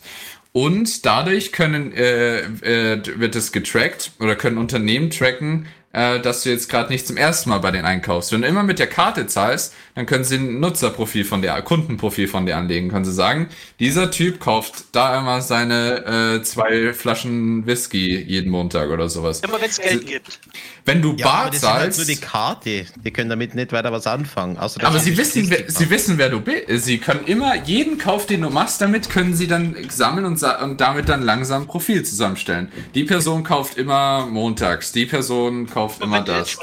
[0.52, 5.66] Und dadurch können, äh, äh, wird es getrackt oder können Unternehmen tracken,
[5.96, 8.30] äh, dass du jetzt gerade nicht zum ersten Mal bei denen einkaufst.
[8.30, 12.28] Wenn du immer mit der Karte zahlst, dann können sie ein Nutzerprofil von dir, Kundenprofil
[12.28, 12.90] von dir anlegen.
[12.90, 13.48] Können sie sagen,
[13.80, 19.40] dieser Typ kauft da immer seine äh, zwei Flaschen Whisky jeden Montag oder sowas.
[19.40, 20.38] Immer wenn es Geld gibt.
[20.84, 22.86] Wenn du Ja, bar aber das ist halt zahlst, nur die Karte.
[23.02, 24.58] Die können damit nicht weiter was anfangen.
[24.58, 26.84] Außer aber sie wissen, wer, sie wissen, wer du bist.
[26.84, 30.78] Sie können immer jeden Kauf, den du machst, damit können sie dann sammeln und, und
[30.78, 32.70] damit dann langsam ein Profil zusammenstellen.
[32.94, 36.56] Die Person kauft immer montags, die Person kauft Und immer das.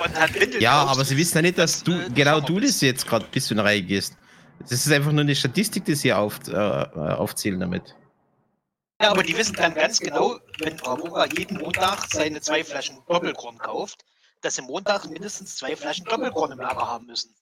[0.60, 3.26] Ja, kaufst, aber sie wissen ja nicht, dass du äh, genau du das jetzt gerade
[3.32, 4.18] bis du in Reihe gehst.
[4.60, 7.96] Das ist einfach nur eine Statistik, die sie auf, äh, aufzählen damit.
[9.02, 13.58] Ja, aber die wissen dann ganz genau, wenn Bravura jeden Montag seine zwei Flaschen Doppelkorn
[13.58, 14.06] kauft,
[14.42, 17.36] dass sie Montag mindestens zwei Flaschen Doppelkorn im Lager haben müssen.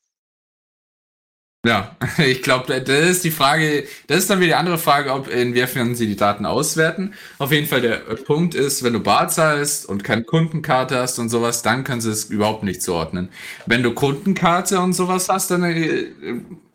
[1.66, 5.28] Ja, ich glaube, das ist die Frage, das ist dann wieder die andere Frage, ob
[5.28, 7.14] inwiefern sie die Daten auswerten.
[7.38, 11.20] Auf jeden Fall der äh, Punkt ist, wenn du bar zahlst und keine Kundenkarte hast
[11.20, 13.30] und sowas, dann können sie es überhaupt nicht zuordnen.
[13.68, 16.08] Wenn du Kundenkarte und sowas hast, dann äh,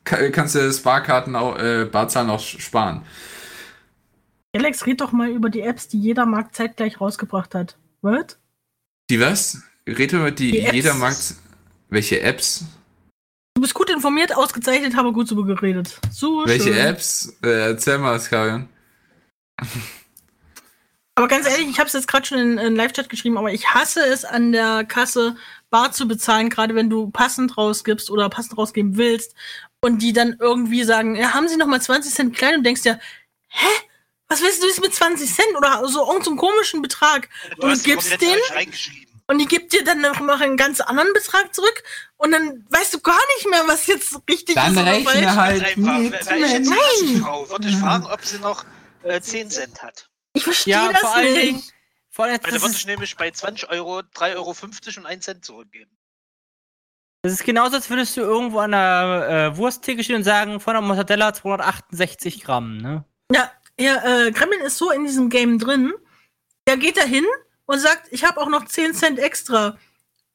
[0.05, 3.03] ka- kannst du das Barkarten auch, äh, Barzahlen auch sparen.
[4.55, 7.77] Alex, red doch mal über die Apps, die jeder Markt zeitgleich rausgebracht hat.
[8.03, 8.39] What?
[9.11, 9.63] Die was?
[9.87, 11.35] Red über die, Die jeder Markt,
[11.91, 12.65] welche Apps?
[13.57, 15.99] Du bist gut informiert, ausgezeichnet, habe gut so geredet.
[16.13, 16.77] So Welche schön.
[16.77, 17.35] Apps?
[17.43, 18.69] Äh, erzähl mal, Skarion.
[21.15, 23.73] Aber ganz ehrlich, ich habe es jetzt gerade schon in, in Live-Chat geschrieben, aber ich
[23.73, 25.37] hasse es, an der Kasse
[25.71, 29.35] bar zu bezahlen, gerade wenn du passend rausgibst oder passend rausgeben willst
[29.81, 32.83] und die dann irgendwie sagen, ja, haben sie noch mal 20 Cent klein und denkst
[32.83, 33.01] dir,
[33.49, 33.69] hä?
[34.29, 37.31] Was willst du jetzt mit 20 Cent oder so irgendeinen komischen Betrag?
[37.57, 39.16] Du Und hast gibst den reingeschrieben.
[39.29, 41.83] Und die gibt dir dann noch mal einen ganz anderen Betrag zurück
[42.17, 45.37] und dann weißt du gar nicht mehr, was jetzt richtig Dann ist oder rechne falsch.
[45.37, 46.79] halt Einfach, mit, wäre ich jetzt Nein.
[47.09, 48.65] eine Frau, würde ich fragen, ob sie noch
[49.03, 50.09] äh, 10 Cent hat.
[50.33, 51.43] Ich verstehe Ja, das vor allen nicht.
[51.47, 51.63] Dingen.
[52.11, 54.55] Vor allem, Weil das, da würde ich nämlich bei 20 Euro 3,50 Euro
[55.01, 55.91] und 1 Cent zurückgeben.
[57.23, 60.75] das ist genauso, als würdest du irgendwo an der äh, Wursttheke stehen und sagen, von
[60.75, 63.05] der Mortadella 268 Gramm, ne?
[63.33, 65.93] Ja, ja äh, Gremlin ist so in diesem Game drin,
[66.69, 67.25] der geht da hin
[67.67, 69.77] und sagt, ich habe auch noch 10 Cent extra.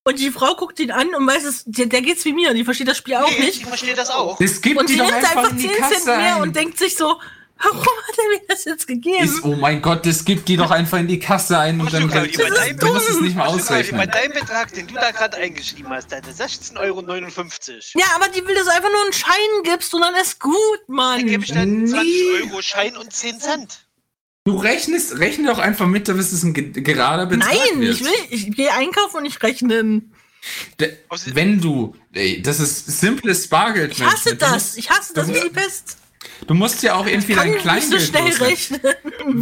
[0.04, 2.64] Und die Frau guckt ihn an und weiß es, der, der geht's wie mir, die
[2.64, 3.62] versteht das Spiel auch Nee, nicht.
[3.62, 4.38] Ich verstehe das auch.
[4.40, 6.36] Das gibt Und die sie doch nimmt einfach, einfach in 10 die Cent Kasse mehr
[6.38, 6.42] ein.
[6.42, 7.22] und denkt sich so,
[7.64, 9.24] warum hat er mir das jetzt gegeben?
[9.24, 12.10] Ist, oh mein Gott, das gibt die doch einfach in die Kasse ein und dann
[12.10, 14.10] bei du musst es nicht mal du, Claudi, Bei ausrechnen.
[14.10, 17.02] deinem Betrag, den du da gerade eingeschrieben hast, deine 16,59 Euro,
[18.00, 20.56] ja, aber die will, dass du einfach nur einen Schein gibst und dann ist gut,
[20.88, 21.26] dann Mann.
[21.28, 22.50] gebe ich dann 20 Nee.
[22.50, 23.86] Euro Schein und 10 Cent.
[24.44, 27.94] Du rechnest, rechne doch einfach mit, dass es ein ge- gerader Betrag Nein, wird.
[27.96, 30.02] ich will, ich gehe einkaufen und ich rechne.
[30.80, 30.98] De-
[31.36, 33.92] Wenn du, ey, das ist simples Bargeld.
[33.92, 34.78] Ich hasse Du das.
[34.78, 35.98] Ich hasse das du wie die Pest.
[36.48, 38.48] Du musst ja auch irgendwie dein ich nicht so Kleingeld schnell loswerden.
[38.48, 38.82] rechnen.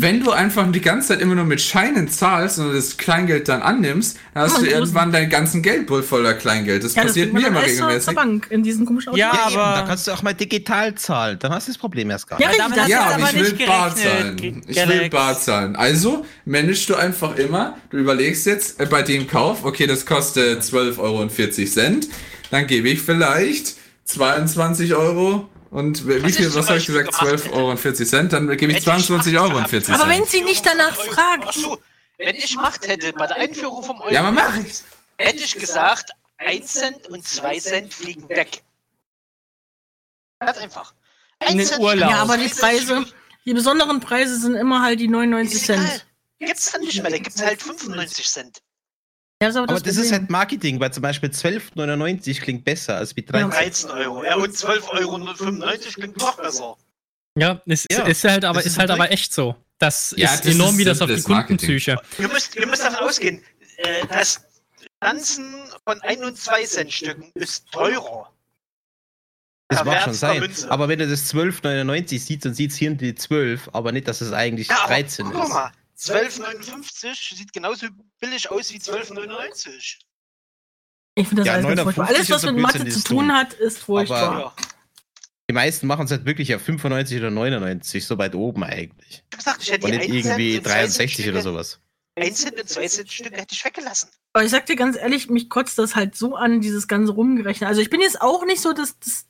[0.01, 3.61] Wenn du einfach die ganze Zeit immer nur mit Scheinen zahlst und das Kleingeld dann
[3.61, 6.83] annimmst, dann hast Man du irgendwann deinen ganzen Geldbeutel voller Kleingeld.
[6.83, 8.15] Das Ja, das passiert man mir immer alles zur, regelmäßig.
[8.15, 9.53] Bank in diesen komischen Ja, Automaten.
[9.53, 11.37] Ja, eben, aber- da kannst du auch mal digital zahlen.
[11.39, 12.59] Dann hast du das Problem erst gar Ja, nicht.
[12.59, 14.61] damit richtig, hast Ja, aber ich will nicht bar gerechnet, zahlen.
[14.67, 15.75] Ich will bar zahlen.
[15.75, 20.61] Also managst du einfach immer, du überlegst jetzt äh, bei dem Kauf, okay, das kostet
[20.61, 21.99] 12,40 Euro.
[22.51, 23.75] Dann gebe ich vielleicht
[24.05, 27.17] 22 Euro und wie Was viel, was habe ich gesagt?
[27.19, 28.27] gemacht 12,40 Euro.
[28.29, 29.53] Dann gebe ich Hätte ich 22 Macht Euro.
[29.63, 29.89] gehabt.
[29.89, 31.43] Aber wenn sie nicht danach fragt.
[31.47, 31.77] Ach so,
[32.17, 34.81] wenn ich Macht hätte bei der Einführung vom Euro, Ja, aber mach ich.
[35.17, 38.61] hätte ich gesagt, 1 Cent und 2 Cent fliegen weg.
[40.39, 40.93] Ganz einfach.
[41.49, 42.09] In den Urlaub.
[42.11, 43.05] Ja, aber die Cent Preise,
[43.45, 45.85] die besonderen Preise sind immer halt die 99 Ist egal.
[45.85, 46.05] Cent.
[46.39, 48.61] Gibt's dann nicht mehr, da gibt's halt 95 Cent.
[49.41, 53.23] Ja, aber, Aber das ist halt Marketing, weil zum Beispiel 12,99 klingt besser als wie
[53.23, 53.49] 13.
[53.49, 54.23] 13 Euro.
[54.25, 55.19] Ja, und 12,95 Euro
[55.93, 56.75] klingt noch besser.
[57.37, 59.55] Ja, es Ja, ist halt aber, das ist ist halt aber echt so.
[59.77, 61.21] Das Ja, ist das enorm, ist wie das auf die.
[61.21, 61.97] Kundenpsyche.
[62.17, 63.41] Ihr müsst, ihr müsst davon ausgehen,
[63.77, 64.41] äh, das
[64.99, 65.53] Tanzen
[65.87, 68.29] von 1 und 2 Cent Stücken ist teurer.
[69.69, 70.39] Das mag schon sein.
[70.41, 70.69] Münze?
[70.69, 74.19] Aber wenn du das 12,99 siehst, dann sieht es hier die 12, aber nicht, dass
[74.19, 75.49] es eigentlich Ja, aber 13 guck ist.
[75.49, 77.87] mal, 12,59 sieht genauso
[78.19, 79.97] billig aus wie 12,99.
[81.15, 82.05] Ich finde das Ja, alles ganz furchtbar.
[82.05, 84.39] 59 Alles, was mit Mathe zu tun hat, ist furchtbar.
[84.39, 84.53] Ja.
[85.49, 89.09] Die meisten machen es halt wirklich auf 95 oder 99, so weit oben eigentlich.
[89.09, 91.27] Ich hab gesagt, ich hätte Und die nicht 1 Cent irgendwie und 2 63 Cent
[91.29, 91.79] oder sowas.
[92.15, 94.09] 1 Cent und 2 Cent Stücke hätte ich weggelassen.
[94.33, 97.67] Aber ich sag dir ganz ehrlich, mich kotzt das halt so an, dieses ganze Rumgerechnet.
[97.67, 99.09] Also ich bin jetzt auch nicht so, dass das.
[99.09, 99.28] das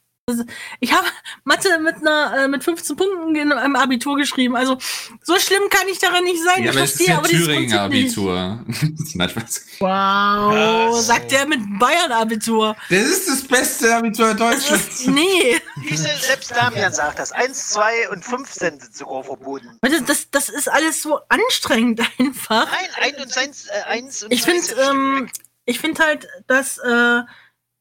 [0.80, 1.08] ich habe
[1.44, 4.56] Mathe mit einer äh, mit 15 Punkten in einem Abitur geschrieben.
[4.56, 4.78] Also
[5.22, 6.64] so schlimm kann ich daran nicht sein.
[6.64, 8.18] Ja, ich aber es ist verstehe ja aber dieses Thüringer Prinzip nicht.
[8.18, 8.66] Abitur.
[9.16, 9.66] Nein, Spaß.
[9.80, 11.08] Wow, Was?
[11.08, 12.76] sagt der mit Bayern Abitur.
[12.90, 15.02] Das ist das beste Abitur Deutschlands.
[15.02, 15.60] ist, nee,
[15.96, 17.32] selbst Damian sagt das.
[17.32, 19.78] 1, 2 und 5 Cent sind sogar verboten.
[19.82, 22.68] das, das, das ist alles so anstrengend einfach.
[22.72, 25.30] Nein, 1 und 1, äh, 1 und Ich 2 finde, ähm,
[25.66, 27.22] ich finde halt, dass äh,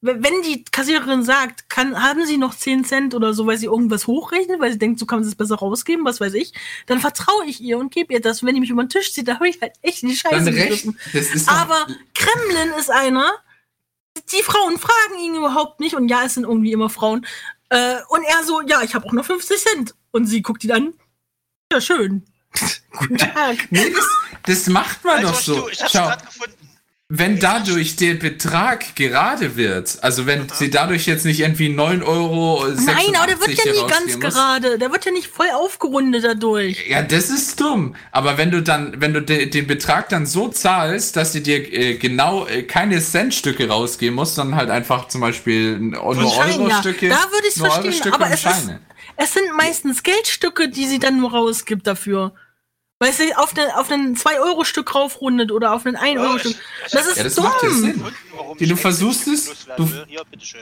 [0.01, 4.07] wenn die Kassiererin sagt, kann, haben Sie noch 10 Cent oder so, weil sie irgendwas
[4.07, 6.53] hochrechnet, weil sie denkt, so kann sie es besser rausgeben, was weiß ich,
[6.85, 8.41] dann vertraue ich ihr und gebe ihr das.
[8.41, 10.15] Und wenn die mich über den Tisch zieht, da habe ich halt echt in die
[10.15, 10.97] Scheiße gegriffen.
[11.13, 13.29] Das ist doch- Aber Kremlin ist einer,
[14.31, 17.25] die Frauen fragen ihn überhaupt nicht und ja, es sind irgendwie immer Frauen.
[17.69, 19.95] Äh, und er so, ja, ich habe auch noch 50 Cent.
[20.11, 20.93] Und sie guckt ihn an.
[21.71, 22.23] Ja, schön.
[22.97, 23.57] Guten Tag.
[23.69, 24.07] Nee, das,
[24.43, 25.55] das macht man Also, doch so.
[25.61, 26.68] du, ich hab's Schau, gerade gefunden.
[27.11, 32.63] Wenn dadurch der Betrag gerade wird, also wenn sie dadurch jetzt nicht irgendwie 9 Euro.
[32.67, 34.77] Nein, aber der wird ja nie ganz muss, gerade.
[34.77, 36.87] Der wird ja nicht voll aufgerundet dadurch.
[36.87, 37.95] Ja, das ist dumm.
[38.11, 41.73] Aber wenn du dann, wenn du de, den Betrag dann so zahlst, dass sie dir
[41.73, 47.07] äh, genau äh, keine Centstücke rausgeben musst, sondern halt einfach zum Beispiel nur Euro-Stücke.
[47.07, 47.15] ja.
[47.15, 48.13] Da würde ich es verstehen.
[48.13, 48.69] Aber es, ist,
[49.17, 52.33] es sind meistens Geldstücke, die sie dann nur rausgibt dafür.
[53.01, 56.55] Weil sie auf, ne, auf ein 2-Euro-Stück raufrundet oder auf ein 1-Euro-Stück.
[56.91, 57.45] Das ist Ja, das dumm.
[57.45, 58.03] macht ja Sinn.
[58.59, 59.89] Die- du versuchst es, du-.
[60.07, 60.61] Hier, bitteschön.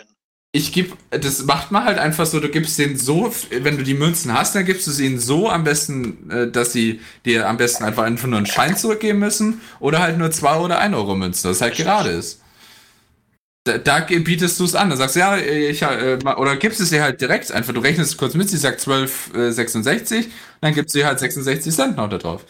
[0.54, 3.94] Ich geb, das macht man halt einfach so, du gibst den so, wenn du die
[3.94, 7.58] Münzen hast, dann gibst du sie ihnen so am besten, äh, dass sie dir am
[7.58, 11.16] besten einfach einfach nur einen Schein zurückgeben müssen oder halt nur 2 oder 1 Euro
[11.16, 12.40] Münzen, das halt gerade ist.
[13.68, 16.92] Da, da bietest du es an, da sagst du, ja, ich, äh, oder gibst es
[16.92, 20.26] ihr halt direkt einfach, du rechnest es kurz mit, sie sagt 12,66,
[20.62, 22.44] dann gibst du ihr halt 66 Cent noch da drauf.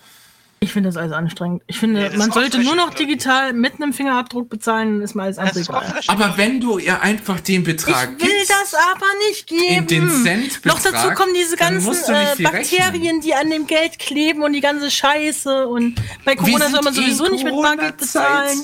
[0.59, 1.61] Ich finde das alles anstrengend.
[1.67, 5.25] Ich finde, Nee, man sollte nur noch digital mit einem Fingerabdruck bezahlen, dann ist mal
[5.25, 5.99] alles andere egal.
[6.07, 9.61] Aber wenn du ihr einfach den Ich Betrag will gibst, das aber nicht geben.
[9.67, 12.79] in den Centbetrag, Noch dazu kommen diese ganzen äh, viel rechnen.
[12.79, 15.67] Bakterien, die an dem Geld kleben und die ganze Scheiße.
[15.67, 18.63] Und bei Corona soll man sowieso nicht mit Bargeld bezahlen.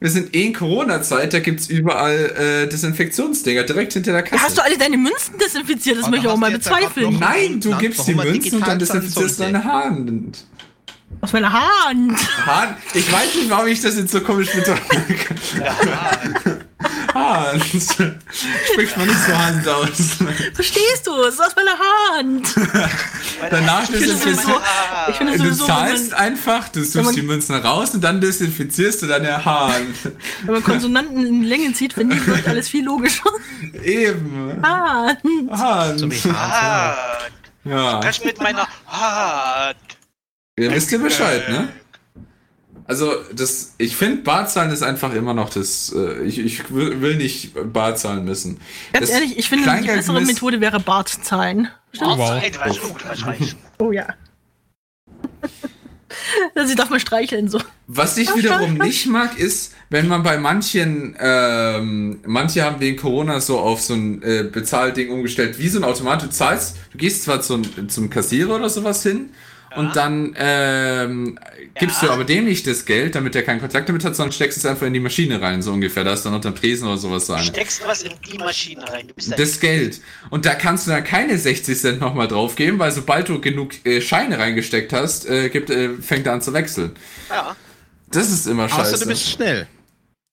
[0.00, 4.40] Wir sind eh in Corona-Zeit, da gibt's überall äh, Desinfektionsdinger direkt hinter der Kasse.
[4.44, 5.96] Hast du alle deine Münzen desinfiziert?
[5.96, 7.18] Das Aber möchte ich auch mal bezweifeln.
[7.18, 10.44] Nein, du Land, gibst die Münzen und dann desinfizierst du deine Hand.
[11.20, 12.46] Aus meiner Hand.
[12.46, 12.76] Hand.
[12.94, 14.78] Ich weiß nicht, warum ich das jetzt so komisch betone.
[17.18, 17.62] Hand.
[18.72, 20.16] Spricht man nicht so Hand aus.
[20.54, 21.14] Verstehst du?
[21.22, 22.54] Es ist aus meiner Hand.
[23.50, 24.60] Danach desinfizierst sowieso,
[25.08, 28.02] ich finde du sowieso wenn, zahlst man, einfach, du suchst man- die Münzen raus und
[28.02, 29.94] dann desinfizierst du deine Hand.
[30.44, 33.30] wenn man Konsonanten in Länge zieht, finde ich, wird alles viel logischer.
[33.84, 34.60] Eben.
[34.62, 35.18] Hand.
[35.50, 36.14] Hand.
[36.34, 36.96] Ah,
[37.64, 38.00] Ja.
[38.00, 39.76] kannst mit meiner Hand.
[40.58, 41.68] Ihr wisst ihr Bescheid, ne?
[42.88, 47.52] Also, das, ich finde, Barzahlen ist einfach immer noch das, äh, ich, ich will nicht
[47.70, 48.60] Bar zahlen müssen.
[48.94, 51.68] Ganz Das ehrlich, ich finde, die bessere Methode wäre Bart zahlen.
[51.98, 52.42] Wow.
[52.66, 53.32] Oh.
[53.78, 54.06] Oh ja.
[56.66, 57.60] Sie darf mal streicheln, so.
[57.88, 63.42] Was ich wiederum nicht mag, ist, wenn man bei manchen, ähm, manche haben wegen Corona
[63.42, 67.24] so auf so ein äh, Bezahlding umgestellt, wie so ein Automat, du zahlst, du gehst
[67.24, 69.28] zwar zum, zum Kassierer oder sowas hin
[69.76, 71.38] und dann ähm,
[71.78, 72.08] gibst Ja.
[72.08, 74.66] du aber dem nicht das Geld, damit er keinen Kontakt damit hat, sondern steckst es
[74.66, 76.04] einfach in die Maschine rein, so ungefähr.
[76.04, 77.44] Da ist dann unter dem Tresen oder sowas so eine.
[77.44, 79.08] Steckst was in die Maschine rein.
[79.08, 80.00] Du bist ein Das Geld.
[80.30, 84.00] Und da kannst du dann keine 60 Cent nochmal draufgeben, weil sobald du genug äh,
[84.00, 86.92] Scheine reingesteckt hast, äh, gibt, äh, fängt er an zu wechseln.
[87.30, 87.56] ja.
[88.10, 88.94] Das ist immer scheiße.
[88.94, 89.68] Außer du bist schnell.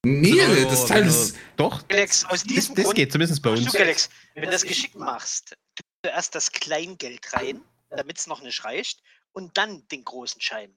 [0.05, 1.35] nee, Also, das Teil du- ist.
[1.57, 3.65] Doch, Alex, aus das, diesem das Grund, geht zumindest bei uns.
[3.69, 8.41] Du, Alex, wenn du das geschickt machst, tu zuerst das Kleingeld rein, damit es noch
[8.43, 8.99] nicht reicht,
[9.35, 10.72] und dann den großen Schein.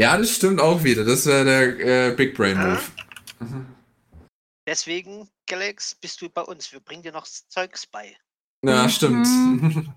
[0.00, 1.04] Ja, das stimmt auch wieder.
[1.04, 2.82] Das wäre der äh, Big Brain Move.
[4.68, 6.72] Deswegen, Alex, bist du bei uns.
[6.72, 8.16] Wir bringen dir noch Zeugs bei.
[8.64, 8.88] Ja, Mhm.
[8.90, 9.26] stimmt.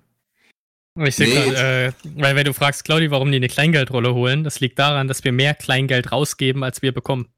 [1.02, 1.46] Ich sehe Nee.
[1.52, 5.08] grad, äh, weil wenn du fragst, Claudi, warum die eine Kleingeldrolle holen, das liegt daran,
[5.08, 7.32] dass wir mehr Kleingeld rausgeben, als wir bekommen.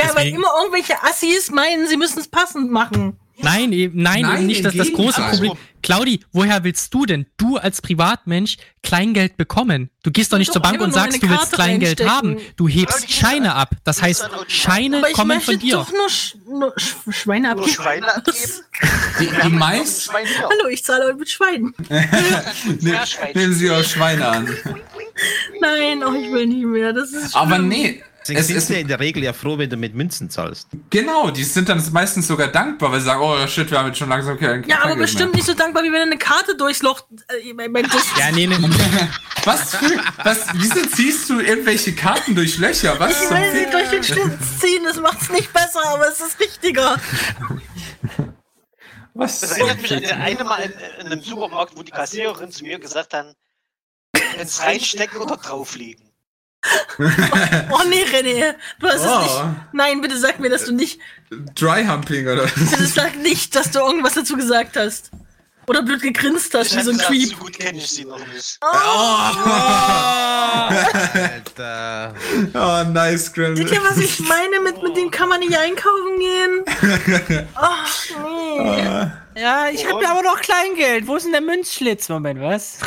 [0.00, 3.20] Ja, weil Deswegen- immer irgendwelche Assis meinen, sie müssen es passend machen.
[3.38, 4.64] Nein, eben, nein, Nein, eben nicht.
[4.64, 5.20] Das ist das große.
[5.22, 5.52] Problem.
[5.82, 9.90] Claudi, woher willst du denn, du als Privatmensch, Kleingeld bekommen?
[10.02, 12.12] Du gehst doch nicht Doch zur Bank und nur sagst, du willst Kleingeld reinstecken.
[12.12, 12.36] haben.
[12.56, 13.70] Du hebst Claudi, Scheine ab.
[13.84, 15.74] Das heißt, Scheine Aber ich kommen möchte von dir.
[15.76, 17.74] doch nur sch nur Sch Schweine Nur abgeben?
[17.74, 18.52] Schweine abgeben.
[19.20, 20.02] Die, die meist.
[20.04, 20.42] Schwein hier.
[20.48, 21.74] Hallo, ich zahle euch mit Schweinen.
[22.80, 23.32] Ja, Schwein.
[23.34, 24.48] Nehmen Sie auch Schweine an.
[25.60, 26.92] Nein, oh, ich will nicht mehr.
[26.92, 28.02] Das ist Aber nee.
[28.26, 30.68] Deswegen Es sind ist ja in der Regel ja froh, wenn du mit Münzen zahlst.
[30.88, 33.98] genau, die sind dann meistens sogar dankbar, weil sie sagen, oh shit, wir haben jetzt
[33.98, 35.36] schon langsam kein Ja, aber bestimmt mehr.
[35.36, 37.02] nicht so dankbar, wie wenn du eine Karte durchs Loch.
[37.42, 38.56] Äh, mein- mein- das, Ja, nee, nee.
[39.44, 42.98] Was für, was, wieso ziehst du irgendwelche Karten durch Löcher?
[42.98, 46.40] Was ich will sie durch den Schlitz ziehen, das macht's nicht besser, aber es ist
[46.40, 46.96] richtiger.
[49.12, 52.50] Was Das erinnert mich an das eine Mal in, in einem Supermarkt, wo die Kassiererin
[52.50, 53.36] zu mir gesagt hat,
[54.40, 56.10] ins reinstecken oder drauflegen.
[56.98, 59.20] Oh nee, René, du hast es Oh.
[59.22, 59.34] nicht.
[59.72, 60.98] Nein, bitte sag mir, dass du nicht.
[61.54, 65.10] Dry Humping oder Bitte sag nicht, dass du irgendwas dazu gesagt hast.
[65.66, 67.30] Oder blöd gegrinst hast, Ich wie so ein Creep.
[67.30, 68.58] so gut kenne ich sie noch nicht.
[70.68, 72.14] Alter.
[72.52, 73.66] Oh, nice, Gremlin.
[73.66, 76.64] Seht ihr, was ich meine mit, mit dem kann man nicht einkaufen gehen?
[77.54, 78.04] Ach,
[78.58, 79.40] nee.
[79.40, 81.06] Ja, ich habe ja aber noch Kleingeld.
[81.06, 82.08] Wo ist denn der Münzschlitz?
[82.10, 82.78] Moment, was?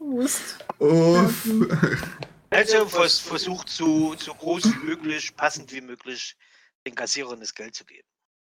[0.00, 0.56] Wust.
[0.84, 1.48] Uff.
[2.50, 6.36] Also vers versucht so, so groß wie möglich, passend wie möglich,
[6.86, 8.06] den Kassierern das Geld zu geben.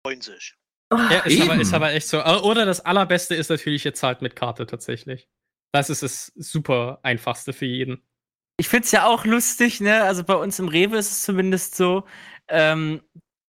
[0.05, 0.55] Freuen sich.
[0.91, 2.23] Ja, ist aber, ist aber echt so.
[2.23, 5.29] Oder das allerbeste ist natürlich, ihr zahlt mit Karte tatsächlich.
[5.73, 8.01] Das ist das super einfachste für jeden.
[8.57, 10.03] Ich find's ja auch lustig, ne?
[10.03, 12.05] Also bei uns im Rewe ist es zumindest so,
[12.47, 13.01] ähm,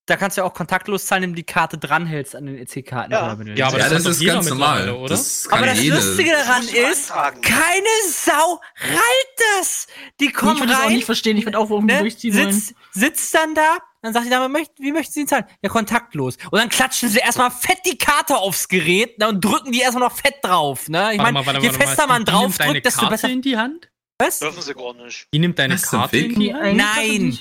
[0.06, 3.12] da kannst du ja auch kontaktlos zahlen, indem du die Karte dranhältst an den EC-Karten.
[3.12, 3.36] Ja.
[3.54, 4.90] Ja, aber ja, das das ist ganz normal.
[4.90, 5.08] oder?
[5.10, 5.94] Das Aber das jede.
[5.96, 7.40] Lustige daran ist, antragen.
[7.40, 9.86] keine Sau reilt das.
[10.20, 12.36] Die Ich kommen würde das auch rein, nicht verstehen, ich würde auch irgendwie ne, durchziehen
[12.36, 12.52] wollen.
[12.52, 15.44] sitzt, sitzt dann da, dann sagt die Dame, wie möchten Sie ihn zahlen?
[15.62, 16.36] Ja, kontaktlos.
[16.50, 20.08] Und dann klatschen sie erstmal fett die Karte aufs Gerät ne, und drücken die erstmal
[20.08, 20.88] noch fett drauf.
[20.88, 21.12] Ne?
[21.12, 23.28] Ich meine, je fester man drauf drückt, desto Karte besser.
[23.28, 23.88] in die Hand?
[24.18, 24.40] Was?
[24.40, 25.28] Dürfen sie gar nicht.
[25.32, 26.76] Die nimmt deine Karte in die Hand?
[26.76, 27.38] Nein,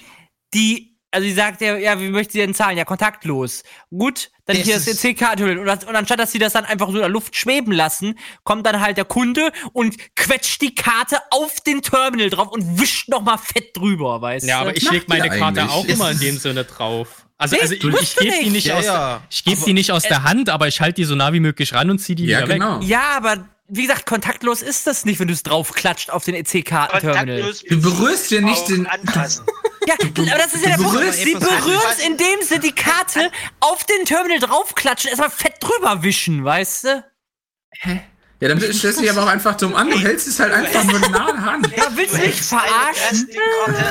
[0.53, 2.77] die, also die sagt ja, ja, wie möchten Sie denn zahlen?
[2.77, 3.63] Ja, kontaktlos.
[3.89, 6.93] Gut, dann Das hier das EC-Karte und, und anstatt, dass sie das dann einfach so
[6.93, 11.59] in der Luft schweben lassen, kommt dann halt der Kunde und quetscht die Karte auf
[11.61, 14.69] den Terminal drauf und wischt nochmal fett drüber, weißt Ja, du?
[14.69, 15.69] aber ich leg meine Karte eigentlich?
[15.75, 17.25] auch immer in dem Sinne drauf.
[17.37, 18.67] Also, Nee, also ich, ich gebe die nicht.
[18.67, 19.21] Ja, aus, ja.
[19.29, 21.73] ich geb die nicht aus der Hand, aber ich halte die so nah wie möglich
[21.73, 22.79] ran und zieh die Ja, wieder genau.
[22.81, 22.87] weg.
[22.87, 27.53] Ja, aber wie gesagt, kontaktlos ist das nicht, wenn du es draufklatscht auf den EC-Kartenterminal.
[27.67, 29.45] Du berührst ja nicht den- Anfassen.
[29.87, 31.13] Ja, aber das ist ja der Punkt.
[31.13, 36.45] Sie berühren es, indem sie die Karte auf den Terminal draufklatschen, erstmal fett drüber wischen,
[36.45, 37.03] weißt du?
[38.39, 39.89] Ja, dann stellst du dich aber auch einfach dumm an.
[39.89, 41.63] Du hältst es halt einfach nur nah an.
[41.75, 43.29] Ja, willst du mich verarschen?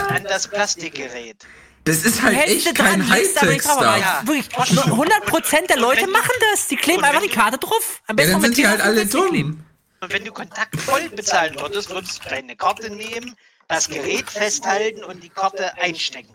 [0.09, 1.37] An das Plastikgerät.
[1.85, 4.27] Das ist halt echt kein Hightech-Stuff.
[4.27, 6.69] Wirklich, nur 100% der Leute machen das.
[6.69, 8.01] Die kleben einfach die Karte drauf.
[8.07, 9.65] Am Ja, besten dann noch sind die halt alle dumm.
[10.03, 13.35] Und wenn du kontaktvoll bezahlen würdest, würdest du deine Karte nehmen,
[13.71, 16.35] das Gerät festhalten und die Karte einstecken.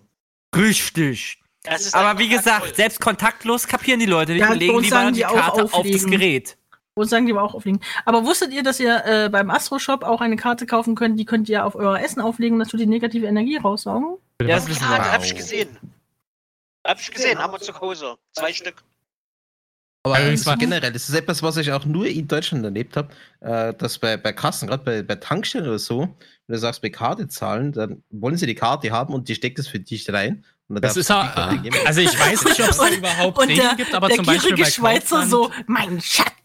[0.56, 1.40] Richtig.
[1.64, 5.12] Das ist Aber wie gesagt, selbst kontaktlos kapieren die Leute nicht Ja, und legen lieber
[5.12, 6.06] die die Karte auf das.
[6.06, 6.58] Gerät.
[6.96, 7.82] Wo sagen die aber auch auflegen.
[8.06, 11.50] Aber wusstet ihr, dass ihr äh, beim Astro-Shop auch eine Karte kaufen könnt, die könnt
[11.50, 14.16] ihr auf euer Essen auflegen und das tut die negative Energie raussaugen?
[14.42, 15.12] Ja, das Ja, wir.
[15.12, 15.78] hab ich gesehen.
[16.86, 18.16] Hab ich gesehen, haben wir zu Hause.
[18.32, 18.82] Zwei Stück.
[20.06, 23.10] Aber war- generell, das ist etwas, was ich auch nur in Deutschland erlebt habe,
[23.42, 26.02] äh, dass bei, bei Kassen, gerade bei, bei Tankstellen oder so,
[26.48, 29.58] wenn du sagst, bei Karte zahlen, dann wollen sie die Karte haben und die steckt
[29.60, 30.44] es für dich rein.
[30.68, 31.76] Und dann Das darfst ist du ja, die Karte geben.
[31.86, 34.26] also ich weiß nicht, ob es da überhaupt Und Regeln der, gibt, aber der zum
[34.26, 36.45] Beispiel gierige bei Schweizer Kaufland, so, mein Schatz.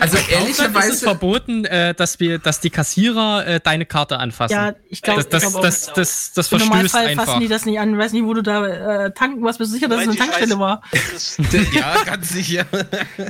[0.00, 4.18] Also Kaufland ist es ehrlicherweise, verboten, äh, dass wir, dass die Kassierer äh, deine Karte
[4.18, 4.52] anfassen.
[4.54, 7.24] Ja, ich glaube, das, das, das, das, das im verstößt Normalfall einfach.
[7.26, 7.92] fassen die das nicht an.
[7.92, 8.66] Ich weiß nicht, wo du da
[9.06, 9.58] äh, tanken warst.
[9.58, 10.82] Bist du sicher, dass es eine Tankstelle weiß- war?
[10.92, 11.38] Das
[11.72, 12.66] ja, ganz sicher.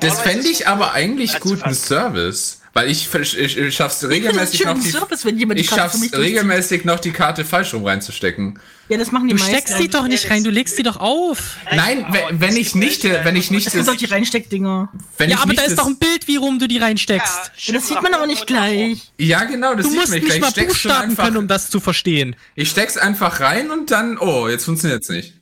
[0.01, 1.87] das fände ich aber eigentlich guten Fast.
[1.87, 2.61] Service.
[2.77, 5.99] Weil ich, ich, ich, ich schaff's regelmäßig noch die, Service, wenn jemand die ich schaff's
[6.13, 8.59] regelmäßig noch die Karte falsch rum reinzustecken.
[8.91, 9.57] Ja, das machen die Du meisten.
[9.57, 11.57] steckst die doch nicht rein, du legst die doch auf.
[11.75, 14.93] Nein, wenn, wenn ich nicht, wenn ich nicht, Das sind das, solche Reinsteckdinger.
[15.17, 17.53] wenn Ja, aber nicht da ist doch ein Bild, wie rum du die reinsteckst.
[17.57, 19.11] Ja, das sieht man aber nicht gleich.
[19.19, 20.41] ja genau, das Du sieht musst man nicht gleich.
[20.41, 22.37] mal Ich steck's schon Buchstaben einfach, können, um das zu verstehen.
[22.57, 25.33] ich steck's einfach rein und dann, oh, jetzt funktioniert's nicht.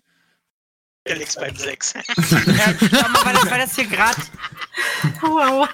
[1.06, 1.94] Felix beim Sex.
[1.96, 4.16] Ja, schau mal, weil das hier gerade,
[5.20, 5.68] Wow.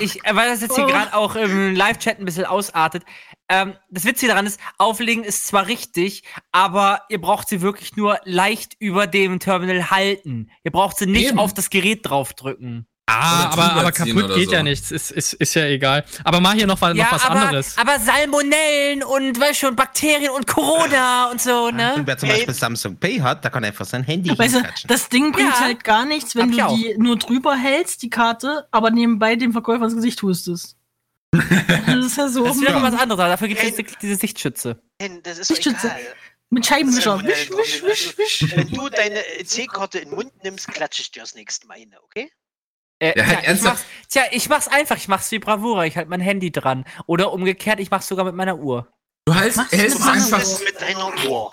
[0.00, 0.88] Ich, äh, weil das jetzt hier Oh.
[0.88, 3.04] gerade auch im Live-Chat ein bisschen ausartet.
[3.48, 8.18] Ähm, das Witzige daran ist, auflegen ist zwar richtig, aber ihr braucht sie wirklich nur
[8.24, 10.50] leicht über dem Terminal halten.
[10.62, 11.38] Ihr braucht sie nicht Eben.
[11.38, 12.86] auf das Gerät draufdrücken.
[13.06, 14.54] Ah, aber, aber kaputt geht so.
[14.54, 14.90] ja nichts.
[14.90, 16.04] Ist, ist, ist ja egal.
[16.24, 17.76] Aber mach hier noch, was- noch was aber, anderes.
[17.76, 22.00] aber Salmonellen und weißt schon, Bakterien und Corona und so, Und ne?
[22.04, 22.38] wer zum Hey.
[22.38, 24.88] Beispiel Samsung Pay hat, da kann einfach sein Handy Weißt du, hinklatschen.
[24.88, 25.60] das Ding bringt Ja.
[25.60, 29.52] halt gar nichts, wenn Hab du die nur drüber hältst, die Karte, aber nebenbei dem
[29.52, 30.76] Verkäufer ins Gesicht hustest.
[31.32, 32.44] das ist ja so.
[32.44, 32.82] Das ist wieder Ja.
[32.82, 34.80] was anderes, dafür gibt es diese, diese Sichtschütze.
[35.00, 35.88] Nein, das ist doch Ich schütze.
[35.88, 36.00] egal.
[36.50, 37.20] Mit Scheibenwischer.
[37.22, 38.56] Wisch, wisch, wisch, wisch.
[38.56, 42.00] Wenn du deine C-Karte in den Mund nimmst, klatsche ich dir das nächste Mal eine,
[42.04, 42.30] okay?
[43.04, 43.74] Äh, Ja, halt tja, ich ernsthaft?
[43.74, 44.96] mach's, tja, ich mach's einfach.
[44.96, 45.84] Ich mach's wie Bravura.
[45.86, 46.84] Ich halte mein Handy dran.
[47.06, 48.88] Oder umgekehrt, ich mach's sogar mit meiner Uhr.
[49.26, 50.38] Du hältst, hältst Du einfach.
[50.64, 51.52] mit deiner Uhr.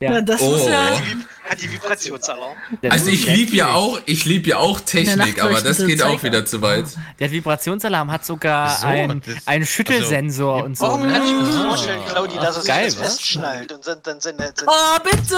[0.00, 0.54] Ja, das Oh.
[0.54, 0.90] ist ja.
[1.48, 2.56] Hat die, Vibrationsalarm.
[2.90, 6.44] Also ich lieb ja auch, ich lieb ja auch Technik, aber das geht auch wieder
[6.44, 6.84] zu weit.
[7.18, 10.84] Der Vibrationsalarm hat sogar So, ein, das- einen Schüttelsensor und so.
[10.86, 11.64] Warum kann ich mir ne?
[11.68, 13.14] vorstellen, Claudi, dass er sich Geil, das was?
[13.16, 15.36] festschnallt und dann, dann seine, seine Oh, bitte!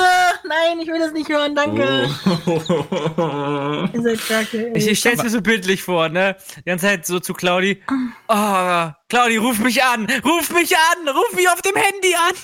[0.48, 2.10] Nein, ich will das nicht hören, danke.
[3.94, 4.72] Ihr seid kacke.
[4.74, 6.36] Ich, ich stell's mir so bildlich vor, ne?
[6.58, 7.82] Die ganze Zeit so zu Claudi.
[8.28, 10.06] Oh, Claudi, ruf mich an!
[10.24, 11.08] Ruf mich an!
[11.08, 12.34] Ruf mich auf dem Handy an!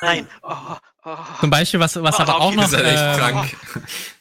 [0.00, 0.28] Nein.
[0.42, 0.76] Oh, oh.
[1.40, 3.44] Zum Beispiel, was, was Ah, aber auch noch, äh,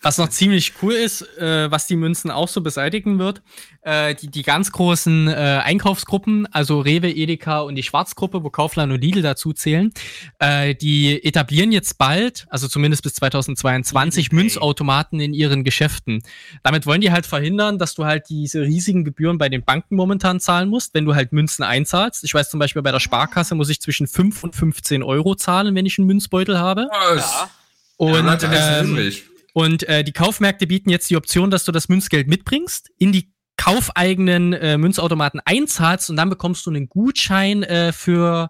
[0.01, 3.41] was noch ziemlich cool ist, äh, was die Münzen auch so beseitigen wird,
[3.83, 8.93] äh, die, die ganz großen äh, Einkaufsgruppen, also Rewe, Edeka und die Schwarzgruppe, wo Kaufland
[8.93, 9.91] und Lidl dazu zählen,
[10.39, 16.21] äh, die etablieren jetzt bald, also zumindest bis 2022, Münzautomaten in ihren Geschäften.
[16.63, 20.39] Damit wollen die halt verhindern, dass du halt diese riesigen Gebühren bei den Banken momentan
[20.39, 22.23] zahlen musst, wenn du halt Münzen einzahlst.
[22.23, 25.73] Ich weiß zum Beispiel, bei der Sparkasse muss ich zwischen 5 und 15 Euro zahlen,
[25.75, 26.87] wenn ich einen Münzbeutel habe.
[26.91, 27.49] Ja.
[27.97, 29.11] Und, Ja, ähm,
[29.53, 33.30] und äh, die Kaufmärkte bieten jetzt die Option, dass du das Münzgeld mitbringst, in die
[33.61, 38.49] kaufeigenen äh, Münzautomaten einzahlst und dann bekommst du einen Gutschein äh, für,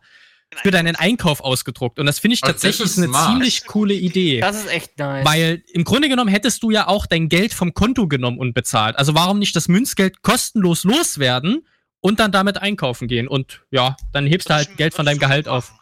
[0.64, 2.00] für deinen Einkauf ausgedruckt.
[2.00, 3.28] Und das finde ich tatsächlich eine smart.
[3.28, 4.40] ziemlich coole Idee.
[4.40, 5.26] Das ist echt nice.
[5.26, 8.98] Weil im Grunde genommen hättest du ja auch dein Geld vom Konto genommen und bezahlt.
[8.98, 11.68] Also warum nicht das Münzgeld kostenlos loswerden
[12.00, 13.28] und dann damit einkaufen gehen?
[13.28, 15.74] Und ja, dann hebst du halt Geld von deinem Gehalt auf.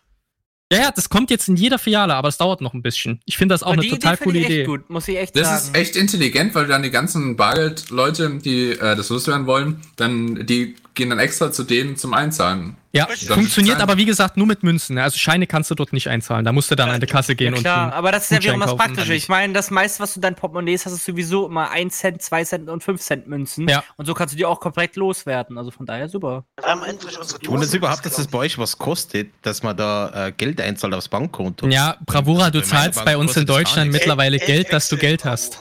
[0.72, 3.20] Ja, ja, das kommt jetzt in jeder Filiale, aber es dauert noch ein bisschen.
[3.26, 4.64] Ich finde das auch Aber eine total Idee coole Idee.
[4.66, 5.62] gut, muss ich echt Das sagen.
[5.64, 10.76] ist echt intelligent, weil dann die ganzen Bargeld-Leute, die äh, das loswerden wollen, dann die
[11.00, 12.78] gehen dann extra zu denen zum Einzahlen.
[12.92, 14.96] Ja, funktioniert aber wie gesagt nur mit Münzen.
[14.96, 15.04] ne?
[15.04, 16.44] Also Scheine kannst du dort nicht einzahlen.
[16.44, 18.32] Da musst du dann an die Kasse gehen Ja, und klar, einen aber das ist
[18.32, 18.76] ja wiederum das.
[18.76, 19.14] Praktische.
[19.14, 22.22] Ich meine, das meiste, was du in deinen Portemonnaies hast, ist sowieso immer 1 Cent,
[22.22, 23.68] 2 Cent und 5 Cent Münzen.
[23.68, 23.84] Ja.
[23.98, 25.58] Und so kannst du die auch komplett loswerden.
[25.58, 26.46] Also von daher super.
[27.48, 30.94] Und es überhaupt, dass das bei euch was kostet, dass man da äh, Geld einzahlt
[30.94, 31.68] aufs Bankkonto.
[31.68, 35.60] Ja, Bravura, du zahlst bei uns in Deutschland mittlerweile Geld- Geld, dass du Geld hast.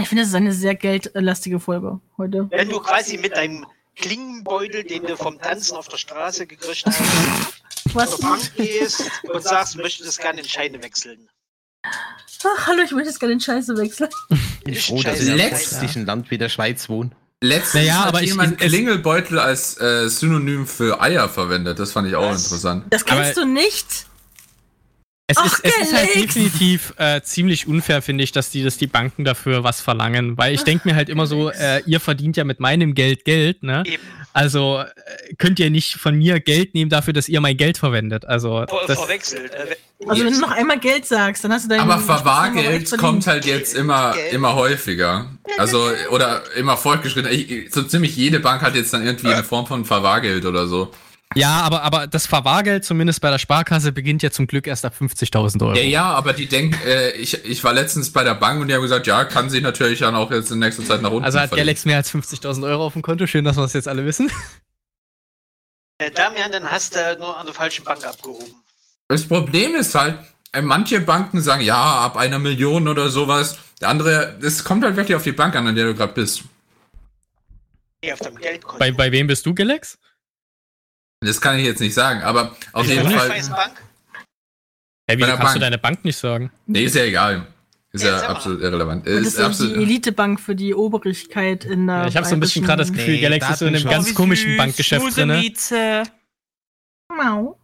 [0.00, 2.48] Ich finde, das ist eine sehr geldlastige Folge heute.
[2.50, 3.64] Wenn du quasi mit deinem
[3.96, 6.98] Klingenbeutel, den du vom Tanzen auf der Straße gekriegt hast,
[7.94, 8.10] Was?
[8.10, 11.28] zur Bank gehst und sagst, du möchtest gerne in Scheine wechseln.
[11.84, 14.08] Ach, hallo, ich möchte jetzt gerne den Scheiße wechseln.
[14.30, 15.22] Ich bin froh, dass Scheiße.
[15.24, 17.10] ich im Letzt- westlichen Land wie der Schweiz wohne.
[17.40, 21.78] Letztens Naja, hat aber ich- jemand Klingelbeutel als äh, Synonym für Eier verwendet.
[21.80, 22.44] Das fand ich auch Was?
[22.44, 22.84] interessant.
[22.90, 24.06] Das kennst Aber- du nicht.
[25.32, 28.76] Es, Ach, ist, es ist halt definitiv äh, ziemlich unfair, finde ich, dass die, dass
[28.76, 30.36] die Banken dafür was verlangen.
[30.38, 33.62] Weil ich denke mir halt immer so, äh, ihr verdient ja mit meinem Geld Geld,
[33.62, 33.82] ne?
[33.86, 34.02] Eben.
[34.34, 38.24] Also äh, könnt ihr nicht von mir Geld nehmen dafür, dass ihr mein Geld verwendet.
[38.24, 39.52] Also Ver das, verwechselt.
[39.52, 39.76] Äh,
[40.08, 43.44] Also wenn du noch einmal Geld sagst, dann hast du deinen Aber Verwahrgeld kommt halt
[43.44, 44.32] jetzt immer, Geld.
[44.32, 45.26] immer häufiger.
[45.58, 47.30] Also, oder immer fortgeschritten.
[47.32, 50.92] Ich- So ziemlich jede Bank hat jetzt dann irgendwie eine Form von Verwahrgeld oder so.
[51.34, 54.94] Ja, aber, aber das Verwahrgeld, zumindest bei der Sparkasse, beginnt ja zum Glück erst ab
[54.98, 55.74] 50.000 Euro.
[55.74, 58.74] Ja, ja, aber die denken, äh, ich, ich war letztens bei der Bank und die
[58.74, 61.38] haben gesagt, ja, kann sie natürlich dann auch jetzt in nächster Zeit nach unten Also
[61.40, 61.66] hat verlegen.
[61.66, 63.26] Galax mehr als 50.000 Euro auf dem Konto.
[63.26, 64.30] Schön, dass wir das jetzt alle wissen.
[65.98, 68.54] äh, Damian, dann hast du nur an der falschen Bank abgehoben.
[69.08, 70.18] Das Problem ist halt,
[70.52, 73.58] äh, manche Banken sagen, ja, ab einer Million oder sowas.
[73.80, 76.42] Der andere, es kommt halt wirklich auf die Bank an, an der du gerade bist.
[78.04, 78.78] Nee, auf deinem Geldkonto.
[78.78, 79.98] Bei, bei wem bist du, Galax?
[81.22, 83.28] Das kann ich jetzt nicht sagen, aber auf jeden Fall.
[83.28, 83.82] Raiffeisenbank?
[85.06, 85.60] Hey, der kannst du Bank.
[85.60, 86.50] deine Bank nicht sagen?
[86.66, 87.46] Nee, ist ja egal.
[87.92, 89.06] Ist Ja, ja absolut irrelevant.
[89.06, 89.74] Und das Ist ist die.
[89.74, 91.96] Elitebank für die Obrigkeit in der.
[92.02, 93.84] Ja, ich habe so ein bisschen gerade das Gefühl, Nee, Galax ist so in einem
[93.84, 94.56] ganz Oh, wie komischen süß.
[94.58, 95.28] Bankgeschäft drin.
[95.28, 96.04] Ne?
[97.14, 97.58] Mau.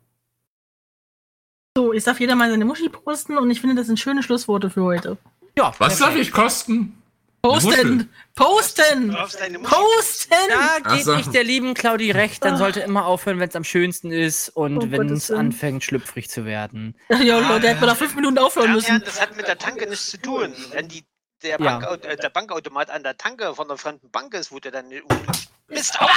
[1.76, 4.68] So, jetzt darf jeder mal seine Muschi posten und ich finde, das sind schöne Schlussworte
[4.68, 5.16] für heute.
[5.56, 6.97] Ja, Was darf ich kosten?
[7.42, 8.10] Posten!
[8.34, 9.16] Posten!
[9.62, 10.34] Posten!
[10.48, 11.14] Da geht so.
[11.16, 14.78] nicht der lieben Claudi recht, dann sollte immer aufhören, wenn es am schönsten ist und
[14.78, 16.96] Oh, wenn es anfängt, schlüpfrig zu werden.
[17.22, 19.02] Ja, Leute, hätten wir nach fünf Minuten aufhören müssen.
[19.04, 20.52] das hat mit der Tanke nichts zu tun.
[20.72, 21.04] Wenn die,
[21.42, 21.78] der, Ja.
[21.78, 24.86] Bank, äh, der Bankautomat an der Tanke von der fremden Bank ist, wo der dann
[24.86, 26.08] unglücklich Mist, aua!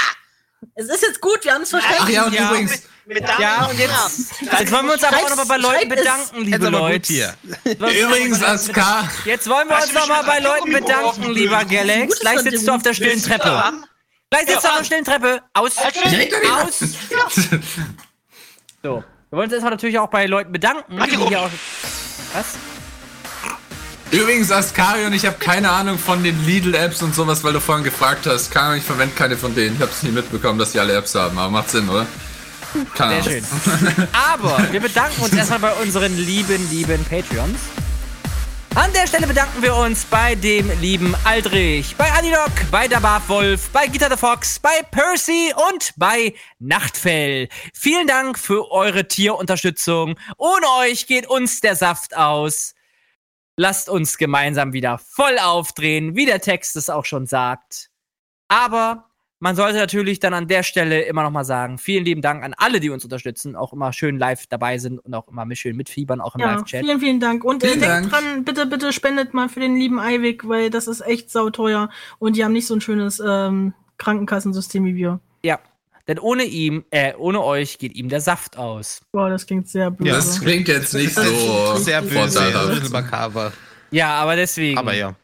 [0.75, 1.99] Es ist jetzt gut, wir haben es verstanden.
[2.03, 2.49] Ach ja, und Ja.
[2.49, 3.93] übrigens, Mit, mit Ja, und jetzt,
[4.59, 7.13] jetzt wollen wir uns aber auch noch mal bei Leuten bedanken, liebe Leute.
[7.13, 7.33] hier.
[7.65, 12.19] übrigens, Askar, Jetzt wollen wir uns du noch mal mich bei Leuten bedanken, lieber Galax.
[12.19, 13.73] Gleich sitzt du auf der stillen Treppe.
[14.29, 15.41] Gleich sitzt du auf der stillen Treppe.
[15.53, 15.77] Aus.
[15.77, 17.35] Aus.
[18.83, 19.03] So.
[19.29, 20.99] Wir wollen uns jetzt natürlich auch bei Leuten bedanken.
[21.05, 21.49] Die die hier auch-
[22.33, 22.45] Was?
[24.11, 27.83] Übrigens, Askari und ich habe keine Ahnung von den Lidl-Apps und sowas, weil du vorhin
[27.83, 28.51] gefragt hast.
[28.51, 29.75] Keine Ahnung, ich verwende keine von denen.
[29.75, 32.05] Ich habe es nie mitbekommen, dass die alle Apps haben, aber macht Sinn, oder?
[32.95, 33.45] Keine Sehr Ahnung.
[33.95, 34.07] schön.
[34.13, 37.59] Aber wir bedanken uns erstmal bei unseren lieben, lieben Patreons.
[38.73, 43.69] An der Stelle bedanken wir uns bei dem lieben Aldrich, bei Anidok, bei Dabab Wolf,
[43.71, 47.49] bei Gita the Fox, bei Percy und bei Nachtfell.
[47.73, 50.15] Vielen Dank für eure Tierunterstützung.
[50.37, 52.73] Ohne euch geht uns der Saft aus.
[53.61, 57.91] Lasst uns gemeinsam wieder voll aufdrehen, wie der Text es auch schon sagt.
[58.47, 59.05] Aber
[59.39, 62.55] man sollte natürlich dann an der Stelle immer noch mal sagen, vielen lieben Dank an
[62.57, 65.75] alle, die uns unterstützen, auch immer schön live dabei sind und auch immer mit schön
[65.75, 66.83] mitfiebern, auch im Ja, Live-Chat.
[66.83, 67.43] vielen, vielen Dank.
[67.43, 68.09] Und äh, Vielen denkt Dank.
[68.11, 72.35] dran, bitte, bitte spendet mal für den lieben Eiwig, weil das ist echt sauteuer und
[72.37, 75.19] die haben nicht so ein schönes ähm, Krankenkassensystem wie wir.
[76.11, 78.99] Ja, denn ohne ihm, äh, ohne euch geht ihm der Saft aus.
[79.13, 80.11] Boah, das klingt sehr böse.
[80.11, 81.21] Das klingt jetzt nicht so
[81.77, 82.39] Sehr böse,
[82.73, 83.53] bisschen makaber.
[83.91, 84.77] Ja, aber deswegen.
[84.77, 85.15] Aber ja.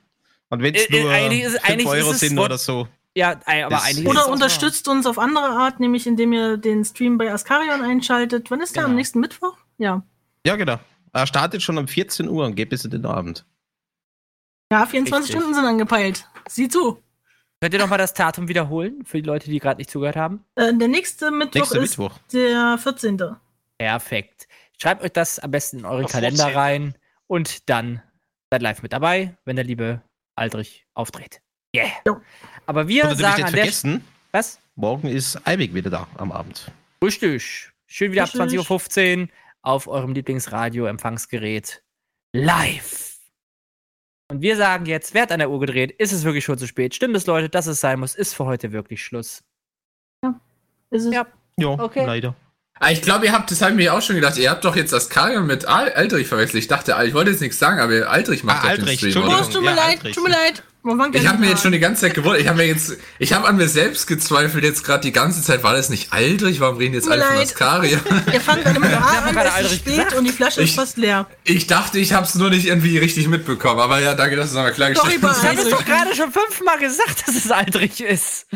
[0.50, 2.58] Und wenn es Äh, äh, nur eigentlich ist- 5 eigentlich Euro ist es sind oder
[2.58, 2.88] so.
[3.16, 4.08] Ja, ein- aber eigentlich.
[4.08, 8.50] Oder unterstützt uns auf andere Art, nämlich indem ihr den Stream bei Ascarion einschaltet.
[8.50, 8.84] Wann ist der?
[8.84, 8.98] Am Genau.
[9.00, 9.58] nächsten Mittwoch?
[9.78, 10.04] Ja.
[10.46, 10.80] Ja, genau.
[11.12, 13.46] Er startet schon um 14 Uhr und geht bis in den Abend.
[14.72, 15.36] Ja, 24 Richtig.
[15.36, 16.26] Stunden sind angepeilt.
[16.48, 17.02] Sieh zu.
[17.60, 20.46] Könnt ihr noch mal das Datum wiederholen für die Leute, die gerade nicht zugehört haben?
[20.56, 22.20] Äh, der nächste Mittwoch Nächster ist Mittwoch.
[22.32, 23.36] der 14.
[23.80, 24.48] Perfekt.
[24.80, 26.58] Schreibt euch das am besten in euren Auf Kalender 14.
[26.58, 26.96] rein
[27.26, 28.02] und dann
[28.52, 30.02] seid live mit dabei, wenn der liebe
[30.36, 31.42] Aldrich auftritt.
[31.76, 31.90] Yeah.
[32.06, 32.22] Jo.
[32.68, 34.60] Aber wir Oder sagen an der vergessen, Was?
[34.76, 36.72] morgen ist Eibig wieder da am Abend.
[37.04, 37.72] Richtig.
[37.88, 38.60] Schön wieder ab Richtig.
[38.60, 39.28] 20.15 Uhr
[39.64, 41.82] auf eurem Lieblingsradio-Empfangsgerät
[42.34, 43.07] live.
[44.30, 45.92] Und wir sagen jetzt, wer hat an der Uhr gedreht?
[45.92, 46.94] Ist es wirklich schon zu spät?
[46.94, 48.14] Stimmt es, Leute, dass es sein muss?
[48.14, 49.42] Ist für heute wirklich Schluss.
[50.90, 51.14] Ist es?
[51.14, 51.26] Ja.
[51.60, 52.06] Ja, Okay.
[52.06, 52.36] leider.
[52.80, 54.76] Ah, Ich glaube, ihr habt, das habe ich mir auch schon gedacht, ihr habt doch
[54.76, 56.62] jetzt das Karion mit Al Aldrich verwechselt.
[56.62, 59.24] Ich dachte, ich wollte jetzt nichts sagen, aber Aldrich macht Ah, doch den Aldrich, Stream.
[59.28, 60.16] Oh, tut mir Ja, leid, Aldrich.
[60.16, 60.64] tut mir leid.
[61.14, 61.74] Ich habe mir jetzt schon an.
[61.74, 62.42] die ganze Zeit gewundert.
[62.42, 65.64] Ich habe mir jetzt, ich habe an mir selbst gezweifelt jetzt gerade die ganze Zeit.
[65.64, 66.60] War das nicht Aldrich?
[66.60, 67.44] Warum reden jetzt alle von leid.
[67.46, 68.00] Askaria?
[68.34, 71.28] Ihr fangt gerade haben an, es ist spät und die Flasche ist Ich- fast leer.
[71.44, 73.80] Ich dachte, ich habe es nur nicht irgendwie richtig mitbekommen.
[73.80, 75.44] Aber ja, danke, dass du es nochmal klargestellt hast.
[75.44, 78.48] Ich habe es doch gerade schon fünfmal gesagt, dass es Aldrich ist.